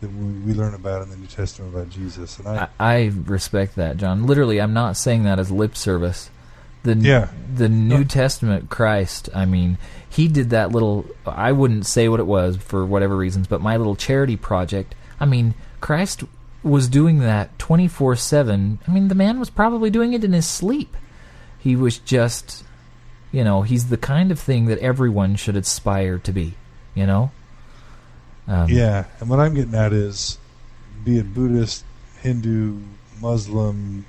that 0.02 0.10
we 0.10 0.53
learn 0.53 0.74
about 0.74 1.02
in 1.02 1.10
the 1.10 1.18
New 1.18 1.28
Testament 1.28 1.74
about 1.74 1.90
Jesus. 1.90 2.38
And 2.38 2.48
I, 2.48 2.68
I, 2.80 2.94
I 2.94 3.11
respect 3.26 3.76
that, 3.78 3.98
John. 3.98 4.28
Literally, 4.28 4.61
I'm 4.61 4.74
not 4.74 4.95
saying 4.98 5.24
that 5.24 5.40
as 5.40 5.49
lip 5.49 5.76
service. 5.76 6.30
The 6.88 6.96
yeah. 6.96 7.28
the 7.54 7.68
New 7.68 8.00
no. 8.00 8.04
Testament 8.06 8.70
Christ. 8.70 9.30
I 9.36 9.44
mean, 9.44 9.78
he 10.10 10.30
did 10.30 10.52
that 10.52 10.72
little. 10.72 11.06
I 11.26 11.52
wouldn't 11.52 11.86
say 11.86 12.08
what 12.08 12.22
it 12.22 12.26
was 12.26 12.56
for 12.56 12.86
whatever 12.86 13.18
reasons, 13.18 13.48
but 13.48 13.60
my 13.60 13.76
little 13.76 13.98
charity 13.98 14.38
project. 14.38 14.96
I 15.20 15.26
mean, 15.26 15.54
Christ 15.82 16.24
was 16.64 16.88
doing 16.88 17.20
that 17.20 17.58
24 17.60 18.16
seven. 18.16 18.80
I 18.88 18.92
mean, 18.92 19.10
the 19.10 19.16
man 19.16 19.38
was 19.38 19.50
probably 19.50 19.90
doing 19.90 20.14
it 20.14 20.24
in 20.24 20.32
his 20.32 20.48
sleep. 20.48 20.96
He 21.60 21.76
was 21.76 21.98
just, 21.98 22.64
you 23.34 23.44
know, 23.44 23.64
he's 23.64 23.90
the 23.90 23.98
kind 23.98 24.32
of 24.32 24.40
thing 24.40 24.68
that 24.68 24.80
everyone 24.80 25.36
should 25.36 25.58
aspire 25.58 26.18
to 26.20 26.32
be. 26.32 26.56
You 26.96 27.06
know. 27.06 27.32
Um, 28.48 28.70
yeah, 28.70 29.08
and 29.20 29.30
what 29.30 29.42
I'm 29.42 29.54
getting 29.54 29.76
at 29.76 29.92
is, 29.92 30.38
be 31.04 31.18
it 31.18 31.34
Buddhist, 31.34 31.84
Hindu, 32.22 32.80
Muslim, 33.20 34.06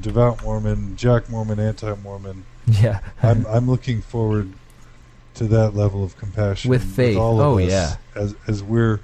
devout 0.00 0.42
Mormon, 0.42 0.96
Jack 0.96 1.28
Mormon, 1.28 1.58
anti-Mormon. 1.60 2.44
Yeah, 2.66 3.00
I'm 3.22 3.46
I'm 3.46 3.68
looking 3.68 4.02
forward 4.02 4.52
to 5.34 5.44
that 5.44 5.74
level 5.74 6.04
of 6.04 6.16
compassion 6.18 6.70
with 6.70 6.84
faith. 6.84 7.16
With 7.16 7.22
all 7.22 7.40
of 7.40 7.46
oh 7.46 7.58
us 7.58 7.70
yeah, 7.70 7.96
as 8.14 8.34
as 8.46 8.62
we're 8.62 9.00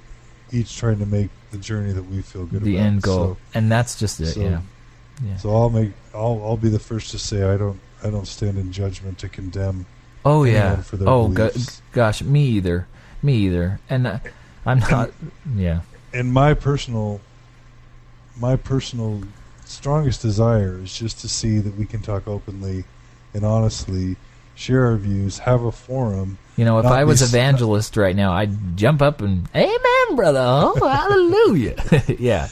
each 0.51 0.77
trying 0.77 0.99
to 0.99 1.05
make 1.05 1.29
the 1.51 1.57
journey 1.57 1.91
that 1.91 2.03
we 2.03 2.21
feel 2.21 2.45
good 2.45 2.63
the 2.63 2.75
about. 2.75 2.83
The 2.83 2.87
end 2.87 3.01
goal, 3.01 3.25
so, 3.25 3.37
and 3.53 3.71
that's 3.71 3.97
just 3.97 4.19
it. 4.19 4.27
So, 4.27 4.41
yeah. 4.41 4.61
yeah. 5.23 5.37
So 5.37 5.55
I'll 5.55 5.69
make 5.69 5.93
I'll 6.13 6.41
I'll 6.43 6.57
be 6.57 6.69
the 6.69 6.79
first 6.79 7.11
to 7.11 7.19
say 7.19 7.43
I 7.43 7.57
don't 7.57 7.79
I 8.03 8.09
don't 8.09 8.27
stand 8.27 8.57
in 8.57 8.71
judgment 8.71 9.17
to 9.19 9.29
condemn. 9.29 9.85
Oh 10.23 10.43
yeah. 10.43 10.81
For 10.81 10.97
their 10.97 11.09
oh 11.09 11.27
go- 11.27 11.51
gosh, 11.91 12.21
me 12.21 12.43
either. 12.45 12.87
Me 13.21 13.33
either. 13.37 13.79
And 13.89 14.05
uh, 14.05 14.19
I'm 14.65 14.79
not. 14.79 15.11
yeah. 15.55 15.81
And 16.13 16.31
my 16.31 16.53
personal, 16.53 17.21
my 18.39 18.55
personal 18.55 19.21
strongest 19.67 20.21
desire 20.21 20.79
is 20.79 20.97
just 20.97 21.19
to 21.19 21.29
see 21.29 21.59
that 21.59 21.75
we 21.77 21.85
can 21.85 22.01
talk 22.01 22.27
openly 22.27 22.85
and 23.33 23.45
honestly, 23.45 24.15
share 24.55 24.85
our 24.85 24.95
views, 24.95 25.39
have 25.39 25.63
a 25.63 25.71
forum. 25.71 26.37
You 26.55 26.65
know, 26.65 26.79
if 26.79 26.85
I 26.85 27.03
was 27.03 27.21
evangelist 27.21 27.97
right 27.97 28.15
now, 28.15 28.31
I'd 28.31 28.77
jump 28.77 29.01
up 29.01 29.21
and 29.21 29.47
Amen, 29.53 30.15
brother. 30.15 30.39
Oh, 30.41 30.87
hallelujah. 30.87 31.75
yeah. 32.19 32.47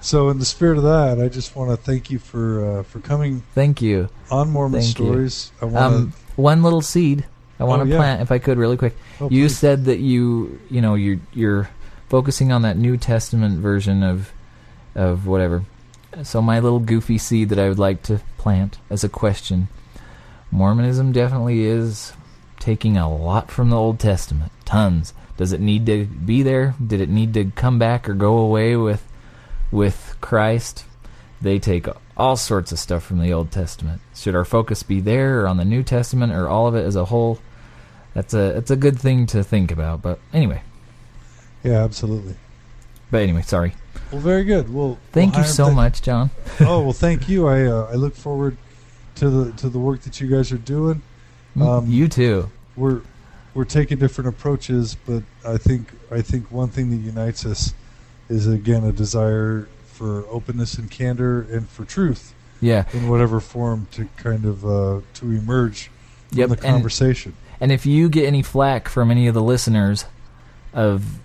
So, 0.00 0.28
in 0.28 0.38
the 0.38 0.44
spirit 0.44 0.78
of 0.78 0.84
that, 0.84 1.20
I 1.20 1.28
just 1.28 1.56
want 1.56 1.70
to 1.70 1.76
thank 1.76 2.10
you 2.10 2.20
for 2.20 2.64
uh, 2.64 2.82
for 2.84 3.00
coming. 3.00 3.42
Thank 3.54 3.82
you 3.82 4.08
on 4.30 4.50
Mormon 4.50 4.80
thank 4.80 4.96
Stories. 4.96 5.50
You. 5.60 5.66
I 5.66 5.70
want 5.70 5.94
um, 5.94 6.12
one 6.36 6.62
little 6.62 6.82
seed. 6.82 7.24
I 7.58 7.64
want 7.64 7.82
to 7.82 7.88
oh, 7.88 7.90
yeah. 7.90 7.96
plant, 7.96 8.22
if 8.22 8.30
I 8.30 8.38
could, 8.38 8.56
really 8.58 8.76
quick. 8.76 8.94
Oh, 9.20 9.28
you 9.28 9.46
please. 9.46 9.58
said 9.58 9.86
that 9.86 9.98
you, 9.98 10.60
you 10.70 10.80
know, 10.80 10.94
you're 10.94 11.18
you're 11.32 11.68
focusing 12.08 12.52
on 12.52 12.62
that 12.62 12.76
New 12.76 12.96
Testament 12.96 13.58
version 13.58 14.02
of, 14.02 14.32
of 14.94 15.26
whatever. 15.26 15.64
So 16.22 16.40
my 16.42 16.58
little 16.60 16.78
goofy 16.80 17.18
seed 17.18 17.50
that 17.50 17.58
I 17.58 17.68
would 17.68 17.78
like 17.78 18.02
to 18.04 18.20
plant 18.38 18.78
as 18.90 19.04
a 19.04 19.08
question: 19.08 19.68
Mormonism 20.50 21.12
definitely 21.12 21.64
is 21.64 22.12
taking 22.58 22.96
a 22.96 23.12
lot 23.14 23.50
from 23.50 23.70
the 23.70 23.76
Old 23.76 23.98
Testament, 24.00 24.50
tons. 24.64 25.12
Does 25.36 25.52
it 25.52 25.60
need 25.60 25.86
to 25.86 26.06
be 26.06 26.42
there? 26.42 26.74
Did 26.84 27.00
it 27.00 27.08
need 27.08 27.34
to 27.34 27.52
come 27.54 27.78
back 27.78 28.08
or 28.08 28.14
go 28.14 28.38
away 28.38 28.74
with 28.76 29.06
with 29.70 30.16
Christ? 30.20 30.84
They 31.40 31.60
take 31.60 31.86
all 32.16 32.36
sorts 32.36 32.72
of 32.72 32.80
stuff 32.80 33.04
from 33.04 33.20
the 33.20 33.32
Old 33.32 33.52
Testament. 33.52 34.00
Should 34.16 34.34
our 34.34 34.44
focus 34.44 34.82
be 34.82 35.00
there 35.00 35.42
or 35.42 35.46
on 35.46 35.56
the 35.56 35.64
New 35.64 35.84
Testament 35.84 36.32
or 36.32 36.48
all 36.48 36.66
of 36.66 36.74
it 36.74 36.84
as 36.84 36.96
a 36.96 37.04
whole? 37.04 37.38
That's 38.14 38.34
a 38.34 38.56
it's 38.56 38.70
a 38.72 38.76
good 38.76 38.98
thing 38.98 39.26
to 39.26 39.44
think 39.44 39.70
about. 39.70 40.02
But 40.02 40.18
anyway, 40.32 40.62
Yeah, 41.62 41.84
absolutely. 41.84 42.34
but 43.10 43.18
anyway, 43.22 43.42
sorry. 43.42 43.74
Well, 44.12 44.20
very 44.20 44.44
good. 44.44 44.72
Well, 44.72 44.98
Thank 45.12 45.34
well, 45.34 45.42
you 45.42 45.48
so 45.48 45.70
much, 45.70 46.02
John. 46.02 46.30
oh 46.60 46.80
well, 46.80 46.92
thank 46.92 47.28
you. 47.28 47.46
I 47.46 47.64
uh, 47.66 47.88
I 47.90 47.94
look 47.94 48.14
forward 48.14 48.56
to 49.16 49.28
the 49.28 49.52
to 49.58 49.68
the 49.68 49.78
work 49.78 50.02
that 50.02 50.20
you 50.20 50.28
guys 50.28 50.50
are 50.52 50.58
doing. 50.58 51.02
Um, 51.60 51.86
you 51.90 52.08
too. 52.08 52.50
We're 52.76 53.02
we're 53.54 53.64
taking 53.64 53.98
different 53.98 54.28
approaches, 54.28 54.96
but 55.06 55.22
I 55.44 55.56
think 55.56 55.88
I 56.10 56.22
think 56.22 56.50
one 56.50 56.68
thing 56.68 56.90
that 56.90 56.96
unites 56.96 57.44
us 57.44 57.74
is 58.28 58.46
again 58.46 58.84
a 58.84 58.92
desire 58.92 59.68
for 59.92 60.24
openness 60.28 60.74
and 60.78 60.88
candor 60.90 61.42
and 61.50 61.68
for 61.68 61.84
truth 61.84 62.32
Yeah. 62.60 62.84
in 62.92 63.08
whatever 63.08 63.40
form 63.40 63.88
to 63.92 64.06
kind 64.16 64.44
of 64.44 64.64
uh, 64.64 65.00
to 65.14 65.26
emerge 65.26 65.90
from 66.28 66.38
Yep. 66.38 66.48
the 66.50 66.54
And, 66.54 66.62
conversation. 66.62 67.34
and 67.60 67.72
if 67.72 67.84
you 67.84 68.08
get 68.08 68.24
any 68.26 68.42
flack 68.42 68.88
from 68.88 69.10
any 69.10 69.26
of 69.26 69.34
the 69.34 69.42
listeners 69.42 70.04
of 70.72 71.18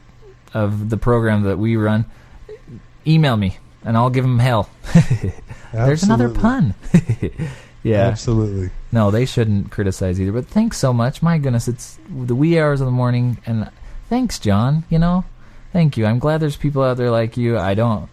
of 0.56 0.90
the 0.90 0.98
program 0.98 1.44
that 1.44 1.60
we 1.60 1.76
run, 1.76 2.06
email 3.06 3.38
me 3.38 3.58
and 3.86 3.98
I'll 3.98 4.10
give 4.10 4.24
them 4.24 4.40
hell. 4.40 4.70
There's 5.74 6.04
another 6.04 6.30
pun. 6.30 6.76
yeah. 7.84 8.08
Absolutely. 8.08 8.70
No, 8.92 9.12
they 9.12 9.26
shouldn't 9.26 9.72
criticize 9.72 10.22
either. 10.22 10.32
But 10.32 10.48
thanks 10.48 10.78
so 10.78 10.94
much. 10.94 11.22
My 11.22 11.38
goodness, 11.38 11.68
it's 11.68 11.98
the 12.10 12.36
wee 12.36 12.60
hours 12.60 12.82
of 12.82 12.86
the 12.86 12.92
morning, 12.92 13.40
and 13.46 13.70
thanks, 14.10 14.40
John. 14.40 14.84
You 14.90 15.00
know, 15.00 15.26
thank 15.72 15.98
you. 15.98 16.06
I'm 16.06 16.20
glad 16.20 16.40
there's 16.40 16.56
people 16.56 16.84
out 16.84 16.98
there 16.98 17.12
like 17.12 17.38
you. 17.38 17.58
I 17.58 17.74
don't. 17.74 18.10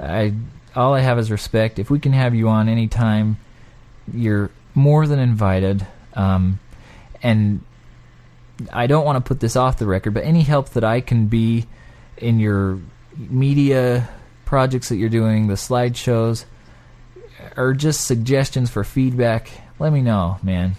I 0.00 0.32
all 0.74 0.94
I 0.94 1.00
have 1.00 1.18
is 1.18 1.30
respect. 1.30 1.78
If 1.78 1.90
we 1.90 1.98
can 1.98 2.12
have 2.12 2.34
you 2.34 2.48
on 2.48 2.68
anytime, 2.68 3.38
you're 4.12 4.50
more 4.74 5.06
than 5.06 5.18
invited. 5.18 5.86
Um, 6.14 6.58
and 7.22 7.60
I 8.72 8.86
don't 8.86 9.04
want 9.04 9.22
to 9.22 9.26
put 9.26 9.40
this 9.40 9.56
off 9.56 9.78
the 9.78 9.86
record, 9.86 10.14
but 10.14 10.24
any 10.24 10.42
help 10.42 10.70
that 10.70 10.84
I 10.84 11.00
can 11.00 11.26
be 11.26 11.66
in 12.16 12.40
your 12.40 12.78
media 13.16 14.08
projects 14.44 14.88
that 14.88 14.96
you're 14.96 15.08
doing, 15.08 15.48
the 15.48 15.54
slideshows, 15.54 16.44
or 17.56 17.74
just 17.74 18.06
suggestions 18.06 18.70
for 18.70 18.84
feedback, 18.84 19.50
let 19.78 19.92
me 19.92 20.02
know, 20.02 20.38
man. 20.42 20.74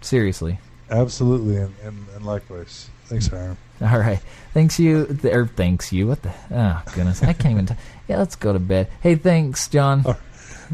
Seriously. 0.00 0.58
Absolutely, 0.90 1.56
and, 1.56 1.74
and, 1.82 2.06
and 2.14 2.24
likewise. 2.24 2.88
Thanks, 3.06 3.28
Hyrum. 3.28 3.56
All 3.80 3.98
right. 3.98 4.20
Thanks 4.52 4.78
you. 4.78 5.18
Or 5.24 5.46
thanks 5.46 5.92
you. 5.92 6.06
What 6.06 6.22
the? 6.22 6.32
Oh 6.50 6.82
goodness, 6.94 7.22
I 7.22 7.32
can't 7.32 7.52
even. 7.52 7.66
T- 7.66 7.74
yeah, 8.08 8.18
let's 8.18 8.36
go 8.36 8.52
to 8.52 8.58
bed. 8.58 8.88
Hey, 9.00 9.14
thanks, 9.14 9.68
John. 9.68 10.02
Oh. 10.04 10.18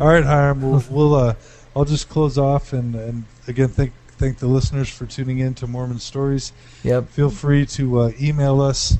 All 0.00 0.08
right, 0.08 0.24
Hyrum. 0.24 0.60
We'll, 0.60 0.84
we'll 0.90 1.14
uh, 1.14 1.34
I'll 1.74 1.84
just 1.84 2.08
close 2.08 2.36
off 2.36 2.72
and, 2.72 2.94
and 2.94 3.24
again 3.46 3.68
thank 3.68 3.92
thank 4.18 4.38
the 4.38 4.46
listeners 4.46 4.88
for 4.88 5.06
tuning 5.06 5.38
in 5.38 5.54
to 5.54 5.66
Mormon 5.66 5.98
Stories. 5.98 6.52
Yep. 6.82 7.08
Feel 7.10 7.30
free 7.30 7.66
to 7.66 8.00
uh, 8.00 8.12
email 8.20 8.60
us 8.60 8.98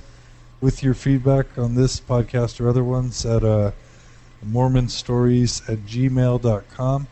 with 0.61 0.83
your 0.83 0.95
feedback 0.95 1.59
on 1.59 1.75
this 1.75 2.01
podcast 2.01 2.61
or 2.61 2.69
other 2.69 2.85
ones 2.85 3.25
at 3.27 3.45
uh, 3.45 3.73
mormonstories 4.45 5.67
at 5.71 5.79
gmail.com. 5.81 7.07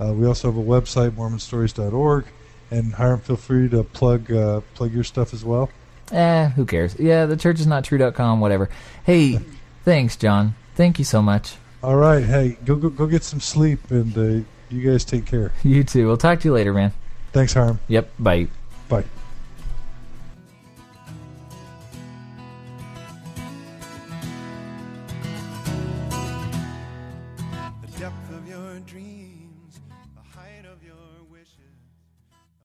Uh, 0.00 0.12
we 0.14 0.26
also 0.26 0.50
have 0.50 0.56
a 0.58 0.62
website, 0.62 1.10
mormonstories.org. 1.10 2.24
And 2.70 2.94
Hyrum, 2.94 3.20
feel 3.20 3.36
free 3.36 3.68
to 3.68 3.82
plug 3.82 4.30
uh, 4.32 4.60
plug 4.74 4.92
your 4.92 5.04
stuff 5.04 5.34
as 5.34 5.44
well. 5.44 5.70
Eh, 6.12 6.48
who 6.50 6.64
cares? 6.64 6.96
Yeah, 6.98 7.26
the 7.26 7.36
church 7.36 7.60
is 7.60 7.66
not 7.66 7.84
true.com, 7.84 8.40
whatever. 8.40 8.68
Hey, 9.04 9.40
thanks, 9.84 10.16
John. 10.16 10.54
Thank 10.76 10.98
you 10.98 11.04
so 11.04 11.20
much. 11.20 11.56
All 11.82 11.96
right, 11.96 12.24
hey, 12.24 12.56
go 12.64 12.76
go, 12.76 12.88
go 12.90 13.06
get 13.06 13.24
some 13.24 13.40
sleep, 13.40 13.90
and 13.90 14.16
uh, 14.16 14.44
you 14.70 14.88
guys 14.88 15.04
take 15.04 15.26
care. 15.26 15.52
You 15.64 15.82
too. 15.84 16.06
We'll 16.06 16.16
talk 16.16 16.40
to 16.40 16.48
you 16.48 16.54
later, 16.54 16.72
man. 16.72 16.92
Thanks, 17.32 17.54
Hyrum. 17.54 17.78
Yep. 17.88 18.10
Bye. 18.18 18.48
Bye. 18.88 19.04